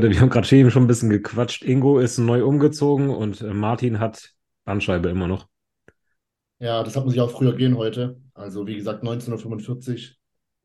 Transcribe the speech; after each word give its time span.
Leute, 0.00 0.14
wir 0.14 0.20
haben 0.22 0.30
gerade 0.30 0.56
eben 0.56 0.70
schon 0.70 0.84
ein 0.84 0.86
bisschen 0.86 1.10
gequatscht. 1.10 1.62
Ingo 1.62 1.98
ist 1.98 2.16
neu 2.16 2.42
umgezogen 2.42 3.10
und 3.10 3.42
äh, 3.42 3.52
Martin 3.52 4.00
hat 4.00 4.32
Bandscheibe 4.64 5.10
immer 5.10 5.28
noch. 5.28 5.46
Ja, 6.58 6.82
das 6.82 6.96
hat 6.96 7.04
man 7.04 7.10
sich 7.10 7.20
auch 7.20 7.30
früher 7.30 7.54
gehen 7.54 7.76
heute. 7.76 8.18
Also 8.32 8.66
wie 8.66 8.76
gesagt, 8.76 9.04
19.45 9.04 9.90
Uhr 9.90 10.16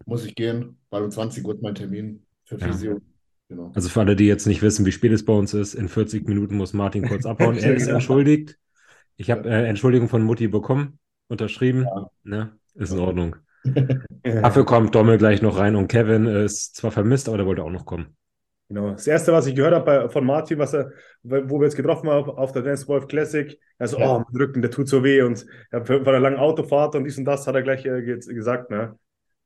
muss 0.06 0.24
ich 0.24 0.36
gehen, 0.36 0.78
weil 0.90 1.04
um 1.04 1.12
20 1.12 1.44
Uhr 1.46 1.54
ist 1.54 1.62
mein 1.62 1.76
Termin 1.76 2.24
für 2.46 2.58
Ja. 2.58 2.68
Physio. 2.68 3.02
Genau. 3.50 3.74
Also 3.76 3.90
für 3.90 4.00
alle, 4.00 4.16
die 4.16 4.26
jetzt 4.26 4.48
nicht 4.48 4.62
wissen, 4.62 4.86
wie 4.86 4.94
spät 4.94 5.12
es 5.12 5.26
bei 5.26 5.34
uns 5.34 5.54
ist, 5.54 5.74
in 5.74 5.90
40 5.90 6.28
Minuten 6.30 6.56
muss 6.56 6.72
Martin 6.72 7.06
kurz 7.06 7.26
abhauen. 7.26 7.58
Er 7.58 7.76
ist 7.76 7.88
Ja. 7.88 7.96
entschuldigt. 7.96 8.58
Ich 9.18 9.32
habe 9.32 9.50
äh, 9.50 9.68
Entschuldigung 9.68 10.08
von 10.08 10.24
Mutti 10.24 10.48
bekommen, 10.48 10.98
unterschrieben. 11.28 11.84
Ja. 11.84 12.10
Ne? 12.24 12.58
Ist 12.76 12.94
in 12.94 13.00
Ordnung. 13.00 13.36
Dafür 14.24 14.66
kommt 14.66 14.96
Dommel 14.96 15.18
gleich 15.18 15.42
noch 15.42 15.58
rein 15.58 15.76
und 15.76 15.90
Kevin 15.90 16.26
ist 16.26 16.78
zwar 16.78 16.92
vermisst, 16.92 17.28
aber 17.28 17.36
der 17.38 17.46
wollte 17.46 17.64
auch 17.64 17.72
noch 17.72 17.86
kommen. 17.86 18.16
Genau. 18.68 18.92
Das 18.92 19.06
erste, 19.06 19.32
was 19.32 19.46
ich 19.46 19.56
gehört 19.56 19.74
habe 19.76 19.86
bei- 19.86 20.10
von 20.10 20.26
Martin, 20.26 20.58
was 20.58 20.74
er, 20.74 20.92
wo 21.24 21.60
wir 21.60 21.66
jetzt 21.66 21.76
getroffen 21.76 22.10
haben 22.10 22.30
auf 22.32 22.52
der 22.52 22.64
Dennis 22.64 22.88
Wolf 22.88 23.08
Classic, 23.08 23.58
er 23.78 23.88
so, 23.88 24.00
Ja. 24.00 24.16
oh, 24.18 24.24
mein 24.28 24.42
Rücken, 24.42 24.62
der 24.62 24.72
tut 24.72 24.88
so 24.88 25.04
weh 25.04 25.22
und 25.22 25.46
ja, 25.72 25.84
von 25.84 26.06
einer 26.08 26.20
langen 26.20 26.38
Autofahrt 26.38 26.96
und 26.96 27.04
dies 27.04 27.18
und 27.18 27.26
das 27.26 27.46
hat 27.46 27.56
er 27.56 27.62
gleich 27.62 27.86
äh, 27.86 28.02
ge 28.02 28.20
gesagt, 28.20 28.72
ne? 28.72 28.98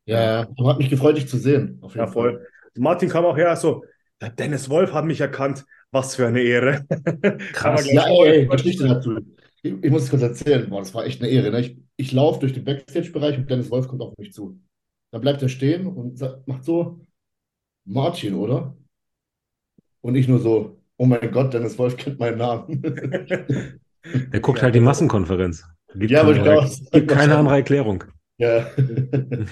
Ja, 0.06 0.48
hat 0.66 0.78
mich 0.80 0.90
gefreut, 0.90 1.18
dich 1.18 1.28
zu 1.28 1.38
sehen. 1.38 1.82
Ja, 1.94 2.08
voll. 2.08 2.46
Martin 2.78 3.10
kam 3.10 3.26
auch 3.26 3.38
her, 3.38 3.56
so, 3.56 3.84
der 4.22 4.30
Dennis 4.30 4.70
Wolf 4.70 4.94
hat 4.94 5.06
mich 5.06 5.20
erkannt, 5.22 5.66
was 5.92 6.16
für 6.16 6.28
eine 6.28 6.42
Ehre. 6.42 6.86
Krass. 7.54 7.86
Ja, 7.92 8.08
ey, 8.08 8.42
ey, 8.42 8.48
Geschichte 8.48 8.88
dazu. 8.88 9.18
Ich, 9.62 9.74
ich 9.84 9.92
muss 9.92 10.04
es 10.04 10.10
kurz 10.10 10.22
erzählen. 10.22 10.70
Boah, 10.70 10.80
das 10.80 10.94
war 10.94 11.06
echt 11.06 11.22
eine 11.22 11.30
Ehre. 11.30 11.52
Ne? 11.52 11.60
Ich, 11.60 11.78
ich 11.98 12.12
laufe 12.14 12.40
durch 12.40 12.54
den 12.54 12.64
Backstage-Bereich 12.64 13.38
und 13.38 13.50
Dennis 13.50 13.70
Wolf 13.70 13.88
kommt 13.88 14.02
auf 14.02 14.18
mich 14.18 14.32
zu. 14.32 14.60
Dann 15.12 15.22
bleibt 15.22 15.42
er 15.42 15.50
stehen 15.50 15.86
und 15.88 16.18
sagt, 16.18 16.48
macht 16.48 16.64
so, 16.64 17.02
Martin, 17.86 18.36
oder? 18.36 18.76
Und 20.02 20.16
ich 20.16 20.28
nur 20.28 20.40
so, 20.40 20.78
oh 20.98 21.06
mein 21.06 21.32
Gott, 21.32 21.54
Dennis 21.54 21.78
Wolf 21.78 21.98
kennt 21.98 22.20
meinen 22.20 22.38
Namen. 22.38 22.82
Der 24.04 24.40
guckt 24.40 24.62
halt 24.62 24.76
die 24.76 24.80
Massenkonferenz. 24.80 25.66
Gibt 25.96 26.12
Ja, 26.12 26.20
keine, 26.20 26.28
wollte 26.28 26.42
ich 26.42 26.48
andere, 26.48 26.66
auch 26.66 26.68
sagen. 26.68 26.90
gibt 26.92 27.08
keine 27.10 27.36
andere 27.38 27.56
Erklärung. 27.56 28.04
Ja. 28.38 28.66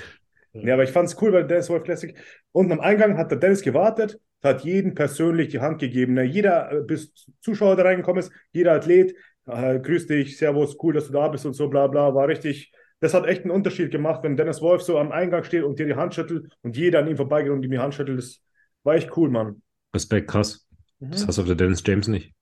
Ja, 0.63 0.73
aber 0.73 0.83
ich 0.83 0.91
fand 0.91 1.09
es 1.09 1.21
cool 1.21 1.31
bei 1.31 1.39
der 1.39 1.47
Dennis 1.47 1.69
Wolf 1.69 1.83
Classic. 1.83 2.15
Unten 2.51 2.71
am 2.71 2.79
Eingang 2.79 3.17
hat 3.17 3.31
der 3.31 3.37
Dennis 3.37 3.61
gewartet, 3.61 4.19
hat 4.43 4.63
jeden 4.63 4.95
persönlich 4.95 5.49
die 5.49 5.59
Hand 5.59 5.79
gegeben. 5.79 6.13
Ne? 6.13 6.23
Jeder, 6.23 6.71
äh, 6.71 6.81
bis 6.81 7.13
Zuschauer 7.41 7.75
da 7.75 7.83
reingekommen 7.83 8.19
ist, 8.19 8.31
jeder 8.51 8.73
Athlet, 8.73 9.15
äh, 9.45 9.79
grüß 9.79 10.07
dich, 10.07 10.37
servus, 10.37 10.77
cool, 10.81 10.93
dass 10.93 11.07
du 11.07 11.13
da 11.13 11.27
bist 11.27 11.45
und 11.45 11.53
so, 11.53 11.67
bla 11.69 11.87
bla, 11.87 12.13
war 12.15 12.27
richtig. 12.27 12.71
Das 12.99 13.13
hat 13.13 13.27
echt 13.27 13.43
einen 13.43 13.51
Unterschied 13.51 13.91
gemacht, 13.91 14.23
wenn 14.23 14.35
Dennis 14.35 14.61
Wolf 14.61 14.81
so 14.81 14.97
am 14.97 15.11
Eingang 15.11 15.43
steht 15.43 15.63
und 15.63 15.77
dir 15.77 15.85
die 15.85 15.95
Hand 15.95 16.15
schüttelt 16.15 16.51
und 16.63 16.75
jeder 16.75 16.99
an 16.99 17.07
ihm 17.07 17.17
vorbeigeht 17.17 17.51
und 17.51 17.63
ihm 17.63 17.71
die 17.71 17.79
Hand 17.79 17.93
schüttelt. 17.93 18.17
Das 18.17 18.41
war 18.83 18.95
echt 18.95 19.15
cool, 19.15 19.29
Mann. 19.29 19.61
Respekt, 19.97 20.29
krass. 20.29 20.67
Das 20.99 21.27
hast 21.27 21.37
du 21.37 21.41
auf 21.41 21.47
der 21.47 21.55
Dennis 21.55 21.83
James 21.85 22.07
nicht. 22.07 22.33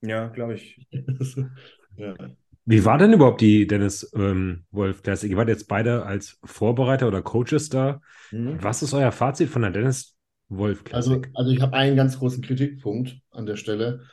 Ja, 0.00 0.28
glaube 0.28 0.54
ich. 0.54 0.86
Ja. 1.96 2.14
Wie 2.64 2.84
war 2.86 2.96
denn 2.96 3.12
überhaupt 3.12 3.42
die 3.42 3.66
Dennis 3.66 4.10
ähm, 4.14 4.64
Wolf 4.70 5.02
Classic? 5.02 5.30
Ihr 5.30 5.36
wart 5.36 5.48
jetzt 5.50 5.68
beide 5.68 6.06
als 6.06 6.38
Vorbereiter 6.42 7.06
oder 7.06 7.20
Coaches 7.20 7.68
da. 7.68 8.00
Mhm. 8.30 8.62
Was 8.62 8.82
ist 8.82 8.94
euer 8.94 9.12
Fazit 9.12 9.50
von 9.50 9.60
der 9.62 9.72
Dennis 9.72 10.16
Wolf 10.48 10.82
Also, 10.90 11.20
Classic? 11.20 11.30
also 11.34 11.50
ich 11.50 11.60
habe 11.60 11.74
einen 11.74 11.96
ganz 11.96 12.18
großen 12.18 12.42
Kritikpunkt 12.42 13.18
an 13.30 13.44
der 13.44 13.56
Stelle. 13.56 14.06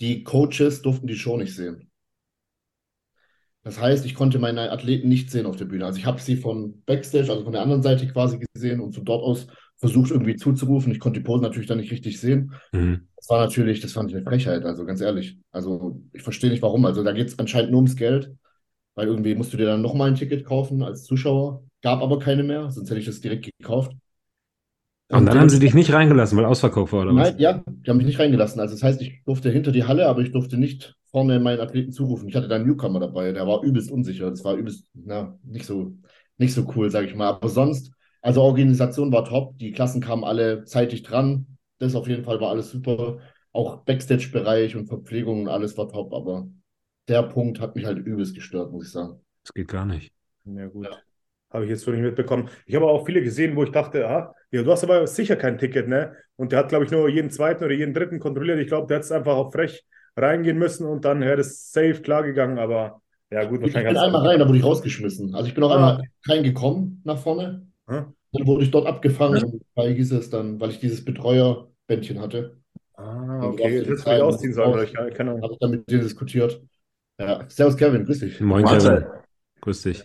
Die 0.00 0.22
Coaches 0.22 0.80
durften 0.82 1.08
die 1.08 1.16
Show 1.16 1.36
nicht 1.36 1.54
sehen. 1.56 1.90
Das 3.64 3.80
heißt, 3.80 4.06
ich 4.06 4.14
konnte 4.14 4.38
meine 4.38 4.70
Athleten 4.70 5.08
nicht 5.08 5.30
sehen 5.30 5.46
auf 5.46 5.56
der 5.56 5.64
Bühne. 5.66 5.84
Also 5.84 5.98
ich 5.98 6.06
habe 6.06 6.20
sie 6.20 6.36
von 6.36 6.82
Backstage, 6.84 7.30
also 7.30 7.42
von 7.44 7.52
der 7.52 7.62
anderen 7.62 7.82
Seite 7.82 8.06
quasi 8.06 8.38
gesehen 8.54 8.80
und 8.80 8.94
von 8.94 9.04
dort 9.04 9.22
aus 9.22 9.48
versucht 9.78 10.10
irgendwie 10.10 10.36
zuzurufen. 10.36 10.92
Ich 10.92 11.00
konnte 11.00 11.20
die 11.20 11.24
Pose 11.24 11.42
natürlich 11.42 11.68
dann 11.68 11.78
nicht 11.78 11.92
richtig 11.92 12.20
sehen. 12.20 12.52
Mhm. 12.72 13.08
Das 13.16 13.28
war 13.30 13.40
natürlich, 13.40 13.80
das 13.80 13.92
fand 13.92 14.10
ich 14.10 14.16
eine 14.16 14.24
Frechheit, 14.24 14.64
also 14.64 14.84
ganz 14.84 15.00
ehrlich. 15.00 15.38
Also 15.50 16.00
ich 16.12 16.22
verstehe 16.22 16.50
nicht 16.50 16.62
warum. 16.62 16.84
Also 16.84 17.02
da 17.02 17.12
geht 17.12 17.28
es 17.28 17.38
anscheinend 17.38 17.70
nur 17.70 17.78
ums 17.78 17.96
Geld, 17.96 18.34
weil 18.94 19.06
irgendwie 19.06 19.34
musst 19.34 19.52
du 19.52 19.56
dir 19.56 19.66
dann 19.66 19.82
nochmal 19.82 20.08
ein 20.08 20.16
Ticket 20.16 20.44
kaufen 20.44 20.82
als 20.82 21.04
Zuschauer. 21.04 21.62
Gab 21.82 22.02
aber 22.02 22.18
keine 22.18 22.42
mehr, 22.42 22.70
sonst 22.70 22.90
hätte 22.90 23.00
ich 23.00 23.06
das 23.06 23.20
direkt 23.20 23.48
gekauft. 23.58 23.92
Und 25.10 25.24
dann 25.24 25.40
haben 25.40 25.48
sie 25.48 25.58
dich 25.58 25.72
nicht 25.72 25.92
reingelassen, 25.92 26.36
weil 26.36 26.44
ausverkauft 26.44 26.92
war, 26.92 27.02
oder 27.02 27.14
was? 27.14 27.30
Nein, 27.30 27.40
ja, 27.40 27.64
die 27.66 27.90
haben 27.90 27.96
mich 27.96 28.06
nicht 28.06 28.18
reingelassen. 28.18 28.60
Also 28.60 28.74
das 28.74 28.82
heißt, 28.82 29.00
ich 29.00 29.22
durfte 29.24 29.50
hinter 29.50 29.72
die 29.72 29.84
Halle, 29.84 30.06
aber 30.06 30.20
ich 30.20 30.32
durfte 30.32 30.58
nicht 30.58 30.96
vorne 31.10 31.40
meinen 31.40 31.60
Athleten 31.60 31.92
zurufen. 31.92 32.28
Ich 32.28 32.36
hatte 32.36 32.48
da 32.48 32.56
einen 32.56 32.66
Newcomer 32.66 33.00
dabei, 33.00 33.32
der 33.32 33.46
war 33.46 33.62
übelst 33.62 33.90
unsicher. 33.90 34.28
Das 34.28 34.44
war 34.44 34.54
übelst, 34.56 34.86
na, 34.92 35.38
nicht 35.44 35.64
so, 35.64 35.94
nicht 36.36 36.52
so 36.52 36.70
cool, 36.76 36.90
sage 36.90 37.06
ich 37.06 37.14
mal. 37.14 37.28
Aber 37.28 37.48
sonst, 37.48 37.92
also 38.20 38.42
Organisation 38.42 39.12
war 39.12 39.24
top. 39.24 39.58
Die 39.58 39.72
Klassen 39.72 40.00
kamen 40.00 40.24
alle 40.24 40.64
zeitig 40.64 41.02
dran. 41.02 41.46
Das 41.78 41.94
auf 41.94 42.08
jeden 42.08 42.24
Fall 42.24 42.40
war 42.40 42.50
alles 42.50 42.70
super. 42.70 43.18
Auch 43.52 43.84
Backstage-Bereich 43.84 44.76
und 44.76 44.86
Verpflegung 44.86 45.42
und 45.42 45.48
alles 45.48 45.76
war 45.78 45.88
top. 45.88 46.12
Aber 46.12 46.48
der 47.08 47.22
Punkt 47.22 47.60
hat 47.60 47.76
mich 47.76 47.86
halt 47.86 47.98
übelst 47.98 48.34
gestört, 48.34 48.72
muss 48.72 48.86
ich 48.86 48.92
sagen. 48.92 49.20
Das 49.44 49.54
geht 49.54 49.68
gar 49.68 49.86
nicht. 49.86 50.12
Ja, 50.44 50.66
gut. 50.66 50.86
Ja. 50.86 50.96
Habe 51.50 51.64
ich 51.64 51.70
jetzt 51.70 51.82
so 51.82 51.90
nicht 51.90 52.02
mitbekommen. 52.02 52.50
Ich 52.66 52.74
habe 52.74 52.86
auch 52.86 53.06
viele 53.06 53.22
gesehen, 53.22 53.56
wo 53.56 53.62
ich 53.64 53.70
dachte, 53.70 54.06
ah, 54.06 54.34
ja, 54.50 54.62
du 54.62 54.70
hast 54.70 54.84
aber 54.84 55.06
sicher 55.06 55.36
kein 55.36 55.56
Ticket, 55.56 55.88
ne? 55.88 56.14
Und 56.36 56.52
der 56.52 56.58
hat, 56.58 56.68
glaube 56.68 56.84
ich, 56.84 56.90
nur 56.90 57.08
jeden 57.08 57.30
zweiten 57.30 57.64
oder 57.64 57.72
jeden 57.72 57.94
dritten 57.94 58.20
kontrolliert. 58.20 58.58
Ich 58.58 58.68
glaube, 58.68 58.86
der 58.86 58.96
hat 58.98 59.04
es 59.04 59.12
einfach 59.12 59.34
auch 59.34 59.50
frech 59.52 59.84
reingehen 60.16 60.58
müssen 60.58 60.86
und 60.86 61.04
dann 61.04 61.20
wäre 61.20 61.36
das 61.36 61.70
safe 61.72 62.02
klar 62.02 62.22
gegangen. 62.22 62.58
Aber 62.58 63.00
ja, 63.30 63.44
gut, 63.44 63.60
Ich 63.66 63.72
bin 63.72 63.74
wahrscheinlich. 63.74 64.02
einmal 64.02 64.26
rein, 64.26 64.38
da 64.38 64.46
wurde 64.46 64.58
ich 64.58 64.64
rausgeschmissen. 64.64 65.34
Also 65.34 65.48
ich 65.48 65.54
bin 65.54 65.64
auch 65.64 65.70
einmal 65.70 66.02
reingekommen 66.26 67.00
nach 67.04 67.18
vorne. 67.18 67.67
Hm? 67.88 68.14
Dann 68.32 68.46
wurde 68.46 68.64
ich 68.64 68.70
dort 68.70 68.86
abgefangen, 68.86 69.42
und 69.42 69.62
weil 69.74 69.94
hieß 69.94 70.12
es 70.12 70.30
dann, 70.30 70.60
weil 70.60 70.70
ich 70.70 70.80
dieses 70.80 71.04
Betreuerbändchen 71.04 72.20
hatte, 72.20 72.56
Ah, 72.94 73.46
okay. 73.46 73.84
Das 73.84 74.04
hätte 74.04 74.16
ich 74.16 74.22
ausziehen 74.22 74.52
sollen, 74.52 74.72
oder 74.72 74.82
ich 74.82 74.92
keine 74.92 75.30
Ahnung. 75.30 75.42
habe 75.42 75.52
ich 75.52 75.58
dann 75.60 75.70
mit 75.70 75.88
denen 75.88 76.02
diskutiert. 76.02 76.60
Ja, 77.20 77.44
Servus 77.48 77.76
Kevin, 77.76 78.04
grüß 78.04 78.18
dich. 78.18 78.40
Moin. 78.40 78.64
Kevin. 78.64 79.04
Grüß 79.60 79.82
dich. 79.82 80.04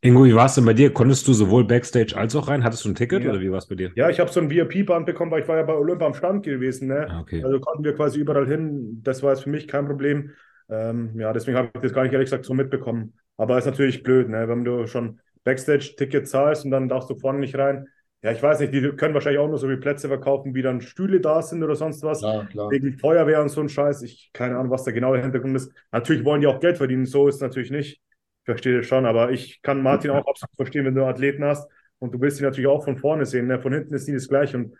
Ingo, 0.00 0.24
wie 0.24 0.34
war 0.34 0.46
es 0.46 0.54
denn 0.54 0.64
bei 0.64 0.72
dir? 0.72 0.92
Konntest 0.92 1.26
du 1.28 1.32
sowohl 1.34 1.64
Backstage 1.64 2.16
als 2.16 2.34
auch 2.36 2.48
rein? 2.48 2.64
Hattest 2.64 2.84
du 2.84 2.88
ein 2.88 2.94
Ticket 2.94 3.22
Ja. 3.22 3.30
oder 3.30 3.40
wie 3.40 3.50
war 3.50 3.58
es 3.58 3.66
bei 3.66 3.74
dir? 3.74 3.90
Ja, 3.96 4.08
ich 4.08 4.20
habe 4.20 4.30
so 4.30 4.40
ein 4.40 4.50
VIP-Band 4.50 5.04
bekommen, 5.06 5.30
weil 5.30 5.42
ich 5.42 5.48
war 5.48 5.56
ja 5.56 5.62
bei 5.62 5.74
Olympia 5.74 6.06
am 6.06 6.14
Stand 6.14 6.44
gewesen, 6.44 6.88
ne? 6.88 7.06
Ah, 7.10 7.20
okay. 7.20 7.42
Also 7.44 7.60
konnten 7.60 7.84
wir 7.84 7.94
quasi 7.94 8.18
überall 8.18 8.46
hin. 8.46 9.00
Das 9.02 9.22
war 9.22 9.32
jetzt 9.32 9.42
für 9.42 9.50
mich 9.50 9.68
kein 9.68 9.86
Problem. 9.86 10.30
Ähm, 10.68 11.18
ja, 11.18 11.32
deswegen 11.32 11.56
habe 11.56 11.70
ich 11.74 11.80
das 11.82 11.92
gar 11.92 12.02
nicht 12.02 12.12
ehrlich 12.12 12.26
gesagt 12.26 12.44
so 12.44 12.54
mitbekommen. 12.54 13.14
Aber 13.36 13.58
ist 13.58 13.66
natürlich 13.66 14.02
blöd, 14.02 14.28
ne? 14.28 14.48
Wenn 14.48 14.64
du 14.64 14.86
schon 14.86 15.20
Backstage-Ticket 15.46 16.28
zahlst 16.28 16.64
und 16.64 16.72
dann 16.72 16.88
darfst 16.88 17.08
du 17.08 17.14
vorne 17.14 17.38
nicht 17.38 17.56
rein. 17.56 17.86
Ja, 18.22 18.32
ich 18.32 18.42
weiß 18.42 18.58
nicht, 18.58 18.74
die 18.74 18.80
können 18.96 19.14
wahrscheinlich 19.14 19.38
auch 19.38 19.48
nur 19.48 19.58
so 19.58 19.68
wie 19.68 19.76
Plätze 19.76 20.08
verkaufen, 20.08 20.54
wie 20.54 20.62
dann 20.62 20.80
Stühle 20.80 21.20
da 21.20 21.40
sind 21.42 21.62
oder 21.62 21.76
sonst 21.76 22.02
was. 22.02 22.22
Ja, 22.22 22.44
klar. 22.44 22.70
Wegen 22.72 22.98
Feuerwehr 22.98 23.40
und 23.40 23.50
so 23.50 23.60
ein 23.60 23.68
Scheiß. 23.68 24.02
Ich 24.02 24.30
keine 24.32 24.56
Ahnung, 24.56 24.72
was 24.72 24.82
der 24.82 24.92
genaue 24.92 25.20
Hintergrund 25.20 25.54
ist. 25.54 25.72
Natürlich 25.92 26.24
wollen 26.24 26.40
die 26.40 26.48
auch 26.48 26.58
Geld 26.58 26.78
verdienen, 26.78 27.06
so 27.06 27.28
ist 27.28 27.36
es 27.36 27.40
natürlich 27.40 27.70
nicht. 27.70 28.00
Ich 28.00 28.44
verstehe 28.44 28.78
das 28.78 28.86
schon, 28.86 29.06
aber 29.06 29.30
ich 29.30 29.62
kann 29.62 29.80
Martin 29.82 30.10
auch 30.10 30.26
absolut 30.26 30.56
verstehen, 30.56 30.84
wenn 30.84 30.94
du 30.96 31.04
Athleten 31.04 31.44
hast 31.44 31.70
und 32.00 32.12
du 32.12 32.20
willst 32.20 32.38
sie 32.38 32.42
natürlich 32.42 32.68
auch 32.68 32.84
von 32.84 32.96
vorne 32.96 33.26
sehen. 33.26 33.46
Ne? 33.46 33.60
Von 33.60 33.72
hinten 33.72 33.94
ist 33.94 34.08
nie 34.08 34.14
das 34.14 34.28
gleiche 34.28 34.56
und 34.56 34.76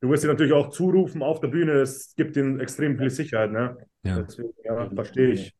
du 0.00 0.08
wirst 0.08 0.22
sie 0.22 0.28
natürlich 0.28 0.54
auch 0.54 0.70
zurufen 0.70 1.22
auf 1.22 1.40
der 1.40 1.48
Bühne. 1.48 1.74
Das 1.74 2.14
gibt 2.16 2.36
ihnen 2.38 2.58
extrem 2.58 2.96
viel 2.96 3.10
Sicherheit. 3.10 3.52
Ne? 3.52 3.76
Ja. 4.02 4.22
Deswegen, 4.22 4.50
ja, 4.64 4.88
verstehe 4.94 5.32
ich. 5.32 5.54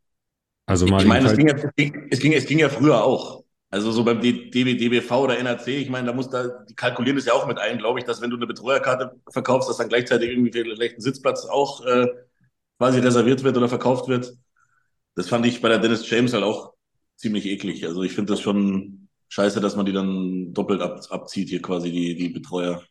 Also 0.64 0.87
Ich 0.87 1.06
meine, 1.06 1.26
es 1.26 1.37
ging, 1.37 1.49
ja, 1.49 1.55
es, 1.55 1.75
ging, 1.75 2.08
es, 2.11 2.20
ging, 2.20 2.32
es 2.32 2.46
ging 2.46 2.58
ja 2.58 2.69
früher 2.69 3.02
auch. 3.02 3.44
Also 3.70 3.93
so 3.93 4.03
beim 4.03 4.20
DB, 4.20 4.76
DBV 4.76 5.11
oder 5.12 5.38
NRC, 5.38 5.69
ich 5.69 5.91
meine, 5.91 6.06
da 6.06 6.12
muss 6.15 6.31
da, 6.31 6.49
die 6.69 6.75
kalkulieren 6.75 7.17
das 7.17 7.26
ja 7.26 7.35
auch 7.35 7.47
mit 7.47 7.59
ein, 7.59 7.79
glaube 7.79 7.99
ich, 7.99 8.06
dass 8.06 8.23
wenn 8.23 8.31
du 8.31 8.37
eine 8.37 8.47
Betreuerkarte 8.47 9.20
verkaufst, 9.31 9.69
dass 9.69 9.76
dann 9.76 9.91
gleichzeitig 9.91 10.31
irgendwie 10.31 10.53
vielleicht 10.53 10.97
ein 10.97 11.03
Sitzplatz 11.03 11.44
auch 11.44 11.85
äh, 11.85 12.06
quasi 12.79 13.00
reserviert 13.00 13.44
wird 13.44 13.56
oder 13.56 13.69
verkauft 13.69 14.09
wird. 14.09 14.35
Das 15.17 15.29
fand 15.29 15.44
ich 15.44 15.61
bei 15.61 15.69
der 15.69 15.79
Dennis 15.79 16.09
James 16.09 16.32
halt 16.32 16.44
auch 16.44 16.73
ziemlich 17.17 17.44
eklig. 17.44 17.85
Also 17.85 18.03
ich 18.03 18.12
finde 18.12 18.32
das 18.32 18.41
schon 18.41 19.09
scheiße, 19.29 19.61
dass 19.61 19.76
man 19.76 19.85
die 19.85 19.93
dann 19.93 20.55
doppelt 20.55 20.81
ab, 20.81 21.00
abzieht 21.11 21.50
hier 21.50 21.61
quasi, 21.61 21.91
die, 21.91 22.14
die 22.14 22.29
Betreuer. 22.31 22.82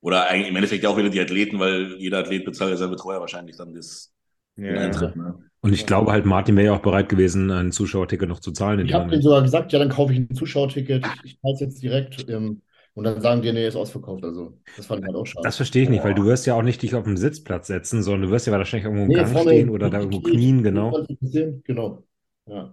Oder 0.00 0.28
eigentlich 0.28 0.48
im 0.48 0.56
Endeffekt 0.56 0.84
ja 0.84 0.90
auch 0.90 0.96
wieder 0.96 1.10
die 1.10 1.20
Athleten, 1.20 1.58
weil 1.58 1.96
jeder 1.98 2.18
Athlet 2.18 2.44
bezahlt 2.44 2.70
ja 2.70 2.76
seinen 2.76 2.92
Betreuer 2.92 3.20
wahrscheinlich 3.20 3.56
dann 3.56 3.74
das, 3.74 4.12
Ja. 4.56 4.74
Eintritt. 4.74 5.16
Ne? 5.16 5.49
Und 5.62 5.72
ich 5.72 5.86
glaube 5.86 6.10
halt, 6.12 6.24
Martin 6.26 6.56
wäre 6.56 6.66
ja 6.66 6.72
auch 6.74 6.82
bereit 6.82 7.08
gewesen, 7.08 7.50
ein 7.50 7.72
Zuschauerticket 7.72 8.28
noch 8.28 8.40
zu 8.40 8.52
zahlen 8.52 8.80
in 8.80 8.86
Ich 8.86 8.92
habe 8.92 9.02
denen 9.02 9.10
Moment. 9.10 9.24
sogar 9.24 9.42
gesagt, 9.42 9.72
ja, 9.72 9.78
dann 9.78 9.88
kaufe 9.90 10.12
ich 10.12 10.18
ein 10.20 10.34
Zuschauerticket, 10.34 11.04
ich, 11.24 11.38
zahle 11.40 11.54
es 11.54 11.60
jetzt 11.60 11.82
direkt. 11.82 12.28
Ähm, 12.28 12.62
und 12.94 13.04
dann 13.04 13.20
sagen 13.20 13.40
die, 13.42 13.52
nee, 13.52 13.66
ist 13.66 13.76
ausverkauft. 13.76 14.24
Also, 14.24 14.58
das 14.76 14.86
fand 14.86 15.00
ich 15.02 15.06
halt 15.06 15.16
auch 15.16 15.26
schade. 15.26 15.46
Das 15.46 15.56
versteche 15.56 15.84
ich 15.84 15.90
nicht, 15.90 16.04
weil 16.04 16.14
du 16.14 16.24
wirst 16.24 16.46
ja 16.46 16.54
auch 16.54 16.62
nicht 16.62 16.82
dich 16.82 16.94
auf 16.94 17.04
dem 17.04 17.16
Sitzplatz 17.16 17.68
setzen, 17.68 18.02
sondern 18.02 18.22
du 18.22 18.30
wirst 18.30 18.46
ja 18.46 18.52
wahrscheinlich 18.52 18.84
irgendwo 18.84 19.04
im 19.04 19.08
Nee, 19.10 19.16
Gang 19.16 19.38
stehen 19.38 19.70
oder 19.70 19.90
da 19.90 19.98
irgendwo 20.00 20.20
knien, 20.20 20.62
genau. 20.62 20.90
20%, 20.90 21.64
Genau. 21.64 22.02
Ja. 22.46 22.72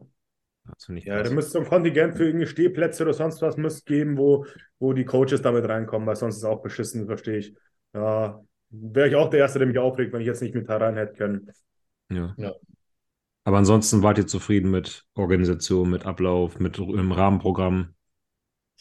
Das 0.65 0.85
finde 0.85 0.99
ich 0.99 1.05
Ja, 1.05 1.23
da 1.23 1.29
müsste 1.29 1.59
es 1.59 1.63
ein 1.63 1.69
Kontingent 1.69 2.15
für 2.17 2.25
irgendwelche 2.25 2.51
Stehplätze 2.51 3.03
oder 3.03 3.13
sonst 3.13 3.41
was 3.41 3.57
müsste 3.57 3.85
geben, 3.85 4.17
wo, 4.17 4.45
wo 4.79 4.93
die 4.93 5.05
Coaches 5.05 5.41
damit 5.41 5.67
reinkommen, 5.67 6.07
weil 6.07 6.15
sonst 6.15 6.35
ist 6.37 6.43
es 6.43 6.49
auch 6.49 6.61
beschissen, 6.61 7.05
verstehe 7.05 7.37
ich. 7.37 7.55
Ja, 7.93 8.41
wäre 8.69 9.07
ich 9.07 9.15
auch 9.15 9.29
der 9.29 9.39
Erste, 9.39 9.59
der 9.59 9.67
mich 9.67 9.77
aufregt, 9.77 10.11
wenn 10.13 10.21
ich 10.21 10.27
jetzt 10.27 10.41
nicht 10.41 10.55
mit 10.55 10.67
da 10.67 10.77
rein 10.77 10.95
hätte 10.97 11.13
können. 11.13 11.49
Ja. 12.09 12.37
Ja. 12.37 12.53
Aber 13.47 13.59
ansonsten 13.59 14.03
wart 14.03 14.17
ihr 14.17 14.27
zufrieden 14.27 14.71
mit 14.71 15.05
Organisation, 15.13 15.89
mit 15.89 16.05
Ablauf, 16.05 16.59
mit 16.59 16.79
im 16.79 17.13
Rahmenprogramm. 17.13 17.93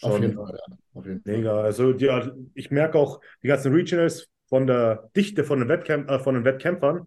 Auf 0.02 0.14
Schon. 0.14 0.22
jeden 0.22 0.34
Fall, 0.34 0.58
ja. 0.58 0.76
Auf 0.92 1.06
jeden 1.06 1.22
Fall. 1.22 1.36
Mega. 1.36 1.60
Also 1.60 1.92
ja, 1.92 2.32
ich 2.52 2.72
merke 2.72 2.98
auch, 2.98 3.20
die 3.44 3.46
ganzen 3.46 3.72
Regionals 3.72 4.28
von 4.48 4.66
der 4.66 5.08
Dichte 5.14 5.44
von 5.44 5.60
den, 5.60 5.68
Wettkämp 5.68 6.10
äh, 6.10 6.18
von 6.18 6.34
den 6.34 6.44
Wettkämpfern 6.44 7.06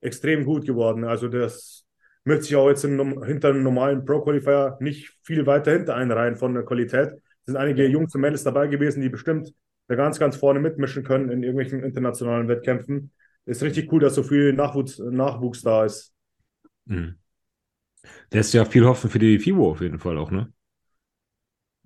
extrem 0.00 0.44
gut 0.44 0.66
geworden. 0.66 1.04
Also 1.04 1.28
das 1.28 1.84
möchte 2.24 2.42
sich 2.42 2.56
auch 2.56 2.68
jetzt 2.68 2.82
in, 2.82 3.22
hinter 3.22 3.50
einem 3.50 3.62
normalen 3.62 4.04
Pro-Qualifier 4.04 4.76
nicht 4.80 5.16
viel 5.22 5.46
weiter 5.46 5.74
hinter 5.74 5.94
einreihen 5.94 6.34
von 6.34 6.54
der 6.54 6.64
Qualität. 6.64 7.12
Es 7.12 7.46
sind 7.46 7.56
einige 7.56 7.86
Jungs 7.86 8.16
und 8.16 8.20
Mädels 8.20 8.42
dabei 8.42 8.66
gewesen, 8.66 9.00
die 9.00 9.10
bestimmt 9.10 9.54
da 9.86 9.94
ganz, 9.94 10.18
ganz 10.18 10.34
vorne 10.34 10.58
mitmischen 10.58 11.04
können 11.04 11.30
in 11.30 11.44
irgendwelchen 11.44 11.84
internationalen 11.84 12.48
Wettkämpfen. 12.48 13.12
Ist 13.44 13.62
richtig 13.62 13.92
cool, 13.92 14.00
dass 14.00 14.16
so 14.16 14.24
viel 14.24 14.52
Nachwuchs, 14.52 14.98
Nachwuchs 14.98 15.62
da 15.62 15.84
ist. 15.84 16.15
Mhm. 16.86 17.16
Der 18.32 18.40
ist 18.40 18.54
ja 18.54 18.64
viel 18.64 18.84
Hoffen 18.84 19.10
für 19.10 19.18
die 19.18 19.38
FIBO 19.38 19.70
auf 19.70 19.80
jeden 19.80 19.98
Fall 19.98 20.18
auch, 20.18 20.30
ne? 20.30 20.52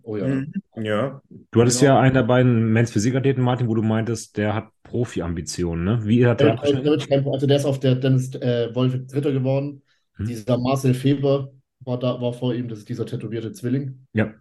Oh 0.02 0.17
ja. 0.17 0.26
Mhm. 0.26 0.52
Ja. 0.76 1.23
Du 1.50 1.61
hattest 1.61 1.81
Genau. 1.81 1.94
ja 1.94 2.00
einen 2.00 2.14
der 2.14 2.23
beiden 2.23 2.73
Men's 2.73 2.91
Physik-Athleten, 2.91 3.43
Martin, 3.43 3.69
wo 3.69 3.75
du 3.75 3.82
meintest, 3.82 4.37
der 4.37 4.55
hat 4.55 4.70
Profi-Ambitionen, 4.82 5.85
ne? 5.85 6.00
Wie 6.05 6.26
hat 6.26 6.41
Der, 6.41 6.61
also 6.61 7.47
der 7.47 7.56
ist 7.56 7.64
auf 7.64 7.81
der 7.81 7.97
Dennis 7.97 8.35
äh, 8.35 8.75
Wolf 8.75 8.94
Dritter 9.06 9.32
geworden. 9.32 9.82
Hm. 10.14 10.26
Dieser 10.26 10.58
Marcel 10.58 10.94
Feber 10.94 11.52
war 11.81 11.99
da, 11.99 12.20
war 12.20 12.32
vor 12.32 12.55
ihm, 12.55 12.69
das 12.69 12.81
ist 12.81 12.88
dieser 12.88 13.06
tätowierte 13.06 13.52
Zwilling. 13.52 14.06
Ja. 14.12 14.35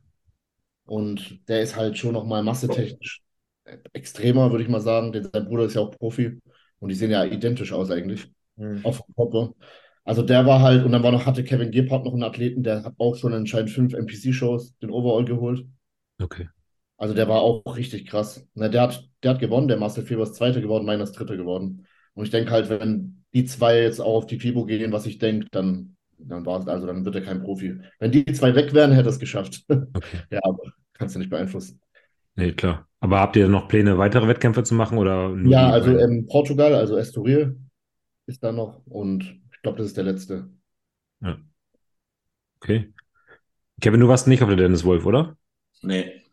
Und 0.86 1.48
der 1.48 1.62
ist 1.62 1.76
halt 1.76 1.98
schon 1.98 2.14
nochmal 2.14 2.42
massetechnisch 2.42 3.22
extremer, 3.94 4.50
würde 4.52 4.64
ich 4.64 4.70
mal 4.70 4.82
sagen. 4.82 5.12
Denn 5.12 5.30
sein 5.32 5.46
Bruder 5.46 5.66
ist 5.66 5.76
ja 5.76 5.82
auch 5.82 5.92
Profi. 5.92 6.40
Und 6.80 6.90
die 6.90 6.96
sehen 6.96 7.12
ja 7.12 7.24
identisch 7.26 7.74
aus 7.74 7.92
eigentlich. 7.92 8.32
Mhm. 8.56 8.82
Auch 8.84 8.96
vom 8.96 9.14
Körper. 9.16 9.54
Also 10.10 10.24
der 10.24 10.48
war 10.48 10.60
halt, 10.64 10.84
und 10.84 10.92
dann 10.92 11.04
war 11.04 11.12
noch, 11.12 11.28
hatte 11.28 11.44
Kevin 11.44 11.70
Gebhardt 11.70 12.04
noch 12.04 12.14
einen 12.14 12.24
Athleten, 12.24 12.64
der 12.64 12.84
hat 12.84 12.96
auch 12.98 13.16
schon 13.16 13.32
anscheinend 13.32 13.70
fünf 13.70 13.94
NPC-Shows 13.94 14.80
den 14.80 14.90
Overall 14.90 15.24
geholt. 15.24 15.68
Okay. 16.20 16.50
Also 16.98 17.14
der 17.14 17.30
war 17.30 17.42
auch 17.42 17.78
richtig 17.78 18.08
krass. 18.08 18.44
Na, 18.56 18.70
der 18.70 18.82
hat, 18.82 19.08
der 19.22 19.30
hat 19.30 19.40
gewonnen, 19.40 19.68
der 19.68 19.78
Marcel 19.78 20.04
Feber 20.04 20.24
ist 20.24 20.34
Zweiter 20.34 20.62
geworden, 20.62 20.88
meiner 20.88 21.04
ist 21.04 21.12
Dritter 21.12 21.38
geworden. 21.38 21.86
Und 22.16 22.26
ich 22.26 22.32
denke 22.32 22.50
halt, 22.50 22.72
wenn 22.72 23.24
die 23.36 23.46
zwei 23.46 23.84
jetzt 23.84 24.02
auch 24.02 24.16
auf 24.16 24.26
die 24.26 24.40
FIBO 24.40 24.66
gehen, 24.66 24.92
was 24.92 25.06
ich 25.06 25.20
denke, 25.20 25.46
dann, 25.52 25.96
dann 26.18 26.44
war 26.44 26.60
es, 26.60 26.68
also 26.68 26.88
dann 26.88 27.06
wird 27.06 27.14
er 27.14 27.22
kein 27.22 27.44
Profi. 27.44 27.80
Wenn 28.00 28.12
die 28.12 28.26
zwei 28.26 28.56
weg 28.56 28.74
wären, 28.74 28.92
hätte 28.92 29.10
er 29.10 29.12
es 29.12 29.20
geschafft. 29.20 29.64
Okay. 29.70 30.22
Ja, 30.32 30.40
aber 30.42 30.64
kannst 30.94 31.14
du 31.14 31.20
nicht 31.20 31.30
beeinflussen. 31.30 31.82
Nee, 32.36 32.54
klar. 32.54 32.88
Aber 33.00 33.20
habt 33.20 33.36
ihr 33.36 33.48
noch 33.48 33.68
Pläne, 33.68 34.00
weitere 34.00 34.28
Wettkämpfe 34.28 34.64
zu 34.64 34.74
machen 34.74 34.98
oder 34.98 35.30
nur 35.30 35.52
Ja, 35.52 35.70
also 35.70 35.96
ähm, 35.96 36.26
Portugal, 36.26 36.74
also 36.74 36.98
Estoril 36.98 37.60
ist 38.26 38.44
da 38.44 38.52
noch 38.52 38.82
und 38.88 39.39
ich 39.60 39.64
glaube, 39.64 39.78
das 39.78 39.88
ist 39.88 39.98
der 39.98 40.06
letzte. 40.06 40.50
Okay. 42.62 42.94
Kevin, 43.82 44.02
du 44.02 44.08
warst 44.10 44.28
nicht 44.28 44.42
auf 44.44 44.50
der 44.50 44.58
Dennis 44.58 44.86
Wolf, 44.86 45.06
oder? 45.06 45.38
Nee, 45.84 46.24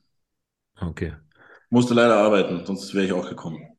Okay. 0.83 1.13
musste 1.71 1.95
leider 1.95 2.17
arbeiten, 2.17 2.67
sonst 2.67 2.93
wäre 2.95 3.05
ich 3.07 3.13
auch 3.13 3.29
gekommen. 3.29 3.79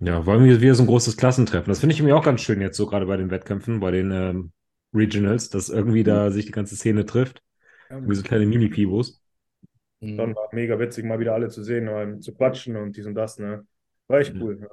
Ja, 0.00 0.26
wollen 0.26 0.44
wir 0.44 0.60
wieder 0.60 0.74
so 0.74 0.82
ein 0.82 0.86
großes 0.86 1.16
Klassentreffen. 1.16 1.68
Das 1.70 1.80
finde 1.80 1.94
ich 1.94 2.00
irgendwie 2.00 2.12
auch 2.14 2.24
ganz 2.24 2.40
schön 2.42 2.60
jetzt 2.60 2.76
so 2.76 2.86
gerade 2.86 3.06
bei 3.06 3.16
den 3.16 3.30
Wettkämpfen, 3.30 3.80
bei 3.80 3.90
den 3.90 4.10
ähm, 4.10 4.52
Regionals, 4.92 5.48
dass 5.50 5.68
irgendwie 5.68 6.02
da 6.04 6.30
sich 6.30 6.46
die 6.46 6.52
ganze 6.52 6.76
Szene 6.76 7.06
trifft. 7.06 7.42
Wie 7.90 8.14
so 8.14 8.22
kleine 8.22 8.46
Mini-Pivos. 8.46 9.22
Mhm. 10.00 10.16
Dann 10.16 10.34
war 10.34 10.48
mega 10.52 10.78
witzig, 10.78 11.04
mal 11.04 11.18
wieder 11.20 11.34
alle 11.34 11.48
zu 11.48 11.62
sehen, 11.62 12.20
zu 12.20 12.34
quatschen 12.34 12.76
und 12.76 12.96
dies 12.96 13.06
und 13.06 13.14
das, 13.14 13.38
ne? 13.38 13.66
War 14.08 14.20
echt 14.20 14.34
Mhm. 14.34 14.40
cool. 14.40 14.58
Ja. 14.60 14.68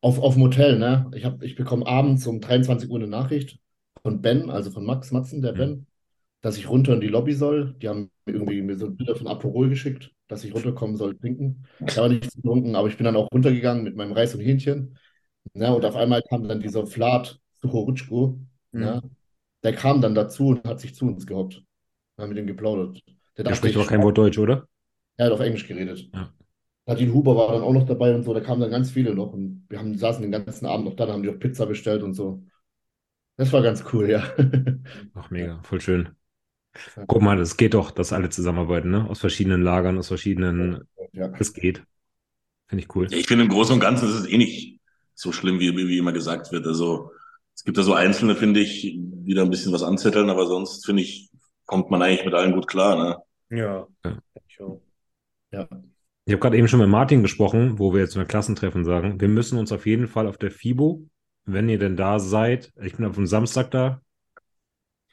Auf, 0.00 0.18
auf 0.20 0.34
dem 0.34 0.44
Hotel, 0.44 0.78
ne? 0.78 1.10
Ich, 1.14 1.24
hab, 1.24 1.42
ich 1.42 1.56
bekomme 1.56 1.86
abends 1.86 2.26
um 2.26 2.40
23 2.40 2.88
Uhr 2.90 2.98
eine 2.98 3.08
Nachricht 3.08 3.58
von 4.02 4.20
Ben, 4.22 4.48
also 4.50 4.70
von 4.70 4.84
Max 4.84 5.10
Matzen, 5.10 5.42
der 5.42 5.52
Mhm. 5.52 5.58
Ben, 5.58 5.86
dass 6.40 6.56
ich 6.56 6.68
runter 6.68 6.94
in 6.94 7.00
die 7.00 7.08
Lobby 7.08 7.34
soll. 7.34 7.74
Die 7.82 7.88
haben 7.88 8.10
mir 8.26 8.34
irgendwie 8.34 8.62
mir 8.62 8.76
so 8.78 8.90
Bilder 8.90 9.16
von 9.16 9.26
Aperol 9.26 9.68
geschickt, 9.68 10.12
dass 10.28 10.44
ich 10.44 10.54
runterkommen 10.54 10.96
soll, 10.96 11.16
trinken. 11.18 11.64
Ich 11.86 11.98
habe 11.98 12.10
nichts 12.10 12.34
getrunken, 12.36 12.76
aber 12.76 12.88
ich 12.88 12.96
bin 12.96 13.04
dann 13.04 13.16
auch 13.16 13.28
runtergegangen 13.32 13.82
mit 13.82 13.96
meinem 13.96 14.12
Reis 14.12 14.34
und 14.34 14.40
Hähnchen. 14.40 14.96
Ne? 15.54 15.74
Und 15.74 15.84
auf 15.84 15.96
einmal 15.96 16.22
kam 16.22 16.46
dann 16.48 16.60
dieser 16.60 16.86
Flat 16.86 17.40
Suchorutschko, 17.60 18.38
Mhm. 18.72 18.80
ne? 18.80 19.02
Der 19.64 19.74
kam 19.74 20.00
dann 20.00 20.14
dazu 20.14 20.48
und 20.48 20.64
hat 20.68 20.78
sich 20.80 20.94
zu 20.94 21.06
uns 21.06 21.26
gehockt. 21.26 21.62
Wir 22.16 22.22
haben 22.22 22.28
mit 22.28 22.38
ihm 22.38 22.46
geplaudert. 22.46 23.02
Der 23.36 23.44
Der 23.44 23.54
spricht 23.56 23.74
ich 23.74 23.82
auch 23.82 23.88
kein 23.88 24.02
Wort 24.04 24.16
Deutsch, 24.18 24.38
oder? 24.38 24.68
er 25.16 25.26
hat 25.26 25.32
auf 25.32 25.40
Englisch 25.40 25.66
geredet. 25.66 26.08
Ja. 26.12 26.32
Nadine 26.88 27.12
Huber 27.12 27.36
war 27.36 27.52
dann 27.52 27.62
auch 27.62 27.72
noch 27.74 27.84
dabei 27.84 28.14
und 28.14 28.22
so, 28.22 28.32
da 28.32 28.40
kamen 28.40 28.62
dann 28.62 28.70
ganz 28.70 28.90
viele 28.90 29.14
noch 29.14 29.34
und 29.34 29.66
wir 29.68 29.78
haben, 29.78 29.96
saßen 29.96 30.22
den 30.22 30.32
ganzen 30.32 30.64
Abend 30.64 30.86
noch 30.86 30.96
da, 30.96 31.04
dann 31.04 31.16
haben 31.16 31.22
die 31.22 31.28
auch 31.28 31.38
Pizza 31.38 31.66
bestellt 31.66 32.02
und 32.02 32.14
so. 32.14 32.42
Das 33.36 33.52
war 33.52 33.62
ganz 33.62 33.84
cool, 33.92 34.08
ja. 34.08 34.24
Ach, 35.14 35.30
mega, 35.30 35.60
voll 35.62 35.82
schön. 35.82 36.08
Guck 37.06 37.20
mal, 37.20 37.36
das 37.36 37.58
geht 37.58 37.74
doch, 37.74 37.90
dass 37.90 38.12
alle 38.14 38.30
zusammenarbeiten, 38.30 38.90
ne? 38.90 39.08
Aus 39.08 39.20
verschiedenen 39.20 39.62
Lagern, 39.62 39.98
aus 39.98 40.08
verschiedenen. 40.08 40.88
Ja. 41.12 41.28
Das 41.28 41.52
geht. 41.52 41.84
Finde 42.68 42.84
ich 42.84 42.94
cool. 42.96 43.06
Ich 43.12 43.26
finde, 43.26 43.44
im 43.44 43.50
Großen 43.50 43.74
und 43.74 43.80
Ganzen 43.80 44.08
ist 44.08 44.14
es 44.14 44.26
eh 44.26 44.38
nicht 44.38 44.80
so 45.14 45.30
schlimm, 45.30 45.60
wie, 45.60 45.76
wie 45.76 45.98
immer 45.98 46.12
gesagt 46.12 46.52
wird. 46.52 46.66
Also 46.66 47.10
es 47.54 47.64
gibt 47.64 47.76
da 47.76 47.82
so 47.82 47.92
Einzelne, 47.92 48.34
finde 48.34 48.60
ich, 48.60 48.96
die 48.96 49.34
da 49.34 49.42
ein 49.42 49.50
bisschen 49.50 49.72
was 49.72 49.82
anzetteln, 49.82 50.30
aber 50.30 50.46
sonst, 50.46 50.86
finde 50.86 51.02
ich, 51.02 51.30
kommt 51.66 51.90
man 51.90 52.00
eigentlich 52.00 52.24
mit 52.24 52.34
allen 52.34 52.52
gut 52.52 52.66
klar. 52.66 52.96
Ne? 53.50 53.58
Ja. 53.58 53.86
Ja. 54.04 54.18
Ich 54.48 54.60
auch. 54.60 54.80
Ja. 55.52 55.68
Ich 56.28 56.32
habe 56.34 56.42
gerade 56.42 56.58
eben 56.58 56.68
schon 56.68 56.80
mit 56.80 56.90
Martin 56.90 57.22
gesprochen, 57.22 57.78
wo 57.78 57.94
wir 57.94 58.00
jetzt 58.00 58.14
mit 58.14 58.28
Klassentreffen 58.28 58.84
sagen, 58.84 59.18
wir 59.18 59.28
müssen 59.28 59.58
uns 59.58 59.72
auf 59.72 59.86
jeden 59.86 60.06
Fall 60.06 60.26
auf 60.26 60.36
der 60.36 60.50
FIBO, 60.50 61.08
wenn 61.46 61.70
ihr 61.70 61.78
denn 61.78 61.96
da 61.96 62.18
seid, 62.18 62.70
ich 62.82 62.96
bin 62.96 63.06
auf 63.06 63.14
dem 63.14 63.26
Samstag 63.26 63.70
da, 63.70 64.02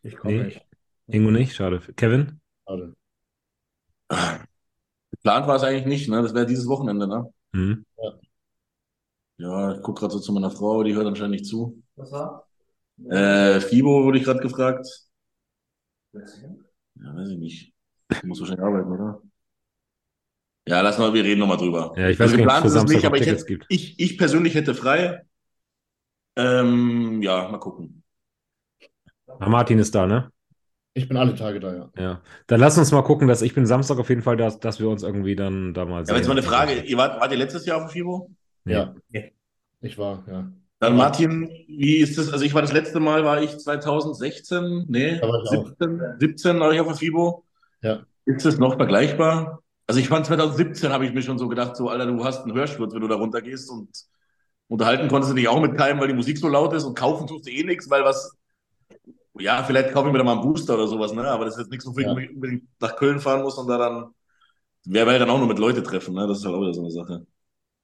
Ich 0.04 0.18
komme 0.18 0.34
Nee. 0.34 0.44
nicht. 0.44 0.62
Ingo 1.08 1.32
nicht, 1.32 1.56
schade. 1.56 1.80
Kevin? 1.96 2.42
Schade. 2.68 2.96
Geplant 5.12 5.48
war 5.48 5.56
es 5.56 5.64
eigentlich 5.64 5.86
nicht, 5.86 6.10
ne? 6.10 6.22
Das 6.22 6.34
wäre 6.34 6.46
dieses 6.46 6.68
Wochenende, 6.68 7.08
ne? 7.08 7.34
Hm. 7.54 7.86
Ja, 9.38 9.74
ich 9.74 9.82
gucke 9.84 10.02
gerade 10.02 10.16
so 10.16 10.20
zu 10.20 10.34
meiner 10.34 10.52
Frau, 10.52 10.84
die 10.84 10.96
hört 10.96 11.08
anscheinend 11.08 11.36
nicht 11.40 11.46
zu. 11.46 11.82
Was 11.96 12.12
war? 12.12 12.46
Äh, 13.10 13.62
FIBO 13.62 14.04
wurde 14.04 14.18
ich 14.18 14.26
gerade 14.26 14.42
gefragt. 14.42 14.86
Ja, 16.12 17.16
weiß 17.16 17.30
ich 17.30 17.38
nicht. 17.38 17.74
Du 18.10 18.28
musst 18.28 18.42
wahrscheinlich 18.42 18.66
arbeiten, 18.66 18.92
oder? 18.92 19.22
Ja, 20.68 20.82
lass 20.82 20.98
mal, 20.98 21.14
wir 21.14 21.24
reden 21.24 21.40
nochmal 21.40 21.58
drüber. 21.58 21.94
Ja, 21.96 22.10
ich 22.10 22.20
weiß 22.20 22.28
Also 22.32 22.38
geplant 22.38 22.66
es 22.66 22.74
ist 22.74 22.78
es 22.78 22.84
nicht, 22.86 23.02
Samstag 23.02 23.08
aber 23.08 23.18
ich, 23.22 23.28
hätte, 23.28 23.46
gibt. 23.46 23.66
ich, 23.70 24.00
ich 24.00 24.18
persönlich 24.18 24.56
hätte 24.56 24.74
frei. 24.74 25.22
Ähm, 26.36 27.22
ja, 27.22 27.48
mal 27.50 27.60
gucken. 27.60 28.04
Ah, 29.40 29.50
Martin 29.50 29.80
ist 29.80 29.94
da, 29.96 30.08
ne? 30.08 30.32
Ich 30.94 31.08
bin 31.08 31.18
alle 31.18 31.36
Tage 31.36 31.60
da, 31.60 31.76
ja. 31.76 31.90
Ja. 31.98 32.22
Dann 32.48 32.60
lass 32.60 32.78
uns 32.78 32.92
mal 32.92 33.02
gucken, 33.04 33.28
dass 33.28 33.42
ich 33.42 33.54
bin 33.54 33.66
Samstag 33.66 34.00
auf 34.00 34.10
jeden 34.10 34.22
Fall 34.22 34.38
da, 34.38 34.50
dass 34.50 34.80
wir 34.80 34.88
uns 34.90 35.04
irgendwie 35.04 35.36
dann 35.36 35.74
da 35.74 35.86
mal 35.86 36.04
Ja, 36.04 36.10
aber 36.10 36.16
jetzt 36.16 36.26
sehen. 36.26 36.28
mal 36.28 36.32
eine 36.40 36.44
Frage. 36.44 36.82
Ihr 36.82 36.98
wart, 36.98 37.20
wart 37.20 37.32
ihr 37.32 37.38
letztes 37.38 37.66
Jahr 37.66 37.78
auf 37.78 37.84
dem 37.84 37.90
FIBO? 37.92 38.32
Ja. 38.66 38.96
Nee. 39.10 39.34
Ich 39.82 39.98
war, 39.98 40.24
ja. 40.28 40.52
Dann 40.80 40.96
Martin, 40.96 41.50
wie 41.68 41.98
ist 41.98 42.18
das? 42.18 42.32
Also 42.32 42.44
ich 42.46 42.54
war 42.54 42.62
das 42.62 42.74
letzte 42.74 43.00
Mal, 43.00 43.24
war 43.24 43.42
ich 43.42 43.58
2016, 43.58 44.86
nee, 44.88 45.20
Da 45.20 45.28
war 45.28 45.44
ich 45.44 45.58
auch. 45.58 45.68
17, 45.68 46.02
17 46.20 46.60
war 46.60 46.72
ich 46.74 46.80
auf 46.80 46.88
der 46.88 46.96
FIBO. 46.96 47.46
Ja. 47.82 48.04
Ist 48.26 48.46
das 48.46 48.58
noch 48.58 48.76
vergleichbar? 48.78 49.62
Also 49.88 50.00
ich 50.00 50.08
fand 50.08 50.26
2017 50.26 50.92
habe 50.92 51.06
ich 51.06 51.14
mir 51.14 51.22
schon 51.22 51.38
so 51.38 51.48
gedacht, 51.48 51.76
so 51.76 51.90
Alter, 51.90 52.06
du 52.08 52.24
hast 52.26 52.44
einen 52.44 52.54
Hörsturz, 52.56 52.94
wenn 52.94 53.02
du 53.02 53.08
da 53.08 53.16
runtergehst 53.16 53.70
und 53.70 53.90
unterhalten 54.68 55.08
konntest 55.10 55.32
du 55.32 55.36
dich 55.36 55.48
auch 55.48 55.62
mit 55.62 55.78
keinem, 55.78 56.00
weil 56.00 56.08
die 56.10 56.14
Musik 56.16 56.38
so 56.40 56.48
laut 56.48 56.74
ist 56.74 56.84
und 56.86 56.96
kaufen 56.98 57.28
tust 57.28 57.48
du 57.48 57.52
eh 57.52 57.64
nichts, 57.64 57.90
weil 57.90 58.04
was, 58.04 58.36
ja, 59.40 59.64
vielleicht 59.64 59.92
kaufe 59.94 60.08
ich 60.08 60.14
mir 60.14 60.20
da 60.20 60.24
mal 60.24 60.34
einen 60.34 60.42
Booster 60.42 60.76
oder 60.76 60.88
sowas, 60.88 61.14
ne? 61.14 61.28
Aber 61.28 61.46
das 61.46 61.56
ist 61.56 61.62
jetzt 61.62 61.72
nichts, 61.72 61.86
wofür 61.86 62.04
Ja. 62.04 62.16
ich 62.18 62.30
unbedingt 62.32 62.64
nach 62.80 62.96
Köln 62.96 63.20
fahren 63.20 63.44
muss 63.44 63.58
und 63.58 63.68
da 63.68 63.78
dann, 63.78 64.14
wer 64.86 65.08
will 65.08 65.20
dann 65.20 65.30
auch 65.32 65.40
nur 65.40 65.48
mit 65.50 65.60
Leute 65.60 65.84
treffen, 65.84 66.16
ne? 66.16 66.28
Das 66.28 66.40
ist 66.40 66.46
halt 66.46 66.56
auch 66.56 66.62
wieder 66.62 66.74
so 66.76 66.82
eine 66.82 66.92
Sache. 66.92 67.28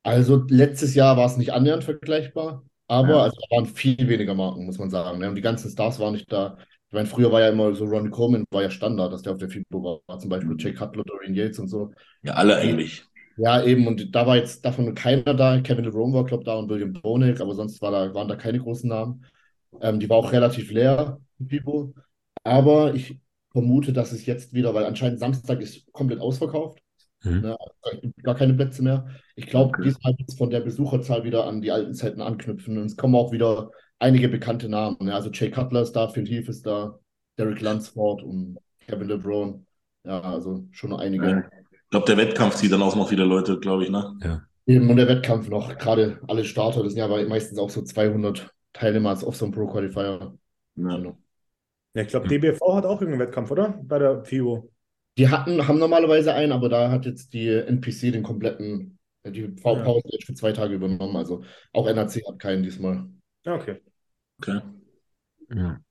Also 0.03 0.46
letztes 0.50 0.96
Jahr 0.96 1.15
war 1.17 1.25
es 1.27 1.38
nicht 1.38 1.53
annähernd 1.53 1.84
vergleichbar, 1.84 2.63
aber 2.88 3.20
Ja. 3.20 3.24
also, 3.24 3.38
da 3.50 3.55
waren 3.55 3.65
viel 3.67 3.98
weniger 4.08 4.34
Marken, 4.34 4.65
muss 4.65 4.79
man 4.79 4.89
sagen. 4.89 5.20
Ne? 5.20 5.29
Und 5.29 5.36
die 5.36 5.41
ganzen 5.41 5.70
Stars 5.70 6.00
waren 6.00 6.13
nicht 6.13 6.31
da. 6.31 6.58
Ich 6.91 6.93
meine, 6.93 7.07
früher 7.07 7.31
war 7.31 7.39
ja 7.41 7.50
immer 7.50 7.74
so 7.74 7.86
Ronnie 7.86 8.10
Coleman 8.10 8.45
war 8.51 8.63
ja 8.63 8.69
Standard, 8.69 9.13
dass 9.13 9.21
der 9.21 9.31
auf 9.33 9.38
der 9.39 9.50
FIBO 9.50 10.03
war. 10.07 10.19
Zum 10.19 10.29
Beispiel 10.29 10.55
Mhm. 10.55 10.60
Jay 10.60 10.74
Cutler, 10.74 11.03
Dorian 11.05 11.33
Yates 11.36 11.60
und 11.60 11.69
so. 11.69 11.91
Ja, 12.24 12.33
alle 12.33 12.57
eigentlich. 12.57 13.03
Ja, 13.38 13.63
eben, 13.63 13.88
und 13.88 14.13
da 14.13 14.27
war 14.27 14.36
jetzt 14.38 14.63
davon 14.65 14.93
keiner 14.93 15.33
da. 15.33 15.60
Kevin 15.62 15.88
Rome 15.88 16.13
war, 16.13 16.25
glaube 16.25 16.43
ich, 16.43 16.45
da 16.45 16.55
und 16.55 16.69
William 16.69 16.93
Bonig, 16.93 17.39
aber 17.41 17.55
sonst 17.55 17.81
war 17.81 17.91
da, 17.91 18.13
waren 18.13 18.27
da 18.27 18.36
keine 18.36 18.60
großen 18.60 18.89
Namen. 18.89 19.25
Ähm, 19.81 20.00
die 20.00 20.10
war 20.10 20.17
auch 20.17 20.31
relativ 20.31 20.71
leer, 20.71 21.19
die 21.39 21.45
FIBO. 21.45 21.93
Aber 22.43 22.93
ich 22.93 23.19
vermute, 23.51 23.93
dass 23.93 24.12
es 24.12 24.25
jetzt 24.25 24.53
wieder, 24.53 24.74
weil 24.74 24.86
anscheinend 24.86 25.19
Samstag 25.19 25.62
ist 25.62 25.91
komplett 25.93 26.19
ausverkauft. 26.19 26.79
Mhm. 27.24 27.41
Ne, 27.41 27.57
also 27.81 28.12
gar 28.24 28.36
keine 28.36 28.53
Plätze 28.53 28.83
mehr. 28.83 29.07
Ich 29.36 29.48
glaube, 29.48 29.77
Okay. 29.77 29.83
diesmal 29.83 30.13
wird 30.17 30.29
es 30.29 30.38
von 30.38 30.50
der 30.50 30.62
Besucherzahl 30.62 31.24
wieder 31.24 31.45
an 31.48 31.62
die 31.62 31.71
alten 31.71 31.93
Zeiten 31.93 32.21
anknüpfen. 32.21 32.77
Und 32.77 32.86
es 32.86 32.98
kommen 32.98 33.15
auch 33.15 33.31
wieder 33.31 33.71
einige 34.01 34.29
bekannte 34.29 34.67
Namen. 34.67 34.98
Ne? 35.00 35.13
Also 35.13 35.29
Jay 35.29 35.50
Cutler 35.50 35.81
ist 35.81 35.93
da, 35.93 36.08
Phil 36.08 36.27
Heath 36.27 36.50
ist 36.50 36.65
da, 36.65 37.00
Derek 37.38 37.62
Lunsford 37.62 38.24
und 38.24 38.58
Kevin 38.86 39.08
LeBron. 39.08 39.65
Ja, 40.03 40.22
also 40.22 40.65
schon 40.72 40.93
einige. 40.93 41.50
Ich 41.72 41.89
glaube, 41.91 42.05
der 42.08 42.17
Wettkampf 42.17 42.55
zieht 42.55 42.72
dann 42.72 42.81
auch 42.81 42.96
noch 42.96 43.10
viele 43.10 43.24
Leute, 43.25 43.60
glaube 43.60 43.84
ich, 43.84 43.89
ne? 43.89 44.41
Eben, 44.65 44.89
und 44.89 44.96
der 44.96 45.08
Wettkampf 45.08 45.50
noch, 45.50 45.77
gerade 45.77 46.20
alle 46.27 46.46
Starter, 46.46 46.84
das 46.84 46.93
sind 46.93 47.00
ja 47.00 47.27
meistens 47.27 47.60
auch 47.60 47.70
so 47.70 47.81
200 47.81 48.50
Teilnehmer 48.74 49.12
auf 49.12 49.36
so 49.36 49.46
einem 49.46 49.53
Pro 49.53 49.67
Qualifier. 49.67 50.34
Ja. 50.75 50.98
Ja, 51.93 52.03
ich 52.03 52.08
glaube, 52.08 52.27
DBV 52.29 52.60
hat 52.75 52.86
auch 52.86 53.01
irgendeinen 53.01 53.27
Wettkampf, 53.27 53.51
oder? 53.51 53.77
Bei 53.84 54.00
der 54.00 54.24
FIBO. 54.24 54.72
Die 55.17 55.27
hatten, 55.27 55.67
haben 55.67 55.77
normalerweise 55.77 56.34
einen, 56.34 56.53
aber 56.53 56.70
da 56.70 56.89
hat 56.89 57.05
jetzt 57.05 57.34
die 57.34 57.50
NPC 57.50 58.13
den 58.13 58.24
kompletten 58.24 58.98
Die 59.25 59.50
V 59.62 59.77
Ja. 59.77 59.93
Für 60.25 60.34
zwei 60.34 60.53
Tage 60.53 60.75
übernommen, 60.75 61.17
also 61.17 61.43
auch 61.74 61.93
NAC 61.93 62.22
hat 62.27 62.39
keinen 62.39 62.63
diesmal. 62.63 63.10
Ja, 63.43 63.55
Okay. 63.55 63.81
Okay. 64.41 64.62
Ja. 65.50 65.81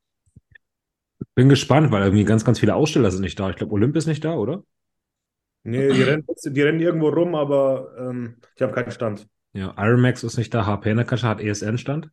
Bin 1.34 1.48
gespannt, 1.48 1.90
weil 1.92 2.02
irgendwie 2.02 2.24
ganz, 2.24 2.44
ganz 2.44 2.58
viele 2.60 2.74
Aussteller 2.74 3.10
sind 3.10 3.22
nicht 3.22 3.38
da. 3.38 3.50
Ich 3.50 3.56
glaube, 3.56 3.72
Olymp 3.72 3.96
ist 3.96 4.06
nicht 4.06 4.24
da, 4.24 4.34
oder? 4.34 4.64
Nee, 5.62 5.92
die 5.92 6.02
rennen, 6.02 6.24
die 6.44 6.62
rennen 6.62 6.80
irgendwo 6.80 7.08
rum, 7.08 7.34
aber 7.34 7.94
ähm, 7.98 8.36
ich 8.56 8.62
habe 8.62 8.72
keinen 8.72 8.90
Stand. 8.90 9.28
Ja, 9.52 9.74
Ironmax 9.76 10.22
ist 10.24 10.38
nicht 10.38 10.54
da. 10.54 10.64
HP 10.64 10.94
Nakasha 10.94 11.28
hat 11.28 11.40
ESN-Stand. 11.40 12.10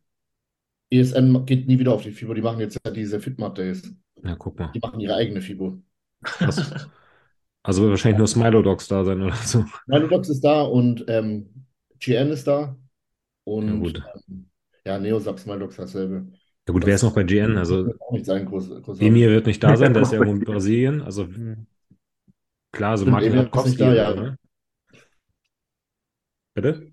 ESN 0.90 1.44
geht 1.46 1.66
nie 1.66 1.78
wieder 1.78 1.92
auf 1.92 2.02
die 2.02 2.12
FIBO, 2.12 2.34
die 2.34 2.42
machen 2.42 2.60
jetzt 2.60 2.78
ja 2.84 2.90
diese 2.90 3.20
Fitmart 3.20 3.58
Days. 3.58 3.94
Ja, 4.22 4.34
guck 4.36 4.58
mal. 4.58 4.70
Die 4.74 4.80
machen 4.80 5.00
ihre 5.00 5.14
eigene 5.14 5.40
FIBO. 5.40 5.78
Krass. 6.22 6.88
Also 7.62 7.82
wird 7.82 7.90
wahrscheinlich 7.90 8.18
nur 8.18 8.26
Smilodogs 8.28 8.88
da 8.88 9.04
sein 9.04 9.20
oder 9.22 9.34
so. 9.36 9.64
Milodox 9.86 10.28
ist 10.28 10.40
da 10.40 10.62
und 10.62 11.04
ähm, 11.08 11.66
GN 11.98 12.30
ist 12.30 12.46
da. 12.46 12.58
Ja, 12.60 12.76
Und 13.44 13.80
gut. 13.80 14.02
ähm, 14.28 14.47
ja, 14.88 14.98
Neosub, 14.98 15.38
Smilodox 15.38 15.76
dasselbe. 15.76 16.26
Ja 16.66 16.72
gut, 16.72 16.86
wer 16.86 16.94
ist 16.94 17.02
noch 17.02 17.14
bei 17.14 17.22
GN? 17.22 17.58
Also 17.58 17.82
Das 17.82 17.86
wird 17.92 18.00
auch 18.00 18.12
nicht 18.12 18.24
sein, 18.26 18.46
groß, 18.46 18.82
groß 18.82 19.00
Emir 19.00 19.28
wird 19.30 19.46
nicht 19.46 19.62
da 19.62 19.76
sein, 19.76 19.92
der 19.92 20.02
ist 20.02 20.12
ja 20.12 20.18
irgendwo 20.18 20.36
in 20.36 20.44
Brasilien. 20.52 21.02
Also 21.02 21.28
klar, 22.72 22.96
so 22.96 23.04
Stimmt, 23.04 23.12
Martin 23.12 23.38
Radkowski. 23.38 23.76
da, 23.76 23.94
ja. 23.94 24.14
ne? 24.14 24.38
Bitte? 26.54 26.92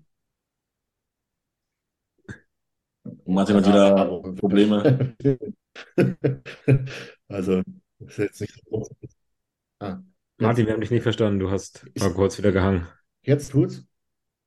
Martin 3.24 3.56
hat 3.56 3.66
wieder 3.66 4.32
Probleme. 4.34 5.16
Also, 7.28 7.62
das 7.98 8.12
ist 8.12 8.18
jetzt 8.18 8.40
nicht 8.40 8.54
so 8.54 8.60
groß. 8.70 8.88
Ah, 9.80 9.98
Martin, 10.38 10.66
wir 10.66 10.72
haben 10.72 10.80
dich 10.80 10.92
nicht 10.92 11.02
verstanden. 11.02 11.40
Du 11.40 11.50
hast 11.50 11.84
mal 11.98 12.12
kurz 12.14 12.38
wieder 12.38 12.52
gehangen. 12.52 12.86
jetzt 13.22 13.50
tut's? 13.50 13.84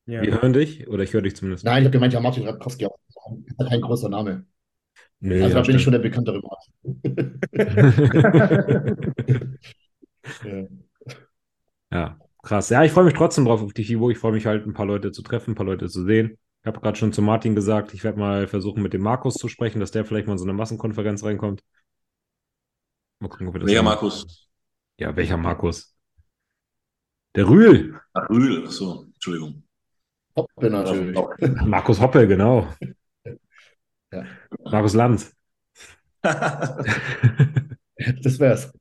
Ja. 0.05 0.21
Wir 0.21 0.41
hören 0.41 0.53
dich 0.53 0.87
oder 0.87 1.03
ich 1.03 1.13
höre 1.13 1.21
dich 1.21 1.35
zumindest. 1.35 1.65
Nein, 1.65 1.83
ich 1.83 1.85
habe 1.85 1.91
gemeint, 1.91 2.13
ja, 2.13 2.19
Martin 2.21 2.47
Radkowski 2.47 2.85
auch. 2.85 2.97
Ist 3.45 3.59
ja 3.59 3.69
kein 3.69 3.81
großer 3.81 4.09
Name. 4.09 4.45
Nö, 5.19 5.35
Also, 5.43 5.47
ja, 5.49 5.53
da 5.61 5.63
bin 5.67 5.75
ich 5.75 5.83
schon 5.83 5.93
stimmt. 5.93 5.93
der 5.93 5.99
bekanntere 5.99 6.41
Martin. 6.41 7.39
Ja. 10.43 10.67
Ja, 11.91 12.19
krass. 12.43 12.69
Ja, 12.69 12.83
ich 12.83 12.91
freue 12.91 13.05
mich 13.05 13.13
trotzdem 13.15 13.45
drauf 13.45 13.61
auf 13.61 13.73
die 13.73 13.83
FIBO. 13.83 14.09
Ich 14.11 14.17
freue 14.17 14.33
mich 14.33 14.45
halt, 14.45 14.65
ein 14.67 14.73
paar 14.73 14.85
Leute 14.85 15.11
zu 15.11 15.21
treffen, 15.23 15.51
ein 15.51 15.55
paar 15.55 15.65
Leute 15.65 15.89
zu 15.89 16.03
sehen. 16.05 16.37
Ich 16.61 16.67
habe 16.67 16.79
gerade 16.81 16.97
schon 16.97 17.13
zu 17.13 17.21
Martin 17.21 17.55
gesagt, 17.55 17.93
ich 17.93 18.03
werde 18.03 18.19
mal 18.19 18.47
versuchen, 18.47 18.83
mit 18.83 18.93
dem 18.93 19.01
Markus 19.01 19.35
zu 19.35 19.47
sprechen, 19.47 19.79
dass 19.79 19.91
der 19.91 20.05
vielleicht 20.05 20.27
mal 20.27 20.33
in 20.33 20.39
so 20.39 20.45
eine 20.45 20.53
Massenkonferenz 20.53 21.23
reinkommt. 21.23 21.63
Mal 23.19 23.29
gucken, 23.29 23.47
ob 23.47 23.53
wir 23.55 23.59
das 23.61 23.67
Welcher 23.69 23.83
Markus? 23.83 24.47
Ja, 24.97 25.15
welcher 25.15 25.37
Markus? 25.37 25.95
Der 27.35 27.47
Rühl. 27.47 27.99
Ach, 28.13 28.29
Rühl. 28.29 28.63
Ach 28.67 28.71
so, 28.71 29.05
Entschuldigung. 29.13 29.63
Hoppe 30.35 30.69
natürlich. 30.69 31.17
Markus 31.65 31.99
Hoppe, 31.99 32.27
genau. 32.27 32.67
Ja. 34.11 34.25
Markus 34.63 34.93
Lanz. 34.93 35.35
Das 38.23 38.39
wär's. 38.39 38.71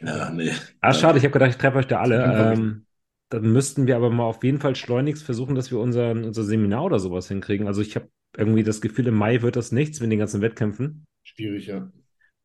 ja, 0.00 0.30
nee. 0.30 0.52
Ah, 0.80 0.92
schade, 0.92 1.18
ich 1.18 1.24
habe 1.24 1.32
gedacht, 1.32 1.50
ich 1.50 1.56
treffe 1.56 1.78
euch 1.78 1.86
da 1.86 2.00
alle. 2.00 2.52
Ähm, 2.54 2.86
dann 3.30 3.52
müssten 3.52 3.86
wir 3.86 3.96
aber 3.96 4.10
mal 4.10 4.24
auf 4.24 4.42
jeden 4.44 4.58
Fall 4.58 4.76
schleunigst 4.76 5.22
versuchen, 5.22 5.54
dass 5.54 5.70
wir 5.70 5.78
unser, 5.78 6.12
unser 6.12 6.44
Seminar 6.44 6.84
oder 6.84 6.98
sowas 6.98 7.28
hinkriegen. 7.28 7.66
Also 7.66 7.82
ich 7.82 7.96
habe 7.96 8.08
irgendwie 8.36 8.62
das 8.62 8.80
Gefühl, 8.80 9.06
im 9.06 9.14
Mai 9.14 9.42
wird 9.42 9.56
das 9.56 9.72
nichts 9.72 10.00
mit 10.00 10.10
den 10.10 10.18
ganzen 10.18 10.40
Wettkämpfen. 10.40 11.04
Schwierig, 11.22 11.66
ja. 11.66 11.90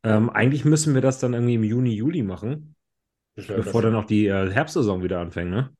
Ähm, 0.02 0.30
eigentlich 0.30 0.64
müssen 0.64 0.94
wir 0.94 1.02
das 1.02 1.18
dann 1.18 1.34
irgendwie 1.34 1.54
im 1.54 1.64
Juni, 1.64 1.94
Juli 1.94 2.22
machen, 2.22 2.74
bevor 3.36 3.82
dann 3.82 3.94
auch 3.94 4.04
die 4.04 4.26
äh, 4.26 4.50
Herbstsaison 4.50 5.02
wieder 5.02 5.20
anfängt, 5.20 5.50
ne? 5.50 5.70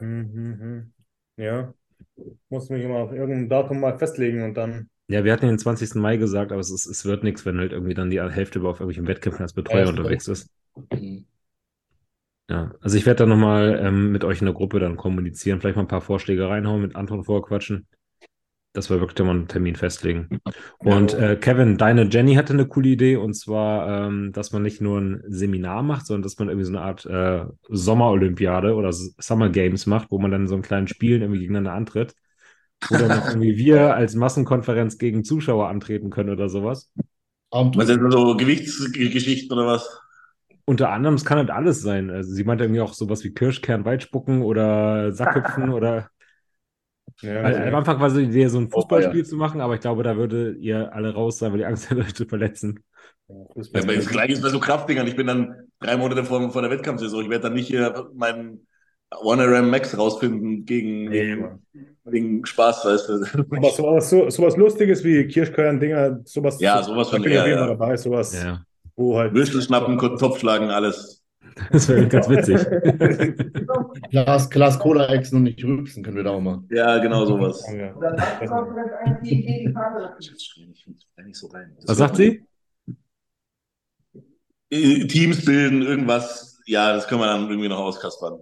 Mhm, 0.00 0.56
mhm. 0.60 0.92
Ja. 1.36 1.74
Muss 2.50 2.68
mich 2.70 2.84
immer 2.84 2.98
auf 2.98 3.12
irgendein 3.12 3.48
Datum 3.48 3.80
mal 3.80 3.98
festlegen 3.98 4.42
und 4.42 4.54
dann. 4.54 4.88
Ja, 5.08 5.22
wir 5.24 5.32
hatten 5.32 5.46
den 5.48 5.58
20. 5.58 6.00
Mai 6.00 6.16
gesagt, 6.18 6.50
aber 6.52 6.60
es, 6.60 6.70
ist, 6.70 6.86
es 6.86 7.04
wird 7.04 7.22
nichts, 7.22 7.44
wenn 7.46 7.58
halt 7.58 7.72
irgendwie 7.72 7.94
dann 7.94 8.10
die 8.10 8.20
Hälfte 8.22 8.58
über 8.58 8.70
auf 8.70 8.80
irgendwelchen 8.80 9.06
Wettkämpfen 9.08 9.42
als 9.42 9.52
Betreuer 9.54 9.86
Ja, 9.86 9.90
unterwegs 9.90 10.28
ist. 10.28 10.50
Mhm. 10.92 11.26
Ja, 12.50 12.72
also 12.80 12.96
ich 12.96 13.04
werde 13.06 13.18
dann 13.20 13.28
nochmal 13.30 13.78
ähm, 13.82 14.10
mit 14.12 14.24
euch 14.24 14.40
in 14.40 14.46
der 14.46 14.54
Gruppe 14.54 14.80
dann 14.80 14.96
kommunizieren, 14.96 15.60
vielleicht 15.60 15.76
mal 15.76 15.82
ein 15.82 15.88
paar 15.88 16.00
Vorschläge 16.00 16.48
reinhauen, 16.48 16.80
mit 16.80 16.96
Anton 16.96 17.24
vorquatschen, 17.24 17.86
dass 18.72 18.90
wir 18.90 19.00
wirklich 19.00 19.18
mal 19.26 19.30
einen 19.34 19.48
Termin 19.48 19.76
festlegen. 19.76 20.28
Und 20.78 21.14
äh, 21.14 21.36
Kevin, 21.36 21.78
deine 21.78 22.04
Jenny 22.04 22.34
hatte 22.34 22.52
eine 22.52 22.66
coole 22.66 22.90
Idee 22.90 23.16
und 23.16 23.34
zwar, 23.34 24.06
ähm, 24.06 24.32
dass 24.32 24.52
man 24.52 24.62
nicht 24.62 24.80
nur 24.80 25.00
ein 25.00 25.22
Seminar 25.26 25.82
macht, 25.82 26.06
sondern 26.06 26.22
dass 26.22 26.38
man 26.38 26.48
irgendwie 26.48 26.66
so 26.66 26.76
eine 26.76 26.82
Art 26.82 27.06
äh, 27.06 27.46
Sommerolympiade 27.68 28.74
oder 28.74 28.92
Summer 28.92 29.48
Games 29.48 29.86
macht, 29.86 30.10
wo 30.10 30.18
man 30.18 30.30
dann 30.30 30.46
so 30.46 30.54
einen 30.54 30.62
kleinen 30.62 30.86
Spielen 30.86 31.22
irgendwie 31.22 31.40
gegeneinander 31.40 31.72
antritt, 31.72 32.14
wo 32.88 32.96
dann 32.96 33.10
auch 33.10 33.28
irgendwie 33.28 33.56
wir 33.56 33.94
als 33.94 34.14
Massenkonferenz 34.14 34.98
gegen 34.98 35.24
Zuschauer 35.24 35.68
antreten 35.68 36.10
können 36.10 36.30
oder 36.30 36.48
sowas. 36.48 36.92
Was 37.50 37.86
sind 37.86 38.12
so 38.12 38.36
Gewichtsgeschichten 38.36 39.56
oder 39.56 39.66
was? 39.66 40.00
Unter 40.66 40.90
anderem, 40.90 41.14
es 41.14 41.24
kann 41.24 41.38
halt 41.38 41.50
alles 41.50 41.80
sein. 41.80 42.10
Also 42.10 42.30
sie 42.30 42.44
meinte 42.44 42.64
irgendwie 42.64 42.82
auch 42.82 42.92
sowas 42.92 43.24
wie 43.24 43.32
Kirschkern, 43.32 43.86
Weitspucken 43.86 44.42
oder 44.42 45.12
Sackhüpfen 45.12 45.70
oder 45.72 46.10
Ja, 47.22 47.42
Weil 47.42 47.68
am 47.68 47.74
Anfang 47.74 48.00
war 48.00 48.10
so 48.10 48.18
die 48.18 48.26
Idee, 48.26 48.46
so 48.48 48.58
ein 48.58 48.70
Oh, 48.72 48.80
Fußballspiel 48.80 49.24
zu 49.26 49.36
machen, 49.36 49.60
aber 49.60 49.74
ich 49.74 49.80
glaube, 49.80 50.02
da 50.02 50.16
würde 50.16 50.52
ihr 50.60 50.92
alle 50.94 51.14
raus 51.14 51.38
sein, 51.38 51.50
weil 51.52 51.58
die 51.58 51.64
Angst 51.66 51.90
hat, 51.90 51.98
euch 51.98 52.14
zu 52.14 52.26
verletzen. 52.26 52.84
Ja, 53.28 53.34
Das 53.54 53.70
gleiche 54.06 54.32
ist 54.32 54.42
bei 54.42 54.48
so 54.48 54.60
Kraftdingern. 54.60 55.06
Ich 55.06 55.16
bin 55.16 55.26
dann 55.26 55.68
drei 55.80 55.96
Monate 55.96 56.24
vor, 56.24 56.50
vor 56.50 56.62
der 56.62 56.70
Wettkampfsaison. 56.70 57.22
Ich 57.24 57.30
werde 57.30 57.44
dann 57.44 57.54
nicht 57.54 57.66
hier 57.68 58.08
meinen 58.14 58.66
One 59.22 59.44
RM 59.44 59.70
Max 59.70 59.96
rausfinden 59.96 60.64
gegen, 60.64 61.10
Nee, 61.10 61.36
wegen 62.04 62.44
Spaß, 62.46 62.84
weißt 62.84 63.08
du. 63.08 63.14
Aber 63.50 63.70
sowas, 63.70 64.10
so, 64.10 64.30
sowas 64.30 64.56
Lustiges 64.56 65.04
wie 65.04 65.26
Kirschkörn-Dinger, 65.26 66.20
sowas. 66.24 66.60
Ja, 66.60 66.82
sowas 66.82 67.10
von 67.10 67.22
bin 67.22 67.32
ich 67.32 67.36
ja, 67.36 67.42
Fall 67.42 67.50
ja. 67.50 67.66
dabei, 67.66 67.96
sowas, 67.96 68.32
Ja, 68.34 68.62
wo 68.96 69.18
halt. 69.18 69.34
Würstel 69.34 69.62
schnappen, 69.62 69.98
Topf 69.98 70.38
schlagen, 70.38 70.70
alles. 70.70 71.17
das 71.72 71.88
wäre 71.88 72.06
ganz 72.08 72.28
witzig. 72.28 72.58
Glas, 74.10 74.50
Glas 74.50 74.78
Cola 74.78 75.06
exen 75.08 75.36
und 75.36 75.44
nicht 75.44 75.62
rülpsen 75.64 76.02
können 76.02 76.16
wir 76.16 76.24
da 76.24 76.30
auch 76.30 76.40
machen. 76.40 76.68
Ja, 76.70 76.98
genau 76.98 77.24
sowas. 77.24 77.64
Ja. 77.72 77.94
Was 81.86 81.96
sagt 81.98 82.16
sie? 82.16 82.46
Äh, 84.70 85.06
Teams 85.06 85.44
bilden, 85.44 85.82
irgendwas. 85.82 86.60
Ja, 86.66 86.92
das 86.92 87.08
können 87.08 87.20
wir 87.20 87.26
dann 87.26 87.48
irgendwie 87.48 87.68
noch 87.68 87.78
auskaspern. 87.78 88.40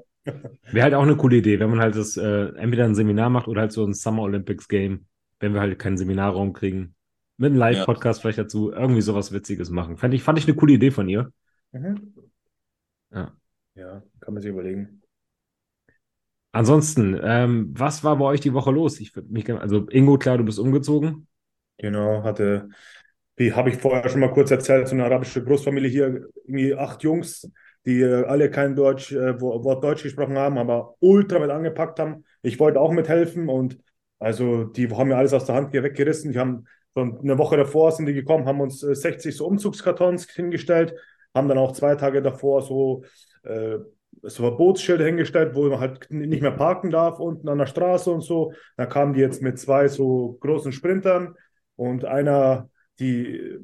Wäre 0.73 0.83
halt 0.83 0.95
auch 0.95 1.03
eine 1.03 1.17
coole 1.17 1.37
Idee, 1.37 1.61
wenn 1.61 1.71
man 1.71 1.81
halt 1.81 1.95
das 1.95 2.17
äh, 2.17 2.49
entweder 2.57 2.85
ein 2.85 2.97
Seminar 2.97 3.31
macht 3.31 3.47
oder 3.47 3.61
halt 3.61 3.73
so 3.73 3.85
ein 3.85 3.95
Summer 3.95 4.23
Olympics 4.23 4.67
Game, 4.67 5.07
wenn 5.39 5.55
wir 5.55 5.61
halt 5.61 5.79
keinen 5.79 5.97
Seminarraum 5.97 6.53
kriegen. 6.53 6.95
Mit 7.39 7.51
einem 7.51 7.59
Live-Podcast 7.59 8.23
vielleicht 8.23 8.39
dazu 8.39 8.73
irgendwie 8.73 9.03
sowas 9.03 9.31
Witziges 9.31 9.71
machen. 9.71 9.99
Fand 9.99 10.15
ich, 10.15 10.23
fand 10.23 10.39
ich 10.39 10.49
eine 10.49 10.57
coole 10.57 10.73
Idee 10.73 10.91
von 10.91 11.09
ihr. 11.09 11.31
Mhm. 11.73 12.15
Ja. 13.11 13.37
Ja, 13.77 14.03
kann 14.21 14.35
man 14.35 14.43
sich 14.43 14.51
überlegen. 14.51 15.03
Ansonsten, 16.53 17.21
ähm, 17.23 17.73
was 17.77 18.03
war 18.03 18.17
bei 18.17 18.25
euch 18.25 18.41
die 18.41 18.55
Woche 18.55 18.71
los? 18.73 18.99
Ich 19.01 19.15
würde 19.15 19.29
mich 19.31 19.45
gerne, 19.45 19.61
also 19.61 19.89
Ingo, 19.91 20.19
klar, 20.19 20.39
du 20.39 20.45
bist 20.45 20.59
umgezogen. 20.59 21.29
Genau, 21.79 22.23
hatte, 22.23 22.71
wie 23.37 23.53
habe 23.53 23.71
ich 23.71 23.77
vorher 23.77 24.09
schon 24.09 24.21
mal 24.21 24.33
kurz 24.33 24.51
erzählt, 24.51 24.89
so 24.89 24.95
eine 24.95 25.05
arabische 25.05 25.45
Großfamilie 25.45 25.91
hier, 25.91 26.29
irgendwie 26.47 26.75
acht 26.75 27.03
Jungs, 27.03 27.51
die 27.85 28.01
äh, 28.01 28.25
alle 28.25 28.51
kein 28.51 28.75
Deutsch, 28.75 29.13
äh, 29.13 29.41
Wo- 29.41 29.63
Wort 29.65 29.85
Deutsch 29.85 30.03
gesprochen 30.03 30.39
haben, 30.39 30.57
aber 30.59 30.97
ultra 31.01 31.39
mit 31.39 31.51
angepackt 31.51 31.99
haben. 31.99 32.25
Ich 32.43 32.59
wollte 32.59 32.81
auch 32.81 32.93
mithelfen 32.93 33.49
und 33.51 33.79
also 34.19 34.65
die 34.65 34.89
haben 34.91 35.09
mir 35.09 35.17
alles 35.19 35.35
aus 35.35 35.45
der 35.45 35.55
Hand 35.57 35.73
weggerissen. 35.75 36.33
Die 36.33 36.39
haben 36.39 36.65
so 36.95 37.03
eine 37.03 37.37
Woche 37.39 37.59
davor 37.59 37.93
sind 37.93 38.07
die 38.07 38.15
gekommen, 38.15 38.47
haben 38.47 38.61
uns 38.63 38.83
äh, 38.83 38.95
60 38.95 39.37
so 39.37 39.47
Umzugskartons 39.47 40.31
hingestellt, 40.31 40.95
haben 41.37 41.49
dann 41.49 41.59
auch 41.59 41.73
zwei 41.73 41.95
Tage 41.95 42.23
davor 42.23 42.63
so, 42.63 43.05
äh, 43.45 43.79
so 44.23 44.43
Verbotsschilder 44.43 45.05
hingestellt, 45.05 45.55
wo 45.55 45.69
man 45.69 45.79
halt 45.79 46.11
nicht 46.11 46.43
mehr 46.43 46.51
parken 46.51 46.91
darf 46.91 47.21
unten 47.21 47.49
an 47.49 47.59
der 47.59 47.67
Straße 47.67 48.11
und 48.11 48.23
so. 48.23 48.53
Da 48.77 48.87
kamen 48.87 49.13
die 49.13 49.21
jetzt 49.21 49.43
mit 49.43 49.59
zwei 49.59 49.89
so 49.89 50.39
großen 50.41 50.73
Sprintern 50.73 51.37
und 51.77 52.05
einer, 52.05 52.69
die, 52.99 53.59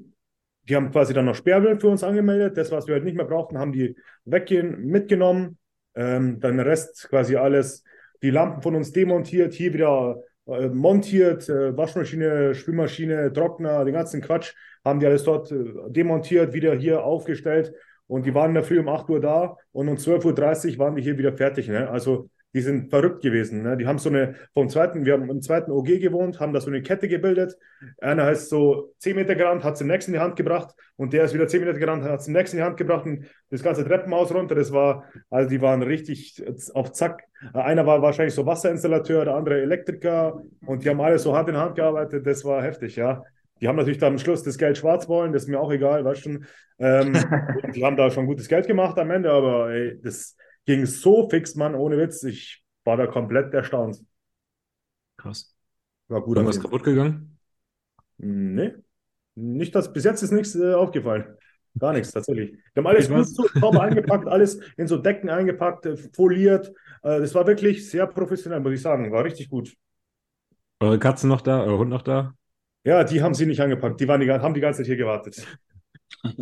die 0.68 0.76
haben 0.76 0.90
quasi 0.92 1.14
dann 1.14 1.24
noch 1.24 1.34
Sperrmüll 1.34 1.80
für 1.80 1.88
uns 1.88 2.04
angemeldet. 2.04 2.56
Das, 2.56 2.70
was 2.70 2.86
wir 2.86 2.94
halt 2.94 3.04
nicht 3.04 3.16
mehr 3.16 3.26
brauchten, 3.26 3.58
haben 3.58 3.72
die 3.72 3.96
weggehen, 4.24 4.84
mitgenommen. 4.84 5.58
Ähm, 5.94 6.40
dann 6.40 6.56
der 6.56 6.66
Rest 6.66 7.08
quasi 7.08 7.36
alles, 7.36 7.84
die 8.22 8.30
Lampen 8.30 8.62
von 8.62 8.76
uns 8.76 8.92
demontiert, 8.92 9.52
hier 9.52 9.74
wieder 9.74 10.22
äh, 10.46 10.68
montiert, 10.68 11.48
äh, 11.48 11.76
Waschmaschine, 11.76 12.54
Spülmaschine, 12.54 13.32
Trockner, 13.32 13.84
den 13.84 13.94
ganzen 13.94 14.20
Quatsch, 14.20 14.54
haben 14.84 15.00
die 15.00 15.06
alles 15.06 15.24
dort 15.24 15.50
äh, 15.52 15.64
demontiert, 15.88 16.52
wieder 16.52 16.74
hier 16.74 17.04
aufgestellt. 17.04 17.72
Und 18.06 18.26
die 18.26 18.34
waren 18.34 18.50
in 18.50 18.54
der 18.54 18.64
Früh 18.64 18.78
um 18.78 18.88
8 18.88 19.08
Uhr 19.08 19.20
da 19.20 19.56
und 19.72 19.88
um 19.88 19.96
12.30 19.96 20.72
Uhr 20.72 20.78
waren 20.78 20.96
die 20.96 21.02
hier 21.02 21.16
wieder 21.16 21.32
fertig. 21.32 21.68
Ne? 21.68 21.88
Also 21.88 22.28
die 22.54 22.60
sind 22.60 22.90
verrückt 22.90 23.22
gewesen. 23.22 23.62
Ne? 23.62 23.76
Die 23.76 23.86
haben 23.86 23.98
so 23.98 24.10
eine, 24.10 24.34
vom 24.52 24.68
zweiten, 24.68 25.06
wir 25.06 25.14
haben 25.14 25.30
im 25.30 25.40
zweiten 25.40 25.70
OG 25.70 26.00
gewohnt, 26.00 26.38
haben 26.38 26.52
da 26.52 26.60
so 26.60 26.68
eine 26.68 26.82
Kette 26.82 27.08
gebildet. 27.08 27.56
Einer 28.00 28.30
ist 28.30 28.50
so 28.50 28.92
10 28.98 29.16
Meter 29.16 29.34
gerannt, 29.34 29.64
hat 29.64 29.74
es 29.74 29.78
den 29.78 29.88
nächsten 29.88 30.12
in 30.12 30.18
die 30.18 30.22
Hand 30.22 30.36
gebracht 30.36 30.74
und 30.96 31.12
der 31.12 31.24
ist 31.24 31.32
wieder 31.32 31.48
10 31.48 31.64
Meter 31.64 31.78
gerannt, 31.78 32.04
hat 32.04 32.20
es 32.20 32.26
den 32.26 32.34
nächsten 32.34 32.58
in 32.58 32.62
die 32.62 32.66
Hand 32.66 32.76
gebracht 32.76 33.06
und 33.06 33.24
das 33.50 33.62
ganze 33.62 33.84
Treppenhaus 33.84 34.34
runter. 34.34 34.54
Das 34.54 34.72
war, 34.72 35.04
also 35.30 35.48
die 35.48 35.62
waren 35.62 35.82
richtig 35.82 36.44
auf 36.74 36.92
Zack. 36.92 37.24
Einer 37.54 37.86
war 37.86 38.02
wahrscheinlich 38.02 38.34
so 38.34 38.44
Wasserinstallateur, 38.44 39.24
der 39.24 39.34
andere 39.34 39.62
Elektriker 39.62 40.42
und 40.66 40.84
die 40.84 40.90
haben 40.90 41.00
alle 41.00 41.18
so 41.18 41.34
Hand 41.34 41.48
in 41.48 41.56
Hand 41.56 41.76
gearbeitet. 41.76 42.26
Das 42.26 42.44
war 42.44 42.62
heftig, 42.62 42.96
ja. 42.96 43.22
Die 43.62 43.68
haben 43.68 43.76
natürlich 43.76 43.98
dann 43.98 44.14
am 44.14 44.18
Schluss 44.18 44.42
das 44.42 44.58
Geld 44.58 44.76
schwarz 44.76 45.08
wollen, 45.08 45.32
das 45.32 45.44
ist 45.44 45.48
mir 45.48 45.60
auch 45.60 45.70
egal, 45.70 46.04
weißt 46.04 46.26
du. 46.26 46.40
Ähm, 46.80 47.12
die 47.74 47.84
haben 47.84 47.96
da 47.96 48.10
schon 48.10 48.26
gutes 48.26 48.48
Geld 48.48 48.66
gemacht 48.66 48.98
am 48.98 49.12
Ende, 49.12 49.30
aber 49.30 49.70
ey, 49.70 50.00
das 50.02 50.36
ging 50.66 50.84
so 50.84 51.28
fix, 51.30 51.54
Mann, 51.54 51.76
ohne 51.76 51.96
Witz. 51.96 52.24
Ich 52.24 52.64
war 52.84 52.96
da 52.96 53.06
komplett 53.06 53.54
erstaunt. 53.54 54.04
Krass. 55.16 55.54
War 56.08 56.22
gut. 56.22 56.36
Irgendwas 56.36 56.60
kaputt 56.60 56.82
gegangen? 56.82 57.38
Nee. 58.18 58.72
Nicht, 59.36 59.76
dass 59.76 59.92
bis 59.92 60.02
jetzt 60.02 60.22
ist 60.22 60.32
nichts 60.32 60.56
äh, 60.56 60.74
aufgefallen. 60.74 61.36
Gar 61.78 61.92
nichts, 61.92 62.10
tatsächlich. 62.10 62.58
Wir 62.74 62.82
haben 62.82 62.86
alles 62.88 63.08
gut 63.08 63.28
so 63.28 63.46
sauber 63.60 63.80
eingepackt, 63.82 64.26
alles 64.26 64.60
in 64.76 64.88
so 64.88 64.98
Decken 64.98 65.30
eingepackt, 65.30 65.86
äh, 65.86 65.96
foliert. 65.96 66.68
Äh, 67.02 67.20
das 67.20 67.32
war 67.32 67.46
wirklich 67.46 67.88
sehr 67.88 68.08
professionell, 68.08 68.58
muss 68.58 68.72
ich 68.72 68.82
sagen. 68.82 69.12
War 69.12 69.22
richtig 69.22 69.48
gut. 69.48 69.72
Eure 70.80 70.98
Katze 70.98 71.28
noch 71.28 71.42
da, 71.42 71.62
euer 71.62 71.78
Hund 71.78 71.90
noch 71.90 72.02
da? 72.02 72.34
Ja, 72.84 73.04
die 73.04 73.22
haben 73.22 73.34
sie 73.34 73.46
nicht 73.46 73.60
angepackt. 73.60 74.00
Die, 74.00 74.08
waren 74.08 74.20
die 74.20 74.30
haben 74.30 74.54
die 74.54 74.60
ganze 74.60 74.78
Zeit 74.78 74.86
hier 74.86 74.96
gewartet. 74.96 75.46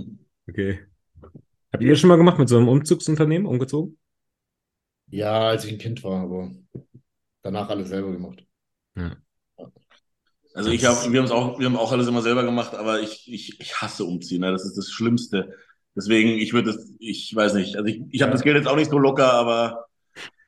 Okay. 0.48 0.80
Habt 1.72 1.84
ihr 1.84 1.94
schon 1.94 2.08
mal 2.08 2.16
gemacht 2.16 2.40
mit 2.40 2.48
so 2.48 2.56
einem 2.56 2.66
Umzugsunternehmen 2.66 3.46
umgezogen? 3.46 3.96
Ja, 5.06 5.46
als 5.50 5.64
ich 5.64 5.70
ein 5.70 5.78
Kind 5.78 6.02
war, 6.02 6.22
aber 6.22 6.50
danach 7.42 7.68
alles 7.68 7.90
selber 7.90 8.10
gemacht. 8.10 8.44
Ja. 8.96 9.16
Also 10.54 10.70
ich 10.70 10.84
habe, 10.84 11.12
wir 11.12 11.22
haben 11.22 11.30
auch, 11.30 11.60
wir 11.60 11.66
haben 11.66 11.76
auch 11.76 11.92
alles 11.92 12.08
immer 12.08 12.22
selber 12.22 12.42
gemacht, 12.42 12.74
aber 12.74 13.00
ich, 13.00 13.32
ich, 13.32 13.60
ich 13.60 13.80
hasse 13.80 14.04
umziehen. 14.04 14.40
Ne? 14.40 14.50
Das 14.50 14.64
ist 14.64 14.76
das 14.76 14.90
Schlimmste. 14.90 15.54
Deswegen, 15.94 16.30
ich 16.30 16.52
würde 16.52 16.70
es, 16.70 16.92
ich 16.98 17.32
weiß 17.32 17.54
nicht. 17.54 17.76
Also 17.76 17.86
ich, 17.86 18.02
ich 18.10 18.22
habe 18.22 18.32
das 18.32 18.42
Geld 18.42 18.56
jetzt 18.56 18.66
auch 18.66 18.74
nicht 18.74 18.90
so 18.90 18.98
locker, 18.98 19.32
aber 19.32 19.86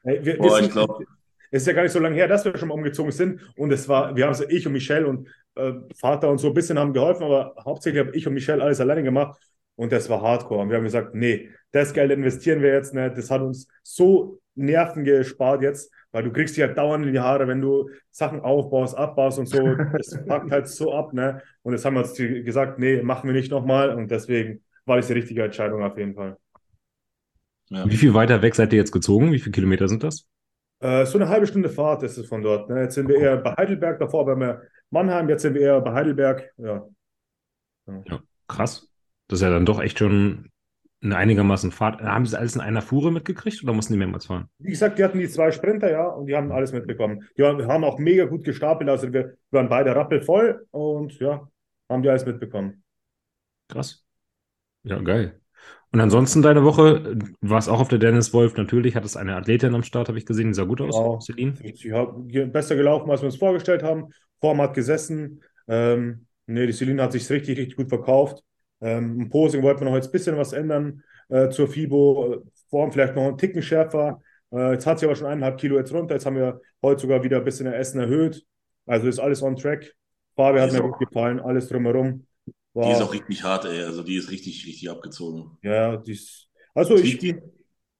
Hey, 0.02 0.24
wir, 0.24 0.38
boah, 0.38 0.58
wir 0.58 0.66
ich 0.66 0.72
glaube, 0.72 1.04
es 1.50 1.62
ist 1.62 1.66
ja 1.66 1.74
gar 1.74 1.82
nicht 1.82 1.92
so 1.92 1.98
lange 1.98 2.16
her, 2.16 2.28
dass 2.28 2.44
wir 2.44 2.56
schon 2.56 2.68
mal 2.68 2.74
umgezogen 2.74 3.12
sind. 3.12 3.40
Und 3.56 3.72
es 3.72 3.88
war, 3.88 4.16
wir 4.16 4.24
haben 4.24 4.32
es, 4.32 4.40
ich 4.40 4.66
und 4.66 4.72
Michelle 4.72 5.06
und 5.06 5.28
äh, 5.54 5.72
Vater 5.94 6.30
und 6.30 6.38
so 6.38 6.48
ein 6.48 6.54
bisschen 6.54 6.78
haben 6.78 6.92
geholfen, 6.92 7.24
aber 7.24 7.54
hauptsächlich 7.64 8.04
habe 8.04 8.16
ich 8.16 8.26
und 8.26 8.34
Michelle 8.34 8.62
alles 8.62 8.80
alleine 8.80 9.02
gemacht. 9.02 9.40
Und 9.74 9.92
das 9.92 10.08
war 10.08 10.20
hardcore. 10.20 10.62
Und 10.62 10.68
wir 10.68 10.76
haben 10.76 10.84
gesagt, 10.84 11.14
nee, 11.14 11.48
das 11.70 11.92
Geld 11.92 12.10
investieren 12.10 12.62
wir 12.62 12.72
jetzt 12.72 12.94
nicht. 12.94 13.16
Das 13.16 13.30
hat 13.30 13.40
uns 13.40 13.68
so 13.82 14.40
Nerven 14.54 15.04
gespart 15.04 15.62
jetzt, 15.62 15.90
weil 16.10 16.24
du 16.24 16.30
kriegst 16.30 16.56
dich 16.56 16.62
halt 16.62 16.76
dauernd 16.76 17.06
in 17.06 17.12
die 17.12 17.20
Haare, 17.20 17.48
wenn 17.48 17.60
du 17.60 17.88
Sachen 18.10 18.40
aufbaust, 18.40 18.96
abbaust 18.96 19.38
und 19.38 19.46
so. 19.46 19.74
Das 19.96 20.18
packt 20.26 20.50
halt 20.50 20.68
so 20.68 20.92
ab, 20.92 21.14
ne? 21.14 21.40
Und 21.62 21.72
das 21.72 21.84
haben 21.84 21.94
wir 21.94 22.00
uns 22.00 22.14
gesagt, 22.14 22.78
nee, 22.78 23.02
machen 23.02 23.28
wir 23.28 23.34
nicht 23.34 23.50
nochmal. 23.50 23.94
Und 23.94 24.10
deswegen 24.10 24.62
war 24.84 24.96
das 24.96 25.06
die 25.06 25.14
richtige 25.14 25.42
Entscheidung 25.42 25.82
auf 25.82 25.96
jeden 25.96 26.14
Fall. 26.14 26.36
ja. 27.70 27.88
Wie 27.88 27.96
viel 27.96 28.12
weiter 28.12 28.42
weg 28.42 28.54
seid 28.54 28.72
ihr 28.72 28.78
jetzt 28.78 28.92
gezogen? 28.92 29.32
Wie 29.32 29.38
viele 29.38 29.52
Kilometer 29.52 29.88
sind 29.88 30.02
das? 30.02 30.26
Äh, 30.80 31.06
so 31.06 31.16
eine 31.16 31.28
halbe 31.28 31.46
Stunde 31.46 31.70
Fahrt 31.70 32.02
ist 32.02 32.18
es 32.18 32.26
von 32.26 32.42
dort. 32.42 32.68
Ne? 32.68 32.82
Jetzt 32.82 32.96
sind 32.96 33.08
wir 33.08 33.16
eher 33.16 33.36
bei 33.38 33.54
Heidelberg, 33.56 33.98
davor 33.98 34.26
waren 34.26 34.40
wir 34.40 34.62
Mannheim, 34.92 35.28
jetzt 35.28 35.42
sind 35.42 35.54
wir 35.54 35.62
eher 35.62 35.80
bei 35.80 35.92
Heidelberg. 35.94 36.52
Ja. 36.58 36.86
Ja, 38.06 38.20
krass. 38.46 38.88
Das 39.26 39.38
ist 39.38 39.42
ja 39.42 39.50
dann 39.50 39.66
doch 39.66 39.80
echt 39.80 39.98
schon 39.98 40.50
eine 41.02 41.16
einigermaßen 41.16 41.72
Fahrt. 41.72 42.02
Haben 42.02 42.26
sie 42.26 42.38
alles 42.38 42.54
in 42.54 42.60
einer 42.60 42.82
Fuhre 42.82 43.10
mitgekriegt 43.10 43.62
oder 43.64 43.72
mussten 43.72 43.94
die 43.94 43.98
mehrmals 43.98 44.26
fahren? 44.26 44.48
Wie 44.58 44.70
gesagt, 44.70 44.98
die 44.98 45.04
hatten 45.04 45.18
die 45.18 45.28
zwei 45.28 45.50
Sprinter, 45.50 45.90
ja, 45.90 46.06
und 46.06 46.26
die 46.26 46.36
haben 46.36 46.52
alles 46.52 46.72
mitbekommen. 46.72 47.26
Die 47.36 47.42
haben 47.42 47.84
auch 47.84 47.98
mega 47.98 48.26
gut 48.26 48.44
gestapelt, 48.44 48.88
also 48.90 49.12
wir 49.12 49.34
waren 49.50 49.68
beide 49.68 49.96
rappelvoll 49.96 50.66
und 50.70 51.18
ja, 51.18 51.48
haben 51.88 52.02
die 52.02 52.08
alles 52.10 52.26
mitbekommen. 52.26 52.84
Krass. 53.68 54.04
Ja, 54.84 55.00
geil. 55.00 55.40
Und 55.90 56.00
ansonsten 56.00 56.42
deine 56.42 56.64
Woche, 56.64 57.16
du 57.16 57.26
warst 57.40 57.68
auch 57.68 57.80
auf 57.80 57.88
der 57.88 57.98
Dennis 57.98 58.32
Wolf, 58.32 58.56
natürlich, 58.56 58.94
hattest 58.94 59.16
eine 59.16 59.36
Athletin 59.36 59.74
am 59.74 59.82
Start, 59.82 60.08
habe 60.08 60.18
ich 60.18 60.26
gesehen, 60.26 60.48
die 60.48 60.54
sah 60.54 60.64
gut 60.64 60.80
aus, 60.80 60.94
Genau. 60.96 61.20
Celine. 61.20 61.54
Sie 61.74 61.92
hat 61.92 62.08
ge- 62.28 62.46
besser 62.46 62.76
gelaufen, 62.76 63.10
als 63.10 63.22
wir 63.22 63.26
uns 63.26 63.36
vorgestellt 63.36 63.82
haben. 63.82 64.08
Form 64.42 64.60
hat 64.60 64.74
gesessen. 64.74 65.42
Ähm, 65.68 66.26
nee, 66.46 66.66
die 66.66 66.72
Celine 66.72 67.02
hat 67.02 67.12
sich 67.12 67.30
richtig, 67.30 67.56
richtig 67.58 67.76
gut 67.76 67.88
verkauft. 67.88 68.42
Ähm, 68.80 69.20
Im 69.20 69.30
Posing 69.30 69.62
wollten 69.62 69.80
wir 69.80 69.84
noch 69.86 69.94
jetzt 69.94 70.08
ein 70.08 70.12
bisschen 70.12 70.36
was 70.36 70.52
ändern 70.52 71.02
äh, 71.28 71.48
zur 71.48 71.68
FIBO. 71.68 72.42
Form 72.68 72.90
vielleicht 72.90 73.14
noch 73.14 73.26
einen 73.28 73.38
Ticken 73.38 73.62
schärfer. 73.62 74.20
Äh, 74.52 74.72
jetzt 74.72 74.86
hat 74.86 74.98
sie 74.98 75.06
aber 75.06 75.14
schon 75.14 75.28
eineinhalb 75.28 75.58
Kilo 75.58 75.78
jetzt 75.78 75.94
runter. 75.94 76.14
Jetzt 76.14 76.26
haben 76.26 76.36
wir 76.36 76.60
heute 76.82 77.00
sogar 77.00 77.22
wieder 77.22 77.38
ein 77.38 77.44
bisschen 77.44 77.72
Essen 77.72 78.00
erhöht. 78.00 78.44
Also 78.84 79.06
ist 79.06 79.20
alles 79.20 79.42
on 79.42 79.56
track. 79.56 79.94
Farbe 80.34 80.60
hat 80.60 80.72
mir 80.72 80.82
gut 80.82 80.98
gefallen, 80.98 81.38
alles 81.40 81.68
drumherum. 81.68 82.26
Die 82.82 82.90
ist 82.90 83.00
War, 83.00 83.06
auch 83.06 83.12
richtig 83.14 83.44
hart, 83.44 83.64
ey. 83.66 83.84
Also 83.84 84.02
die 84.02 84.16
ist 84.16 84.30
richtig, 84.30 84.66
richtig 84.66 84.90
abgezogen. 84.90 85.56
ja, 85.62 85.96
die 85.98 86.12
ist, 86.12 86.48
also 86.74 86.96
ich, 86.96 87.18
die? 87.18 87.36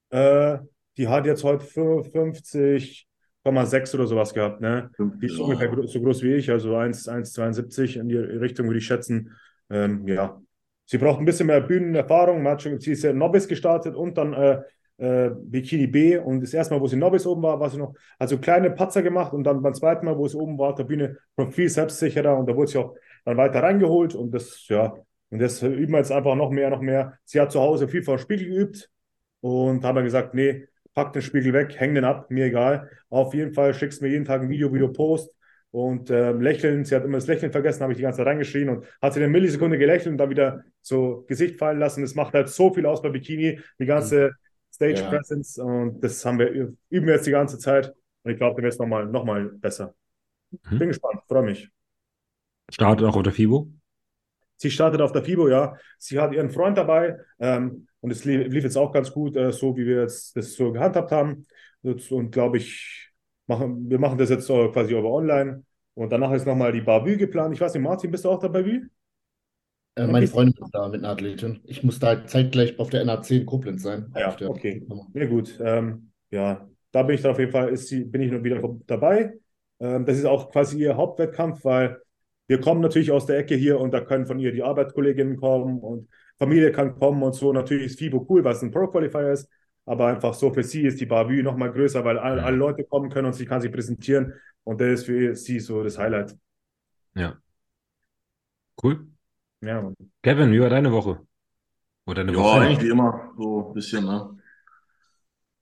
äh, 0.09 0.57
die 0.97 1.07
hat 1.07 1.25
jetzt 1.25 1.43
heute 1.43 1.65
55,6 3.43 3.95
oder 3.95 4.07
sowas 4.07 4.33
gehabt, 4.33 4.61
ne? 4.61 4.89
Die 4.99 5.25
ist 5.25 5.37
Ja. 5.37 5.43
ungefähr 5.45 5.69
so 5.87 6.01
groß 6.01 6.23
wie 6.23 6.33
ich, 6.35 6.49
also 6.49 6.75
1, 6.75 7.07
1,72 7.07 7.97
in 7.97 8.09
die 8.09 8.17
Richtung 8.17 8.67
würde 8.67 8.79
ich 8.79 8.85
schätzen. 8.85 9.31
Ähm, 9.69 10.07
ja, 10.07 10.41
sie 10.85 10.97
braucht 10.97 11.19
ein 11.19 11.25
bisschen 11.25 11.47
mehr 11.47 11.61
Bühnenerfahrung. 11.61 12.43
Man 12.43 12.53
hat 12.53 12.61
schon, 12.61 12.79
sie 12.79 12.91
ist 12.91 13.03
ja 13.03 13.13
Novice 13.13 13.47
gestartet 13.47 13.95
und 13.95 14.17
dann 14.17 14.33
äh, 14.33 14.61
äh, 14.97 15.31
Bikini 15.35 15.87
B 15.87 16.17
und 16.17 16.41
das 16.41 16.53
erste 16.53 16.73
Mal, 16.73 16.81
wo 16.81 16.87
sie 16.87 16.95
Novice 16.95 17.25
oben 17.27 17.41
war, 17.43 17.59
war 17.59 17.69
sie 17.69 17.77
noch, 17.77 17.93
also 18.19 18.37
kleine 18.37 18.71
Patzer 18.71 19.01
gemacht 19.01 19.33
und 19.33 19.43
dann 19.43 19.61
beim 19.61 19.73
zweiten 19.73 20.05
Mal, 20.05 20.17
wo 20.17 20.27
sie 20.27 20.37
oben 20.37 20.57
war 20.57 20.69
auf 20.69 20.75
der 20.75 20.83
Bühne, 20.83 21.17
noch 21.37 21.51
viel 21.51 21.69
selbstsicherer 21.69 22.37
und 22.37 22.47
da 22.47 22.55
wurde 22.55 22.71
sie 22.71 22.77
auch 22.77 22.95
dann 23.25 23.37
weiter 23.37 23.63
reingeholt 23.63 24.15
und 24.15 24.31
das, 24.33 24.67
ja, 24.67 24.93
und 25.29 25.39
das 25.39 25.63
üben 25.63 25.91
wir 25.93 25.97
jetzt 25.97 26.11
einfach 26.11 26.35
noch 26.35 26.51
mehr, 26.51 26.69
noch 26.69 26.81
mehr. 26.81 27.17
Sie 27.25 27.41
hat 27.41 27.51
zu 27.51 27.59
Hause 27.59 27.87
viel 27.87 28.03
vor 28.03 28.19
Spiegel 28.19 28.47
geübt 28.49 28.91
und 29.41 29.83
haben 29.83 29.95
dann 29.95 30.03
gesagt, 30.05 30.33
nee, 30.35 30.67
pack 30.93 31.13
den 31.13 31.21
Spiegel 31.21 31.53
weg, 31.53 31.75
häng 31.79 31.95
den 31.95 32.05
ab, 32.05 32.29
mir 32.29 32.45
egal. 32.45 32.89
Auf 33.09 33.33
jeden 33.33 33.53
Fall 33.53 33.73
schickst 33.73 34.01
mir 34.01 34.09
jeden 34.09 34.25
Tag 34.25 34.41
ein 34.41 34.49
Video, 34.49 34.69
du 34.69 34.91
post. 34.91 35.31
Und 35.71 36.11
ähm, 36.11 36.39
lächeln, 36.39 36.85
sie 36.85 36.95
hat 36.95 37.03
immer 37.03 37.17
das 37.17 37.25
Lächeln 37.25 37.51
vergessen, 37.51 37.81
habe 37.81 37.93
ich 37.93 37.97
die 37.97 38.03
ganze 38.03 38.17
Zeit 38.17 38.27
reingeschrien 38.27 38.69
und 38.69 38.85
hat 39.01 39.13
sie 39.13 39.19
eine 39.19 39.29
Millisekunde 39.29 39.79
gelächelt 39.79 40.11
und 40.11 40.17
dann 40.19 40.29
wieder 40.29 40.63
so 40.81 41.25
Gesicht 41.27 41.57
fallen 41.57 41.79
lassen. 41.79 42.01
Das 42.01 42.13
macht 42.13 42.35
halt 42.35 42.49
so 42.49 42.71
viel 42.71 42.85
aus 42.85 43.01
bei 43.01 43.09
Bikini, 43.09 43.59
die 43.79 43.85
ganze 43.87 44.33
Stage 44.71 45.01
Ja. 45.01 45.09
Presence 45.09 45.57
und 45.57 45.99
das 46.03 46.23
haben 46.25 46.37
wir, 46.37 46.51
üben 46.51 47.07
wir 47.07 47.15
jetzt 47.15 47.25
die 47.25 47.31
ganze 47.31 47.57
Zeit 47.57 47.91
und 48.21 48.31
ich 48.31 48.37
glaube, 48.37 48.55
dann 48.55 48.63
wird 48.63 48.73
es 48.73 48.79
nochmal 48.79 49.07
noch 49.07 49.25
mal 49.25 49.45
besser. 49.45 49.95
Mhm. 50.69 50.77
Bin 50.77 50.87
gespannt, 50.89 51.21
freue 51.27 51.43
mich. 51.43 51.69
Startet 52.71 53.07
auch 53.07 53.15
auf 53.15 53.23
der 53.23 53.33
FIBO. 53.33 53.67
Sie 54.57 54.71
startet 54.71 55.01
auf 55.01 55.11
der 55.11 55.23
FIBO, 55.23 55.49
ja. 55.49 55.75
Sie 55.97 56.19
hat 56.19 56.33
ihren 56.33 56.49
Freund 56.49 56.77
dabei 56.77 57.17
ähm, 57.39 57.87
und 58.01 58.11
es 58.11 58.23
lief, 58.25 58.47
lief 58.47 58.63
jetzt 58.63 58.77
auch 58.77 58.91
ganz 58.91 59.11
gut, 59.11 59.35
äh, 59.35 59.51
so 59.51 59.75
wie 59.75 59.85
wir 59.85 60.01
jetzt 60.01 60.35
das 60.37 60.53
so 60.53 60.71
gehandhabt 60.71 61.11
haben. 61.11 61.45
Und, 61.81 62.09
und 62.11 62.31
glaube 62.31 62.57
ich, 62.57 63.09
machen, 63.47 63.89
wir 63.89 63.99
machen 63.99 64.17
das 64.17 64.29
jetzt 64.29 64.49
äh, 64.49 64.69
quasi 64.69 64.93
über 64.97 65.09
online. 65.09 65.63
Und 65.95 66.11
danach 66.11 66.31
ist 66.31 66.45
nochmal 66.47 66.71
die 66.71 66.81
Barbü 66.81 67.17
geplant. 67.17 67.53
Ich 67.53 67.61
weiß 67.61 67.73
nicht, 67.73 67.83
Martin, 67.83 68.09
bist 68.11 68.25
du 68.25 68.29
auch 68.29 68.39
dabei? 68.39 68.65
Wie? 68.65 68.81
Äh, 69.95 70.07
meine 70.07 70.27
Freundin 70.27 70.55
ist 70.63 70.71
da 70.73 70.87
mit 70.87 71.01
einer 71.01 71.09
Athletin. 71.09 71.59
Ich 71.65 71.83
muss 71.83 71.99
da 71.99 72.25
zeitgleich 72.25 72.79
auf 72.79 72.89
der 72.89 73.01
NA10 73.01 73.41
in 73.41 73.45
Koblenz 73.45 73.83
sein. 73.83 74.11
Ja, 74.15 74.29
Auf 74.29 74.37
der- 74.37 74.49
okay. 74.49 74.83
Ja, 75.13 75.25
gut. 75.25 75.59
Ähm, 75.61 76.11
ja, 76.31 76.67
da 76.91 77.03
bin 77.03 77.15
ich 77.15 77.21
dann 77.21 77.31
auf 77.31 77.39
jeden 77.39 77.51
Fall, 77.51 77.69
ist 77.69 77.87
sie, 77.87 78.03
bin 78.05 78.21
ich 78.21 78.31
noch 78.31 78.43
wieder 78.43 78.61
dabei. 78.87 79.33
Ähm, 79.79 80.05
das 80.05 80.17
ist 80.17 80.25
auch 80.25 80.51
quasi 80.51 80.79
ihr 80.79 80.95
Hauptwettkampf, 80.95 81.63
weil 81.63 82.01
wir 82.53 82.61
kommen 82.61 82.81
natürlich 82.81 83.11
aus 83.11 83.25
der 83.25 83.37
Ecke 83.39 83.55
hier 83.55 83.79
und 83.79 83.91
da 83.93 84.01
können 84.01 84.27
von 84.27 84.39
ihr 84.39 84.51
die 84.51 84.63
Arbeitskolleginnen 84.63 85.37
kommen 85.37 85.79
und 85.79 86.07
Familie 86.37 86.71
kann 86.71 86.99
kommen 86.99 87.23
und 87.23 87.33
so. 87.33 87.51
Natürlich 87.53 87.87
ist 87.87 87.99
FIBO 87.99 88.25
cool, 88.29 88.43
weil 88.43 88.53
es 88.53 88.61
ein 88.61 88.71
Pro-Qualifier 88.71 89.31
ist, 89.31 89.49
aber 89.85 90.07
einfach 90.07 90.33
so 90.33 90.53
für 90.53 90.63
sie 90.63 90.83
ist 90.83 91.01
die 91.01 91.05
Barbü 91.07 91.41
noch 91.43 91.57
mal 91.57 91.71
größer, 91.71 92.03
weil 92.05 92.19
alle, 92.19 92.43
alle 92.43 92.57
Leute 92.57 92.83
kommen 92.83 93.09
können 93.09 93.27
und 93.27 93.33
sie 93.33 93.45
kann 93.45 93.61
sich 93.61 93.71
präsentieren 93.71 94.33
und 94.63 94.79
das 94.81 95.01
ist 95.01 95.05
für 95.05 95.35
sie 95.35 95.59
so 95.59 95.83
das 95.83 95.97
Highlight. 95.97 96.35
Ja. 97.15 97.41
Cool. 98.75 99.07
Ja. 99.61 99.93
Kevin, 100.21 100.51
wie 100.51 100.59
war 100.61 100.69
deine 100.69 100.91
Woche? 100.91 101.25
Oder 102.07 102.23
deine 102.25 102.37
Ja, 102.37 102.43
Woche? 102.43 102.61
eigentlich 102.61 102.81
wie 102.83 102.89
immer, 102.91 103.33
so 103.37 103.69
ein 103.69 103.73
bisschen, 103.73 104.05
ne? 104.05 104.37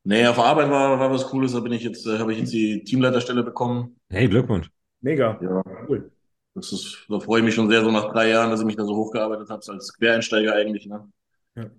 Nee, 0.04 0.26
auf 0.28 0.40
Arbeit 0.40 0.70
war, 0.72 1.00
war 1.00 1.12
was 1.12 1.28
Cooles, 1.28 1.54
da 1.54 1.60
bin 1.60 1.74
ich 1.74 1.84
jetzt, 1.84 2.06
äh, 2.08 2.18
habe 2.18 2.34
ich 2.34 2.40
jetzt 2.40 2.54
die 2.54 2.84
Teamleiterstelle 2.84 3.44
bekommen. 3.44 4.00
Hey, 4.10 4.28
Glückwunsch. 4.28 4.70
mega. 5.02 5.40
Ja, 5.42 5.64
Cool. 5.88 6.12
Das 6.54 6.72
ist, 6.74 7.06
da 7.10 7.20
freue 7.20 7.40
ich 7.40 7.46
mich 7.46 7.56
schon 7.56 7.70
sehr, 7.70 7.82
so 7.82 7.92
nach 7.92 8.12
drei 8.12 8.30
Jahren, 8.30 8.50
dass 8.50 8.60
ich 8.60 8.66
mich 8.66 8.76
da 8.76 8.86
so 8.86 8.96
hochgearbeitet 8.96 9.50
habe, 9.50 9.62
als 9.72 9.94
Quereinsteiger 9.94 10.54
eigentlich, 10.54 10.86
ne? 10.88 11.08
Ja. 11.56 11.70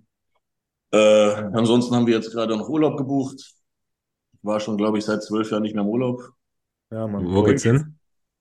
Äh, 0.91 1.49
ansonsten 1.53 1.95
haben 1.95 2.05
wir 2.07 2.15
jetzt 2.15 2.31
gerade 2.31 2.55
noch 2.55 2.69
Urlaub 2.69 2.97
gebucht. 2.97 3.55
Ich 4.33 4.43
war 4.43 4.59
schon, 4.59 4.77
glaube 4.77 4.97
ich, 4.97 5.05
seit 5.05 5.23
zwölf 5.23 5.49
Jahren 5.51 5.63
nicht 5.63 5.73
mehr 5.73 5.83
im 5.83 5.89
Urlaub. 5.89 6.21
Ja, 6.91 7.07
Mann. 7.07 7.25
Wo 7.25 7.43
geht's 7.43 7.63
hin? 7.63 7.97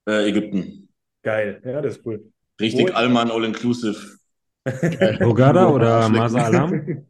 Äh, 0.06 0.28
Ägypten. 0.28 0.88
Geil. 1.22 1.62
Ja, 1.64 1.80
das 1.80 1.96
ist 1.96 2.06
cool. 2.06 2.32
Richtig 2.60 2.90
Wo? 2.90 2.94
Allmann 2.94 3.30
All-Inclusive. 3.30 4.18
Hogada 5.24 5.68
oder. 5.68 6.08
Masa 6.08 6.44
Alam? 6.44 7.06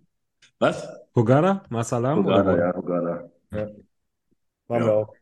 Was? 0.58 0.88
Hogada? 1.14 1.64
Masa 1.68 1.96
Alam? 1.96 2.24
Hogada, 2.24 2.56
ja, 2.56 2.74
Hogada. 2.74 3.30
War 3.50 3.68
Machen 4.68 4.80
Ja. 4.80 4.87
wir 4.87 4.92
auch. 4.94 5.14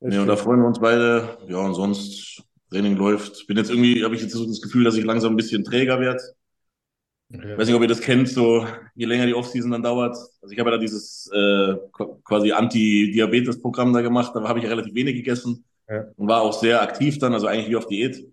Ist 0.00 0.14
Ja, 0.14 0.20
und 0.22 0.26
da 0.28 0.36
schön. 0.36 0.44
freuen 0.44 0.60
wir 0.60 0.66
uns 0.68 0.80
beide. 0.80 1.38
Ja, 1.48 1.58
und 1.58 1.74
sonst 1.74 2.42
Training 2.70 2.96
läuft. 2.96 3.46
Bin 3.46 3.56
jetzt 3.56 3.70
irgendwie, 3.70 4.04
habe 4.04 4.14
ich 4.14 4.22
jetzt 4.22 4.32
so 4.32 4.46
das 4.46 4.60
Gefühl, 4.60 4.84
dass 4.84 4.96
ich 4.96 5.04
langsam 5.04 5.32
ein 5.32 5.36
bisschen 5.36 5.64
träger 5.64 6.00
werde. 6.00 6.20
Okay. 7.34 7.58
Weiß 7.58 7.66
nicht, 7.66 7.76
ob 7.76 7.82
ihr 7.82 7.88
das 7.88 8.00
kennt, 8.00 8.28
so 8.28 8.66
je 8.94 9.04
länger 9.06 9.26
die 9.26 9.34
Offseason 9.34 9.70
dann 9.70 9.82
dauert. 9.82 10.16
Also 10.40 10.52
ich 10.52 10.58
habe 10.58 10.70
ja 10.70 10.76
da 10.76 10.80
dieses 10.80 11.30
äh, 11.32 11.36
qu- 11.92 12.22
quasi 12.24 12.52
Anti-Diabetes-Programm 12.52 13.92
da 13.92 14.00
gemacht, 14.00 14.32
da 14.34 14.42
habe 14.48 14.58
ich 14.58 14.64
ja 14.64 14.70
relativ 14.70 14.94
wenig 14.94 15.14
gegessen 15.16 15.64
Ja. 15.88 16.04
und 16.16 16.26
war 16.28 16.40
auch 16.40 16.58
sehr 16.58 16.80
aktiv 16.80 17.18
dann, 17.18 17.34
also 17.34 17.46
eigentlich 17.46 17.68
wie 17.68 17.76
auf 17.76 17.86
Diät. 17.86 18.24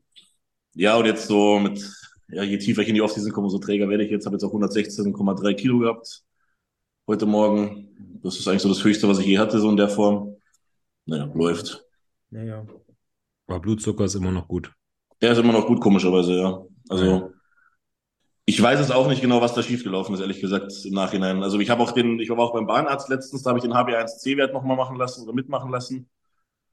Ja, 0.75 0.95
und 0.95 1.05
jetzt 1.05 1.27
so 1.27 1.59
mit, 1.59 1.85
ja, 2.29 2.43
je 2.43 2.57
tiefer 2.57 2.81
ich 2.83 2.87
in 2.87 2.95
die 2.95 3.01
Offseason 3.01 3.31
komme, 3.33 3.47
umso 3.47 3.59
träger 3.59 3.89
werde 3.89 4.03
ich 4.05 4.11
jetzt. 4.11 4.25
Habe 4.25 4.35
jetzt 4.35 4.43
auch 4.43 4.53
116,3 4.53 5.53
Kilo 5.55 5.79
gehabt 5.79 6.21
heute 7.07 7.25
Morgen. 7.25 8.19
Das 8.23 8.37
ist 8.39 8.47
eigentlich 8.47 8.61
so 8.61 8.69
das 8.69 8.83
Höchste, 8.83 9.07
was 9.09 9.19
ich 9.19 9.25
je 9.25 9.39
hatte, 9.39 9.59
so 9.59 9.69
in 9.69 9.77
der 9.77 9.89
Form. 9.89 10.37
Naja, 11.05 11.29
läuft. 11.35 11.85
Ja, 12.31 12.43
ja. 12.43 12.65
Aber 13.47 13.59
Blutzucker 13.59 14.05
ist 14.05 14.15
immer 14.15 14.31
noch 14.31 14.47
gut. 14.47 14.73
Der 15.21 15.31
ist 15.31 15.37
immer 15.37 15.53
noch 15.53 15.67
gut, 15.67 15.79
komischerweise, 15.81 16.33
ja. 16.39 16.61
Also, 16.89 17.05
Ja. 17.05 17.29
ich 18.45 18.61
weiß 18.61 18.79
es 18.79 18.91
auch 18.91 19.07
nicht 19.07 19.21
genau, 19.21 19.41
was 19.41 19.53
da 19.53 19.63
schiefgelaufen 19.63 20.13
ist, 20.15 20.21
ehrlich 20.21 20.41
gesagt, 20.41 20.71
im 20.85 20.93
Nachhinein. 20.93 21.43
Also, 21.43 21.59
ich 21.59 21.69
habe 21.69 21.81
auch 21.81 21.91
den, 21.91 22.19
ich 22.19 22.29
war 22.29 22.39
auch 22.39 22.53
beim 22.53 22.67
Bahnarzt 22.67 23.09
letztens, 23.09 23.43
da 23.43 23.49
habe 23.49 23.59
ich 23.59 23.63
den 23.63 23.73
HbA1c-Wert 23.73 24.53
nochmal 24.53 24.77
machen 24.77 24.97
lassen 24.97 25.23
oder 25.23 25.33
mitmachen 25.33 25.71
lassen. 25.71 26.09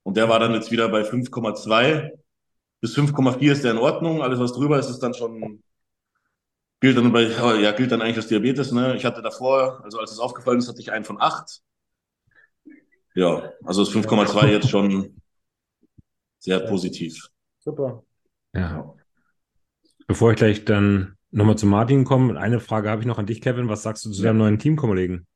Und 0.02 0.16
der 0.16 0.28
war 0.28 0.40
dann 0.40 0.54
jetzt 0.54 0.70
wieder 0.70 0.88
bei 0.88 1.04
5,2. 1.04 2.10
Bis 2.80 2.96
5,4 2.96 3.52
ist 3.52 3.62
der 3.62 3.70
in 3.72 3.78
Ordnung. 3.78 4.22
Alles, 4.22 4.40
was 4.40 4.52
drüber 4.52 4.78
ist, 4.78 4.90
ist 4.90 4.98
dann 4.98 5.14
schon, 5.14 5.62
gilt 6.80 6.96
dann 6.96 7.12
bei, 7.12 7.22
ja, 7.22 7.70
gilt 7.70 7.92
dann 7.92 8.02
eigentlich 8.02 8.16
das 8.16 8.26
Diabetes, 8.26 8.72
ne? 8.72 8.96
Ich 8.96 9.04
hatte 9.04 9.22
davor, 9.22 9.80
also 9.84 10.00
als 10.00 10.10
es 10.10 10.18
aufgefallen 10.18 10.58
ist, 10.58 10.68
hatte 10.68 10.80
ich 10.80 10.90
einen 10.90 11.04
von 11.04 11.20
8. 11.20 11.62
Ja, 13.14 13.52
also 13.62 13.82
ist 13.82 13.92
5,2 13.92 14.48
jetzt 14.48 14.68
schon 14.70 15.21
sehr 16.42 16.60
positiv. 16.60 17.28
Super. 17.60 18.02
Ja. 18.52 18.92
Bevor 20.08 20.32
ich 20.32 20.36
gleich 20.36 20.64
dann 20.64 21.16
nochmal 21.30 21.56
zu 21.56 21.66
Martin 21.66 22.04
komme, 22.04 22.38
eine 22.38 22.58
Frage 22.60 22.90
habe 22.90 23.00
ich 23.00 23.06
noch 23.06 23.18
an 23.18 23.26
dich, 23.26 23.40
Kevin. 23.40 23.68
Was 23.68 23.82
sagst 23.84 24.04
du 24.04 24.10
zu 24.10 24.22
Ja. 24.22 24.28
deinem 24.28 24.38
neuen 24.38 24.58
Teamkollegen? 24.58 25.26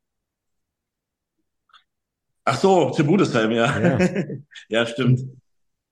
Ach 2.45 2.59
so, 2.59 2.91
Tim 2.91 3.07
Budesheim, 3.07 3.51
ja. 3.53 3.79
Ja. 3.79 3.99
Ja, 4.69 4.87
stimmt. 4.87 5.21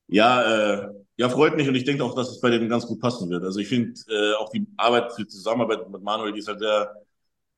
Ja, 0.09 0.43
äh, 0.83 0.89
ja, 1.17 1.29
freut 1.29 1.57
mich 1.57 1.69
und 1.69 1.75
ich 1.77 1.85
denke 1.85 2.05
auch, 2.05 2.15
dass 2.15 2.31
es 2.31 2.41
bei 2.41 2.51
denen 2.51 2.69
ganz 2.69 2.87
gut 2.87 3.01
passen 3.01 3.31
wird. 3.31 3.45
Also 3.45 3.61
ich 3.61 3.69
finde 3.69 3.93
äh, 4.09 4.35
auch 4.35 4.51
die 4.51 4.67
Arbeit, 4.77 5.13
die 5.17 5.27
Zusammenarbeit 5.27 5.89
mit 5.89 6.03
Manuel, 6.03 6.33
die 6.33 6.41
ist 6.41 6.49
halt 6.49 6.59
sehr, 6.59 6.93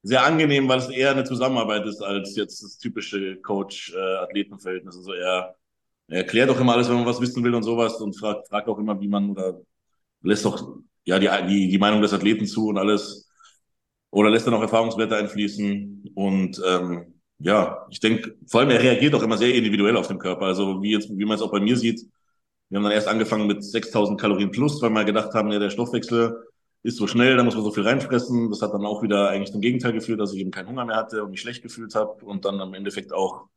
sehr 0.03 0.25
angenehm, 0.25 0.69
weil 0.69 0.79
es 0.79 0.89
eher 0.91 1.11
eine 1.11 1.25
Zusammenarbeit 1.25 1.87
ist 1.87 2.03
als 2.03 2.37
jetzt 2.37 2.63
das 2.63 2.79
typische 2.79 3.37
Coach-Athleten-Verhältnis. 3.41 4.97
Also 4.97 5.13
er, 5.15 5.27
er 5.27 5.57
erklärt 6.09 6.51
auch 6.51 6.61
immer 6.61 6.75
alles, 6.75 6.89
wenn 6.89 6.97
man 6.97 7.07
was 7.07 7.21
wissen 7.21 7.43
will 7.45 7.55
und 7.55 7.63
sowas 7.63 8.01
und 8.01 8.19
fragt, 8.19 8.49
fragt 8.49 8.69
auch 8.69 8.79
immer, 8.79 9.01
wie 9.01 9.09
man 9.09 9.31
oder 9.31 9.61
lässt 10.23 10.47
auch 10.47 10.79
ja 11.05 11.19
die, 11.19 11.29
die, 11.49 11.69
die 11.69 11.79
Meinung 11.79 12.03
des 12.03 12.13
Athleten 12.13 12.47
zu 12.47 12.69
und 12.69 12.79
alles 12.79 13.29
oder 14.11 14.31
lässt 14.31 14.47
dann 14.47 14.55
auch 14.55 14.63
Erfahrungswerte 14.63 15.17
einfließen 15.17 16.13
und 16.15 16.63
ähm, 16.67 17.15
ja, 17.39 17.87
ich 17.91 18.01
denke, 18.01 18.37
vor 18.47 18.61
allem 18.61 18.71
er 18.71 18.83
reagiert 18.83 19.15
auch 19.15 19.23
immer 19.23 19.37
sehr 19.37 19.55
individuell 19.55 19.97
auf 19.97 20.09
den 20.09 20.19
Körper. 20.19 20.47
Also 20.47 20.83
wie 20.83 20.93
jetzt, 20.93 21.11
wie 21.11 21.25
man 21.25 21.37
es 21.37 21.43
auch 21.43 21.53
bei 21.53 21.61
mir 21.61 21.77
sieht, 21.77 22.01
wir 22.69 22.79
haben 22.79 22.85
dann 22.85 22.93
erst 22.93 23.09
angefangen 23.09 23.47
mit 23.47 23.63
6000 23.63 24.21
Kalorien 24.21 24.51
plus, 24.51 24.81
weil 24.83 24.91
wir 24.91 25.05
gedacht 25.05 25.35
haben, 25.35 25.53
ja, 25.53 25.59
der 25.59 25.71
Stoffwechsel 25.71 26.37
ist 26.83 26.97
so 26.97 27.07
schnell, 27.07 27.37
da 27.37 27.45
muss 27.45 27.55
man 27.55 27.65
so 27.65 27.71
viel 27.71 27.85
reinfressen. 27.85 28.51
Das 28.51 28.63
hat 28.63 28.73
dann 28.73 28.87
auch 28.87 29.03
wieder 29.03 29.29
eigentlich 29.29 29.53
zum 29.53 29.61
Gegenteil 29.61 29.93
geführt, 29.93 30.21
dass 30.21 30.33
ich 30.33 30.41
eben 30.41 30.51
keinen 30.51 30.69
Hunger 30.69 30.85
mehr 30.85 30.97
hatte 30.97 31.23
und 31.23 31.31
mich 31.31 31.41
schlecht 31.41 31.63
gefühlt 31.63 31.95
habe 31.95 32.25
und 32.25 32.45
dann 32.45 32.61
am 32.61 32.75
Endeffekt 32.75 33.13
auch 33.13 33.49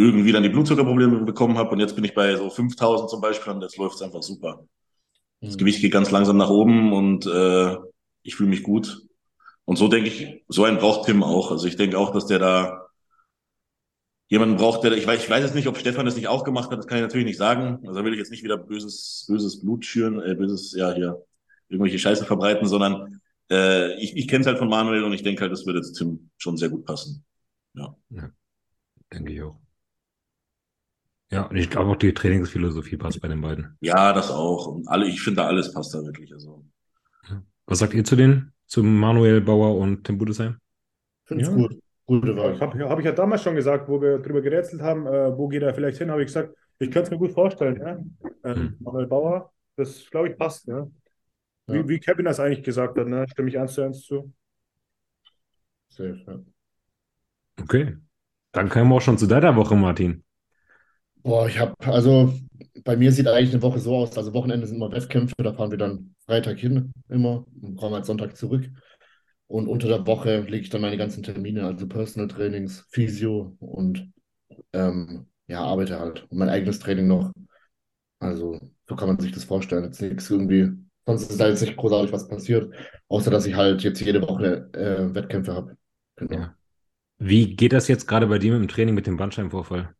irgendwie 0.00 0.32
dann 0.32 0.42
die 0.42 0.48
Blutzuckerprobleme 0.48 1.20
bekommen 1.24 1.58
habe. 1.58 1.70
Und 1.70 1.80
jetzt 1.80 1.94
bin 1.94 2.04
ich 2.04 2.14
bei 2.14 2.34
so 2.34 2.48
5000 2.48 3.10
zum 3.10 3.20
Beispiel 3.20 3.52
und 3.52 3.60
jetzt 3.60 3.76
läuft 3.76 3.96
es 3.96 4.02
einfach 4.02 4.22
super. 4.22 4.64
Das 5.42 5.58
Gewicht 5.58 5.80
geht 5.80 5.92
ganz 5.92 6.10
langsam 6.10 6.36
nach 6.36 6.50
oben 6.50 6.92
und 6.92 7.26
äh, 7.26 7.76
ich 8.22 8.34
fühle 8.34 8.50
mich 8.50 8.62
gut. 8.62 9.02
Und 9.64 9.76
so 9.76 9.88
denke 9.88 10.08
ich, 10.08 10.44
so 10.48 10.64
einen 10.64 10.78
braucht 10.78 11.06
Tim 11.06 11.22
auch. 11.22 11.50
Also 11.50 11.66
ich 11.66 11.76
denke 11.76 11.98
auch, 11.98 12.12
dass 12.12 12.26
der 12.26 12.38
da 12.38 12.86
jemanden 14.28 14.56
braucht, 14.56 14.84
der, 14.84 14.92
ich 14.92 15.06
weiß, 15.06 15.22
ich 15.22 15.30
weiß 15.30 15.44
jetzt 15.44 15.54
nicht, 15.54 15.66
ob 15.66 15.76
Stefan 15.76 16.06
das 16.06 16.16
nicht 16.16 16.28
auch 16.28 16.44
gemacht 16.44 16.70
hat, 16.70 16.78
das 16.78 16.86
kann 16.86 16.98
ich 16.98 17.02
natürlich 17.02 17.26
nicht 17.26 17.38
sagen. 17.38 17.78
Also 17.86 17.98
da 17.98 18.04
will 18.04 18.12
ich 18.12 18.18
jetzt 18.18 18.30
nicht 18.30 18.44
wieder 18.44 18.56
böses, 18.56 19.26
böses 19.28 19.60
Blut 19.60 19.84
schüren, 19.84 20.20
äh, 20.20 20.34
böses, 20.34 20.74
ja, 20.74 20.92
hier, 20.92 21.22
irgendwelche 21.68 21.98
Scheiße 21.98 22.24
verbreiten, 22.24 22.66
sondern 22.68 23.20
äh, 23.50 23.94
ich, 24.00 24.16
ich 24.16 24.28
kenne 24.28 24.42
es 24.42 24.46
halt 24.46 24.58
von 24.58 24.68
Manuel 24.68 25.04
und 25.04 25.12
ich 25.12 25.22
denke 25.22 25.42
halt, 25.42 25.52
das 25.52 25.66
würde 25.66 25.78
jetzt 25.78 25.92
Tim 25.94 26.30
schon 26.38 26.56
sehr 26.56 26.68
gut 26.68 26.84
passen. 26.84 27.24
Denke 29.12 29.32
ich 29.32 29.42
auch. 29.42 29.69
Ja, 31.30 31.42
und 31.42 31.56
ich 31.56 31.70
glaube 31.70 31.90
auch 31.90 31.96
die 31.96 32.12
Trainingsphilosophie 32.12 32.96
passt 32.96 33.20
bei 33.20 33.28
den 33.28 33.40
beiden. 33.40 33.76
Ja, 33.80 34.12
das 34.12 34.30
auch. 34.30 34.66
Und 34.66 34.88
alle, 34.88 35.06
ich 35.06 35.20
finde 35.22 35.42
da 35.42 35.46
alles 35.46 35.72
passt 35.72 35.94
da 35.94 36.02
wirklich. 36.02 36.32
Also. 36.32 36.64
Was 37.66 37.78
sagt 37.78 37.94
ihr 37.94 38.04
zu 38.04 38.16
denen? 38.16 38.52
Zu 38.66 38.82
Manuel 38.82 39.40
Bauer 39.40 39.76
und 39.76 40.04
Tim 40.04 40.18
Budesheim? 40.18 40.58
Finde 41.24 41.44
ich 41.44 41.48
Ja. 41.50 41.54
gut. 41.54 41.78
Gute 42.06 42.36
Wahl. 42.36 42.58
habe 42.58 42.88
hab 42.88 42.98
ich 42.98 43.04
ja 43.04 43.12
damals 43.12 43.44
schon 43.44 43.54
gesagt, 43.54 43.88
wo 43.88 44.02
wir 44.02 44.18
drüber 44.18 44.40
gerätselt 44.40 44.82
haben, 44.82 45.06
äh, 45.06 45.36
wo 45.38 45.46
geht 45.46 45.62
er 45.62 45.72
vielleicht 45.72 45.98
hin, 45.98 46.10
habe 46.10 46.22
ich 46.22 46.26
gesagt, 46.26 46.52
ich 46.80 46.90
könnte 46.90 47.02
es 47.02 47.10
mir 47.12 47.18
gut 47.18 47.30
vorstellen. 47.30 47.80
Ja? 47.80 48.52
Hm. 48.52 48.76
Manuel 48.80 49.06
Bauer, 49.06 49.52
das 49.76 50.10
glaube 50.10 50.30
ich 50.30 50.36
passt. 50.36 50.66
Ja? 50.66 50.88
Wie, 51.68 51.76
Ja. 51.76 51.88
wie 51.88 52.00
Kevin 52.00 52.24
das 52.24 52.40
eigentlich 52.40 52.64
gesagt 52.64 52.98
hat, 52.98 53.06
ne? 53.06 53.26
stimme 53.30 53.48
ich 53.48 53.56
eins 53.56 53.74
zu 53.74 53.82
eins 53.82 54.02
zu. 54.02 54.32
Safe, 55.88 56.20
ja. 56.26 56.40
Okay. 57.62 57.96
Dann 58.52 58.68
kommen 58.68 58.88
wir 58.90 58.96
auch 58.96 59.00
schon 59.00 59.18
zu 59.18 59.28
deiner 59.28 59.54
Woche, 59.54 59.76
Martin. 59.76 60.24
Boah, 61.22 61.48
ich 61.48 61.58
habe, 61.58 61.74
also 61.80 62.32
bei 62.84 62.96
mir 62.96 63.12
sieht 63.12 63.26
eigentlich 63.28 63.52
eine 63.52 63.62
Woche 63.62 63.78
so 63.78 63.96
aus. 63.96 64.16
Also 64.16 64.32
Wochenende 64.34 64.66
sind 64.66 64.76
immer 64.76 64.92
Wettkämpfe, 64.92 65.34
da 65.38 65.52
fahren 65.52 65.70
wir 65.70 65.78
dann 65.78 66.14
Freitag 66.26 66.58
hin, 66.58 66.92
immer, 67.08 67.44
und 67.60 67.76
kommen 67.76 67.94
halt 67.94 68.06
Sonntag 68.06 68.36
zurück. 68.36 68.68
Und 69.46 69.66
unter 69.68 69.88
der 69.88 70.06
Woche 70.06 70.40
lege 70.40 70.62
ich 70.62 70.70
dann 70.70 70.80
meine 70.80 70.96
ganzen 70.96 71.22
Termine, 71.22 71.64
also 71.66 71.86
Personal 71.88 72.28
Trainings, 72.28 72.86
Physio 72.90 73.56
und 73.58 74.12
ähm, 74.72 75.26
ja, 75.48 75.62
arbeite 75.62 75.98
halt. 75.98 76.26
Und 76.30 76.38
mein 76.38 76.48
eigenes 76.48 76.78
Training 76.78 77.08
noch. 77.08 77.32
Also, 78.20 78.60
so 78.86 78.96
kann 78.96 79.08
man 79.08 79.18
sich 79.18 79.32
das 79.32 79.44
vorstellen. 79.44 79.84
Jetzt 79.84 80.00
nichts 80.00 80.30
irgendwie, 80.30 80.70
sonst 81.06 81.30
ist 81.30 81.40
da 81.40 81.48
jetzt 81.48 81.62
nicht 81.62 81.76
großartig 81.76 82.12
was 82.12 82.28
passiert, 82.28 82.72
außer 83.08 83.30
dass 83.30 83.46
ich 83.46 83.54
halt 83.54 83.82
jetzt 83.82 84.00
jede 84.00 84.22
Woche 84.22 84.70
äh, 84.72 85.14
Wettkämpfe 85.14 85.54
habe. 85.54 85.76
Genau. 86.16 86.36
Ja. 86.36 86.54
Wie 87.18 87.56
geht 87.56 87.72
das 87.72 87.88
jetzt 87.88 88.06
gerade 88.06 88.26
bei 88.26 88.38
dir 88.38 88.52
mit 88.52 88.62
dem 88.62 88.68
Training 88.68 88.94
mit 88.94 89.06
dem 89.06 89.16
Bandscheibenvorfall? 89.16 89.94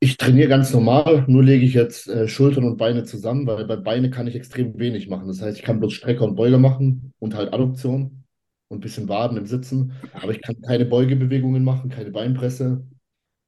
Ich 0.00 0.16
trainiere 0.16 0.48
ganz 0.48 0.72
normal, 0.72 1.24
nur 1.26 1.42
lege 1.42 1.64
ich 1.64 1.74
jetzt 1.74 2.08
äh, 2.08 2.28
Schultern 2.28 2.64
und 2.64 2.76
Beine 2.76 3.02
zusammen, 3.02 3.46
weil 3.46 3.64
bei 3.64 3.76
Beine 3.76 4.10
kann 4.10 4.28
ich 4.28 4.36
extrem 4.36 4.78
wenig 4.78 5.08
machen. 5.08 5.26
Das 5.26 5.42
heißt, 5.42 5.58
ich 5.58 5.64
kann 5.64 5.80
bloß 5.80 5.92
Strecker 5.92 6.24
und 6.24 6.36
Beuger 6.36 6.58
machen 6.58 7.12
und 7.18 7.34
halt 7.34 7.52
Adduktion 7.52 8.24
und 8.68 8.78
ein 8.78 8.80
bisschen 8.80 9.08
Waden 9.08 9.36
im 9.36 9.46
Sitzen, 9.46 9.92
aber 10.12 10.30
ich 10.30 10.40
kann 10.40 10.60
keine 10.62 10.84
Beugebewegungen 10.84 11.64
machen, 11.64 11.90
keine 11.90 12.10
Beinpresse, 12.10 12.86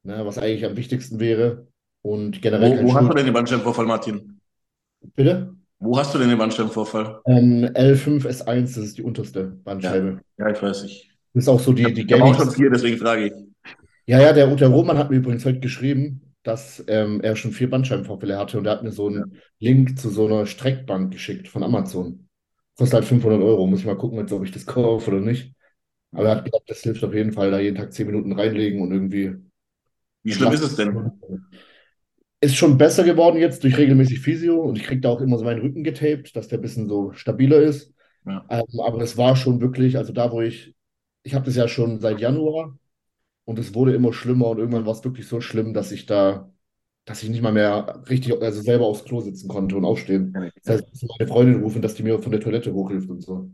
ne, 0.02 0.26
was 0.26 0.38
eigentlich 0.38 0.64
am 0.64 0.76
wichtigsten 0.76 1.20
wäre. 1.20 1.68
Und 2.02 2.42
generell 2.42 2.82
Wo, 2.82 2.88
wo 2.88 2.94
hast 2.94 3.08
du 3.08 3.14
denn 3.14 3.26
den 3.26 3.34
Bandscheibenvorfall, 3.34 3.86
Martin? 3.86 4.40
Bitte? 5.14 5.54
Wo 5.78 5.96
hast 5.98 6.14
du 6.14 6.18
denn 6.18 6.30
den 6.30 6.38
Bandscheibenvorfall? 6.38 7.20
Ähm, 7.26 7.64
L5, 7.74 8.26
S1, 8.26 8.60
das 8.62 8.76
ist 8.78 8.98
die 8.98 9.02
unterste 9.02 9.44
Bandscheibe. 9.44 10.20
Ja, 10.36 10.50
ich 10.50 10.60
weiß 10.60 10.82
nicht. 10.82 11.10
Das 11.32 11.44
ist 11.44 11.48
auch 11.48 11.60
so 11.60 11.72
die, 11.72 11.92
die 11.92 12.02
Ich 12.02 12.12
habe 12.12 12.24
auch 12.24 12.36
schon 12.36 12.50
vier, 12.50 12.70
deswegen 12.70 12.98
frage 12.98 13.26
ich. 13.26 13.32
Ja, 14.06 14.20
ja, 14.20 14.32
der, 14.32 14.54
der 14.56 14.68
Roman 14.68 14.98
hat 14.98 15.10
mir 15.10 15.16
übrigens 15.16 15.44
heute 15.44 15.60
geschrieben, 15.60 16.29
dass 16.42 16.82
ähm, 16.86 17.20
er 17.20 17.36
schon 17.36 17.52
vier 17.52 17.68
Bandscheibenvorfälle 17.68 18.38
hatte 18.38 18.58
und 18.58 18.66
er 18.66 18.72
hat 18.72 18.82
mir 18.82 18.92
so 18.92 19.08
einen 19.08 19.40
Link 19.58 19.98
zu 19.98 20.08
so 20.08 20.26
einer 20.26 20.46
Streckbank 20.46 21.12
geschickt 21.12 21.48
von 21.48 21.62
Amazon. 21.62 22.28
Kostet 22.76 22.94
halt 22.94 23.04
500 23.04 23.42
Euro. 23.42 23.66
Muss 23.66 23.80
ich 23.80 23.86
mal 23.86 23.96
gucken, 23.96 24.18
jetzt, 24.18 24.32
ob 24.32 24.44
ich 24.44 24.52
das 24.52 24.64
kaufe 24.64 25.10
oder 25.10 25.20
nicht. 25.20 25.54
Aber 26.12 26.28
er 26.28 26.36
hat 26.36 26.44
gesagt, 26.44 26.68
das 26.68 26.80
hilft 26.80 27.04
auf 27.04 27.14
jeden 27.14 27.32
Fall, 27.32 27.50
da 27.50 27.60
jeden 27.60 27.76
Tag 27.76 27.92
10 27.92 28.06
Minuten 28.06 28.32
reinlegen 28.32 28.80
und 28.80 28.90
irgendwie. 28.90 29.34
Wie 30.22 30.32
schlimm 30.32 30.52
ist 30.52 30.62
es 30.62 30.76
denn? 30.76 31.12
Ist 32.40 32.56
schon 32.56 32.78
besser 32.78 33.04
geworden 33.04 33.38
jetzt 33.38 33.62
durch 33.64 33.76
regelmäßig 33.76 34.20
Physio 34.20 34.60
und 34.62 34.76
ich 34.76 34.84
kriege 34.84 35.02
da 35.02 35.10
auch 35.10 35.20
immer 35.20 35.36
so 35.36 35.44
meinen 35.44 35.60
Rücken 35.60 35.84
getaped, 35.84 36.34
dass 36.34 36.48
der 36.48 36.58
ein 36.58 36.62
bisschen 36.62 36.88
so 36.88 37.12
stabiler 37.12 37.60
ist. 37.60 37.92
Ja. 38.26 38.44
Ähm, 38.48 38.80
aber 38.82 39.02
es 39.02 39.18
war 39.18 39.36
schon 39.36 39.60
wirklich, 39.60 39.98
also 39.98 40.14
da, 40.14 40.32
wo 40.32 40.40
ich, 40.40 40.74
ich 41.22 41.34
habe 41.34 41.44
das 41.44 41.56
ja 41.56 41.68
schon 41.68 42.00
seit 42.00 42.18
Januar 42.18 42.78
und 43.44 43.58
es 43.58 43.74
wurde 43.74 43.94
immer 43.94 44.12
schlimmer 44.12 44.48
und 44.48 44.58
irgendwann 44.58 44.86
war 44.86 44.92
es 44.92 45.04
wirklich 45.04 45.26
so 45.26 45.40
schlimm, 45.40 45.74
dass 45.74 45.92
ich 45.92 46.06
da, 46.06 46.52
dass 47.04 47.22
ich 47.22 47.30
nicht 47.30 47.42
mal 47.42 47.52
mehr 47.52 48.02
richtig, 48.08 48.40
also 48.40 48.60
selber 48.62 48.86
aufs 48.86 49.04
Klo 49.04 49.20
sitzen 49.20 49.48
konnte 49.48 49.76
und 49.76 49.84
aufstehen. 49.84 50.32
Das 50.62 50.74
heißt, 50.74 50.84
ich 50.86 50.90
musste 50.92 51.06
meine 51.18 51.28
Freundin 51.28 51.62
rufen, 51.62 51.82
dass 51.82 51.94
die 51.94 52.02
mir 52.02 52.18
von 52.20 52.32
der 52.32 52.40
Toilette 52.40 52.72
hochhilft 52.72 53.10
und 53.10 53.22
so. 53.22 53.50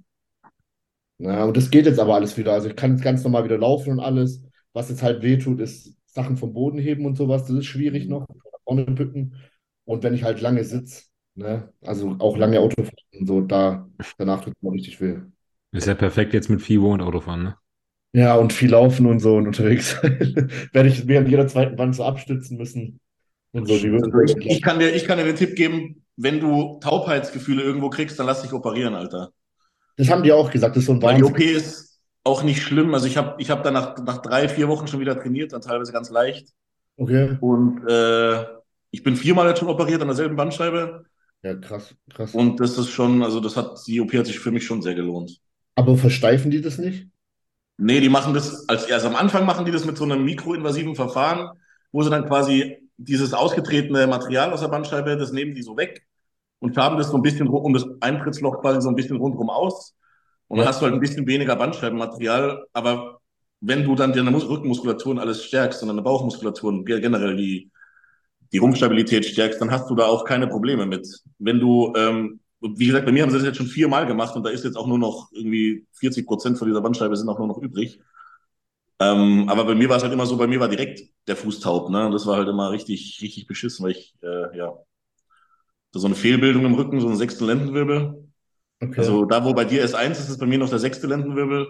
Na, 1.18 1.44
und 1.44 1.57
das 1.57 1.70
geht 1.70 1.87
jetzt 1.87 1.99
aber 1.99 2.14
alles 2.14 2.37
wieder. 2.37 2.53
Also 2.53 2.68
ich 2.68 2.77
kann 2.77 2.92
jetzt 2.92 3.03
ganz 3.03 3.25
normal 3.25 3.44
wieder 3.44 3.59
laufen 3.59 3.92
und 3.92 4.01
alles. 4.01 4.42
Was 4.72 4.90
jetzt 4.90 5.03
halt 5.03 5.22
wehtut, 5.22 5.61
ist 5.61 5.96
Sachen 6.07 6.37
vom 6.37 6.53
Boden 6.53 6.79
heben 6.79 7.07
und 7.07 7.16
sowas. 7.16 7.46
Das 7.46 7.57
ist 7.57 7.66
schwierig 7.66 8.07
noch. 8.07 8.29
Nach 8.29 8.61
vorne 8.64 8.85
bücken. 8.85 9.35
Und 9.85 10.03
wenn 10.03 10.14
ich 10.14 10.25
halt 10.25 10.40
lange 10.40 10.64
sitze, 10.64 11.05
ne, 11.35 11.72
also 11.81 12.16
auch 12.18 12.37
lange 12.37 12.61
Auto 12.61 12.83
fahren 12.83 13.20
und 13.20 13.27
so, 13.27 13.40
da, 13.40 13.88
danach 14.18 14.42
tut 14.44 14.55
es 14.57 14.62
mir 14.62 14.72
richtig 14.72 15.01
weh. 15.01 15.20
Ist 15.72 15.87
ja 15.87 15.94
perfekt 15.94 16.35
jetzt 16.35 16.51
mit 16.51 16.61
FIBO 16.61 16.92
und 16.92 17.01
Autofahren, 17.01 17.44
ne? 17.44 17.57
Ja, 18.16 18.35
und 18.37 18.55
viel 18.55 18.70
laufen 18.70 19.05
und 19.05 19.18
so 19.18 19.37
und 19.37 19.46
unterwegs. 19.46 20.02
Werde 20.72 20.88
ich 20.88 21.05
mir 21.05 21.18
an 21.18 21.26
jeder 21.26 21.46
zweiten 21.48 21.76
Wand 21.76 21.94
so 21.94 22.02
abstützen 22.02 22.57
müssen. 22.57 22.98
Und 23.52 23.68
so, 23.68 23.74
Also 23.74 24.20
ich, 24.24 24.37
ich, 24.46 24.62
kann 24.62 24.79
dir, 24.79 24.94
ich 24.94 25.05
kann 25.05 25.18
dir 25.18 25.24
den 25.24 25.37
Tipp 25.37 25.55
geben, 25.55 26.02
wenn 26.16 26.40
du 26.40 26.79
Taubheitsgefühle 26.81 27.62
irgendwo 27.62 27.90
kriegst, 27.90 28.18
dann 28.18 28.24
lass 28.24 28.40
dich 28.40 28.55
operieren, 28.55 28.94
Alter. 28.94 29.33
das 29.98 30.09
haben 30.09 30.22
die 30.22 30.33
auch 30.33 30.50
gesagt, 30.50 30.76
das 30.76 30.85
ist 30.85 30.87
so 30.87 30.92
ein 30.94 31.02
Weil 31.02 31.16
die. 31.16 31.24
OP 31.24 31.38
ist 31.38 32.00
auch 32.24 32.42
nicht 32.42 32.62
schlimm. 32.62 32.94
Also 32.94 33.07
ich 33.07 33.18
habe 33.18 33.35
ich 33.38 33.50
hab 33.50 33.62
dann 33.62 33.74
nach, 33.74 33.98
nach 33.98 34.22
drei, 34.22 34.48
vier 34.48 34.68
Wochen 34.68 34.87
schon 34.87 35.00
wieder 35.00 35.20
trainiert, 35.20 35.52
dann 35.52 35.61
teilweise 35.61 35.92
ganz 35.92 36.09
leicht. 36.09 36.48
Okay. 36.96 37.37
Und 37.40 37.87
äh, 37.87 38.46
ich 38.92 39.02
bin 39.02 39.16
viermal 39.16 39.46
jetzt 39.48 39.59
schon 39.59 39.68
operiert 39.68 40.00
an 40.00 40.09
derselben 40.09 40.37
Bandscheibe. 40.37 41.05
Ja, 41.42 41.55
krass, 41.55 41.94
krass. 42.14 42.35
Und 42.35 42.61
das 42.61 42.79
ist 42.79 42.88
schon, 42.88 43.22
also 43.22 43.40
das 43.40 43.59
hat, 43.59 43.79
die 43.87 44.00
OP 44.00 44.14
hat 44.14 44.24
sich 44.24 44.38
für 44.38 44.52
mich 44.52 44.64
schon 44.64 44.81
sehr 44.81 44.94
gelohnt. 44.94 45.38
Aber 45.74 45.98
versteifen 45.98 46.50
die 46.50 46.62
das 46.62 46.79
nicht? 46.79 47.09
Nee, 47.78 48.00
die 48.00 48.08
machen 48.08 48.32
das, 48.34 48.66
als, 48.68 48.90
also 48.90 49.08
am 49.08 49.16
Anfang 49.16 49.44
machen 49.44 49.64
die 49.66 49.70
das 49.72 49.84
mit 49.84 49.96
so 49.98 50.04
einem 50.04 50.24
mikroinvasiven 50.24 50.94
Verfahren, 50.96 51.50
wo 51.92 52.02
sie 52.02 52.10
dann 52.10 52.26
quasi 52.26 52.78
dieses 52.96 53.34
ausgetretene 53.34 54.06
Material 54.06 54.52
aus 54.52 54.60
der 54.60 54.68
Bandscheibe, 54.68 55.16
das 55.16 55.32
nehmen 55.32 55.54
die 55.54 55.62
so 55.62 55.76
weg 55.76 56.06
und 56.60 56.72
färben 56.74 56.96
das 56.98 57.08
so 57.10 57.16
ein 57.16 57.22
bisschen 57.22 57.48
um 57.48 57.74
das 57.74 57.84
Eintrittsloch 58.00 58.60
quasi 58.62 58.80
so 58.80 58.88
ein 58.88 58.94
bisschen 58.94 59.18
rundherum 59.18 59.50
aus. 59.50 59.94
Und 60.48 60.58
dann 60.58 60.66
hast 60.68 60.80
du 60.80 60.84
halt 60.86 60.94
ein 60.94 61.00
bisschen 61.00 61.26
weniger 61.26 61.56
Bandscheibenmaterial, 61.56 62.64
aber 62.72 63.20
wenn 63.60 63.84
du 63.84 63.94
dann 63.94 64.12
deine 64.12 64.30
Mus- 64.30 64.48
Rückenmuskulatur 64.48 65.12
und 65.12 65.18
alles 65.18 65.44
stärkst 65.44 65.82
und 65.82 65.88
deine 65.88 66.02
Bauchmuskulatur 66.02 66.70
und 66.70 66.84
ge- 66.86 67.00
generell 67.00 67.36
die, 67.36 67.70
die 68.52 68.58
Rumpfstabilität 68.58 69.24
stärkst, 69.26 69.60
dann 69.60 69.70
hast 69.70 69.90
du 69.90 69.94
da 69.94 70.06
auch 70.06 70.24
keine 70.24 70.46
Probleme 70.48 70.86
mit. 70.86 71.06
Wenn 71.38 71.60
du, 71.60 71.92
ähm, 71.96 72.40
wie 72.61 72.87
gesagt, 72.87 73.07
bei 73.07 73.12
mir 73.12 73.23
haben 73.23 73.31
sie 73.31 73.37
das 73.37 73.47
jetzt 73.47 73.57
schon 73.57 73.66
viermal 73.66 74.07
gemacht 74.07 74.35
und 74.35 74.45
da 74.45 74.51
ist 74.51 74.64
jetzt 74.64 74.77
auch 74.77 74.87
nur 74.87 74.99
noch 74.99 75.31
irgendwie 75.33 75.87
40 75.92 76.27
Prozent 76.27 76.59
von 76.59 76.69
dieser 76.69 76.81
Bandscheibe 76.81 77.16
sind 77.16 77.29
auch 77.29 77.38
nur 77.38 77.49
noch 77.49 77.59
übrig. 77.59 78.01
Ähm, 78.99 79.49
aber 79.49 79.64
bei 79.66 79.75
mir 79.75 79.88
war 79.90 79.99
es 79.99 80.03
halt 80.03 80.12
immer 80.12 80.25
so, 80.25 80.38
bei 80.38 80.47
mir 80.47 80.59
war 80.59 80.69
direkt 80.69 81.03
der 81.27 81.37
Fuß 81.37 81.61
taub, 81.61 81.90
ne? 81.90 82.07
Und 82.07 82.12
das 82.12 82.27
war 82.27 82.37
halt 82.37 82.49
immer 82.49 82.71
richtig, 82.71 83.19
richtig 83.21 83.47
beschissen, 83.47 83.85
weil 83.85 83.92
ich, 83.92 84.14
äh, 84.23 84.57
ja, 84.57 84.73
so 85.92 86.07
eine 86.07 86.14
Fehlbildung 86.14 86.64
im 86.64 86.75
Rücken, 86.75 87.01
so 87.01 87.09
ein 87.09 87.16
sechster 87.16 87.47
Lendenwirbel. 87.47 88.29
Okay. 88.81 88.99
Also 88.99 89.25
da, 89.25 89.45
wo 89.45 89.55
bei 89.55 89.64
dir 89.64 89.85
S1 89.85 90.12
ist, 90.12 90.29
ist 90.29 90.38
bei 90.38 90.47
mir 90.47 90.59
noch 90.59 90.69
der 90.69 90.79
sechste 90.79 91.07
Lendenwirbel. 91.07 91.69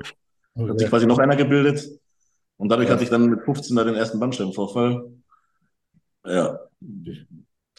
Da 0.55 0.63
hat 0.63 0.79
sich 0.79 0.87
okay. 0.87 0.91
quasi 0.91 1.07
noch 1.07 1.19
einer 1.19 1.37
gebildet. 1.37 1.89
Und 2.57 2.69
dadurch 2.71 2.89
Ja. 2.89 2.95
hatte 2.95 3.05
ich 3.05 3.11
dann 3.11 3.29
mit 3.29 3.43
15 3.45 3.77
da 3.77 3.85
den 3.85 3.95
ersten 3.95 4.19
Bandscheibenvorfall. 4.19 5.05
Ja. 6.25 6.59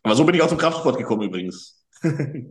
Aber 0.04 0.16
so 0.16 0.24
bin 0.24 0.36
ich 0.36 0.42
auch 0.42 0.48
zum 0.48 0.58
Kraftsport 0.58 0.98
gekommen 0.98 1.24
übrigens. 1.24 1.77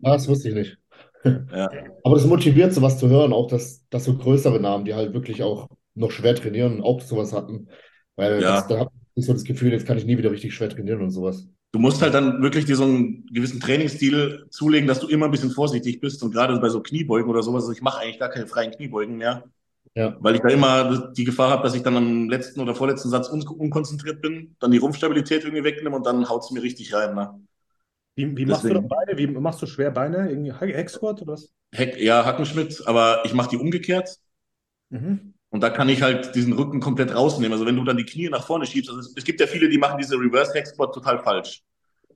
Ah, 0.03 0.13
das 0.15 0.29
wusste 0.29 0.49
ich 0.51 0.55
nicht. 0.55 0.79
Ja. 1.25 1.69
Aber 2.05 2.15
das 2.15 2.27
motiviert, 2.27 2.73
sowas 2.73 2.99
zu 2.99 3.09
hören, 3.09 3.33
auch 3.33 3.49
dass, 3.49 3.85
dass 3.91 4.05
so 4.05 4.17
größere 4.17 4.61
Namen, 4.61 4.85
die 4.85 4.95
halt 4.95 5.13
wirklich 5.13 5.43
auch 5.43 5.69
noch 5.95 6.11
schwer 6.11 6.35
trainieren, 6.35 6.81
auch 6.83 7.01
sowas 7.01 7.33
hatten. 7.33 7.69
Weil 8.17 8.35
Ja. 8.43 8.57
das, 8.57 8.69
da 8.69 8.79
habe 8.79 8.91
ich 9.15 9.27
so 9.27 9.33
das 9.33 9.45
Gefühl, 9.45 9.73
jetzt 9.73 9.87
kann 9.87 9.99
ich 9.99 10.05
nie 10.05 10.19
wieder 10.19 10.31
richtig 10.31 10.55
schwer 10.55 10.69
trainieren 10.69 11.01
und 11.01 11.11
sowas. 11.11 11.49
Du 11.73 11.81
musst 11.81 12.01
halt 12.01 12.15
dann 12.15 12.43
wirklich 12.43 12.65
dir 12.65 12.77
so 12.77 12.85
einen 12.85 13.27
gewissen 13.33 13.61
Trainingsstil 13.61 14.47
zulegen, 14.51 14.87
dass 14.87 15.01
du 15.01 15.09
immer 15.09 15.27
ein 15.27 15.31
bisschen 15.33 15.51
vorsichtig 15.51 16.01
bist 16.01 16.23
und 16.23 16.33
gerade 16.33 16.59
bei 16.61 16.69
so 16.69 16.81
Kniebeugen 16.81 17.29
oder 17.29 17.43
sowas, 17.43 17.65
also 17.65 17.73
ich 17.73 17.83
mache 17.83 18.01
eigentlich 18.01 18.19
gar 18.21 18.31
keine 18.31 18.47
freien 18.47 18.71
Kniebeugen 18.71 19.17
mehr, 19.17 19.45
Ja. 19.95 20.17
weil 20.21 20.37
ich 20.37 20.41
da 20.43 20.49
immer 20.49 21.13
die 21.13 21.25
Gefahr 21.25 21.51
habe, 21.51 21.65
dass 21.65 21.75
ich 21.75 21.83
dann 21.83 21.97
am 21.97 22.29
letzten 22.31 22.61
oder 22.61 22.75
vorletzten 22.75 23.11
Satz 23.11 23.29
un 23.29 23.43
unkonzentriert 23.47 24.23
bin, 24.23 24.55
dann 24.61 24.71
die 24.71 24.79
Rumpfstabilität 24.79 25.43
irgendwie 25.45 25.65
wegnehme 25.65 25.97
und 25.97 26.07
dann 26.07 26.29
haut 26.29 26.45
es 26.45 26.51
mir 26.53 26.63
richtig 26.63 26.95
rein. 26.95 27.15
Ne? 27.15 27.41
Wie, 28.17 28.37
wie 28.37 28.47
machst 28.47 28.69
du 28.69 28.75
Deswegen. 28.75 28.75
da 28.75 28.81
Beine? 28.81 29.17
Wie 29.19 29.27
machst 29.29 29.63
du 29.63 29.67
schwer 29.67 29.91
Beine? 29.93 30.29
Irgendwie 30.31 30.53
Hack-Squat 30.53 31.23
oder 31.23 31.35
was? 31.35 31.53
Heck, 31.73 31.97
ja, 32.01 32.25
Hackenschmidt, 32.25 32.83
aber 32.89 33.25
ich 33.25 33.33
mache 33.33 33.51
die 33.51 33.57
umgekehrt 33.57 34.19
Mhm. 34.91 35.35
und 35.51 35.61
da 35.63 35.71
kann 35.71 35.89
ich 35.89 36.03
halt 36.03 36.35
diesen 36.35 36.53
Rücken 36.53 36.81
komplett 36.81 37.15
rausnehmen. 37.15 37.53
Also 37.53 37.67
wenn 37.67 37.77
du 37.77 37.85
dann 37.85 37.97
die 37.97 38.05
Knie 38.05 38.29
nach 38.29 38.45
vorne 38.47 38.67
schiebst, 38.67 38.91
also 38.91 39.01
es, 39.01 39.13
es 39.17 39.25
gibt 39.25 39.41
ja 39.41 39.47
viele, 39.47 39.69
die 39.69 39.79
machen 39.79 39.99
diese 39.99 40.17
Reverse 40.17 40.53
Squat 40.67 40.95
total 40.95 41.19
falsch. 41.23 41.63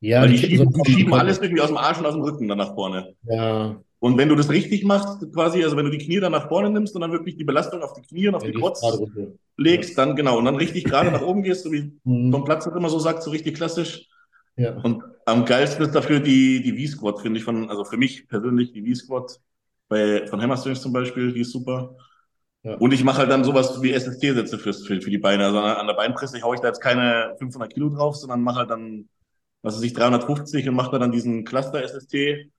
Ja, 0.00 0.20
Weil 0.20 0.30
die 0.30 0.38
kippen 0.38 0.56
schieben, 0.58 0.58
so- 0.58 0.72
die 0.84 0.92
schieben 0.92 1.14
alles 1.14 1.38
irgendwie 1.40 1.62
aus 1.62 1.68
dem 1.68 1.76
Arsch 1.78 1.98
und 1.98 2.06
aus 2.06 2.14
dem 2.14 2.22
Rücken 2.22 2.48
dann 2.48 2.58
nach 2.58 2.74
vorne. 2.74 3.14
Ja, 3.22 3.82
Und 4.00 4.18
wenn 4.18 4.28
du 4.30 4.36
das 4.36 4.50
richtig 4.50 4.84
machst, 4.84 5.32
quasi, 5.34 5.64
also 5.64 5.76
wenn 5.76 5.86
du 5.86 5.90
die 5.92 5.98
Knie 6.04 6.20
dann 6.20 6.32
nach 6.32 6.48
vorne 6.48 6.70
nimmst 6.70 6.94
und 6.94 7.02
dann 7.02 7.12
wirklich 7.12 7.36
die 7.36 7.44
Belastung 7.44 7.82
auf 7.82 7.94
die 7.94 8.02
Knie 8.02 8.28
und 8.28 8.34
auf 8.36 8.42
ja, 8.42 8.50
die 8.50 8.52
die 8.52 8.60
runter. 8.60 9.32
legst, 9.56 9.98
dann 9.98 10.16
genau, 10.16 10.38
und 10.38 10.44
dann 10.46 10.56
richtig 10.56 10.88
gerade 10.88 11.10
nach 11.12 11.22
oben 11.22 11.42
gehst, 11.42 11.64
so 11.64 11.72
wie 11.72 12.00
Mhm. 12.04 12.32
Tom 12.32 12.44
Platz 12.44 12.64
das 12.64 12.74
immer 12.76 12.90
so 12.90 12.98
sagt, 12.98 13.22
so 13.22 13.30
richtig 13.30 13.56
klassisch. 13.56 14.08
Ja. 14.56 14.76
Und 14.76 15.02
am 15.24 15.44
geilsten 15.44 15.84
ist 15.84 15.94
dafür 15.94 16.20
die, 16.20 16.62
die 16.62 16.86
V-Squat, 16.86 17.20
finde 17.20 17.38
ich, 17.38 17.44
von, 17.44 17.68
also 17.70 17.84
für 17.84 17.96
mich 17.96 18.28
persönlich 18.28 18.72
die 18.72 18.86
V-Squat 18.86 19.40
bei, 19.88 20.26
von 20.26 20.40
Hammerstrings 20.40 20.82
zum 20.82 20.92
Beispiel, 20.92 21.32
die 21.32 21.40
ist 21.40 21.52
super. 21.52 21.96
Ja. 22.62 22.74
Und 22.74 22.92
ich 22.92 23.04
mache 23.04 23.18
halt 23.18 23.30
dann 23.30 23.44
sowas 23.44 23.80
wie 23.82 23.92
SST-Sätze 23.92 24.58
fürs, 24.58 24.86
für, 24.86 25.00
für 25.00 25.10
die 25.10 25.18
Beine. 25.18 25.46
Also 25.46 25.60
an 25.60 25.86
der 25.86 25.94
Beinpresse 25.94 26.40
haue 26.42 26.54
ich 26.54 26.60
da 26.60 26.68
jetzt 26.68 26.80
keine 26.80 27.34
500 27.38 27.72
Kilo 27.72 27.88
drauf, 27.88 28.16
sondern 28.16 28.42
mache 28.42 28.60
halt 28.60 28.70
dann, 28.70 29.08
was 29.62 29.76
weiß 29.76 29.82
ich, 29.82 29.94
350 29.94 30.68
und 30.68 30.74
mache 30.74 30.90
da 30.92 30.98
dann 30.98 31.12
diesen 31.12 31.44
Cluster-SST. 31.44 32.50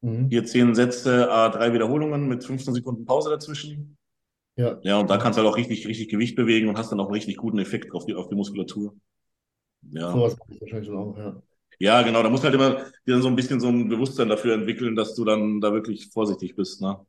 Mhm. 0.00 0.28
Hier 0.30 0.44
10 0.44 0.74
Sätze, 0.74 1.30
a 1.30 1.48
drei 1.50 1.72
Wiederholungen 1.72 2.28
mit 2.28 2.44
15 2.44 2.74
Sekunden 2.74 3.04
Pause 3.04 3.30
dazwischen. 3.30 3.96
Ja. 4.56 4.78
Ja, 4.82 4.98
und 4.98 5.08
da 5.08 5.16
kannst 5.18 5.38
du 5.38 5.42
halt 5.42 5.52
auch 5.52 5.56
richtig, 5.56 5.86
richtig 5.86 6.08
Gewicht 6.08 6.34
bewegen 6.34 6.68
und 6.68 6.78
hast 6.78 6.90
dann 6.90 7.00
auch 7.00 7.06
einen 7.06 7.14
richtig 7.14 7.36
guten 7.36 7.58
Effekt 7.58 7.94
auf 7.94 8.06
die, 8.06 8.14
auf 8.14 8.28
die 8.28 8.34
Muskulatur. 8.34 8.94
Ja. 9.90 10.12
Sowas 10.12 10.36
mache 10.38 10.52
ich 10.54 10.60
wahrscheinlich 10.60 10.86
schon 10.88 10.96
auch, 10.98 11.16
ja. 11.18 11.42
Ja, 11.78 12.02
genau, 12.02 12.22
da 12.22 12.30
musst 12.30 12.44
du 12.44 12.46
halt 12.46 12.54
immer 12.54 12.76
dir 13.06 13.12
dann 13.14 13.22
so 13.22 13.28
ein 13.28 13.36
bisschen 13.36 13.60
so 13.60 13.68
ein 13.68 13.88
Bewusstsein 13.88 14.28
dafür 14.28 14.54
entwickeln, 14.54 14.94
dass 14.96 15.14
du 15.14 15.24
dann 15.24 15.60
da 15.60 15.72
wirklich 15.72 16.08
vorsichtig 16.10 16.54
bist, 16.54 16.80
ne? 16.80 17.04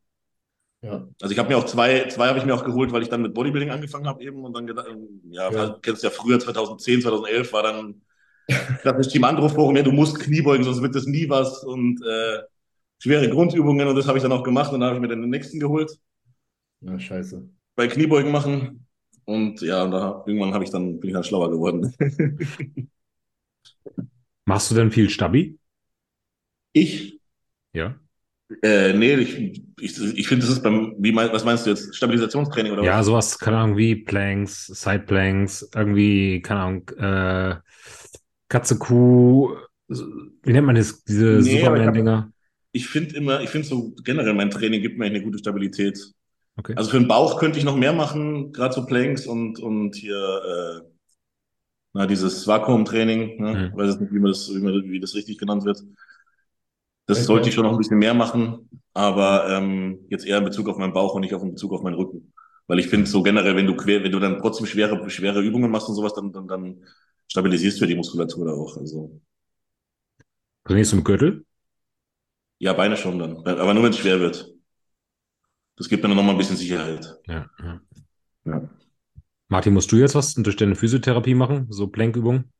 Ja. 0.82 1.06
Also 1.22 1.32
ich 1.32 1.38
habe 1.38 1.48
mir 1.48 1.56
auch 1.56 1.64
zwei, 1.66 2.08
zwei 2.08 2.28
habe 2.28 2.38
ich 2.38 2.44
mir 2.44 2.54
auch 2.54 2.64
geholt, 2.64 2.92
weil 2.92 3.02
ich 3.02 3.08
dann 3.08 3.22
mit 3.22 3.34
Bodybuilding 3.34 3.70
angefangen 3.70 4.06
habe 4.06 4.22
eben 4.22 4.44
und 4.44 4.52
dann 4.54 4.66
gedacht, 4.66 4.88
ja, 5.30 5.50
Ja. 5.50 5.66
du 5.66 5.80
kennst 5.80 6.02
ja 6.02 6.10
früher 6.10 6.38
2010, 6.40 7.00
2011 7.00 7.52
war 7.52 7.62
dann 7.62 8.02
das 8.84 9.08
Team 9.08 9.24
Andro 9.24 9.48
Forum, 9.48 9.76
ja, 9.76 9.82
du 9.82 9.92
musst 9.92 10.20
Kniebeugen, 10.20 10.64
sonst 10.64 10.82
wird 10.82 10.94
das 10.94 11.06
nie 11.06 11.28
was 11.28 11.64
und 11.64 12.00
äh, 12.06 12.40
schwere 12.98 13.30
Grundübungen 13.30 13.88
und 13.88 13.96
das 13.96 14.06
habe 14.08 14.18
ich 14.18 14.22
dann 14.22 14.32
auch 14.32 14.44
gemacht 14.44 14.72
und 14.72 14.80
dann 14.80 14.88
habe 14.90 14.96
ich 14.98 15.02
mir 15.02 15.08
dann 15.08 15.22
den 15.22 15.30
nächsten 15.30 15.60
geholt, 15.60 15.92
Ja, 16.80 16.98
scheiße. 17.00 17.48
bei 17.76 17.88
Kniebeugen 17.88 18.32
machen 18.32 18.83
und 19.26 19.60
ja, 19.62 19.86
da 19.88 20.22
irgendwann 20.26 20.54
habe 20.54 20.64
ich 20.64 20.70
dann 20.70 21.00
bin 21.00 21.10
ich 21.10 21.14
dann 21.14 21.24
schlauer 21.24 21.50
geworden. 21.50 21.94
Machst 24.46 24.70
du 24.70 24.74
denn 24.74 24.90
viel 24.90 25.10
Stabi? 25.10 25.58
Ich 26.74 27.20
Ja. 27.72 27.98
Äh, 28.62 28.92
nee, 28.92 29.14
ich, 29.14 29.62
ich, 29.80 29.98
ich 30.18 30.28
finde, 30.28 30.44
das 30.46 30.54
ist 30.56 30.62
beim, 30.62 30.94
wie 30.98 31.12
mein, 31.12 31.32
was 31.32 31.44
meinst 31.44 31.66
du 31.66 31.70
jetzt? 31.70 31.94
Stabilisationstraining 31.96 32.72
oder 32.72 32.84
Ja, 32.84 33.02
was? 33.02 33.02
sowas, 33.02 33.38
keine 33.38 33.58
Ahnung, 33.58 33.76
wie 33.76 33.94
Planks, 33.96 34.66
Sideplanks, 34.66 35.68
irgendwie, 35.74 36.42
keine 36.42 36.60
Ahnung, 36.60 36.88
äh, 36.98 37.60
Katze, 38.48 38.78
Kuh, 38.78 39.56
wie 39.88 40.52
nennt 40.52 40.66
man 40.66 40.76
das, 40.76 41.04
diese 41.04 41.42
Nee, 41.42 41.66
aber 41.66 41.78
ich 41.78 41.84
Superman-Dinger? 41.84 42.32
Ich 42.72 42.88
finde 42.88 43.16
immer, 43.16 43.40
ich 43.42 43.50
finde 43.50 43.68
so 43.68 43.92
generell 44.04 44.34
mein 44.34 44.50
Training 44.50 44.82
gibt 44.82 44.98
mir 44.98 45.06
eine 45.06 45.22
gute 45.22 45.38
Stabilität. 45.38 45.98
Okay. 46.58 46.76
Also 46.76 46.90
für 46.90 46.98
den 46.98 47.08
Bauch 47.08 47.38
könnte 47.38 47.58
ich 47.58 47.64
noch 47.64 47.76
mehr 47.76 47.92
machen, 47.92 48.52
gerade 48.52 48.74
so 48.74 48.86
Planks 48.86 49.26
und, 49.26 49.58
und 49.60 49.94
hier, 49.96 50.16
äh, 50.84 50.88
na, 51.92 52.06
dieses 52.06 52.46
Vakuumtraining, 52.46 53.40
ne? 53.40 53.68
Mhm. 53.68 53.72
Weiß 53.72 53.90
jetzt 53.90 54.00
nicht, 54.00 54.12
wie 54.12 54.18
man 54.18 54.32
das, 54.32 54.48
wie, 54.54 54.58
man, 54.60 54.82
wie 54.84 55.00
das 55.00 55.14
richtig 55.14 55.38
genannt 55.38 55.64
wird. 55.64 55.82
Das 57.06 57.24
Okay. 57.24 57.26
sollte 57.26 57.48
ich 57.48 57.54
schon 57.54 57.64
noch 57.64 57.72
ein 57.72 57.78
bisschen 57.78 57.98
mehr 57.98 58.14
machen, 58.14 58.68
aber 58.94 59.48
ähm, 59.50 60.06
jetzt 60.08 60.26
eher 60.26 60.38
in 60.38 60.44
Bezug 60.44 60.68
auf 60.68 60.78
meinen 60.78 60.94
Bauch 60.94 61.14
und 61.14 61.20
nicht 61.20 61.34
auf 61.34 61.42
in 61.42 61.50
Bezug 61.52 61.72
auf 61.72 61.82
meinen 61.82 61.94
Rücken. 61.96 62.32
Weil 62.66 62.78
ich 62.78 62.88
finde 62.88 63.06
so 63.06 63.22
generell, 63.22 63.56
wenn 63.56 63.66
du 63.66 63.76
quer, 63.76 64.02
wenn 64.02 64.12
du 64.12 64.20
dann 64.20 64.38
trotzdem 64.40 64.66
schwere, 64.66 65.08
schwere 65.10 65.42
Übungen 65.42 65.70
machst 65.70 65.88
und 65.88 65.94
sowas, 65.96 66.14
dann, 66.14 66.32
dann, 66.32 66.48
dann 66.48 66.82
stabilisierst 67.28 67.78
du 67.78 67.84
ja 67.84 67.88
die 67.88 67.96
Muskulatur 67.96 68.46
da 68.46 68.52
auch. 68.52 68.76
Also 68.78 69.20
Trainierst 70.64 70.92
du 70.92 70.96
mit 70.96 71.04
Gürtel? 71.06 71.44
ja, 72.58 72.72
Beine 72.72 72.96
schon 72.96 73.18
dann. 73.18 73.36
Aber 73.46 73.74
nur 73.74 73.84
wenn 73.84 73.90
es 73.92 73.98
schwer 73.98 74.20
wird. 74.20 74.53
Das 75.76 75.88
gibt 75.88 76.02
mir 76.02 76.08
dann 76.08 76.16
nochmal 76.16 76.34
ein 76.34 76.38
bisschen 76.38 76.56
Sicherheit. 76.56 77.18
Ja, 77.26 77.50
ja. 77.58 77.80
Ja. 78.44 78.68
Martin, 79.48 79.74
musst 79.74 79.90
du 79.92 79.96
jetzt 79.96 80.14
was 80.14 80.34
durch 80.34 80.56
deine 80.56 80.74
Physiotherapie 80.74 81.34
machen? 81.34 81.66
So 81.70 81.86
Plankübungen? 81.88 82.52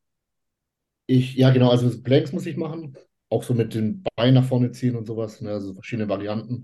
Ich, 1.07 1.35
ja, 1.35 1.51
genau, 1.51 1.69
also 1.69 1.89
Planks 2.01 2.31
muss 2.31 2.45
ich 2.45 2.57
machen. 2.57 2.97
Auch 3.29 3.43
so 3.43 3.53
mit 3.53 3.73
den 3.73 4.03
Beinen 4.15 4.35
nach 4.35 4.45
vorne 4.45 4.71
ziehen 4.71 4.95
und 4.95 5.05
sowas, 5.05 5.41
ne, 5.41 5.51
also 5.51 5.73
verschiedene 5.73 6.09
Varianten. 6.09 6.63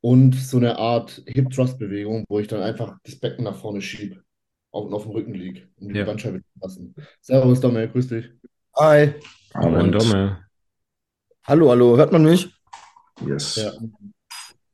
Und 0.00 0.34
so 0.34 0.58
eine 0.58 0.78
Art 0.78 1.22
Hip-Thrust-Bewegung, 1.26 2.24
wo 2.28 2.38
ich 2.38 2.46
dann 2.48 2.62
einfach 2.62 2.98
das 3.04 3.16
Becken 3.16 3.44
nach 3.44 3.56
vorne 3.56 3.80
schiebe 3.80 4.22
und 4.70 4.92
auf 4.92 5.04
dem 5.04 5.12
Rücken 5.12 5.34
liege, 5.34 5.68
um 5.76 5.88
die 5.92 5.98
Ja. 5.98 6.04
Bandscheibe 6.04 6.40
zu 6.40 6.60
lassen. 6.60 6.94
Servus, 7.22 7.60
Dominik, 7.60 7.92
grüß 7.92 8.08
dich. 8.08 8.30
Hi. 8.76 9.14
Und 9.54 9.92
Domme. 9.92 10.44
Hallo, 11.44 11.70
hallo. 11.70 11.96
Hört 11.96 12.12
man 12.12 12.24
mich? 12.24 12.52
Yes. 13.26 13.56
Ja. 13.56 13.72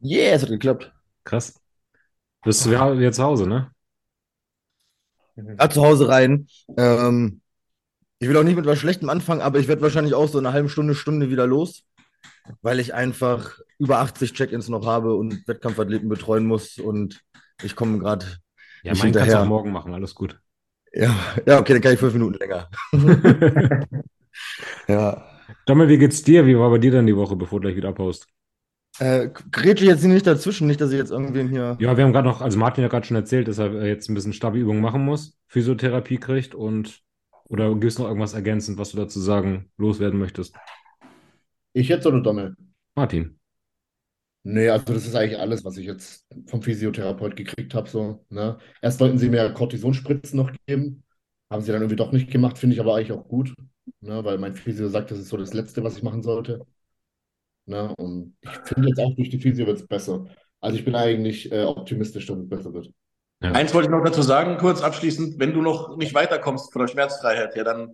Yeah, 0.03 0.35
es 0.35 0.43
hat 0.43 0.49
geklappt. 0.49 0.93
Krass. 1.31 1.55
Bist 2.45 2.67
du 2.67 2.71
ja 2.73 2.99
wieder 2.99 3.13
zu 3.13 3.23
Hause, 3.25 3.47
ne? 3.49 3.73
Ja, 5.37 5.69
zu 5.71 5.83
Hause 5.83 6.09
rein. 6.09 6.49
Ähm, 6.77 7.41
ich 8.21 8.29
will 8.29 8.37
auch 8.37 8.45
nicht 8.45 8.57
mit 8.57 8.67
was 8.67 8.79
Schlechtem 8.79 9.11
anfangen, 9.11 9.43
aber 9.43 9.59
ich 9.61 9.69
werde 9.69 9.83
wahrscheinlich 9.83 10.15
auch 10.15 10.29
so 10.29 10.39
eine 10.39 10.53
halbe 10.55 10.69
Stunde, 10.69 10.95
Stunde 10.95 11.31
wieder 11.31 11.47
los, 11.47 11.85
weil 12.63 12.81
ich 12.81 12.95
einfach 12.95 13.59
über 13.79 14.01
80 14.01 14.35
Check-ins 14.35 14.69
noch 14.69 14.87
habe 14.87 15.15
und 15.17 15.47
Wettkampfathleten 15.49 16.09
betreuen 16.09 16.47
muss 16.47 16.79
und 16.79 17.23
ich 17.63 17.77
komme 17.77 17.99
gerade 17.99 18.27
Ja, 18.83 18.95
meinen 18.95 19.15
kannst 19.17 19.35
du 19.35 19.39
hinterher. 19.39 19.41
auch 19.41 19.45
morgen 19.47 19.73
machen, 19.73 19.95
alles 19.95 20.15
gut. 20.15 20.39
Ja, 20.93 21.15
ja, 21.47 21.59
okay, 21.61 21.73
dann 21.75 21.83
kann 21.83 21.93
ich 21.95 22.01
fünf 22.01 22.13
Minuten 22.15 22.35
länger. 22.39 22.69
Ja. 24.89 25.27
Dommel, 25.67 25.89
wie 25.89 25.99
geht's 25.99 26.23
dir? 26.23 26.47
Wie 26.47 26.59
war 26.59 26.71
bei 26.71 26.79
dir 26.79 26.91
denn 26.93 27.07
die 27.07 27.17
Woche, 27.17 27.37
bevor 27.37 27.61
du 27.61 27.67
gleich 27.69 27.77
wieder 27.77 27.91
abhaust? 27.91 28.27
Äh, 29.01 29.31
grätsche 29.51 29.87
jetzt 29.87 30.05
nicht 30.05 30.27
dazwischen, 30.27 30.67
nicht, 30.67 30.81
dass 30.81 30.93
ich 30.93 30.99
jetzt 30.99 31.11
irgendwen 31.11 31.49
hier. 31.49 31.79
Ja, 31.81 31.97
wir 31.97 32.05
haben 32.05 32.13
gerade 32.13 32.29
noch, 32.29 32.43
also 32.43 32.59
Martin 32.59 32.85
hat 32.85 32.91
gerade 32.91 33.07
schon 33.07 33.17
erzählt, 33.17 33.49
dass 33.49 33.59
er 33.59 33.73
äh, 33.73 33.89
jetzt 33.89 34.11
ein 34.11 34.15
bisschen 34.15 34.35
Stabi-Übungen 34.35 34.83
machen 34.83 35.05
muss, 35.05 35.39
Physiotherapie 35.49 36.19
kriegt 36.19 36.55
und 36.55 37.03
oder 37.45 37.71
gibt 37.71 37.85
es 37.87 37.99
noch 37.99 38.07
irgendwas 38.07 38.35
ergänzend, 38.35 38.79
was 38.79 38.91
du 38.91 38.99
dazu 38.99 39.19
sagen, 39.19 39.71
loswerden 39.79 40.19
möchtest? 40.19 40.55
Ich 41.73 41.89
jetzt 41.89 42.07
oder 42.07 42.21
Dommel? 42.21 42.55
Martin. 42.95 43.39
Nee, 44.43 44.69
also 44.69 44.93
das 44.93 45.07
ist 45.07 45.15
eigentlich 45.15 45.39
alles, 45.39 45.65
was 45.65 45.77
ich 45.77 45.87
jetzt 45.87 46.27
vom 46.47 46.63
Physiotherapeut 46.63 47.37
gekriegt 47.37 47.75
habe. 47.75 47.89
So, 47.89 48.25
ne? 48.29 48.59
Erst 48.83 49.01
wollten 49.01 49.19
sie 49.19 49.31
mir 49.31 49.53
Kortisonspritzen 49.53 50.37
noch 50.37 50.53
geben, 50.67 51.05
haben 51.51 51.63
sie 51.63 51.73
dann 51.73 51.81
irgendwie 51.83 51.97
doch 51.97 52.13
nicht 52.13 52.31
gemacht, 52.31 52.59
finde 52.59 52.75
ich 52.75 52.81
aber 52.81 52.95
eigentlich 52.97 53.13
auch 53.13 53.27
gut, 53.29 53.55
ne? 54.01 54.25
Weil 54.25 54.39
mein 54.39 54.55
Physio 54.55 54.89
sagt, 54.89 55.11
das 55.11 55.19
ist 55.19 55.29
so 55.29 55.37
das 55.37 55.55
Letzte, 55.55 55.83
was 55.85 55.97
ich 55.97 56.03
machen 56.03 56.23
sollte. 56.23 56.67
Ne? 57.71 57.95
Und 57.97 58.37
ich 58.43 58.51
finde 58.65 58.89
jetzt 58.89 58.99
auch 59.01 59.15
durch 59.15 59.31
die 59.31 59.39
Physio 59.39 59.67
wird 59.67 59.79
es 59.79 59.87
besser. 59.87 60.27
Also 60.61 60.77
ich 60.77 60.85
bin 60.85 60.95
eigentlich 60.95 61.51
äh, 61.53 61.63
optimistisch, 61.65 62.27
dass 62.27 62.37
es 62.39 62.49
besser 62.49 62.75
wird. 62.75 62.91
Ja. 63.43 63.53
Eins 63.53 63.73
wollte 63.73 63.87
ich 63.89 63.91
noch 63.91 64.05
dazu 64.05 64.21
sagen, 64.23 64.59
kurz 64.59 64.83
abschließend, 64.83 65.39
wenn 65.39 65.55
du 65.55 65.63
noch 65.63 65.97
nicht 65.97 66.13
weiterkommst 66.13 66.73
von 66.73 66.81
der 66.81 66.89
Schmerzfreiheit 66.89 67.55
her, 67.55 67.65
dann 67.65 67.93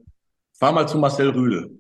fahr 0.59 0.73
mal 0.73 0.89
zu 0.89 0.99
Marcel 0.99 1.29
Rühle. 1.31 1.71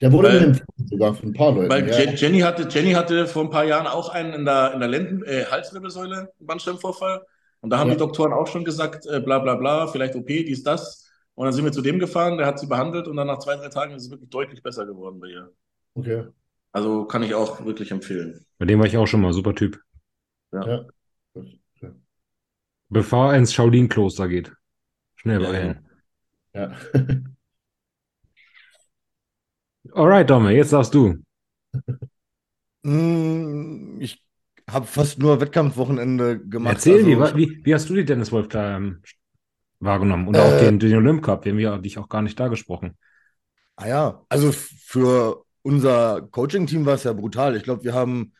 Der 0.00 0.12
wurde 0.12 0.28
Weil- 0.28 0.60
sogar 0.88 1.14
von 1.14 1.30
ein 1.30 1.32
paar 1.34 1.52
Leuten. 1.52 1.68
Weil 1.70 1.88
ja. 1.88 1.98
Je- 1.98 2.14
Jenny 2.14 2.40
hatte, 2.40 2.68
Jenny 2.70 2.92
hatte 2.92 3.26
vor 3.26 3.42
ein 3.44 3.50
paar 3.50 3.64
Jahren 3.64 3.86
auch 3.86 4.08
einen 4.10 4.32
in 4.32 4.44
der, 4.44 4.72
in 4.72 4.80
der 4.80 4.88
Lenden, 4.88 5.24
äh, 5.24 5.44
Halswirbelsäule, 5.50 6.16
einen 6.38 6.46
Bandscheibenvorfall. 6.46 7.22
Und 7.60 7.70
da 7.70 7.78
haben 7.78 7.88
Ja. 7.88 7.94
die 7.94 7.98
Doktoren 8.00 8.32
auch 8.32 8.46
schon 8.46 8.64
gesagt, 8.64 9.06
äh, 9.06 9.20
bla 9.20 9.38
bla 9.40 9.56
bla, 9.56 9.86
vielleicht 9.88 10.14
OP, 10.14 10.26
dies, 10.44 10.62
das. 10.62 11.10
Und 11.34 11.44
dann 11.46 11.52
sind 11.52 11.64
wir 11.64 11.72
zu 11.72 11.82
dem 11.82 11.98
gefahren, 11.98 12.38
der 12.38 12.46
hat 12.46 12.58
sie 12.58 12.66
behandelt 12.66 13.08
und 13.08 13.16
dann 13.16 13.26
nach 13.26 13.38
zwei, 13.40 13.56
drei 13.56 13.68
Tagen 13.68 13.94
ist 13.94 14.04
es 14.04 14.10
wirklich 14.10 14.30
deutlich 14.30 14.62
besser 14.62 14.86
geworden 14.86 15.18
bei 15.20 15.28
ihr. 15.28 15.50
Okay. 15.94 16.24
Also 16.72 17.04
kann 17.04 17.22
ich 17.22 17.34
auch 17.34 17.64
wirklich 17.64 17.90
empfehlen. 17.90 18.44
Bei 18.58 18.66
dem 18.66 18.78
war 18.78 18.86
ich 18.86 18.96
auch 18.96 19.06
schon 19.06 19.20
mal, 19.20 19.32
super 19.32 19.54
Typ. 19.54 19.80
Ja. 20.52 20.86
Bevor 22.88 23.32
er 23.32 23.38
ins 23.38 23.52
Shaolin-Kloster 23.54 24.28
geht. 24.28 24.52
Schnell 25.16 25.42
Ja, 25.42 25.50
beeilen. 25.50 25.88
Ja. 26.54 26.72
Alright, 29.94 30.28
Domme, 30.28 30.52
jetzt 30.52 30.72
darfst 30.72 30.94
du. 30.94 31.18
Mm, 32.82 34.00
Ich 34.00 34.22
habe 34.68 34.86
fast 34.86 35.18
nur 35.18 35.40
Wettkampfwochenende 35.40 36.38
gemacht. 36.40 36.74
Erzähl, 36.76 37.06
wie, 37.06 37.16
also, 37.16 37.36
wie, 37.36 37.60
wie 37.64 37.74
hast 37.74 37.88
du 37.88 37.94
die 37.94 38.04
Dennis 38.04 38.32
Wolf 38.32 38.48
da 38.48 38.76
ähm, 38.76 39.02
wahrgenommen? 39.80 40.28
Und 40.28 40.36
auch 40.36 40.52
Äh, 40.52 40.66
den, 40.66 40.78
den 40.78 40.96
Olymp 40.96 41.22
Cup, 41.22 41.42
den 41.42 41.56
wir 41.58 41.78
dich 41.78 41.98
auch 41.98 42.08
gar 42.08 42.22
nicht 42.22 42.38
da 42.38 42.48
gesprochen. 42.48 42.96
Ah 43.76 43.88
ja, 43.88 44.22
also 44.28 44.52
für 44.52 45.44
unser 45.62 46.22
Coaching-Team 46.30 46.86
war 46.86 46.94
es 46.94 47.04
ja 47.04 47.12
brutal. 47.12 47.56
Ich 47.56 47.62
glaube, 47.62 47.84
wir 47.84 47.94
haben 47.94 48.32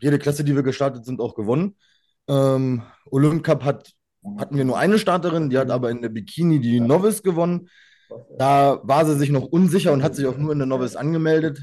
jede 0.00 0.18
Klasse, 0.18 0.44
die 0.44 0.54
wir 0.54 0.62
gestartet 0.62 1.04
sind, 1.04 1.20
auch 1.20 1.34
gewonnen. 1.34 1.76
Ähm, 2.28 2.82
Olymp 3.10 3.44
Cup 3.44 3.64
hat, 3.64 3.92
hatten 4.38 4.56
wir 4.56 4.64
nur 4.64 4.78
eine 4.78 4.98
Starterin, 4.98 5.50
die 5.50 5.58
hat 5.58 5.70
aber 5.70 5.90
in 5.90 6.02
der 6.02 6.10
Bikini 6.10 6.60
die 6.60 6.80
Novice 6.80 7.22
gewonnen. 7.22 7.68
Da 8.38 8.80
war 8.82 9.04
sie 9.06 9.16
sich 9.16 9.30
noch 9.30 9.44
unsicher 9.44 9.92
und 9.92 10.02
hat 10.02 10.14
sich 10.14 10.26
auch 10.26 10.36
nur 10.36 10.52
in 10.52 10.58
der 10.58 10.66
Novice 10.66 10.96
angemeldet. 10.96 11.60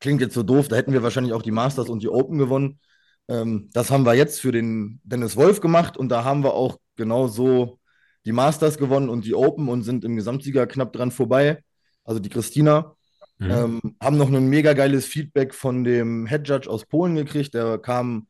Klingt 0.00 0.20
jetzt 0.20 0.34
so 0.34 0.42
doof, 0.42 0.68
da 0.68 0.76
hätten 0.76 0.92
wir 0.92 1.02
wahrscheinlich 1.02 1.34
auch 1.34 1.42
die 1.42 1.50
Masters 1.50 1.88
und 1.88 2.02
die 2.02 2.08
Open 2.08 2.38
gewonnen. 2.38 2.80
Ähm, 3.28 3.68
das 3.72 3.90
haben 3.90 4.04
wir 4.04 4.14
jetzt 4.14 4.40
für 4.40 4.52
den 4.52 5.00
Dennis 5.04 5.36
Wolf 5.36 5.60
gemacht 5.60 5.96
und 5.96 6.08
da 6.08 6.24
haben 6.24 6.42
wir 6.42 6.54
auch 6.54 6.78
genau 6.96 7.28
so 7.28 7.78
die 8.26 8.32
Masters 8.32 8.78
gewonnen 8.78 9.08
und 9.08 9.24
die 9.24 9.34
Open 9.34 9.68
und 9.68 9.82
sind 9.82 10.04
im 10.04 10.16
Gesamtsieger 10.16 10.66
knapp 10.66 10.92
dran 10.92 11.10
vorbei. 11.10 11.62
Also 12.04 12.20
die 12.20 12.28
Christina. 12.28 12.96
Mhm. 13.40 13.50
Ähm, 13.50 13.80
haben 14.02 14.18
noch 14.18 14.28
ein 14.28 14.48
mega 14.48 14.74
geiles 14.74 15.06
Feedback 15.06 15.54
von 15.54 15.82
dem 15.82 16.26
Head 16.26 16.46
Judge 16.46 16.68
aus 16.70 16.84
Polen 16.84 17.14
gekriegt. 17.14 17.54
Der 17.54 17.78
kam 17.78 18.26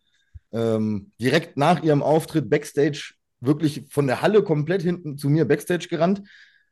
ähm, 0.52 1.10
direkt 1.20 1.56
nach 1.56 1.82
ihrem 1.82 2.02
Auftritt 2.02 2.48
Backstage 2.48 3.14
wirklich 3.40 3.86
von 3.90 4.06
der 4.06 4.22
Halle 4.22 4.42
komplett 4.44 4.82
hinten 4.82 5.18
zu 5.18 5.28
mir 5.28 5.46
Backstage 5.46 5.88
gerannt. 5.88 6.22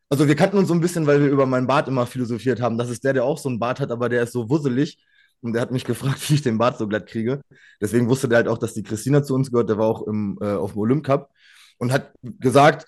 Also 0.09 0.29
wir 0.29 0.37
kannten 0.37 0.57
uns 0.57 0.69
so 0.69 0.75
ein 0.75 0.81
bisschen, 0.81 1.07
weil 1.07 1.21
wir 1.21 1.29
über 1.29 1.47
meinen 1.47 1.67
Bart 1.67 1.89
immer 1.89 2.07
philosophiert 2.07 2.61
haben. 2.61 2.79
Das 2.79 2.91
ist 2.91 3.03
der, 3.03 3.13
der 3.13 3.25
auch 3.25 3.39
so 3.39 3.49
einen 3.49 3.59
Bart 3.59 3.81
hat, 3.81 3.91
aber 3.91 4.09
der 4.09 4.23
ist 4.23 4.33
so 4.33 4.49
wusselig. 4.49 4.99
Und 5.41 5.53
der 5.55 5.63
hat 5.63 5.73
mich 5.73 5.85
gefragt, 5.85 6.31
wie 6.31 6.35
ich 6.35 6.43
den 6.43 6.59
Bart 6.59 6.79
so 6.79 6.87
glatt 6.87 7.09
kriege. 7.09 7.41
Deswegen 7.81 8.09
wusste 8.09 8.29
der 8.29 8.39
halt 8.39 8.49
auch, 8.49 8.59
dass 8.59 8.73
die 8.73 8.85
Christina 8.85 9.25
zu 9.25 9.35
uns 9.35 9.51
gehört. 9.51 9.69
Der 9.69 9.79
war 9.79 9.87
auch 9.87 10.07
im, 10.07 10.39
äh, 10.41 10.55
auf 10.55 10.73
dem 10.73 10.81
Olymp 10.81 11.05
Cup 11.05 11.31
und 11.79 11.93
hat 11.93 12.13
gesagt, 12.23 12.87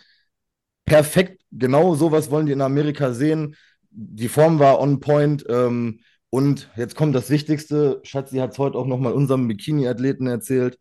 perfekt, 0.85 1.43
genau 1.51 1.95
sowas 1.97 2.31
wollen 2.31 2.47
die 2.47 2.53
in 2.53 2.61
Amerika 2.61 3.13
sehen. 3.13 3.57
Die 3.91 4.29
Form 4.29 4.59
war 4.59 4.81
on 4.81 5.01
point. 5.01 5.45
Ähm, 5.49 6.01
und 6.31 6.71
jetzt 6.77 6.95
kommt 6.95 7.15
das 7.15 7.31
Wichtigste. 7.31 8.01
Schatzi 8.05 8.39
hat 8.39 8.53
es 8.53 8.59
heute 8.59 8.79
auch 8.79 8.87
nochmal 8.87 9.13
unserem 9.13 9.49
Bikini-Athleten 9.49 10.27
erzählt. 10.27 10.79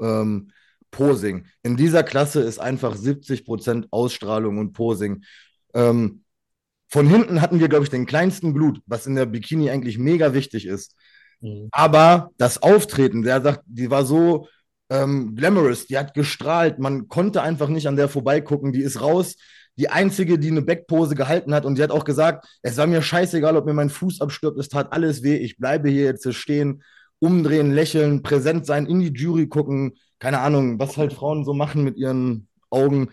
Ähm, 0.00 0.50
Posing. 0.90 1.46
In 1.62 1.76
dieser 1.76 2.02
Klasse 2.02 2.40
ist 2.40 2.58
einfach 2.58 2.96
70% 2.96 3.88
Ausstrahlung 3.90 4.58
und 4.58 4.72
Posing. 4.72 5.24
Ähm, 5.74 6.22
von 6.88 7.06
hinten 7.06 7.42
hatten 7.42 7.60
wir, 7.60 7.68
glaube 7.68 7.84
ich, 7.84 7.90
den 7.90 8.06
kleinsten 8.06 8.54
Blut, 8.54 8.80
was 8.86 9.06
in 9.06 9.16
der 9.16 9.26
Bikini 9.26 9.70
eigentlich 9.70 9.98
mega 9.98 10.32
wichtig 10.32 10.66
ist. 10.66 10.94
Mhm. 11.40 11.68
Aber 11.72 12.30
das 12.38 12.62
Auftreten, 12.62 13.22
der 13.22 13.42
sagt, 13.42 13.62
die 13.66 13.90
war 13.90 14.06
so 14.06 14.48
ähm, 14.88 15.34
glamorous, 15.34 15.86
die 15.86 15.98
hat 15.98 16.14
gestrahlt, 16.14 16.78
man 16.78 17.08
konnte 17.08 17.42
einfach 17.42 17.68
nicht 17.68 17.88
an 17.88 17.96
der 17.96 18.08
vorbeigucken, 18.08 18.72
die 18.72 18.82
ist 18.82 19.00
raus. 19.00 19.36
Die 19.78 19.88
einzige, 19.88 20.38
die 20.38 20.50
eine 20.50 20.62
Backpose 20.62 21.14
gehalten 21.14 21.54
hat 21.54 21.64
und 21.64 21.76
die 21.76 21.82
hat 21.82 21.90
auch 21.90 22.04
gesagt, 22.04 22.46
es 22.62 22.76
war 22.76 22.86
mir 22.86 23.02
scheißegal, 23.02 23.56
ob 23.56 23.66
mir 23.66 23.74
mein 23.74 23.90
Fuß 23.90 24.20
abstirbt, 24.20 24.58
es 24.58 24.68
tat 24.68 24.92
alles 24.92 25.22
weh, 25.22 25.36
ich 25.36 25.58
bleibe 25.58 25.90
hier 25.90 26.04
jetzt 26.04 26.32
stehen, 26.34 26.82
umdrehen, 27.18 27.72
lächeln, 27.72 28.22
präsent 28.22 28.66
sein, 28.66 28.86
in 28.86 29.00
die 29.00 29.12
Jury 29.12 29.48
gucken, 29.48 29.96
keine 30.18 30.40
Ahnung, 30.40 30.78
was 30.78 30.96
halt 30.96 31.12
Frauen 31.12 31.44
so 31.44 31.52
machen 31.54 31.84
mit 31.84 31.96
ihren 31.96 32.48
Augen. 32.70 33.10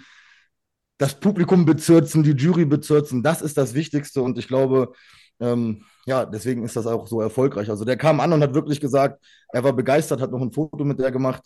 Das 0.98 1.20
Publikum 1.20 1.66
bezürzen, 1.66 2.24
die 2.24 2.32
Jury 2.32 2.66
bezürzen, 2.66 3.24
das 3.24 3.42
ist 3.42 3.58
das 3.58 3.74
Wichtigste 3.74 4.22
und 4.22 4.38
ich 4.38 4.48
glaube, 4.48 4.94
ähm, 5.40 5.84
ja, 6.06 6.26
deswegen 6.26 6.64
ist 6.64 6.76
das 6.76 6.88
auch 6.88 7.08
so 7.08 7.22
erfolgreich. 7.22 7.70
Also 7.70 7.86
der 7.86 7.98
kam 7.98 8.20
an 8.20 8.34
und 8.34 8.42
hat 8.42 8.54
wirklich 8.54 8.80
gesagt, 8.80 9.24
er 9.50 9.64
war 9.64 9.74
begeistert, 9.74 10.22
hat 10.22 10.32
noch 10.32 10.42
ein 10.42 10.52
Foto 10.52 10.84
mit 10.84 11.00
der 11.00 11.12
gemacht. 11.12 11.44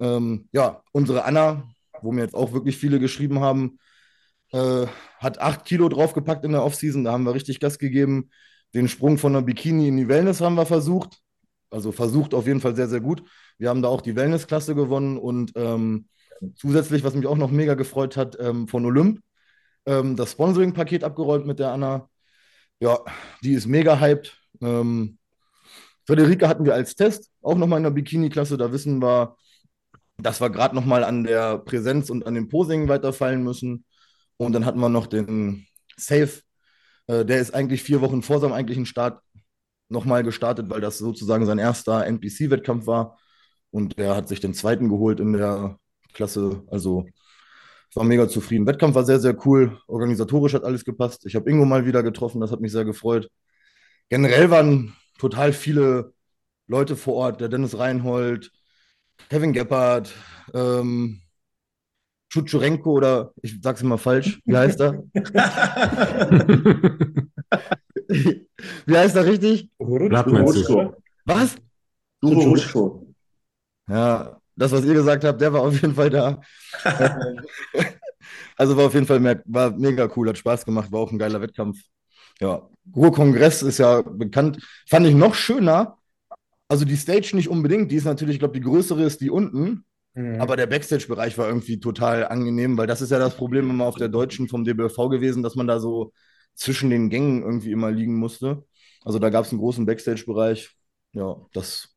Ähm, 0.00 0.48
ja, 0.52 0.82
unsere 0.92 1.24
Anna, 1.24 1.68
wo 2.00 2.12
mir 2.12 2.22
jetzt 2.22 2.34
auch 2.34 2.52
wirklich 2.52 2.76
viele 2.76 2.98
geschrieben 2.98 3.40
haben, 3.40 3.78
äh, 4.52 4.86
hat 5.18 5.40
acht 5.40 5.64
Kilo 5.64 5.88
draufgepackt 5.88 6.44
in 6.44 6.52
der 6.52 6.64
Offseason. 6.64 7.04
Da 7.04 7.12
haben 7.12 7.24
wir 7.24 7.34
richtig 7.34 7.60
Gas 7.60 7.78
gegeben. 7.78 8.30
Den 8.74 8.88
Sprung 8.88 9.18
von 9.18 9.32
der 9.32 9.42
Bikini 9.42 9.88
in 9.88 9.96
die 9.96 10.08
Wellness 10.08 10.40
haben 10.40 10.54
wir 10.54 10.66
versucht. 10.66 11.18
Also 11.70 11.92
versucht 11.92 12.34
auf 12.34 12.46
jeden 12.46 12.60
Fall 12.60 12.76
sehr, 12.76 12.88
sehr 12.88 13.00
gut. 13.00 13.22
Wir 13.58 13.70
haben 13.70 13.82
da 13.82 13.88
auch 13.88 14.02
die 14.02 14.14
Wellness-Klasse 14.16 14.74
gewonnen 14.74 15.18
und 15.18 15.52
ähm, 15.56 16.06
zusätzlich, 16.56 17.04
was 17.04 17.14
mich 17.14 17.26
auch 17.26 17.36
noch 17.36 17.50
mega 17.50 17.74
gefreut 17.74 18.16
hat, 18.16 18.36
ähm, 18.40 18.68
von 18.68 18.84
Olymp, 18.84 19.20
ähm, 19.86 20.16
das 20.16 20.32
Sponsoring-Paket 20.32 21.04
abgeräumt 21.04 21.46
mit 21.46 21.58
der 21.58 21.72
Anna. 21.72 22.08
Ja, 22.80 22.98
die 23.42 23.52
ist 23.52 23.66
mega 23.66 23.98
hyped. 23.98 24.36
Ähm, 24.60 25.18
Frederike 26.06 26.48
hatten 26.48 26.64
wir 26.64 26.74
als 26.74 26.94
Test, 26.94 27.30
auch 27.40 27.56
nochmal 27.56 27.78
in 27.78 27.84
der 27.84 27.90
Bikini-Klasse. 27.90 28.56
Da 28.56 28.72
wissen 28.72 29.00
wir, 29.00 29.36
dass 30.18 30.40
wir 30.40 30.50
gerade 30.50 30.74
nochmal 30.74 31.04
an 31.04 31.24
der 31.24 31.58
Präsenz 31.58 32.10
und 32.10 32.26
an 32.26 32.34
dem 32.34 32.48
Posing 32.48 32.88
weiterfallen 32.88 33.42
müssen. 33.42 33.84
Und 34.36 34.52
dann 34.52 34.64
hatten 34.64 34.80
wir 34.80 34.88
noch 34.88 35.06
den 35.06 35.66
Safe. 35.96 36.30
Äh, 37.06 37.24
der 37.24 37.40
ist 37.40 37.54
eigentlich 37.54 37.82
vier 37.82 38.00
Wochen 38.00 38.22
vor 38.22 38.40
seinem 38.40 38.52
eigentlichen 38.52 38.86
Start 38.86 39.20
nochmal 39.88 40.22
gestartet, 40.22 40.70
weil 40.70 40.80
das 40.80 40.98
sozusagen 40.98 41.46
sein 41.46 41.58
erster 41.58 42.06
NPC-Wettkampf 42.06 42.86
war. 42.86 43.18
Und 43.70 43.98
der 43.98 44.16
hat 44.16 44.28
sich 44.28 44.40
den 44.40 44.54
zweiten 44.54 44.88
geholt 44.88 45.20
in 45.20 45.34
der 45.34 45.78
Klasse. 46.12 46.62
Also 46.68 47.06
war 47.94 48.04
mega 48.04 48.28
zufrieden. 48.28 48.66
Wettkampf 48.66 48.94
war 48.94 49.04
sehr, 49.04 49.20
sehr 49.20 49.36
cool. 49.46 49.78
Organisatorisch 49.86 50.54
hat 50.54 50.64
alles 50.64 50.84
gepasst. 50.84 51.26
Ich 51.26 51.34
habe 51.34 51.50
Ingo 51.50 51.64
mal 51.64 51.86
wieder 51.86 52.02
getroffen, 52.02 52.40
das 52.40 52.50
hat 52.50 52.60
mich 52.60 52.72
sehr 52.72 52.84
gefreut. 52.84 53.28
Generell 54.08 54.50
waren 54.50 54.96
total 55.18 55.52
viele 55.52 56.14
Leute 56.66 56.96
vor 56.96 57.14
Ort. 57.14 57.40
Der 57.40 57.48
Dennis 57.48 57.78
Reinhold, 57.78 58.50
Kevin 59.28 59.52
Gebhardt, 59.52 60.12
ähm, 60.54 61.20
Chuchurenko 62.32 62.92
oder 62.92 63.32
ich 63.42 63.58
sag's 63.60 63.82
immer 63.82 63.98
falsch, 63.98 64.40
wie 64.46 64.56
heißt 64.56 64.80
er? 64.80 65.04
wie 68.86 68.96
heißt 68.96 69.16
er 69.16 69.26
richtig? 69.26 69.68
Du? 69.76 70.94
Was? 71.26 71.56
Duro 72.22 72.46
Hutschko. 72.46 73.06
Ja, 73.86 74.40
das, 74.56 74.72
was 74.72 74.84
ihr 74.86 74.94
gesagt 74.94 75.24
habt, 75.24 75.42
der 75.42 75.52
war 75.52 75.60
auf 75.60 75.74
jeden 75.74 75.94
Fall 75.94 76.08
da. 76.08 76.40
also 78.56 78.78
war 78.78 78.86
auf 78.86 78.94
jeden 78.94 79.06
Fall 79.06 79.20
mehr, 79.20 79.42
war 79.44 79.70
mega 79.70 80.08
cool, 80.16 80.30
hat 80.30 80.38
Spaß 80.38 80.64
gemacht, 80.64 80.90
war 80.90 81.00
auch 81.00 81.12
ein 81.12 81.18
geiler 81.18 81.42
Wettkampf. 81.42 81.80
Ja, 82.40 82.66
Ruhr-Kongress 82.96 83.60
ist 83.60 83.76
ja 83.76 84.00
bekannt. 84.00 84.58
Fand 84.88 85.06
ich 85.06 85.14
noch 85.14 85.34
schöner. 85.34 85.98
Also 86.66 86.86
die 86.86 86.96
Stage 86.96 87.32
nicht 87.34 87.50
unbedingt, 87.50 87.90
die 87.90 87.96
ist 87.96 88.06
natürlich, 88.06 88.36
ich 88.36 88.40
glaube, 88.40 88.54
die 88.54 88.64
größere 88.64 89.02
ist 89.02 89.20
die 89.20 89.28
unten. 89.28 89.84
Mhm. 90.14 90.40
Aber 90.40 90.56
der 90.56 90.66
Backstage-Bereich 90.66 91.38
war 91.38 91.48
irgendwie 91.48 91.80
total 91.80 92.26
angenehm, 92.26 92.76
weil 92.76 92.86
das 92.86 93.00
ist 93.00 93.10
ja 93.10 93.18
das 93.18 93.36
Problem 93.36 93.70
immer 93.70 93.86
auf 93.86 93.96
der 93.96 94.08
Deutschen 94.08 94.48
vom 94.48 94.64
DBFV 94.64 95.08
gewesen, 95.08 95.42
dass 95.42 95.54
man 95.54 95.66
da 95.66 95.80
so 95.80 96.12
zwischen 96.54 96.90
den 96.90 97.08
Gängen 97.08 97.42
irgendwie 97.42 97.72
immer 97.72 97.90
liegen 97.90 98.16
musste. 98.16 98.64
Also 99.04 99.18
da 99.18 99.30
gab 99.30 99.44
es 99.44 99.52
einen 99.52 99.60
großen 99.60 99.86
Backstage-Bereich. 99.86 100.70
Ja, 101.12 101.36
das 101.52 101.96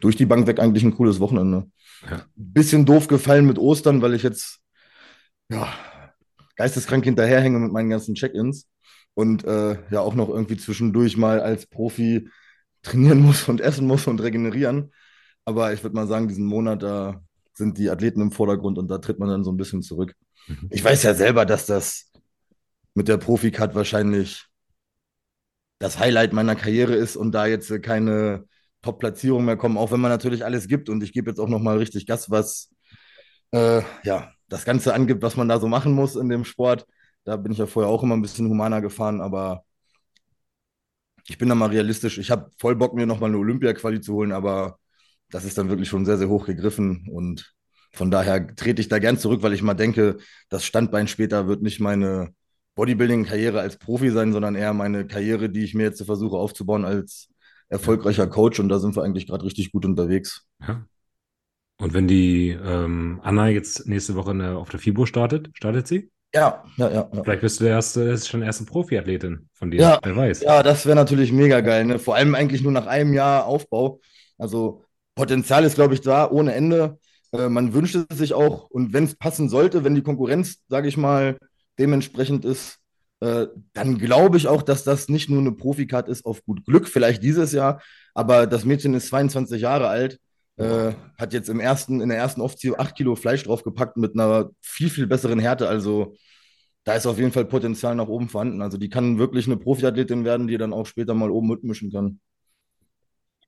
durch 0.00 0.16
die 0.16 0.26
Bank 0.26 0.46
weg 0.46 0.60
eigentlich 0.60 0.84
ein 0.84 0.94
cooles 0.94 1.20
Wochenende. 1.20 1.70
Ja. 2.10 2.24
Bisschen 2.34 2.84
doof 2.84 3.08
gefallen 3.08 3.46
mit 3.46 3.58
Ostern, 3.58 4.02
weil 4.02 4.14
ich 4.14 4.22
jetzt 4.22 4.60
ja, 5.48 5.72
geisteskrank 6.56 7.04
hinterherhänge 7.04 7.58
mit 7.58 7.72
meinen 7.72 7.90
ganzen 7.90 8.14
Check-ins 8.14 8.68
und 9.14 9.44
äh, 9.44 9.78
ja 9.90 10.00
auch 10.00 10.14
noch 10.14 10.28
irgendwie 10.28 10.56
zwischendurch 10.56 11.16
mal 11.16 11.40
als 11.40 11.66
Profi 11.66 12.28
trainieren 12.82 13.20
muss 13.20 13.48
und 13.48 13.60
essen 13.60 13.86
muss 13.86 14.06
und 14.06 14.20
regenerieren. 14.20 14.92
Aber 15.44 15.72
ich 15.72 15.82
würde 15.82 15.96
mal 15.96 16.06
sagen, 16.06 16.28
diesen 16.28 16.46
Monat, 16.46 16.82
da 16.82 17.22
sind 17.56 17.78
die 17.78 17.90
Athleten 17.90 18.20
im 18.20 18.32
Vordergrund 18.32 18.78
und 18.78 18.88
da 18.88 18.98
tritt 18.98 19.18
man 19.18 19.28
dann 19.28 19.44
so 19.44 19.50
ein 19.50 19.56
bisschen 19.56 19.82
zurück. 19.82 20.14
Mhm. 20.46 20.68
Ich 20.70 20.84
weiß 20.84 21.02
ja 21.02 21.14
selber, 21.14 21.46
dass 21.46 21.66
das 21.66 22.12
mit 22.94 23.08
der 23.08 23.16
Profi-Cut 23.18 23.74
wahrscheinlich 23.74 24.46
das 25.78 25.98
Highlight 25.98 26.32
meiner 26.32 26.56
Karriere 26.56 26.94
ist 26.94 27.16
und 27.16 27.32
da 27.32 27.46
jetzt 27.46 27.82
keine 27.82 28.44
Top-Platzierung 28.82 29.44
mehr 29.44 29.56
kommen, 29.56 29.76
auch 29.76 29.90
wenn 29.90 30.00
man 30.00 30.10
natürlich 30.10 30.44
alles 30.44 30.68
gibt 30.68 30.88
und 30.88 31.02
ich 31.02 31.12
gebe 31.12 31.30
jetzt 31.30 31.38
auch 31.38 31.48
nochmal 31.48 31.78
richtig 31.78 32.06
Gas, 32.06 32.30
was 32.30 32.70
äh, 33.52 33.82
ja, 34.04 34.30
das 34.48 34.64
Ganze 34.64 34.94
angibt, 34.94 35.22
was 35.22 35.36
man 35.36 35.48
da 35.48 35.58
so 35.58 35.68
machen 35.68 35.92
muss 35.92 36.16
in 36.16 36.28
dem 36.28 36.44
Sport. 36.44 36.86
Da 37.24 37.36
bin 37.36 37.52
ich 37.52 37.58
ja 37.58 37.66
vorher 37.66 37.90
auch 37.90 38.02
immer 38.02 38.16
ein 38.16 38.22
bisschen 38.22 38.48
humaner 38.48 38.80
gefahren, 38.80 39.20
aber 39.20 39.64
ich 41.28 41.38
bin 41.38 41.48
da 41.48 41.54
mal 41.54 41.70
realistisch. 41.70 42.18
Ich 42.18 42.30
habe 42.30 42.50
voll 42.58 42.76
Bock, 42.76 42.94
mir 42.94 43.06
nochmal 43.06 43.30
eine 43.30 43.38
Olympia-Quali 43.38 44.00
zu 44.00 44.14
holen, 44.14 44.32
aber 44.32 44.78
das 45.30 45.44
ist 45.44 45.58
dann 45.58 45.68
wirklich 45.68 45.88
schon 45.88 46.04
sehr, 46.04 46.18
sehr 46.18 46.28
hoch 46.28 46.46
gegriffen 46.46 47.08
und 47.10 47.54
von 47.92 48.10
daher 48.10 48.54
trete 48.54 48.80
ich 48.80 48.88
da 48.88 48.98
gern 48.98 49.18
zurück, 49.18 49.42
weil 49.42 49.54
ich 49.54 49.62
mal 49.62 49.74
denke, 49.74 50.18
das 50.48 50.64
Standbein 50.64 51.08
später 51.08 51.48
wird 51.48 51.62
nicht 51.62 51.80
meine 51.80 52.34
Bodybuilding-Karriere 52.74 53.60
als 53.60 53.78
Profi 53.78 54.10
sein, 54.10 54.32
sondern 54.32 54.54
eher 54.54 54.74
meine 54.74 55.06
Karriere, 55.06 55.48
die 55.48 55.64
ich 55.64 55.74
mir 55.74 55.84
jetzt 55.84 56.04
versuche 56.04 56.36
aufzubauen 56.36 56.84
als 56.84 57.28
erfolgreicher 57.68 58.26
Coach 58.26 58.60
und 58.60 58.68
da 58.68 58.78
sind 58.78 58.94
wir 58.96 59.02
eigentlich 59.02 59.26
gerade 59.26 59.44
richtig 59.44 59.72
gut 59.72 59.84
unterwegs. 59.84 60.46
Ja. 60.60 60.84
Und 61.78 61.94
wenn 61.94 62.06
die 62.06 62.50
ähm, 62.50 63.20
Anna 63.22 63.48
jetzt 63.48 63.86
nächste 63.86 64.14
Woche 64.14 64.30
in 64.30 64.38
der, 64.38 64.58
auf 64.58 64.70
der 64.70 64.80
FIBO 64.80 65.06
startet, 65.06 65.50
startet 65.54 65.86
sie? 65.86 66.10
Ja, 66.34 66.64
ja, 66.76 66.88
ja. 66.90 67.10
ja. 67.12 67.22
Vielleicht 67.22 67.40
bist 67.42 67.60
du 67.60 67.64
der 67.64 67.74
erste, 67.74 68.02
ist 68.02 68.28
schon 68.28 68.42
erste 68.42 68.64
Profiathletin 68.64 69.48
von 69.52 69.70
dir. 69.70 69.80
Ja, 69.80 70.00
Wer 70.02 70.16
weiß. 70.16 70.42
Ja, 70.42 70.62
das 70.62 70.86
wäre 70.86 70.96
natürlich 70.96 71.32
mega 71.32 71.60
geil, 71.60 71.84
ne? 71.84 71.98
Vor 71.98 72.14
allem 72.14 72.34
eigentlich 72.34 72.62
nur 72.62 72.72
nach 72.72 72.86
einem 72.86 73.12
Jahr 73.12 73.46
Aufbau. 73.46 74.00
Also 74.38 74.82
Potenzial 75.16 75.64
ist, 75.64 75.74
glaube 75.74 75.94
ich, 75.94 76.02
da 76.02 76.30
ohne 76.30 76.54
Ende. 76.54 76.98
Äh, 77.32 77.48
man 77.48 77.74
wünscht 77.74 77.96
es 77.96 78.18
sich 78.18 78.34
auch 78.34 78.70
und 78.70 78.92
wenn 78.92 79.04
es 79.04 79.16
passen 79.16 79.48
sollte, 79.48 79.82
wenn 79.82 79.96
die 79.96 80.02
Konkurrenz, 80.02 80.58
sage 80.68 80.88
ich 80.88 80.96
mal, 80.96 81.38
dementsprechend 81.78 82.44
ist, 82.44 82.78
äh, 83.20 83.46
dann 83.72 83.98
glaube 83.98 84.36
ich 84.36 84.46
auch, 84.46 84.62
dass 84.62 84.84
das 84.84 85.08
nicht 85.08 85.30
nur 85.30 85.40
eine 85.40 85.52
Profikarte 85.52 86.10
ist 86.12 86.24
auf 86.24 86.44
gut 86.44 86.64
Glück, 86.64 86.86
vielleicht 86.88 87.22
dieses 87.22 87.52
Jahr, 87.52 87.82
aber 88.14 88.46
das 88.46 88.64
Mädchen 88.64 88.94
ist 88.94 89.08
22 89.08 89.62
Jahre 89.62 89.88
alt, 89.88 90.20
äh, 90.56 90.92
hat 91.18 91.32
jetzt 91.32 91.48
im 91.48 91.60
ersten, 91.60 92.00
in 92.00 92.08
der 92.08 92.18
ersten 92.18 92.40
Offziehung 92.40 92.78
8 92.78 92.94
Kilo 92.96 93.16
Fleisch 93.16 93.44
draufgepackt 93.44 93.96
mit 93.96 94.14
einer 94.14 94.50
viel, 94.60 94.90
viel 94.90 95.06
besseren 95.06 95.38
Härte. 95.38 95.68
Also 95.68 96.14
da 96.84 96.94
ist 96.94 97.06
auf 97.06 97.18
jeden 97.18 97.32
Fall 97.32 97.44
Potenzial 97.46 97.94
nach 97.94 98.08
oben 98.08 98.28
vorhanden. 98.28 98.62
Also 98.62 98.78
die 98.78 98.88
kann 98.88 99.18
wirklich 99.18 99.46
eine 99.46 99.56
Profiathletin 99.56 100.24
werden, 100.24 100.46
die 100.46 100.58
dann 100.58 100.72
auch 100.72 100.86
später 100.86 101.14
mal 101.14 101.30
oben 101.30 101.48
mitmischen 101.48 101.90
kann. 101.92 102.20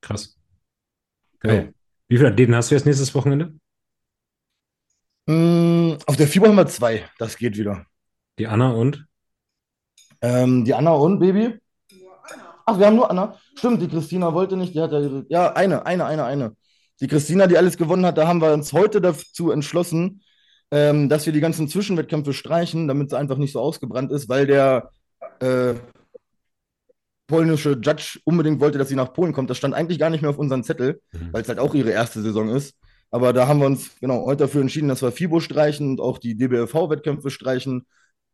Krass. 0.00 0.37
Geil. 1.40 1.72
Wie 2.08 2.16
viele 2.16 2.30
Athleten 2.30 2.54
hast 2.54 2.70
du 2.70 2.74
jetzt 2.74 2.86
nächstes 2.86 3.14
Wochenende? 3.14 3.54
Mm, 5.26 5.92
auf 6.06 6.16
der 6.16 6.26
FIBO 6.26 6.46
haben 6.46 6.56
wir 6.56 6.66
zwei, 6.66 7.08
das 7.18 7.36
geht 7.36 7.56
wieder. 7.56 7.84
Die 8.38 8.46
Anna 8.46 8.70
und? 8.70 9.06
Ähm, 10.20 10.64
die 10.64 10.74
Anna 10.74 10.92
und 10.92 11.18
Baby? 11.18 11.58
Ach, 12.64 12.78
wir 12.78 12.86
haben 12.86 12.96
nur 12.96 13.10
Anna. 13.10 13.36
Stimmt, 13.56 13.82
die 13.82 13.88
Christina 13.88 14.32
wollte 14.34 14.56
nicht, 14.56 14.74
die 14.74 14.80
hat 14.80 14.92
ja, 14.92 15.22
ja, 15.28 15.52
eine, 15.52 15.86
eine, 15.86 16.06
eine, 16.06 16.24
eine. 16.24 16.56
Die 17.00 17.06
Christina, 17.06 17.46
die 17.46 17.56
alles 17.56 17.76
gewonnen 17.76 18.04
hat, 18.04 18.18
da 18.18 18.26
haben 18.26 18.40
wir 18.40 18.52
uns 18.52 18.72
heute 18.72 19.00
dazu 19.00 19.50
entschlossen, 19.50 20.22
ähm, 20.70 21.08
dass 21.08 21.26
wir 21.26 21.32
die 21.32 21.40
ganzen 21.40 21.68
Zwischenwettkämpfe 21.68 22.32
streichen, 22.32 22.88
damit 22.88 23.10
sie 23.10 23.18
einfach 23.18 23.36
nicht 23.36 23.52
so 23.52 23.60
ausgebrannt 23.60 24.10
ist, 24.12 24.28
weil 24.28 24.46
der 24.46 24.90
äh, 25.40 25.74
polnische 27.28 27.78
Judge 27.80 28.18
unbedingt 28.24 28.60
wollte, 28.60 28.78
dass 28.78 28.88
sie 28.88 28.96
nach 28.96 29.12
Polen 29.12 29.32
kommt. 29.32 29.48
Das 29.50 29.56
stand 29.58 29.74
eigentlich 29.74 30.00
gar 30.00 30.10
nicht 30.10 30.22
mehr 30.22 30.30
auf 30.30 30.38
unserem 30.38 30.64
Zettel, 30.64 31.00
Mhm. 31.12 31.32
weil 31.32 31.42
es 31.42 31.48
halt 31.48 31.60
auch 31.60 31.74
ihre 31.74 31.90
erste 31.90 32.20
Saison 32.22 32.48
ist. 32.48 32.76
Aber 33.12 33.32
da 33.32 33.46
haben 33.46 33.60
wir 33.60 33.66
uns 33.66 33.92
genau 34.00 34.24
heute 34.26 34.44
dafür 34.44 34.60
entschieden, 34.62 34.88
dass 34.88 35.02
wir 35.02 35.12
FIBO 35.12 35.38
streichen 35.40 35.90
und 35.90 36.00
auch 36.00 36.18
die 36.18 36.36
DBLV-Wettkämpfe 36.36 37.30
streichen. 37.30 37.86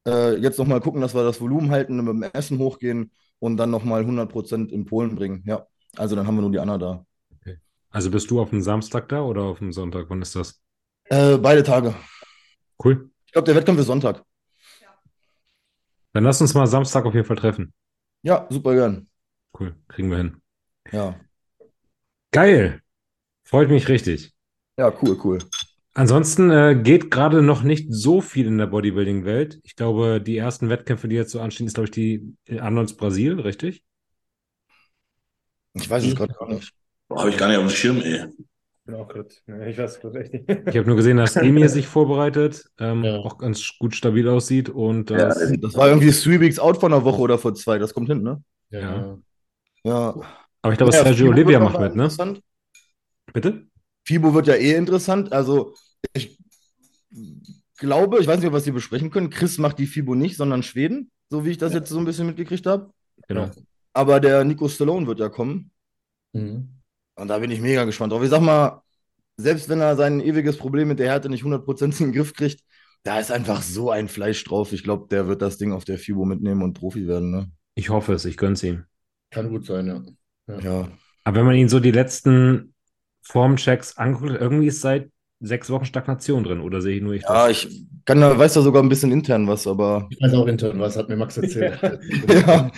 Äh, 0.07 0.37
jetzt 0.37 0.59
nochmal 0.59 0.81
gucken, 0.81 1.01
dass 1.03 1.15
wir 1.15 1.23
das 1.25 1.41
Volumen 1.41 1.71
halten, 1.71 1.97
mit 1.97 2.09
dem 2.09 2.23
Essen 2.23 2.59
hochgehen 2.59 3.11
und 3.39 3.57
dann 3.57 3.71
nochmal 3.71 4.05
100% 4.05 4.73
in 4.73 4.85
Polen 4.87 5.15
bringen. 5.17 5.43
Ja, 5.47 5.67
also 5.97 6.17
dann 6.17 6.27
haben 6.27 6.37
wir 6.37 6.43
nur 6.43 6.51
die 6.53 6.59
Anna 6.61 6.79
da. 6.79 7.05
Also 7.91 8.11
bist 8.11 8.29
du 8.31 8.41
auf 8.41 8.51
dem 8.51 8.61
Samstag 8.61 9.09
da 9.09 9.23
oder 9.23 9.43
auf 9.43 9.59
dem 9.59 9.71
Sonntag? 9.73 10.07
Wann 10.09 10.21
ist 10.21 10.35
das? 10.35 10.61
Äh, 11.05 11.39
beide 11.39 11.63
Tage. 11.63 11.95
Cool. 12.83 13.09
Ich 13.27 13.33
glaube, 13.33 13.47
der 13.47 13.55
Wettkampf 13.55 13.79
ist 13.79 13.87
Sonntag. 13.87 14.25
Dann 16.13 16.25
lass 16.25 16.41
uns 16.41 16.55
mal 16.55 16.67
Samstag 16.67 17.05
auf 17.07 17.15
jeden 17.15 17.27
Fall 17.27 17.37
treffen. 17.37 17.73
Ja, 18.25 18.47
super 18.51 18.75
gern. 18.75 19.07
Cool. 19.59 19.75
Kriegen 19.87 20.11
wir 20.11 20.17
hin. 20.17 20.41
Ja, 20.91 21.15
Geil. 22.33 22.81
Freut 23.45 23.69
mich 23.69 23.89
richtig. 23.89 24.33
ja, 24.79 24.93
cool, 25.03 25.17
cool. 25.23 25.39
Ansonsten 25.93 26.51
äh, 26.51 26.75
geht 26.83 27.11
gerade 27.11 27.43
noch 27.43 27.63
nicht 27.63 27.87
so 27.93 28.21
viel 28.21 28.47
in 28.47 28.59
der 28.59 28.67
Bodybuilding-Welt. 28.67 29.61
Ich 29.63 29.77
glaube, 29.77 30.21
die 30.21 30.37
ersten 30.37 30.69
Wettkämpfe, 30.69 31.07
die 31.07 31.15
jetzt 31.15 31.31
so 31.31 31.41
anstehen, 31.41 31.69
ist, 31.69 31.75
glaube 31.75 31.85
ich, 31.85 31.93
die 31.93 32.35
in 32.47 32.59
Arnolds 32.59 32.97
Brasil, 32.97 33.39
richtig? 33.41 33.85
Ich 35.75 35.89
weiß 35.89 36.05
es 36.05 36.17
gerade 36.17 36.35
gar 36.35 36.49
nicht. 36.49 36.73
Habe 37.11 37.31
ich 37.31 37.37
gar 37.37 37.49
nicht 37.49 37.59
auf 37.59 37.67
dem 37.67 37.71
Schirm, 37.71 38.01
ey. 38.01 38.27
Bin 38.87 38.97
auch 38.97 39.09
ne, 39.47 39.71
ich 39.71 39.79
weiß 39.79 40.01
gerade 40.01 40.21
echt 40.21 40.35
nicht. 40.35 40.45
Ich 40.49 40.77
habe 40.77 40.87
nur 40.87 40.97
gesehen, 40.97 41.17
dass 41.17 41.37
Emir 41.37 41.71
sich 41.71 41.87
vorbereitet, 41.87 42.67
ähm, 42.79 43.03
Ja. 43.03 43.17
auch 43.17 43.39
ganz 43.39 43.67
gut 43.79 43.95
stabil 43.95 44.29
aussieht 44.29 44.69
und 44.69 45.09
Ja, 45.11 45.29
das, 45.29 45.53
Das 45.59 45.75
war 45.75 45.89
irgendwie 45.89 46.11
Three 46.11 46.39
Weeks 46.41 46.59
out 46.59 46.79
von 46.79 46.93
einer 46.93 47.03
Woche 47.05 47.21
oder 47.21 47.39
vor 47.39 47.55
zwei. 47.55 47.79
Das 47.79 47.95
kommt 47.95 48.09
hin, 48.09 48.23
ne? 48.23 48.43
Ja. 48.71 49.19
Ja. 49.85 50.15
aber 50.61 50.73
ich 50.73 50.79
glaube, 50.79 50.93
Ja, 50.93 51.03
Sergio 51.03 51.27
FIBO 51.29 51.33
Olivia 51.33 51.61
macht 51.61 51.81
mit, 51.81 51.95
ne? 51.97 52.09
Bitte? 53.33 53.67
FIBO 54.07 54.35
wird 54.35 54.49
ja 54.49 54.55
eh 54.55 54.75
interessant. 54.75 55.33
Also 55.33 55.75
ich 56.13 56.39
glaube, 57.79 58.21
ich 58.21 58.27
weiß 58.27 58.41
nicht, 58.41 58.53
was 58.53 58.65
Sie 58.65 58.71
besprechen 58.71 59.11
können. 59.11 59.31
Chris 59.31 59.57
macht 59.57 59.79
die 59.79 59.87
FIBO 59.87 60.15
nicht, 60.15 60.37
sondern 60.37 60.63
Schweden, 60.63 61.11
so 61.31 61.45
wie 61.47 61.51
ich 61.51 61.59
das 61.59 61.73
jetzt 61.73 61.89
so 61.89 61.99
ein 61.99 62.05
bisschen 62.05 62.27
mitgekriegt 62.27 62.67
habe. 62.67 62.93
Genau. 63.29 63.51
Aber 63.95 64.21
der 64.21 64.45
Nico 64.45 64.69
Stallone 64.69 65.07
wird 65.07 65.21
ja 65.21 65.31
kommen. 65.31 65.71
Mhm. 66.35 66.69
Und 67.17 67.29
da 67.29 67.39
bin 67.39 67.51
ich 67.51 67.61
mega 67.61 67.85
gespannt 67.85 68.13
drauf. 68.13 68.23
Ich 68.23 68.31
sag 68.31 68.41
mal, 68.41 68.83
selbst 69.37 69.69
wenn 69.69 69.81
er 69.81 69.97
sein 69.97 70.21
ewiges 70.21 70.57
Problem 70.57 70.89
mit 70.89 70.99
der 70.99 71.09
Härte 71.09 71.29
nicht 71.29 71.45
100% 71.45 72.01
in 72.01 72.07
den 72.07 72.13
Griff 72.13 72.35
kriegt, 72.35 72.61
da 73.03 73.19
ist 73.19 73.31
einfach 73.31 73.63
so 73.63 73.91
ein 73.91 74.09
Fleisch 74.09 74.43
drauf. 74.45 74.73
Ich 74.73 74.83
glaube, 74.83 75.07
der 75.11 75.29
wird 75.29 75.43
das 75.43 75.59
Ding 75.59 75.73
auf 75.73 75.85
der 75.85 75.99
FIBO 75.99 76.25
mitnehmen 76.25 76.63
und 76.63 76.75
Profi 76.75 77.07
werden. 77.07 77.31
Ne? 77.31 77.51
Ich 77.75 77.91
hoffe 77.91 78.15
es, 78.15 78.25
ich 78.25 78.37
gönn's 78.37 78.63
ihm. 78.63 78.85
Kann 79.31 79.51
gut 79.51 79.67
sein, 79.67 79.87
ja. 79.87 80.59
Ja. 80.61 80.89
Aber 81.25 81.37
wenn 81.37 81.47
man 81.47 81.57
ihn 81.57 81.69
so 81.69 81.81
die 81.81 81.91
letzten 81.91 82.75
Formchecks 83.23 83.97
anguckt, 83.97 84.33
irgendwie 84.33 84.69
ist 84.69 84.81
seit 84.81 85.11
sechs 85.47 85.71
Wochen 85.71 85.85
Stagnation 85.85 86.45
drin, 86.45 86.61
oder 86.61 86.81
sehe 86.83 86.97
ich 86.97 87.03
nur 87.03 87.15
ich 87.15 87.23
Ja, 87.23 87.27
das? 87.27 87.49
ich 87.49 87.87
kann 88.05 88.21
da, 88.21 88.39
weiß 88.39 88.55
da 88.55 88.63
sogar 88.63 88.83
ein 88.83 88.89
bisschen 88.89 89.13
intern 89.13 89.47
was, 89.49 89.67
aber 89.67 90.09
Ich 90.11 90.21
weiß 90.21 90.35
auch 90.35 90.47
intern 90.47 90.79
was, 90.81 90.97
hat 90.97 91.09
mir 91.09 91.17
Max 91.17 91.37
erzählt. 91.37 91.79
ja. 92.29 92.71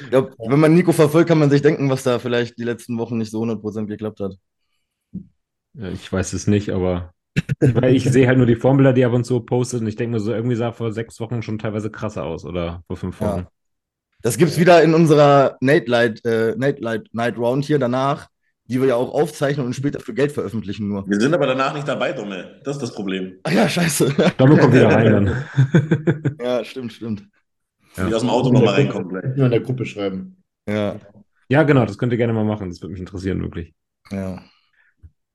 Ich 0.00 0.10
glaub, 0.10 0.34
wenn 0.38 0.60
man 0.60 0.74
Nico 0.74 0.92
verfolgt, 0.92 1.28
kann 1.28 1.38
man 1.38 1.50
sich 1.50 1.62
denken, 1.62 1.90
was 1.90 2.02
da 2.02 2.18
vielleicht 2.18 2.58
die 2.58 2.64
letzten 2.64 2.98
Wochen 2.98 3.18
nicht 3.18 3.30
so 3.30 3.40
100% 3.40 3.86
geklappt 3.86 4.20
hat. 4.20 4.36
Ja, 5.74 5.88
Ich 5.90 6.10
weiß 6.12 6.32
es 6.32 6.46
nicht, 6.46 6.70
aber 6.70 7.14
weil 7.74 7.94
ich 7.96 8.04
sehe 8.04 8.26
halt 8.26 8.38
nur 8.38 8.46
die 8.46 8.56
Formbilder, 8.56 8.92
die 8.92 9.02
er 9.02 9.08
ab 9.08 9.14
und 9.14 9.24
zu 9.24 9.40
postet 9.40 9.80
und 9.82 9.86
ich 9.88 9.96
denke 9.96 10.14
mir 10.14 10.20
so, 10.20 10.32
irgendwie 10.32 10.56
sah 10.56 10.72
vor 10.72 10.92
sechs 10.92 11.20
Wochen 11.20 11.42
schon 11.42 11.58
teilweise 11.58 11.90
krasser 11.90 12.24
aus 12.24 12.44
oder 12.44 12.82
vor 12.88 12.96
fünf 12.96 13.20
Ja. 13.20 13.44
Wochen. 13.44 13.48
Das 14.22 14.38
gibt's 14.38 14.58
wieder 14.58 14.82
in 14.82 14.94
unserer 14.94 15.56
Nate 15.60 15.90
Light, 15.90 16.24
äh, 16.24 16.54
Nate 16.56 16.82
Light 16.82 17.08
Night 17.12 17.38
Round 17.38 17.64
hier 17.64 17.78
danach, 17.78 18.28
die 18.70 18.80
wir 18.80 18.88
ja 18.88 18.94
auch 18.94 19.12
aufzeichnen 19.12 19.66
und 19.66 19.74
später 19.74 19.98
für 20.00 20.14
Geld 20.14 20.30
veröffentlichen 20.30 20.86
nur. 20.88 21.06
Wir 21.08 21.20
sind 21.20 21.34
aber 21.34 21.46
danach 21.46 21.74
nicht 21.74 21.88
dabei, 21.88 22.12
Dumme. 22.12 22.60
Das 22.64 22.76
ist 22.76 22.82
das 22.82 22.94
Problem. 22.94 23.34
Ach 23.42 23.52
ja, 23.52 23.68
scheiße. 23.68 24.14
Dommel 24.38 24.58
kommt 24.58 24.74
wieder 24.74 24.88
rein 24.88 25.12
dann. 25.12 26.36
ja, 26.40 26.64
stimmt, 26.64 26.92
stimmt. 26.92 27.24
Ja. 27.96 28.08
Wie 28.08 28.14
aus 28.14 28.20
dem 28.22 28.30
Auto 28.30 28.52
nochmal 28.52 28.74
reinkommen 28.74 29.08
gleich. 29.08 29.36
Nur 29.36 29.46
in 29.46 29.50
der 29.50 29.60
Gruppe 29.60 29.84
schreiben. 29.84 30.42
Ja, 30.68 31.00
Ja, 31.48 31.64
genau, 31.64 31.84
das 31.84 31.98
könnt 31.98 32.12
ihr 32.12 32.16
gerne 32.18 32.32
mal 32.32 32.44
machen. 32.44 32.70
Das 32.70 32.80
würde 32.80 32.92
mich 32.92 33.00
interessieren, 33.00 33.42
wirklich. 33.42 33.74
ja. 34.12 34.40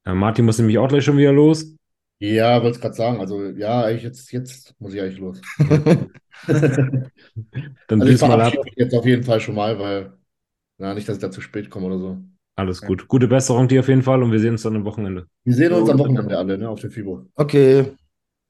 Äh, 0.05 0.13
Martin 0.13 0.45
muss 0.45 0.57
nämlich 0.57 0.77
auch 0.77 0.87
gleich 0.87 1.03
schon 1.03 1.17
wieder 1.17 1.33
los. 1.33 1.75
Ja, 2.19 2.61
wollte 2.63 2.75
es 2.77 2.81
gerade 2.81 2.95
sagen. 2.95 3.19
Also, 3.19 3.43
ja, 3.49 3.83
eigentlich 3.83 4.03
jetzt, 4.03 4.31
jetzt 4.31 4.73
muss 4.79 4.93
ich 4.93 5.01
eigentlich 5.01 5.19
los. 5.19 5.41
Dann 6.47 8.01
Also, 8.01 8.13
ich 8.13 8.21
mal 8.21 8.41
ab. 8.41 8.53
jetzt 8.75 8.93
auf 8.93 9.05
jeden 9.05 9.23
Fall 9.23 9.41
schon 9.41 9.55
mal, 9.55 9.77
weil, 9.79 10.13
na, 10.77 10.93
nicht, 10.93 11.09
dass 11.09 11.17
ich 11.17 11.21
da 11.21 11.31
zu 11.31 11.41
spät 11.41 11.69
komme 11.69 11.87
oder 11.87 11.99
so. 11.99 12.17
Alles 12.55 12.81
gut. 12.81 13.07
Gute 13.07 13.27
Besserung 13.27 13.67
dir 13.67 13.81
auf 13.81 13.87
jeden 13.89 14.01
Fall 14.01 14.23
und 14.23 14.31
wir 14.31 14.39
sehen 14.39 14.51
uns 14.51 14.63
dann 14.63 14.75
am 14.77 14.85
Wochenende. 14.85 15.27
Wir 15.43 15.53
sehen 15.53 15.73
uns 15.73 15.89
am 15.89 15.99
Wochenende 15.99 16.37
alle, 16.37 16.57
ne, 16.57 16.69
auf 16.69 16.79
der 16.79 16.89
FIBO. 16.89 17.27
Okay. 17.35 17.93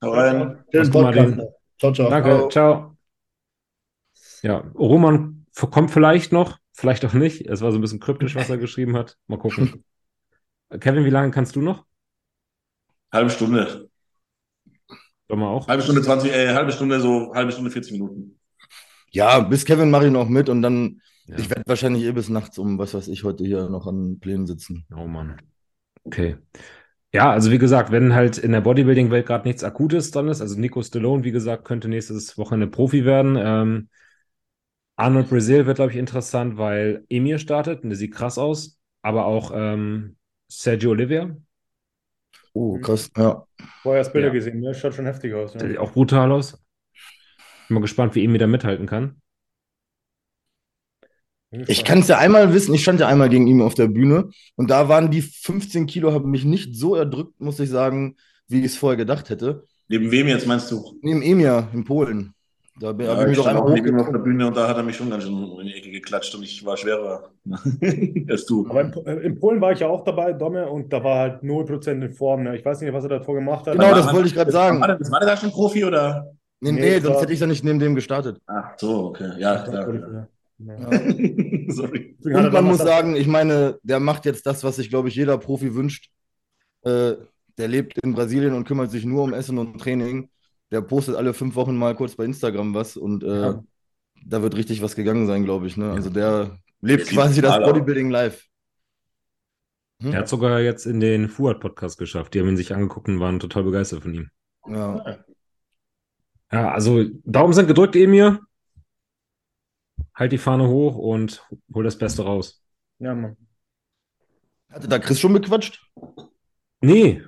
Hau 0.03 0.11
rein. 0.11 0.63
Schönen 0.71 0.91
Podcast. 0.91 1.39
Ciao, 1.79 1.91
ciao. 1.91 2.09
Danke, 2.09 2.47
ciao. 2.49 2.97
Ja, 4.43 4.57
Roman 4.75 5.45
kommt 5.71 5.89
vielleicht 5.89 6.31
noch, 6.31 6.59
vielleicht 6.73 7.03
auch 7.05 7.13
nicht. 7.13 7.47
Es 7.47 7.61
war 7.61 7.71
so 7.71 7.79
ein 7.79 7.81
bisschen 7.81 7.99
kryptisch, 7.99 8.35
was 8.35 8.49
er 8.49 8.57
geschrieben 8.57 8.95
hat. 8.95 9.17
Mal 9.27 9.39
gucken. 9.39 9.83
Kevin, 10.79 11.05
wie 11.05 11.09
lange 11.09 11.31
kannst 11.31 11.55
du 11.55 11.61
noch? 11.61 11.85
Halbe 13.11 13.29
Stunde. 13.29 13.89
Doch 15.27 15.37
mal 15.37 15.47
auch. 15.47 15.67
Halbe 15.67 15.81
Stunde 15.81 16.01
20, 16.01 16.31
äh, 16.31 16.53
halbe 16.53 16.71
Stunde, 16.71 16.99
so 16.99 17.33
halbe 17.33 17.51
Stunde 17.51 17.71
40 17.71 17.93
Minuten. 17.93 18.39
Ja, 19.11 19.39
bis 19.39 19.65
Kevin 19.65 19.89
mache 19.89 20.07
ich 20.07 20.11
noch 20.11 20.27
mit 20.27 20.49
und 20.49 20.61
dann, 20.61 21.01
Ja. 21.27 21.37
ich 21.37 21.49
werde 21.49 21.63
wahrscheinlich 21.65 22.03
eh 22.03 22.11
bis 22.11 22.29
nachts 22.29 22.57
um, 22.57 22.77
was 22.77 22.93
weiß 22.93 23.07
ich, 23.07 23.23
heute 23.23 23.43
hier 23.43 23.69
noch 23.69 23.87
an 23.87 24.19
Plänen 24.19 24.45
sitzen. 24.45 24.85
Oh 24.95 25.07
Mann. 25.07 25.37
Okay. 26.03 26.37
Ja, 27.13 27.31
also 27.31 27.49
wie 27.51 27.57
gesagt, 27.57 27.91
wenn 27.91 28.13
halt 28.13 28.37
in 28.37 28.51
der 28.51 28.61
Bodybuilding-Welt 28.61 29.25
gerade 29.25 29.47
nichts 29.47 29.63
Akutes 29.63 30.11
dran 30.11 30.27
ist, 30.27 30.41
also 30.41 30.59
Nico 30.59 30.81
Stallone, 30.83 31.23
wie 31.23 31.31
gesagt, 31.31 31.65
könnte 31.65 31.87
nächstes 31.87 32.37
Wochenende 32.37 32.67
Profi 32.67 33.05
werden. 33.05 33.37
Ähm, 33.39 33.89
Arnold 34.97 35.29
Brazil 35.29 35.65
wird, 35.65 35.77
glaube 35.77 35.91
ich, 35.91 35.97
interessant, 35.97 36.57
weil 36.57 37.05
Emir 37.09 37.37
startet 37.39 37.83
und 37.83 37.89
der 37.89 37.97
sieht 37.97 38.13
krass 38.13 38.37
aus, 38.37 38.79
aber 39.01 39.25
auch 39.25 39.51
ähm, 39.53 40.17
Sergio 40.49 40.91
Olivier, 40.91 41.37
Oh, 42.53 42.77
krass, 42.79 43.11
ja. 43.17 43.45
Vorher 43.83 44.01
das 44.03 44.13
Bilder 44.13 44.27
Ja. 44.29 44.33
gesehen, 44.33 44.59
ne? 44.61 44.73
Schaut 44.73 44.93
schon 44.95 45.05
heftig 45.05 45.33
aus. 45.33 45.53
der 45.53 45.63
Ne? 45.63 45.69
sieht 45.69 45.77
auch 45.77 45.91
brutal 45.91 46.31
aus. 46.31 46.53
Bin 47.67 47.75
mal 47.75 47.81
gespannt, 47.81 48.15
wie 48.15 48.23
Emir 48.23 48.39
da 48.39 48.47
mithalten 48.47 48.85
kann. 48.85 49.21
Ich 51.67 51.83
kann 51.83 51.99
es 51.99 52.07
ja 52.07 52.17
einmal 52.17 52.53
wissen, 52.53 52.73
ich 52.73 52.81
stand 52.81 52.99
ja 52.99 53.07
einmal 53.07 53.29
gegen 53.29 53.47
ihn 53.47 53.61
auf 53.61 53.73
der 53.75 53.87
Bühne 53.87 54.29
und 54.55 54.69
da 54.69 54.89
waren 54.89 55.11
die 55.11 55.21
15 55.21 55.85
Kilo, 55.85 56.11
haben 56.13 56.31
mich 56.31 56.45
nicht 56.45 56.75
so 56.75 56.95
erdrückt, 56.95 57.39
muss 57.39 57.59
ich 57.59 57.69
sagen, 57.69 58.15
wie 58.47 58.59
ich 58.59 58.65
es 58.65 58.77
vorher 58.77 58.97
gedacht 58.97 59.29
hätte. 59.29 59.65
Neben 59.87 60.11
wem 60.11 60.27
jetzt 60.27 60.47
meinst 60.47 60.71
du? 60.71 60.97
Neben 61.01 61.21
Emir 61.21 61.67
in 61.73 61.83
Polen. 61.83 62.31
Da 62.77 62.91
bin, 62.91 63.05
Ja, 63.07 63.23
ich 63.23 63.31
ich 63.31 63.37
doch 63.37 63.43
stand 63.43 63.57
einmal 63.57 63.71
auch 63.71 63.75
neben 63.75 63.87
ihm 63.87 63.99
auf 63.99 64.11
der. 64.11 64.19
Bühne 64.19 64.47
und 64.47 64.57
da 64.57 64.67
hat 64.67 64.75
er 64.75 64.83
mich 64.83 64.97
schon 64.97 65.09
ganz 65.09 65.23
schön 65.23 65.33
in 65.61 65.67
die 65.67 65.75
Ecke 65.75 65.91
geklatscht 65.91 66.35
und 66.35 66.43
ich 66.43 66.65
war 66.65 66.75
schwerer 66.75 67.29
als 68.29 68.45
du. 68.45 68.67
Aber 68.69 68.81
in, 68.81 68.93
äh, 69.05 69.13
in 69.25 69.39
Polen 69.39 69.61
war 69.61 69.71
ich 69.71 69.79
ja 69.79 69.87
auch 69.87 70.03
dabei, 70.03 70.33
Domme, 70.33 70.67
und 70.69 70.91
da 70.91 71.01
war 71.01 71.19
halt 71.19 71.41
0% 71.43 72.03
in 72.03 72.11
Form. 72.11 72.43
Ne? 72.43 72.57
Ich 72.57 72.65
weiß 72.65 72.81
nicht, 72.81 72.91
was 72.91 73.03
er 73.05 73.11
davor 73.11 73.35
gemacht 73.35 73.65
hat. 73.65 73.73
Genau, 73.73 73.93
das 73.93 74.11
wollte 74.11 74.27
ich 74.27 74.33
gerade 74.33 74.51
sagen. 74.51 74.81
War 74.81 74.87
der, 74.89 74.99
war 75.09 75.19
der 75.21 75.29
da 75.29 75.37
schon 75.37 75.51
Profi 75.51 75.85
oder? 75.85 76.33
Nee, 76.59 76.71
Nee, 76.71 76.81
nee, 76.81 76.93
das 76.95 77.03
sonst 77.03 77.21
hätte 77.21 77.33
ich 77.33 77.39
ja 77.39 77.47
nicht 77.47 77.63
neben 77.63 77.79
dem 77.79 77.95
gestartet. 77.95 78.39
Ach 78.47 78.71
so, 78.77 79.05
okay. 79.05 79.31
Ja, 79.37 79.59
klar. 79.59 79.93
Ja. 79.93 80.27
Ja. 80.57 80.77
Sorry. 81.69 82.15
Und 82.23 82.53
man 82.53 82.63
muss 82.65 82.77
sagen, 82.79 83.15
ich 83.15 83.27
meine, 83.27 83.77
der 83.83 83.99
macht 83.99 84.25
jetzt 84.25 84.45
das, 84.45 84.63
was 84.63 84.77
sich, 84.77 84.89
glaube 84.89 85.09
ich, 85.09 85.15
jeder 85.15 85.37
Profi 85.37 85.73
wünscht. 85.75 86.09
Äh, 86.83 87.15
der 87.57 87.67
lebt 87.67 87.97
in 87.99 88.13
Brasilien 88.13 88.53
und 88.53 88.65
kümmert 88.65 88.91
sich 88.91 89.05
nur 89.05 89.23
um 89.23 89.33
Essen 89.33 89.57
und 89.57 89.79
Training. 89.79 90.29
Der 90.71 90.81
postet 90.81 91.15
alle 91.15 91.33
fünf 91.33 91.55
Wochen 91.55 91.75
mal 91.75 91.95
kurz 91.95 92.15
bei 92.15 92.25
Instagram 92.25 92.73
was 92.73 92.97
und 92.97 93.23
äh, 93.23 93.41
Ja. 93.41 93.63
da 94.25 94.41
wird 94.41 94.55
richtig 94.55 94.81
was 94.81 94.95
gegangen 94.95 95.27
sein, 95.27 95.43
glaube 95.45 95.67
ich. 95.67 95.77
Ne? 95.77 95.91
Also 95.91 96.09
der 96.09 96.57
lebt 96.81 97.01
Der 97.01 97.05
sieht 97.05 97.15
quasi 97.15 97.41
das. 97.41 97.59
Bodybuilding 97.59 98.09
live. 98.09 98.43
Hm? 100.01 100.11
Er 100.11 100.19
hat 100.19 100.27
sogar 100.29 100.59
jetzt 100.61 100.85
in 100.85 100.99
den 100.99 101.29
Fuad-Podcast 101.29 101.97
geschafft. 101.97 102.33
Die 102.33 102.39
haben 102.39 102.49
ihn 102.49 102.57
sich 102.57 102.73
angeguckt 102.73 103.07
und 103.07 103.19
waren 103.19 103.39
total 103.39 103.63
begeistert 103.63 104.01
von 104.03 104.13
ihm. 104.13 104.29
Ja. 104.67 105.17
Ja, 106.51 106.71
also 106.71 107.03
Daumen 107.23 107.53
sind 107.53 107.67
gedrückt, 107.67 107.95
Emir. 107.95 108.39
Halt 110.15 110.31
die 110.31 110.37
Fahne 110.37 110.67
hoch 110.67 110.95
und 110.95 111.45
hol 111.73 111.83
das 111.83 111.97
Beste 111.97 112.23
raus. 112.23 112.63
Ja, 112.99 113.13
Mann. 113.13 113.35
Hatte 114.69 114.87
da 114.87 114.99
Chris 114.99 115.19
schon 115.19 115.33
bequatscht? 115.33 115.81
Nee, 116.81 117.21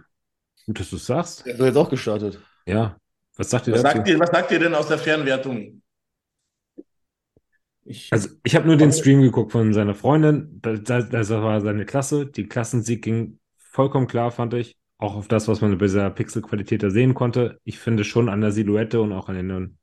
gut, 0.66 0.80
dass 0.80 0.90
du 0.90 0.96
es 0.98 1.06
sagst. 1.06 1.46
Der 1.46 1.54
ist 1.54 1.60
doch 1.60 1.66
jetzt 1.66 1.78
auch 1.78 1.90
gestartet. 1.90 2.42
Ja, 2.66 2.98
was 3.36 3.50
sagt 3.50 3.68
ihr 3.68 3.74
Was 3.74 3.84
dazu? 3.84 3.98
sagt, 3.98 4.08
ihr, 4.08 4.20
was 4.20 4.30
sagt 4.30 4.52
ihr 4.52 4.60
denn 4.60 4.74
aus 4.76 4.88
der 4.88 4.98
Fernwertung? 4.98 5.82
Ich, 7.86 8.12
Also, 8.12 8.30
ich 8.44 8.56
habe 8.56 8.68
nur 8.68 8.76
den 8.78 8.92
Stream 8.92 9.22
geguckt 9.22 9.52
von 9.52 9.74
seiner 9.74 9.96
Freundin. 9.96 10.60
Das 10.62 11.30
war 11.30 11.62
seine 11.62 11.86
Klasse. 11.86 12.26
Die 12.26 12.48
Klassensieg 12.48 13.02
ging 13.04 13.40
vollkommen 13.58 14.08
klar, 14.08 14.32
fand 14.32 14.54
ich. 14.54 14.76
Auch 14.98 15.16
auf 15.16 15.28
das, 15.28 15.48
was 15.48 15.62
man 15.62 15.78
bei 15.78 15.86
dieser 15.86 16.10
Pixelqualität 16.10 16.84
da 16.84 16.90
sehen 16.90 17.14
konnte. 17.14 17.60
Ich 17.64 17.80
finde 17.80 18.04
schon 18.04 18.30
an 18.30 18.42
der 18.42 18.52
Silhouette 18.52 19.00
und 19.00 19.14
auch 19.14 19.30
an, 19.30 19.36
den, 19.36 19.76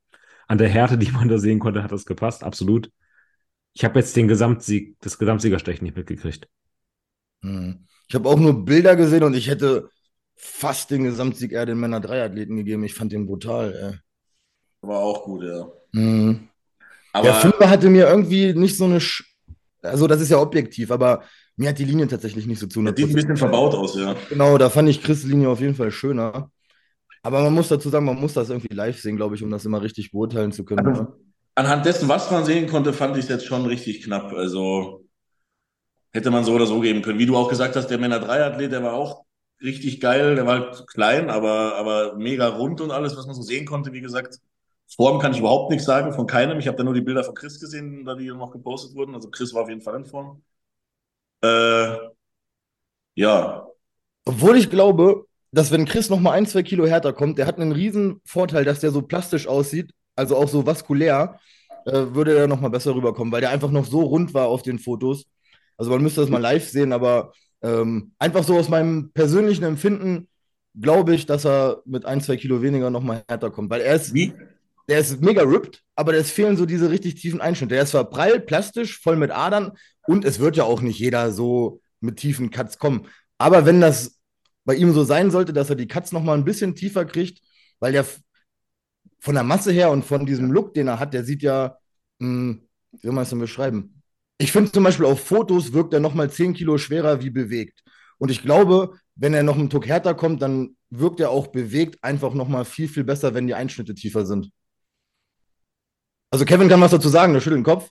an 0.47 0.57
der 0.57 0.69
Härte, 0.69 0.97
die 0.97 1.11
man 1.11 1.27
da 1.27 1.37
sehen 1.37 1.59
konnte, 1.59 1.83
hat 1.83 1.91
das 1.91 2.05
gepasst. 2.05 2.43
Absolut. 2.43 2.91
Ich 3.73 3.83
habe 3.83 3.99
jetzt 3.99 4.15
den 4.15 4.27
Gesamtsieg, 4.27 4.95
das 5.01 5.17
Gesamtsiegerstechen 5.17 5.85
nicht 5.85 5.97
mitgekriegt. 5.97 6.47
Hm. 7.41 7.85
Ich 8.07 8.15
habe 8.15 8.29
auch 8.29 8.39
nur 8.39 8.63
Bilder 8.63 8.95
gesehen 8.95 9.23
und 9.23 9.35
ich 9.35 9.47
hätte 9.47 9.89
fast 10.35 10.91
den 10.91 11.03
Gesamtsieg 11.03 11.51
eher 11.51 11.65
den 11.65 11.79
Männer-Dreiathleten 11.79 12.55
gegeben. 12.55 12.83
Ich 12.83 12.93
fand 12.93 13.11
den 13.11 13.25
brutal. 13.25 14.01
War 14.81 14.99
auch 14.99 15.23
gut, 15.23 15.43
ja. 15.43 15.67
Ey. 15.93 15.99
Hm. 15.99 16.49
Aber 17.13 17.27
Der 17.27 17.35
Fünfer 17.35 17.69
hatte 17.69 17.89
mir 17.89 18.07
irgendwie 18.07 18.53
nicht 18.53 18.77
so 18.77 18.85
eine. 18.85 18.99
Sch 18.99 19.23
also, 19.81 20.07
das 20.07 20.19
ist 20.19 20.31
ja 20.31 20.39
objektiv, 20.39 20.91
aber 20.91 21.23
mir 21.55 21.69
hat 21.69 21.79
die 21.79 21.85
Linie 21.85 22.07
tatsächlich 22.07 22.47
nicht 22.47 22.59
so 22.59 22.67
zu. 22.67 22.81
der 22.81 22.95
sieht 22.95 23.07
ein 23.07 23.13
bisschen 23.13 23.37
verbaut 23.37 23.75
aus, 23.75 23.95
ja. 23.95 24.15
Genau, 24.29 24.57
da 24.57 24.69
fand 24.69 24.89
ich 24.89 25.01
Chris' 25.01 25.23
Linie 25.23 25.49
auf 25.49 25.61
jeden 25.61 25.75
Fall 25.75 25.91
schöner. 25.91 26.51
Aber 27.25 27.41
man 27.41 27.55
muss 27.55 27.69
dazu 27.69 27.89
sagen, 27.89 28.05
man 28.05 28.19
muss 28.19 28.33
das 28.33 28.49
irgendwie 28.49 28.73
live 28.75 29.01
sehen, 29.01 29.15
glaube 29.15 29.33
ich, 29.33 29.41
um 29.41 29.49
das 29.49 29.65
immer 29.65 29.81
richtig 29.81 30.11
beurteilen 30.11 30.51
zu 30.51 30.63
können. 30.63 30.85
Also- 30.85 31.01
ne? 31.01 31.13
Anhand 31.55 31.85
dessen, 31.85 32.07
was 32.07 32.29
man 32.29 32.45
sehen 32.45 32.67
konnte, 32.67 32.93
fand 32.93 33.17
ich 33.17 33.23
es 33.23 33.29
jetzt 33.29 33.45
schon 33.45 33.65
richtig 33.65 34.03
knapp. 34.03 34.31
Also 34.33 35.05
hätte 36.11 36.29
man 36.29 36.43
so 36.43 36.53
oder 36.53 36.67
so 36.67 36.79
geben 36.81 37.01
können. 37.01 37.17
Wie 37.17 37.25
du 37.25 37.35
auch 37.35 37.49
gesagt 37.49 37.75
hast, 37.75 37.87
der 37.87 37.97
Männer-3-Athlet, 37.97 38.71
der 38.71 38.83
war 38.83 38.93
auch 38.93 39.23
richtig 39.63 39.99
geil. 40.01 40.35
Der 40.35 40.45
war 40.45 40.59
halt 40.59 40.87
klein, 40.87 41.31
aber, 41.31 41.75
aber 41.77 42.15
mega 42.17 42.47
rund 42.49 42.79
und 42.79 42.91
alles, 42.91 43.17
was 43.17 43.25
man 43.25 43.35
so 43.35 43.41
sehen 43.41 43.65
konnte. 43.65 43.91
Wie 43.91 44.01
gesagt, 44.01 44.37
Form 44.95 45.19
kann 45.19 45.31
ich 45.31 45.39
überhaupt 45.39 45.71
nichts 45.71 45.85
sagen 45.87 46.13
von 46.13 46.27
keinem. 46.27 46.59
Ich 46.59 46.67
habe 46.67 46.77
da 46.77 46.83
nur 46.83 46.93
die 46.93 47.01
Bilder 47.01 47.23
von 47.23 47.33
Chris 47.33 47.59
gesehen, 47.59 48.05
da 48.05 48.13
die 48.13 48.27
noch 48.27 48.51
gepostet 48.51 48.93
wurden. 48.95 49.15
Also 49.15 49.31
Chris 49.31 49.51
war 49.53 49.63
auf 49.63 49.69
jeden 49.69 49.81
Fall 49.81 49.95
in 49.95 50.05
Form. 50.05 50.43
Äh, 51.41 51.95
ja, 53.15 53.65
Obwohl 54.25 54.57
ich 54.57 54.69
glaube, 54.69 55.25
dass 55.55 55.71
wenn 55.71 55.85
Chris 55.85 56.09
noch 56.09 56.19
mal 56.19 56.31
ein, 56.31 56.45
zwei 56.45 56.63
Kilo 56.63 56.85
härter 56.85 57.13
kommt, 57.13 57.37
der 57.37 57.47
hat 57.47 57.59
einen 57.59 57.71
riesen 57.71 58.19
Vorteil, 58.25 58.65
dass 58.65 58.81
der 58.81 58.91
so 58.91 59.01
plastisch 59.01 59.47
aussieht, 59.47 59.91
also 60.15 60.35
auch 60.35 60.49
so 60.49 60.65
vaskulär, 60.65 61.39
äh, 61.85 61.93
würde 62.11 62.37
er 62.37 62.47
noch 62.47 62.59
mal 62.59 62.69
besser 62.69 62.93
rüberkommen, 62.93 63.31
weil 63.31 63.41
der 63.41 63.51
einfach 63.51 63.71
noch 63.71 63.85
so 63.85 64.01
rund 64.01 64.33
war 64.33 64.47
auf 64.47 64.63
den 64.63 64.79
Fotos. 64.79 65.25
Also 65.77 65.91
man 65.91 66.03
müsste 66.03 66.21
das 66.21 66.29
mal 66.29 66.41
live 66.41 66.67
sehen, 66.67 66.91
aber 66.91 67.31
ähm, 67.61 68.11
einfach 68.19 68.43
so 68.43 68.57
aus 68.57 68.67
meinem 68.67 69.11
persönlichen 69.13 69.63
Empfinden 69.63 70.27
glaube 70.79 71.15
ich, 71.15 71.25
dass 71.25 71.45
er 71.45 71.81
mit 71.85 72.05
ein, 72.05 72.19
zwei 72.19 72.35
Kilo 72.35 72.61
weniger 72.61 72.89
noch 72.89 73.01
mal 73.01 73.23
härter 73.29 73.49
kommt, 73.49 73.69
weil 73.69 73.81
er 73.81 73.95
ist, 73.95 74.13
wie? 74.13 74.33
der 74.89 74.99
ist 74.99 75.21
mega 75.21 75.43
ripped, 75.43 75.83
aber 75.95 76.13
es 76.15 76.31
fehlen 76.31 76.57
so 76.57 76.65
diese 76.65 76.89
richtig 76.89 77.15
tiefen 77.15 77.39
Einschnitte. 77.39 77.75
Der 77.75 77.83
ist 77.83 77.91
zwar 77.91 78.09
prall, 78.09 78.41
plastisch, 78.41 78.99
voll 78.99 79.15
mit 79.15 79.31
Adern 79.31 79.71
und 80.05 80.25
es 80.25 80.39
wird 80.39 80.57
ja 80.57 80.65
auch 80.65 80.81
nicht 80.81 80.99
jeder 80.99 81.31
so 81.31 81.79
mit 82.01 82.17
tiefen 82.17 82.51
Cuts 82.51 82.77
kommen. 82.77 83.07
Aber 83.37 83.65
wenn 83.65 83.79
das 83.79 84.14
bei 84.65 84.75
ihm 84.75 84.93
so 84.93 85.03
sein 85.03 85.31
sollte, 85.31 85.53
dass 85.53 85.69
er 85.69 85.75
die 85.75 85.87
Cuts 85.87 86.11
noch 86.11 86.23
mal 86.23 86.37
ein 86.37 86.45
bisschen 86.45 86.75
tiefer 86.75 87.05
kriegt, 87.05 87.41
weil 87.79 87.91
der 87.93 88.05
von 89.19 89.35
der 89.35 89.43
Masse 89.43 89.71
her 89.71 89.91
und 89.91 90.05
von 90.05 90.25
diesem 90.25 90.51
Look, 90.51 90.73
den 90.73 90.87
er 90.87 90.99
hat, 90.99 91.13
der 91.13 91.23
sieht 91.23 91.41
ja, 91.41 91.77
mh, 92.19 92.57
wie 92.91 92.99
soll 93.01 93.11
man 93.13 93.23
es 93.23 93.29
denn 93.29 93.39
beschreiben? 93.39 94.01
Ich 94.37 94.51
finde 94.51 94.71
zum 94.71 94.83
Beispiel 94.83 95.05
auf 95.05 95.21
Fotos 95.21 95.73
wirkt 95.73 95.93
er 95.93 95.99
noch 95.99 96.13
mal 96.13 96.29
10 96.29 96.53
Kilo 96.53 96.77
schwerer 96.77 97.21
wie 97.21 97.29
bewegt. 97.29 97.83
Und 98.17 98.31
ich 98.31 98.41
glaube, 98.41 98.99
wenn 99.15 99.33
er 99.33 99.43
noch 99.43 99.57
einen 99.57 99.69
Tuck 99.69 99.87
härter 99.87 100.13
kommt, 100.13 100.41
dann 100.41 100.75
wirkt 100.89 101.19
er 101.19 101.29
auch 101.29 101.47
bewegt 101.47 102.03
einfach 102.03 102.33
noch 102.33 102.47
mal 102.47 102.65
viel, 102.65 102.87
viel 102.87 103.03
besser, 103.03 103.33
wenn 103.33 103.47
die 103.47 103.53
Einschnitte 103.53 103.95
tiefer 103.95 104.25
sind. 104.25 104.51
Also 106.31 106.45
Kevin 106.45 106.67
kann 106.67 106.81
was 106.81 106.91
dazu 106.91 107.09
sagen, 107.09 107.33
der 107.33 107.39
schüttelt 107.39 107.59
den 107.59 107.63
Kopf. 107.63 107.89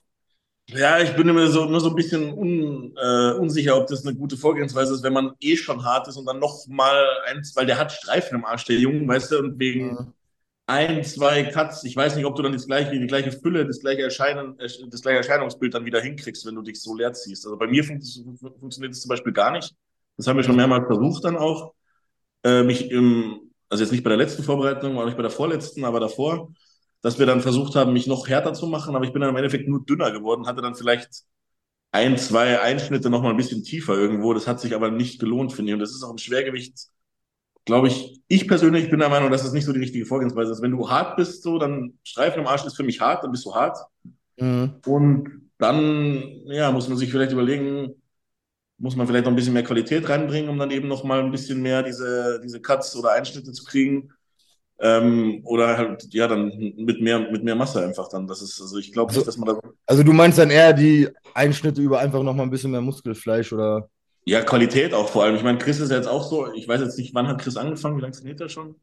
Ja, 0.67 0.99
ich 0.99 1.15
bin 1.15 1.27
immer 1.29 1.47
so, 1.47 1.65
nur 1.65 1.79
so 1.79 1.89
ein 1.89 1.95
bisschen 1.95 2.33
un, 2.33 2.95
äh, 2.97 3.33
unsicher, 3.33 3.77
ob 3.77 3.85
das 3.87 4.03
eine 4.05 4.15
gute 4.15 4.35
Vorgehensweise 4.35 4.95
ist, 4.95 5.03
wenn 5.03 5.13
man 5.13 5.33
eh 5.39 5.55
schon 5.55 5.83
hart 5.85 6.07
ist 6.07 6.17
und 6.17 6.25
dann 6.25 6.39
noch 6.39 6.65
mal 6.67 7.05
eins, 7.27 7.55
weil 7.55 7.67
der 7.67 7.77
hat 7.77 7.91
Streifen 7.91 8.35
im 8.39 8.45
Arsch, 8.45 8.65
der 8.65 8.77
Junge, 8.77 9.07
weißt 9.07 9.31
du, 9.31 9.39
und 9.39 9.59
wegen 9.59 9.91
Ja. 9.91 10.13
ein, 10.67 11.03
zwei 11.03 11.43
Cuts, 11.45 11.83
ich 11.85 11.95
weiß 11.95 12.15
nicht, 12.15 12.25
ob 12.25 12.35
du 12.35 12.43
dann 12.43 12.53
das 12.53 12.67
gleiche, 12.67 12.91
die 12.91 13.07
gleiche 13.07 13.31
Fülle, 13.31 13.65
das 13.67 13.79
gleiche, 13.81 14.03
Erscheinen, 14.03 14.59
äh, 14.59 14.69
das 14.89 15.01
gleiche 15.01 15.17
Erscheinungsbild 15.19 15.73
dann 15.75 15.85
wieder 15.85 16.01
hinkriegst, 16.01 16.45
wenn 16.45 16.55
du 16.55 16.63
dich 16.63 16.81
so 16.81 16.95
leer 16.95 17.13
ziehst. 17.13 17.45
Also 17.45 17.57
bei 17.57 17.67
mir 17.67 17.83
fun 17.83 18.01
fun 18.01 18.37
funktioniert 18.59 18.93
das 18.93 19.01
zum 19.01 19.09
Beispiel 19.09 19.33
gar 19.33 19.51
nicht. 19.51 19.75
Das 20.17 20.27
haben 20.27 20.37
wir 20.37 20.43
schon 20.43 20.55
mehrmals 20.57 20.87
versucht 20.87 21.25
dann 21.25 21.37
auch. 21.37 21.73
Äh, 22.43 22.63
mich 22.63 22.91
im, 22.91 23.51
also 23.69 23.83
jetzt 23.83 23.91
nicht 23.91 24.03
bei 24.03 24.09
der 24.09 24.17
letzten 24.17 24.43
Vorbereitung, 24.43 24.97
auch 24.99 25.05
nicht 25.05 25.17
bei 25.17 25.23
der 25.23 25.31
vorletzten, 25.31 25.83
aber 25.85 25.99
davor, 25.99 26.53
dass 27.05 27.19
wir 27.19 27.27
dann 27.27 27.39
versucht 27.39 27.75
haben, 27.75 27.93
mich 27.93 28.07
noch 28.07 28.27
härter 28.27 28.55
zu 28.55 28.65
machen, 28.65 28.95
aber 28.95 29.05
ich 29.05 29.13
bin 29.13 29.21
dann 29.21 29.29
im 29.29 29.35
Endeffekt 29.35 29.67
nur 29.67 29.85
dünner 29.85 30.09
geworden, 30.09 30.47
hatte 30.47 30.63
dann 30.63 30.73
vielleicht 30.73 31.07
ein, 31.91 32.17
zwei 32.17 32.59
Einschnitte 32.59 33.11
noch 33.11 33.21
mal 33.21 33.29
ein 33.29 33.37
bisschen 33.37 33.63
tiefer 33.63 33.93
irgendwo. 33.93 34.33
Das 34.33 34.47
hat 34.47 34.59
sich 34.59 34.73
aber 34.73 34.89
nicht 34.89 35.19
gelohnt, 35.19 35.53
finde 35.53 35.69
ich. 35.69 35.73
Und 35.75 35.81
das 35.81 35.91
ist 35.91 36.01
auch 36.01 36.09
im 36.09 36.17
Schwergewicht, 36.17 36.87
glaube 37.63 37.89
ich, 37.89 38.21
ich 38.27 38.47
persönlich 38.47 38.89
bin 38.89 38.97
der 38.97 39.09
Meinung, 39.09 39.29
dass 39.29 39.43
das 39.43 39.53
nicht 39.53 39.65
so 39.65 39.71
die 39.71 39.81
richtige 39.81 40.07
Vorgehensweise 40.07 40.51
ist. 40.51 40.63
Wenn 40.63 40.71
du 40.71 40.89
hart 40.89 41.15
bist, 41.15 41.43
so, 41.43 41.59
dann 41.59 41.93
Streifen 42.03 42.41
im 42.41 42.47
Arsch 42.47 42.65
ist 42.65 42.75
für 42.75 42.81
mich 42.81 42.99
hart, 42.99 43.23
dann 43.23 43.31
bist 43.31 43.45
du 43.45 43.53
hart. 43.53 43.77
Mhm. 44.37 44.73
Und 44.87 45.51
dann, 45.59 46.23
ja, 46.47 46.71
muss 46.71 46.89
man 46.89 46.97
sich 46.97 47.11
vielleicht 47.11 47.33
überlegen, 47.33 48.01
muss 48.79 48.95
man 48.95 49.05
vielleicht 49.05 49.25
noch 49.25 49.31
ein 49.31 49.35
bisschen 49.35 49.53
mehr 49.53 49.63
Qualität 49.63 50.09
reinbringen, 50.09 50.49
um 50.49 50.57
dann 50.57 50.71
eben 50.71 50.87
noch 50.87 51.03
mal 51.03 51.19
ein 51.19 51.29
bisschen 51.29 51.61
mehr 51.61 51.83
diese, 51.83 52.41
diese 52.43 52.61
Cuts 52.61 52.95
oder 52.95 53.11
Einschnitte 53.11 53.51
zu 53.51 53.63
kriegen. 53.63 54.09
Ähm, 54.77 55.41
oder 55.45 55.77
halt, 55.77 56.13
ja, 56.13 56.27
dann 56.27 56.49
mit 56.77 57.01
mehr, 57.01 57.19
mit 57.31 57.43
mehr 57.43 57.55
Masse 57.55 57.81
einfach 57.81 58.09
dann. 58.09 58.27
Das 58.27 58.41
ist, 58.41 58.59
also 58.61 58.77
ich 58.77 58.91
glaube 58.91 59.09
Also- 59.09 59.21
nicht, 59.21 59.27
dass 59.27 59.37
man 59.37 59.55
da. 59.55 59.61
Also 59.85 60.03
du 60.03 60.11
meinst 60.11 60.37
dann 60.37 60.49
eher 60.49 60.73
die 60.73 61.07
Einschnitte 61.33 61.81
über 61.81 61.99
einfach 61.99 62.23
noch 62.23 62.33
mal 62.33 62.43
ein 62.43 62.49
bisschen 62.49 62.71
mehr 62.71 62.81
Muskelfleisch 62.81 63.53
oder? 63.53 63.89
Ja, 64.25 64.41
Qualität 64.41 64.93
auch 64.93 65.07
vor 65.07 65.23
allem. 65.23 65.35
Ich 65.35 65.43
meine, 65.43 65.59
Chris 65.59 65.79
ist 65.79 65.91
jetzt 65.91 66.07
auch 66.07 66.27
so, 66.27 66.51
ich 66.53 66.67
weiß 66.67 66.81
jetzt 66.81 66.97
nicht, 66.97 67.13
wann 67.13 67.27
hat 67.27 67.39
Chris 67.41 67.55
angefangen, 67.57 67.97
wie 67.97 68.01
lange 68.01 68.13
trainiert 68.15 68.41
er 68.41 68.49
schon? 68.49 68.75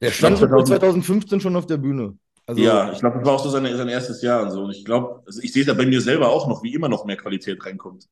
Der 0.00 0.10
glaub, 0.10 0.36
stand 0.36 0.38
2000 0.38 0.68
2015 0.68 1.40
schon 1.40 1.56
auf 1.56 1.66
der 1.66 1.78
Bühne. 1.78 2.18
Also, 2.46 2.62
ja, 2.62 2.92
ich 2.92 3.00
glaube, 3.00 3.18
das 3.18 3.26
war 3.26 3.34
auch 3.34 3.42
so 3.42 3.50
sein, 3.50 3.64
sein 3.76 3.88
erstes 3.88 4.22
Jahr 4.22 4.42
und 4.42 4.50
so. 4.52 4.64
Und 4.64 4.70
ich 4.70 4.84
glaube, 4.84 5.22
also 5.26 5.40
ich 5.42 5.52
sehe 5.52 5.62
es 5.62 5.68
ja 5.68 5.74
bei 5.74 5.86
mir 5.86 6.00
selber 6.00 6.28
auch 6.28 6.46
noch, 6.46 6.62
wie 6.62 6.74
immer 6.74 6.88
noch 6.88 7.04
mehr 7.04 7.16
Qualität 7.16 7.64
reinkommt. 7.64 8.06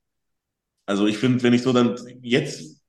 Also 0.86 1.06
ich 1.06 1.18
finde, 1.18 1.42
wenn 1.42 1.52
ich 1.52 1.62
so 1.62 1.72
dann 1.72 1.96
jetzt, 2.22 2.82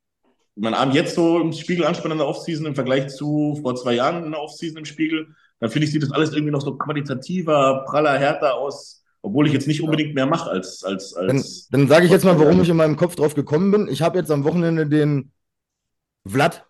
mein 0.56 0.74
Arm 0.74 0.92
jetzt 0.92 1.16
so 1.16 1.40
im 1.40 1.52
Spiegel 1.52 1.86
anspanne 1.86 2.14
in 2.14 2.20
der 2.20 2.28
Offseason 2.28 2.66
im 2.66 2.76
Vergleich 2.76 3.10
zu 3.10 3.60
vor 3.62 3.76
zwei 3.76 3.94
Jahren 3.94 4.24
in 4.24 4.32
der 4.32 4.42
Offseason 4.42 4.78
im 4.78 4.86
Spiegel, 4.86 5.28
dann 5.60 5.70
finde 5.70 5.86
ich, 5.86 5.92
sieht 5.92 6.04
das 6.04 6.12
alles 6.12 6.32
irgendwie 6.32 6.52
noch 6.52 6.62
so 6.62 6.78
qualitativer, 6.78 7.84
praller, 7.88 8.18
härter 8.18 8.56
aus, 8.56 9.04
obwohl 9.22 9.48
ich 9.48 9.54
jetzt 9.54 9.68
nicht 9.68 9.82
unbedingt 9.82 10.16
mehr 10.16 10.26
mache 10.26 10.50
als, 10.50 10.84
als, 10.84 11.14
Dann, 11.14 11.38
als. 11.38 11.68
dann 11.70 11.88
sage 11.88 12.06
ich 12.06 12.12
jetzt 12.12 12.26
mal, 12.26 12.40
warum 12.40 12.62
ich 12.62 12.70
in 12.70 12.78
meinem 12.78 12.96
Kopf 12.96 13.16
drauf 13.16 13.36
gekommen 13.36 13.72
bin. 13.72 13.88
Ich 13.88 14.02
habe 14.02 14.18
jetzt 14.18 14.32
am 14.32 14.44
Wochenende 14.44 14.88
den 14.88 15.32
Vlad 16.26 16.66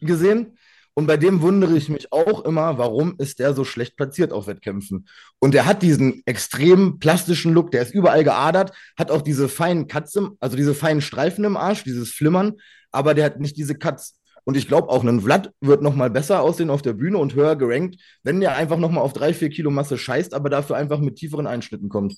gesehen 0.00 0.56
und 0.94 1.06
bei 1.06 1.16
dem 1.16 1.40
wundere 1.40 1.76
ich 1.76 1.88
mich 1.88 2.12
auch 2.12 2.44
immer, 2.44 2.78
warum 2.78 3.14
ist 3.18 3.38
der 3.38 3.54
so 3.54 3.64
schlecht 3.64 3.96
platziert 3.96 4.32
auf 4.32 4.46
Wettkämpfen. 4.46 5.06
Und 5.38 5.54
der 5.54 5.66
hat 5.66 5.82
diesen 5.82 6.22
extrem 6.26 6.98
plastischen 6.98 7.52
Look, 7.52 7.70
der 7.70 7.82
ist 7.82 7.94
überall 7.94 8.24
geadert, 8.24 8.72
hat 8.98 9.10
auch 9.10 9.22
diese 9.22 9.48
feinen 9.48 9.86
Cuts, 9.86 10.18
also 10.40 10.56
diese 10.56 10.74
feinen 10.74 11.00
Streifen 11.00 11.44
im 11.44 11.56
Arsch, 11.56 11.84
dieses 11.84 12.10
Flimmern, 12.10 12.54
aber 12.90 13.14
der 13.14 13.24
hat 13.26 13.40
nicht 13.40 13.56
diese 13.56 13.74
Cuts. 13.74 14.20
Und 14.44 14.56
ich 14.56 14.66
glaube 14.66 14.88
auch, 14.88 15.04
ein 15.04 15.20
Vlad 15.20 15.52
wird 15.60 15.82
noch 15.82 15.94
mal 15.94 16.10
besser 16.10 16.40
aussehen 16.40 16.70
auf 16.70 16.82
der 16.82 16.94
Bühne 16.94 17.18
und 17.18 17.34
höher 17.34 17.56
gerankt, 17.56 18.00
wenn 18.22 18.40
der 18.40 18.56
einfach 18.56 18.78
noch 18.78 18.90
mal 18.90 19.00
auf 19.00 19.12
drei, 19.12 19.32
vier 19.32 19.50
Kilo 19.50 19.70
Masse 19.70 19.98
scheißt, 19.98 20.34
aber 20.34 20.50
dafür 20.50 20.76
einfach 20.76 20.98
mit 20.98 21.16
tieferen 21.16 21.46
Einschnitten 21.46 21.88
kommt. 21.88 22.16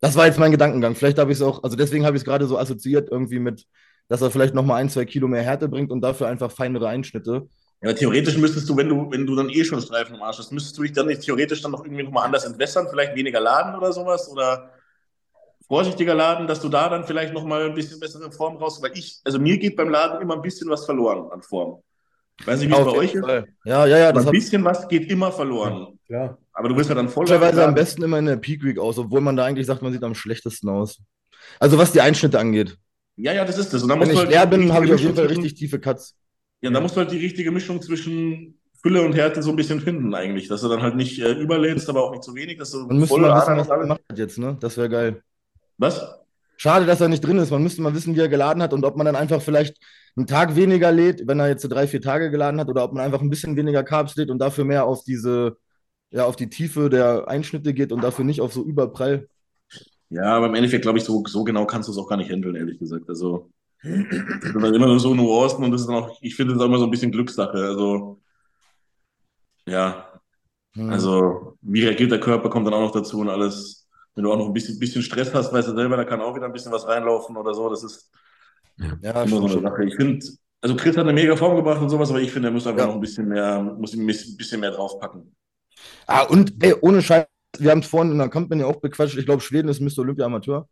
Das 0.00 0.14
war 0.14 0.26
jetzt 0.26 0.38
mein 0.38 0.52
Gedankengang. 0.52 0.94
Vielleicht 0.94 1.18
habe 1.18 1.32
ich 1.32 1.38
es 1.38 1.42
auch, 1.42 1.64
also 1.64 1.76
deswegen 1.76 2.04
habe 2.06 2.16
ich 2.16 2.20
es 2.20 2.24
gerade 2.24 2.46
so 2.46 2.58
assoziiert 2.58 3.08
irgendwie 3.10 3.40
mit, 3.40 3.66
dass 4.08 4.22
er 4.22 4.30
vielleicht 4.30 4.54
noch 4.54 4.64
mal 4.64 4.76
ein, 4.76 4.88
zwei 4.88 5.04
Kilo 5.04 5.26
mehr 5.26 5.42
Härte 5.42 5.68
bringt 5.68 5.90
und 5.90 6.00
dafür 6.00 6.28
einfach 6.28 6.52
feinere 6.52 6.88
Einschnitte. 6.88 7.48
Ja, 7.80 7.90
aber 7.90 7.98
theoretisch 7.98 8.36
müsstest 8.36 8.68
du, 8.68 8.76
wenn 8.76 8.88
du, 8.88 9.10
wenn 9.10 9.24
du 9.24 9.36
dann 9.36 9.50
eh 9.50 9.64
schon 9.64 9.80
Streifen 9.80 10.16
im 10.16 10.22
Arsch 10.22 10.38
hast, 10.38 10.50
müsstest 10.50 10.76
du 10.78 10.82
dich 10.82 10.92
dann 10.92 11.06
nicht 11.06 11.22
theoretisch 11.22 11.62
dann 11.62 11.70
noch 11.70 11.84
irgendwie 11.84 12.02
nochmal 12.02 12.24
anders 12.24 12.44
entwässern, 12.44 12.88
vielleicht 12.90 13.14
weniger 13.14 13.40
laden 13.40 13.76
oder 13.76 13.92
sowas 13.92 14.28
oder 14.28 14.72
vorsichtiger 15.68 16.14
laden, 16.14 16.46
dass 16.48 16.60
du 16.60 16.68
da 16.68 16.88
dann 16.88 17.04
vielleicht 17.04 17.32
nochmal 17.34 17.66
ein 17.66 17.74
bisschen 17.74 18.00
bessere 18.00 18.32
Form 18.32 18.56
raus, 18.56 18.82
weil 18.82 18.92
ich, 18.94 19.20
also 19.24 19.38
mir 19.38 19.58
geht 19.58 19.76
beim 19.76 19.90
Laden 19.90 20.20
immer 20.20 20.34
ein 20.34 20.42
bisschen 20.42 20.68
was 20.70 20.84
verloren 20.86 21.30
an 21.30 21.42
Form. 21.42 21.82
Weiß 22.44 22.60
nicht, 22.60 22.70
wie 22.70 22.74
es 22.74 22.84
bei 22.84 22.90
euch 22.92 23.12
jeden 23.12 23.24
ist. 23.24 23.26
Fall. 23.26 23.48
Ja, 23.64 23.86
ja, 23.86 23.98
ja. 23.98 24.08
Aber 24.08 24.20
ein 24.20 24.26
hat 24.26 24.32
bisschen 24.32 24.64
was 24.64 24.88
geht 24.88 25.10
immer 25.10 25.30
verloren. 25.30 25.98
Klar. 26.06 26.38
Aber 26.52 26.68
du 26.68 26.76
wirst 26.76 26.88
ja 26.88 26.94
dann 26.94 27.08
voll. 27.08 27.26
logischerweise 27.26 27.64
am 27.64 27.74
besten 27.74 28.02
immer 28.02 28.18
in 28.18 28.26
der 28.26 28.36
Peak 28.36 28.64
Week 28.64 28.78
aus, 28.78 28.98
obwohl 28.98 29.20
man 29.20 29.36
da 29.36 29.44
eigentlich 29.44 29.66
sagt, 29.66 29.82
man 29.82 29.92
sieht 29.92 30.02
am 30.02 30.14
schlechtesten 30.14 30.68
aus. 30.68 31.00
Also 31.58 31.78
was 31.78 31.92
die 31.92 32.00
Einschnitte 32.00 32.38
angeht. 32.38 32.76
Ja, 33.16 33.32
ja, 33.32 33.44
das 33.44 33.58
ist 33.58 33.74
das. 33.74 33.86
Wenn 33.86 34.10
ich 34.10 34.16
halt 34.16 34.30
leer 34.30 34.46
bin, 34.46 34.72
habe 34.72 34.86
ich 34.86 34.92
auf 34.92 35.00
jeden 35.00 35.16
Fall 35.16 35.26
richtig 35.26 35.54
tiefe 35.54 35.80
Cuts. 35.80 36.16
Ja, 36.60 36.70
da 36.70 36.80
musst 36.80 36.96
du 36.96 37.00
halt 37.00 37.12
die 37.12 37.18
richtige 37.18 37.50
Mischung 37.50 37.80
zwischen 37.80 38.58
Fülle 38.80 39.02
und 39.02 39.14
Härte 39.14 39.42
so 39.42 39.50
ein 39.50 39.56
bisschen 39.56 39.80
finden, 39.80 40.14
eigentlich. 40.14 40.48
Dass 40.48 40.60
du 40.60 40.68
dann 40.68 40.82
halt 40.82 40.96
nicht 40.96 41.18
äh, 41.20 41.32
überlädst, 41.32 41.88
aber 41.88 42.04
auch 42.04 42.12
nicht 42.12 42.24
zu 42.24 42.34
wenig, 42.34 42.58
dass 42.58 42.70
du 42.70 42.86
Man 42.86 42.98
müsste 42.98 43.18
mal 43.18 43.36
wissen, 43.36 43.56
was 43.56 43.68
er 43.68 43.78
gemacht 43.78 44.00
hat 44.08 44.18
jetzt, 44.18 44.38
ne? 44.38 44.56
Das 44.60 44.76
wäre 44.76 44.88
geil. 44.88 45.22
Was? 45.78 46.00
Schade, 46.56 46.86
dass 46.86 47.00
er 47.00 47.08
nicht 47.08 47.24
drin 47.24 47.38
ist. 47.38 47.50
Man 47.50 47.62
müsste 47.62 47.82
mal 47.82 47.94
wissen, 47.94 48.16
wie 48.16 48.20
er 48.20 48.28
geladen 48.28 48.62
hat 48.62 48.72
und 48.72 48.84
ob 48.84 48.96
man 48.96 49.06
dann 49.06 49.16
einfach 49.16 49.40
vielleicht 49.40 49.76
einen 50.16 50.26
Tag 50.26 50.56
weniger 50.56 50.90
lädt, 50.90 51.26
wenn 51.26 51.38
er 51.38 51.48
jetzt 51.48 51.62
so 51.62 51.68
drei, 51.68 51.86
vier 51.86 52.00
Tage 52.00 52.30
geladen 52.30 52.58
hat, 52.60 52.68
oder 52.68 52.82
ob 52.84 52.92
man 52.92 53.04
einfach 53.04 53.20
ein 53.20 53.30
bisschen 53.30 53.56
weniger 53.56 53.84
Carbs 53.84 54.16
lädt 54.16 54.30
und 54.30 54.38
dafür 54.40 54.64
mehr 54.64 54.84
auf 54.84 55.04
diese, 55.04 55.56
ja, 56.10 56.24
auf 56.24 56.34
die 56.34 56.50
Tiefe 56.50 56.90
der 56.90 57.28
Einschnitte 57.28 57.72
geht 57.74 57.92
und 57.92 58.02
dafür 58.02 58.24
nicht 58.24 58.40
auf 58.40 58.52
so 58.52 58.64
Überprall. 58.64 59.28
Ja, 60.10 60.36
aber 60.36 60.46
im 60.46 60.54
Endeffekt 60.54 60.82
glaube 60.82 60.98
ich, 60.98 61.04
so, 61.04 61.22
so 61.26 61.44
genau 61.44 61.66
kannst 61.66 61.88
du 61.88 61.92
es 61.92 61.98
auch 61.98 62.08
gar 62.08 62.16
nicht 62.16 62.30
handeln, 62.30 62.56
ehrlich 62.56 62.78
gesagt. 62.78 63.08
Also, 63.08 63.50
das 63.82 64.52
sind 64.52 64.62
dann 64.62 64.74
immer 64.74 64.86
nur 64.86 65.00
so 65.00 65.14
Nuancen 65.14 65.64
und 65.64 65.70
das 65.72 65.82
ist 65.82 65.86
dann 65.88 65.96
auch, 65.96 66.18
ich 66.22 66.34
finde 66.36 66.54
das 66.54 66.62
auch 66.62 66.66
immer 66.66 66.78
so 66.78 66.84
ein 66.84 66.90
bisschen 66.90 67.12
Glückssache. 67.12 67.52
Also, 67.58 68.20
ja, 69.66 70.20
Hm. 70.76 71.08
also, 71.08 71.58
wie 71.62 71.84
reagiert 71.86 72.12
der 72.12 72.20
Körper, 72.20 72.50
kommt 72.50 72.66
dann 72.66 72.74
auch 72.74 72.80
noch 72.82 72.92
dazu 72.92 73.20
und 73.20 73.28
alles. 73.30 73.88
Wenn 74.14 74.24
du 74.24 74.32
auch 74.32 74.38
noch 74.38 74.46
ein 74.48 74.52
bisschen, 74.54 74.78
bisschen 74.78 75.02
Stress 75.02 75.34
hast, 75.34 75.52
weißt 75.52 75.68
du 75.68 75.74
selber, 75.76 75.96
da 75.96 76.04
kann 76.04 76.20
auch 76.22 76.34
wieder 76.36 76.46
ein 76.46 76.52
bisschen 76.52 76.72
was 76.72 76.86
reinlaufen 76.88 77.36
oder 77.36 77.54
so. 77.54 77.70
Das 77.70 77.84
ist 77.84 78.10
ja, 79.00 79.26
immer 79.26 79.38
so 79.40 79.46
eine 79.46 79.48
schon. 79.48 79.60
Sache. 79.60 79.84
Ich 79.84 79.94
finde, 79.96 80.26
also 80.60 80.76
Chris 80.76 80.96
hat 80.96 81.04
eine 81.04 81.12
mega 81.12 81.36
Form 81.36 81.56
gebracht 81.56 81.80
und 81.80 81.88
sowas, 81.90 82.10
aber 82.10 82.20
ich 82.20 82.32
finde, 82.32 82.48
er 82.48 82.52
muss 82.52 82.66
einfach 82.66 82.80
Ja. 82.80 82.86
noch 82.86 82.94
ein 82.94 83.00
bisschen 83.00 83.28
mehr, 83.28 83.62
muss 83.62 83.94
ein 83.94 84.06
bisschen 84.06 84.60
mehr 84.60 84.70
draufpacken. 84.72 85.34
Ah, 86.06 86.22
und 86.24 86.54
ey, 86.62 86.74
ohne 86.80 87.02
Scheiß, 87.02 87.26
wir 87.58 87.70
haben 87.70 87.80
es 87.80 87.86
vorhin 87.88 88.12
in 88.12 88.18
der 88.18 88.28
Company 88.28 88.62
auch 88.64 88.76
bequatscht. 88.80 89.16
Ich 89.18 89.26
glaube, 89.26 89.42
Schweden 89.42 89.68
ist 89.68 89.80
Mr. 89.80 90.02
Olympia 90.02 90.26
Amateur. 90.26 90.68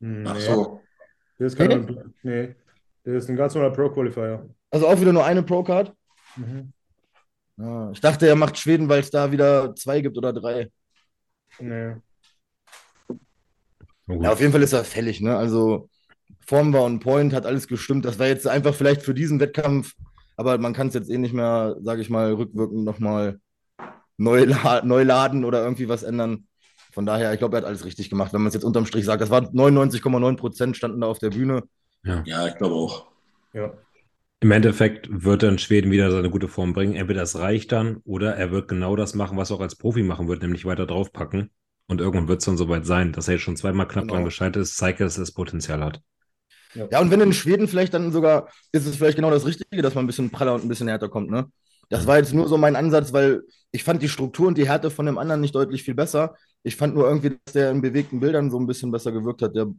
Hm, 0.00 0.32
Ach 0.32 0.40
so. 0.40 0.87
Der 1.38 1.46
ist 1.46 1.56
kein, 1.56 2.12
nee. 2.22 2.54
Der 3.04 3.14
ist 3.14 3.28
ein 3.28 3.36
ganz 3.36 3.54
normaler 3.54 3.74
Pro-Qualifier. 3.74 4.48
Also 4.70 4.86
auch 4.88 5.00
wieder 5.00 5.12
nur 5.12 5.24
eine 5.24 5.42
Pro-Card. 5.42 5.94
Mhm. 6.36 6.72
Ja, 7.56 7.90
ich 7.90 8.00
dachte, 8.00 8.26
er 8.26 8.36
macht 8.36 8.58
Schweden, 8.58 8.88
weil 8.88 9.00
es 9.00 9.10
da 9.10 9.32
wieder 9.32 9.74
zwei 9.74 10.00
gibt 10.00 10.16
oder 10.16 10.32
drei. 10.32 10.70
Nee. 11.58 11.94
Gut. 14.06 14.22
Ja, 14.22 14.32
auf 14.32 14.40
jeden 14.40 14.52
Fall 14.52 14.62
ist 14.62 14.72
er 14.72 14.84
fällig, 14.84 15.20
ne? 15.20 15.36
Also 15.36 15.88
Form 16.46 16.72
war 16.72 16.82
on 16.82 16.98
point, 16.98 17.34
hat 17.34 17.46
alles 17.46 17.68
gestimmt. 17.68 18.04
Das 18.04 18.18
war 18.18 18.26
jetzt 18.26 18.46
einfach 18.46 18.74
vielleicht 18.74 19.02
für 19.02 19.14
diesen 19.14 19.38
Wettkampf, 19.38 19.92
aber 20.36 20.56
man 20.58 20.72
kann 20.72 20.88
es 20.88 20.94
jetzt 20.94 21.10
eh 21.10 21.18
nicht 21.18 21.34
mehr, 21.34 21.76
sage 21.82 22.00
ich 22.00 22.08
mal, 22.10 22.32
rückwirkend 22.32 22.84
nochmal 22.84 23.38
neu, 24.16 24.44
la 24.44 24.82
neu 24.82 25.02
laden 25.02 25.44
oder 25.44 25.62
irgendwie 25.62 25.88
was 25.88 26.02
ändern. 26.02 26.47
Von 26.98 27.06
daher, 27.06 27.32
ich 27.32 27.38
glaube, 27.38 27.56
er 27.56 27.60
hat 27.60 27.64
alles 27.64 27.84
richtig 27.84 28.10
gemacht, 28.10 28.32
wenn 28.32 28.40
man 28.40 28.48
es 28.48 28.54
jetzt 28.54 28.64
unterm 28.64 28.84
Strich 28.84 29.04
sagt. 29.04 29.22
Das 29.22 29.30
war 29.30 29.42
99,9 29.42 30.36
Prozent 30.36 30.76
standen 30.76 31.00
da 31.00 31.06
auf 31.06 31.20
der 31.20 31.30
Bühne. 31.30 31.62
Ja, 32.02 32.48
ich 32.48 32.56
glaube 32.56 32.74
auch. 32.74 33.06
Ja. 33.52 33.72
Im 34.40 34.50
Endeffekt 34.50 35.06
wird 35.08 35.44
dann 35.44 35.60
Schweden 35.60 35.92
wieder 35.92 36.10
seine 36.10 36.28
gute 36.28 36.48
Form 36.48 36.72
bringen. 36.72 36.96
Entweder 36.96 37.20
das 37.20 37.38
reicht 37.38 37.70
dann 37.70 37.98
oder 38.04 38.34
er 38.34 38.50
wird 38.50 38.66
genau 38.66 38.96
das 38.96 39.14
machen, 39.14 39.38
was 39.38 39.50
er 39.50 39.58
auch 39.58 39.60
als 39.60 39.76
Profi 39.76 40.02
machen 40.02 40.26
wird, 40.26 40.42
nämlich 40.42 40.64
weiter 40.64 40.86
draufpacken. 40.86 41.52
Und 41.86 42.00
irgendwann 42.00 42.26
wird 42.26 42.40
es 42.40 42.46
dann 42.46 42.56
soweit 42.56 42.84
sein, 42.84 43.12
dass 43.12 43.28
er 43.28 43.34
jetzt 43.34 43.42
schon 43.42 43.56
zweimal 43.56 43.86
knapp 43.86 44.02
Genau. 44.02 44.14
dran 44.14 44.24
gescheitert 44.24 44.62
ist, 44.64 44.76
zeigt, 44.76 44.98
dass 44.98 45.18
er 45.18 45.20
das 45.20 45.30
Potenzial 45.30 45.84
hat. 45.84 46.00
Ja, 46.74 46.98
und 46.98 47.12
wenn 47.12 47.20
in 47.20 47.32
Schweden 47.32 47.68
vielleicht 47.68 47.94
dann 47.94 48.10
sogar, 48.10 48.48
ist 48.72 48.88
es 48.88 48.96
vielleicht 48.96 49.14
genau 49.14 49.30
das 49.30 49.46
Richtige, 49.46 49.82
dass 49.82 49.94
man 49.94 50.02
ein 50.02 50.08
bisschen 50.08 50.30
praller 50.30 50.56
und 50.56 50.64
ein 50.64 50.68
bisschen 50.68 50.88
härter 50.88 51.08
kommt, 51.08 51.30
ne? 51.30 51.46
Das 51.90 52.08
war 52.08 52.18
jetzt 52.18 52.34
nur 52.34 52.48
so 52.48 52.58
mein 52.58 52.76
Ansatz, 52.76 53.12
weil 53.12 53.44
ich 53.70 53.84
fand 53.84 54.02
die 54.02 54.08
Struktur 54.08 54.46
und 54.46 54.58
die 54.58 54.68
Härte 54.68 54.90
von 54.90 55.06
dem 55.06 55.16
anderen 55.16 55.40
nicht 55.40 55.54
deutlich 55.54 55.82
viel 55.82 55.94
besser. 55.94 56.34
Ich 56.68 56.76
fand 56.76 56.94
nur 56.94 57.08
irgendwie, 57.08 57.30
dass 57.30 57.54
der 57.54 57.70
in 57.70 57.80
bewegten 57.80 58.20
Bildern 58.20 58.50
so 58.50 58.58
ein 58.60 58.66
bisschen 58.66 58.90
besser 58.90 59.10
gewirkt 59.10 59.40
hat. 59.40 59.56
Der 59.56 59.72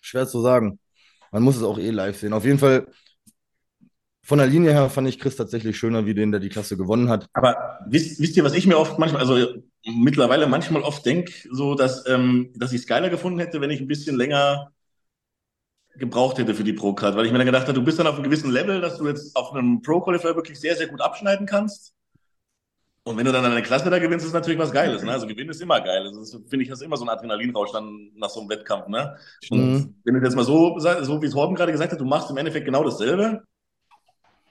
schwer 0.00 0.26
zu 0.26 0.40
sagen. 0.40 0.78
Man 1.32 1.42
muss 1.42 1.56
es 1.56 1.62
auch 1.62 1.78
eh 1.78 1.90
live 1.90 2.18
sehen. 2.18 2.32
Auf 2.32 2.46
jeden 2.46 2.58
Fall, 2.58 2.86
von 4.22 4.38
der 4.38 4.46
Linie 4.46 4.72
her 4.72 4.88
fand 4.88 5.06
ich 5.06 5.18
Chris 5.18 5.36
tatsächlich 5.36 5.76
schöner, 5.76 6.06
wie 6.06 6.14
den, 6.14 6.30
der 6.30 6.40
die 6.40 6.48
Klasse 6.48 6.78
gewonnen 6.78 7.10
hat. 7.10 7.26
Aber 7.34 7.78
wisst, 7.86 8.20
wisst 8.20 8.38
ihr, 8.38 8.44
was 8.44 8.54
ich 8.54 8.66
mir 8.66 8.78
oft 8.78 8.98
manchmal, 8.98 9.20
also 9.20 9.62
mittlerweile 9.84 10.46
manchmal 10.46 10.80
oft 10.80 11.04
denke, 11.04 11.32
so 11.50 11.74
dass, 11.74 12.08
ähm, 12.08 12.50
dass 12.56 12.72
ich 12.72 12.80
es 12.80 12.86
geiler 12.86 13.10
gefunden 13.10 13.38
hätte, 13.38 13.60
wenn 13.60 13.70
ich 13.70 13.80
ein 13.80 13.86
bisschen 13.86 14.16
länger 14.16 14.72
gebraucht 15.96 16.38
hätte 16.38 16.54
für 16.54 16.64
die 16.64 16.72
Pro-Card, 16.72 17.16
weil 17.16 17.26
ich 17.26 17.32
mir 17.32 17.38
dann 17.38 17.46
gedacht 17.46 17.64
habe, 17.64 17.74
du 17.74 17.84
bist 17.84 17.98
dann 17.98 18.06
auf 18.06 18.14
einem 18.14 18.24
gewissen 18.24 18.50
Level, 18.50 18.80
dass 18.80 18.96
du 18.96 19.06
jetzt 19.06 19.36
auf 19.36 19.52
einem 19.52 19.82
Pro-Qualifier 19.82 20.36
wirklich 20.36 20.58
sehr, 20.58 20.74
sehr 20.74 20.86
gut 20.86 21.02
abschneiden 21.02 21.46
kannst. 21.46 21.93
Und 23.06 23.18
wenn 23.18 23.26
du 23.26 23.32
dann 23.32 23.44
eine 23.44 23.62
Klasse 23.62 23.90
da 23.90 23.98
gewinnst, 23.98 24.24
ist 24.24 24.32
natürlich 24.32 24.58
was 24.58 24.72
Geiles. 24.72 25.02
Ne? 25.02 25.12
Also 25.12 25.26
Gewinn 25.26 25.50
ist 25.50 25.60
immer 25.60 25.80
geil. 25.80 26.06
Also 26.06 26.20
das 26.20 26.30
finde 26.48 26.62
ich, 26.62 26.70
das 26.70 26.80
ist 26.80 26.86
immer 26.86 26.96
so 26.96 27.04
ein 27.04 27.10
Adrenalinrausch 27.10 27.70
dann 27.72 28.10
nach 28.16 28.30
so 28.30 28.40
einem 28.40 28.48
Wettkampf. 28.48 28.88
Ne? 28.88 29.16
Und 29.50 29.60
Mhm. 29.60 29.94
wenn 30.04 30.14
du 30.14 30.20
jetzt 30.22 30.34
mal 30.34 30.44
so, 30.44 30.78
so 30.78 31.20
wie 31.20 31.26
es 31.26 31.34
Horben 31.34 31.54
gerade 31.54 31.70
gesagt 31.72 31.92
hat, 31.92 32.00
du 32.00 32.06
machst 32.06 32.30
im 32.30 32.38
Endeffekt 32.38 32.64
genau 32.64 32.82
dasselbe. 32.82 33.42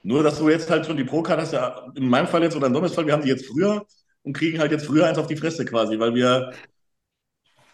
Nur, 0.03 0.21
dass 0.21 0.37
du 0.37 0.49
jetzt 0.49 0.69
halt 0.69 0.85
schon 0.85 0.97
die 0.97 1.03
Pro-Card 1.03 1.39
hast, 1.39 1.53
ja, 1.53 1.87
in 1.95 2.07
meinem 2.09 2.27
Fall 2.27 2.43
jetzt 2.43 2.55
oder 2.55 2.67
in 2.67 2.73
Dommels 2.73 2.93
Fall, 2.93 3.07
wir 3.07 3.13
haben 3.13 3.23
die 3.23 3.29
jetzt 3.29 3.45
früher 3.47 3.85
und 4.21 4.33
kriegen 4.33 4.59
halt 4.59 4.71
jetzt 4.71 4.85
früher 4.85 5.07
eins 5.07 5.17
auf 5.17 5.27
die 5.27 5.37
Fresse 5.37 5.65
quasi, 5.65 5.97
weil 5.97 6.13
wir, 6.13 6.51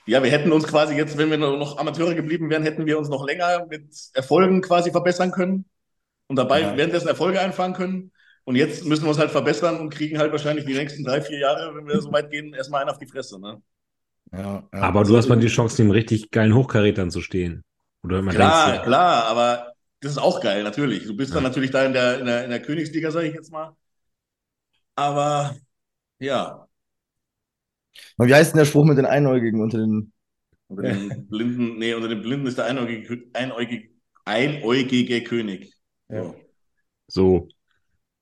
ja, 0.06 0.24
wir 0.24 0.32
hätten 0.32 0.52
uns 0.52 0.68
quasi 0.68 0.96
jetzt, 0.96 1.18
wenn 1.18 1.30
wir 1.30 1.38
noch 1.38 1.78
Amateure 1.78 2.16
geblieben 2.16 2.50
wären, 2.50 2.64
hätten 2.64 2.86
wir 2.86 2.98
uns 2.98 3.10
noch 3.10 3.26
länger 3.26 3.66
mit 3.68 3.94
Erfolgen 4.14 4.62
quasi 4.62 4.92
verbessern 4.92 5.32
können 5.32 5.66
und 6.28 6.36
dabei 6.36 6.62
Ja. 6.62 6.78
währenddessen 6.78 7.08
Erfolge 7.08 7.42
einfahren 7.42 7.74
können. 7.74 8.12
Und 8.50 8.56
jetzt 8.56 8.84
müssen 8.86 9.04
wir 9.04 9.10
uns 9.10 9.20
halt 9.20 9.30
verbessern 9.32 9.80
und 9.80 9.92
kriegen 9.92 10.18
halt 10.18 10.32
wahrscheinlich 10.32 10.66
die 10.66 10.74
nächsten 10.74 11.04
drei, 11.04 11.22
vier 11.22 11.38
Jahre, 11.40 11.76
wenn 11.76 11.88
wir 11.88 12.02
so 12.02 12.12
weit 12.12 12.32
gehen, 12.32 12.54
erstmal 12.56 12.82
einen 12.82 12.90
auf 12.90 12.98
die 12.98 13.06
Fresse. 13.06 13.40
Ne? 13.40 13.62
Ja, 14.32 14.68
ja. 14.74 14.92
Aber 14.92 15.04
du 15.04 15.18
hast 15.18 15.28
mal 15.30 15.40
die 15.40 15.48
Chance, 15.48 15.82
neben 15.82 15.92
richtig 15.92 16.32
geilen 16.32 16.54
Hochkarätern 16.56 17.12
zu 17.12 17.22
stehen. 17.22 17.64
Oder 18.04 18.22
man 18.22 18.36
Klar, 18.36 18.82
denkt, 18.82 18.84
klar, 18.84 19.26
aber 19.26 19.74
das 20.02 20.12
ist 20.14 20.18
auch 20.20 20.40
geil, 20.42 20.64
natürlich. 20.64 21.06
Du 21.06 21.16
bist 21.18 21.34
dann 21.36 21.44
Ja. 21.44 21.44
natürlich 21.44 21.72
da 21.72 21.84
in 21.86 21.94
der, 21.94 22.20
in 22.20 22.26
der, 22.26 22.44
in 22.44 22.50
der 22.52 22.62
Königsliga, 22.62 23.12
sage 23.12 23.28
ich 23.28 23.34
jetzt 23.34 23.52
mal. 23.52 23.76
Aber 24.96 25.56
ja, 26.20 26.68
Und 28.18 28.28
wie 28.28 28.36
heißt 28.36 28.54
denn 28.54 28.60
der 28.60 28.66
Spruch 28.66 28.86
mit 28.86 28.98
den 28.98 29.06
Einäugigen 29.08 29.62
unter 29.62 29.78
den 29.80 30.14
Unter 30.68 30.84
den 30.84 31.28
Blinden, 31.28 31.78
nee, 31.80 31.94
unter 31.94 32.08
den 32.08 32.22
Blinden 32.22 32.48
ist 32.48 32.58
der 32.58 32.66
einäugige, 32.66 33.24
einäugige, 33.34 33.90
einäugige 34.26 35.24
König. 35.24 35.74
Ja. 36.10 36.34
So. 37.08 37.50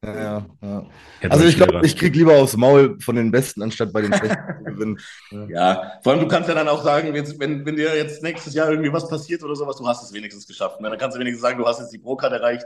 Ja, 0.06 0.46
ja, 0.62 0.86
Also 1.30 1.46
ich 1.46 1.56
glaube, 1.58 1.82
ich 1.84 1.98
krieg 1.98 2.16
lieber 2.16 2.36
aufs 2.38 2.56
Maul 2.56 2.98
von 3.02 3.16
den 3.16 3.32
Besten, 3.32 3.64
anstatt 3.64 3.92
bei 3.92 4.02
den 4.02 4.14
Schlechten 4.14 4.38
zu 4.60 4.64
gewinnen. 4.64 5.00
Ja, 5.50 6.00
vor 6.04 6.14
allem 6.14 6.22
du 6.22 6.28
kannst 6.28 6.48
ja 6.48 6.56
dann 6.56 6.68
auch 6.68 6.84
sagen, 6.84 7.14
jetzt, 7.16 7.40
wenn, 7.40 7.66
wenn 7.66 7.76
dir 7.76 7.96
jetzt 7.96 8.22
nächstes 8.22 8.54
Jahr 8.54 8.70
irgendwie 8.70 8.94
was 8.94 9.10
passiert 9.10 9.44
oder 9.44 9.56
sowas, 9.56 9.78
du 9.78 9.88
hast 9.88 10.04
es 10.04 10.14
wenigstens 10.14 10.46
geschafft. 10.48 10.80
Ne? 10.82 10.90
Dann 10.90 11.00
kannst 11.00 11.16
du 11.16 11.20
wenigstens 11.20 11.42
sagen, 11.42 11.58
du 11.58 11.66
hast 11.66 11.80
jetzt 11.80 11.92
die 11.92 11.98
Pro-Card 11.98 12.32
erreicht. 12.34 12.66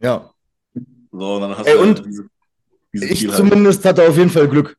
Ja. 0.00 0.30
So, 1.12 1.34
und 1.36 1.40
dann 1.42 1.56
hast 1.56 1.66
Ey, 1.66 1.74
du 1.74 1.80
und 1.82 2.04
diese, 2.04 2.26
diese 2.92 3.06
Ich 3.06 3.20
Ziel 3.20 3.28
halt. 3.28 3.38
zumindest 3.38 3.84
hatte 3.84 4.02
auf 4.08 4.16
jeden 4.16 4.30
Fall 4.30 4.48
Glück. 4.48 4.76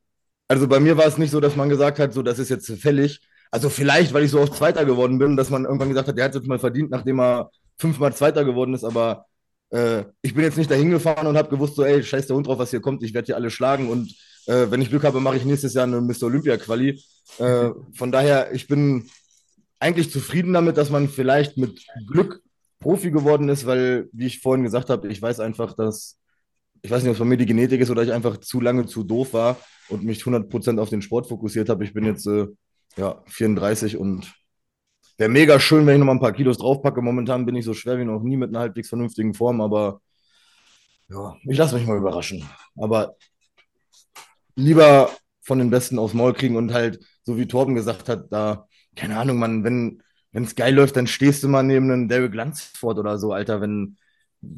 Also 0.48 0.68
bei 0.68 0.78
mir 0.80 0.96
war 0.96 1.06
es 1.06 1.18
nicht 1.18 1.30
so, 1.30 1.40
dass 1.40 1.56
man 1.56 1.68
gesagt 1.68 1.98
hat, 1.98 2.12
so 2.12 2.22
das 2.22 2.38
ist 2.38 2.50
jetzt 2.50 2.70
fällig. 2.80 3.20
Also 3.50 3.70
vielleicht, 3.70 4.12
weil 4.12 4.24
ich 4.24 4.30
so 4.30 4.40
oft 4.40 4.54
Zweiter 4.54 4.84
geworden 4.84 5.18
bin, 5.18 5.36
dass 5.36 5.50
man 5.50 5.64
irgendwann 5.64 5.88
gesagt 5.88 6.08
hat, 6.08 6.16
der 6.18 6.26
hat 6.26 6.32
es 6.32 6.36
jetzt 6.36 6.48
mal 6.48 6.58
verdient, 6.58 6.90
nachdem 6.90 7.20
er 7.20 7.50
fünfmal 7.78 8.14
Zweiter 8.14 8.44
geworden 8.44 8.74
ist. 8.74 8.84
Aber 8.84 9.26
äh, 9.70 10.04
ich 10.22 10.34
bin 10.34 10.44
jetzt 10.44 10.58
nicht 10.58 10.70
dahin 10.70 10.90
gefahren 10.90 11.26
und 11.26 11.36
habe 11.36 11.48
gewusst, 11.48 11.76
so 11.76 11.84
ey, 11.84 12.02
scheiß 12.02 12.26
der 12.26 12.36
Hund 12.36 12.46
drauf, 12.46 12.58
was 12.58 12.70
hier 12.70 12.80
kommt. 12.80 13.02
Ich 13.02 13.14
werde 13.14 13.26
hier 13.26 13.36
alle 13.36 13.50
schlagen 13.50 13.88
und 13.88 14.14
äh, 14.46 14.70
wenn 14.70 14.82
ich 14.82 14.90
Glück 14.90 15.04
habe, 15.04 15.20
mache 15.20 15.36
ich 15.36 15.44
nächstes 15.44 15.74
Jahr 15.74 15.84
eine 15.84 16.00
Mr. 16.00 16.24
Olympia 16.24 16.56
Quali. 16.56 17.02
Äh, 17.38 17.70
von 17.94 18.12
daher, 18.12 18.52
ich 18.52 18.68
bin 18.68 19.08
eigentlich 19.78 20.10
zufrieden 20.10 20.52
damit, 20.52 20.76
dass 20.76 20.90
man 20.90 21.08
vielleicht 21.08 21.56
mit 21.56 21.84
Glück 22.06 22.42
Profi 22.78 23.10
geworden 23.10 23.48
ist, 23.48 23.66
weil, 23.66 24.08
wie 24.12 24.26
ich 24.26 24.40
vorhin 24.40 24.64
gesagt 24.64 24.90
habe, 24.90 25.08
ich 25.08 25.20
weiß 25.20 25.40
einfach, 25.40 25.74
dass 25.74 26.18
ich 26.82 26.90
weiß 26.90 27.02
nicht, 27.02 27.10
ob 27.10 27.14
es 27.14 27.18
bei 27.18 27.24
mir 27.24 27.36
die 27.36 27.46
Genetik 27.46 27.80
ist 27.80 27.90
oder 27.90 28.02
ich 28.02 28.12
einfach 28.12 28.36
zu 28.38 28.60
lange 28.60 28.86
zu 28.86 29.02
doof 29.02 29.32
war 29.32 29.56
und 29.88 30.04
mich 30.04 30.22
100% 30.22 30.78
auf 30.78 30.88
den 30.88 31.02
Sport 31.02 31.26
fokussiert 31.26 31.68
habe. 31.68 31.84
Ich 31.84 31.92
bin 31.92 32.04
jetzt 32.04 32.26
äh, 32.26 32.46
ja, 32.96 33.22
34 33.26 33.96
und 33.96 34.32
wäre 35.18 35.30
mega 35.30 35.58
schön, 35.60 35.86
wenn 35.86 35.94
ich 35.94 35.98
noch 35.98 36.06
mal 36.06 36.12
ein 36.12 36.20
paar 36.20 36.32
Kilos 36.32 36.58
draufpacke. 36.58 37.00
Momentan 37.02 37.46
bin 37.46 37.56
ich 37.56 37.64
so 37.64 37.74
schwer 37.74 37.98
wie 37.98 38.04
noch 38.04 38.22
nie 38.22 38.36
mit 38.36 38.50
einer 38.50 38.60
halbwegs 38.60 38.88
vernünftigen 38.88 39.34
Form, 39.34 39.60
aber 39.60 40.00
ja, 41.08 41.36
ich 41.44 41.56
lasse 41.56 41.76
mich 41.76 41.86
mal 41.86 41.96
überraschen. 41.96 42.44
Aber 42.76 43.14
lieber 44.56 45.10
von 45.42 45.58
den 45.58 45.70
Besten 45.70 45.98
aufs 45.98 46.14
Maul 46.14 46.34
kriegen 46.34 46.56
und 46.56 46.72
halt, 46.72 46.98
so 47.22 47.38
wie 47.38 47.46
Torben 47.46 47.74
gesagt 47.74 48.08
hat, 48.08 48.32
da, 48.32 48.66
keine 48.96 49.18
Ahnung, 49.18 49.38
man, 49.38 49.62
wenn 49.64 50.02
es 50.32 50.54
geil 50.56 50.74
läuft, 50.74 50.96
dann 50.96 51.06
stehst 51.06 51.42
du 51.42 51.48
mal 51.48 51.62
neben 51.62 51.90
einem 51.90 52.08
Derek 52.08 52.34
Lunsford 52.34 52.98
oder 52.98 53.18
so, 53.18 53.32
Alter, 53.32 53.60
wenn, 53.60 53.96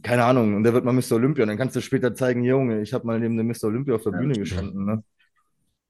keine 0.02 0.24
Ahnung, 0.24 0.56
und 0.56 0.64
der 0.64 0.72
wird 0.72 0.84
mal 0.84 0.92
Mr. 0.92 1.12
Olympia. 1.12 1.44
Und 1.44 1.48
dann 1.48 1.58
kannst 1.58 1.76
du 1.76 1.80
später 1.80 2.14
zeigen, 2.14 2.42
Junge, 2.42 2.80
ich 2.80 2.94
habe 2.94 3.06
mal 3.06 3.20
neben 3.20 3.36
dem 3.36 3.46
Mr. 3.46 3.64
Olympia 3.64 3.94
auf 3.94 4.02
der 4.02 4.12
Ja. 4.12 4.18
Bühne 4.18 4.34
gestanden. 4.34 4.84
Ne? 4.84 5.04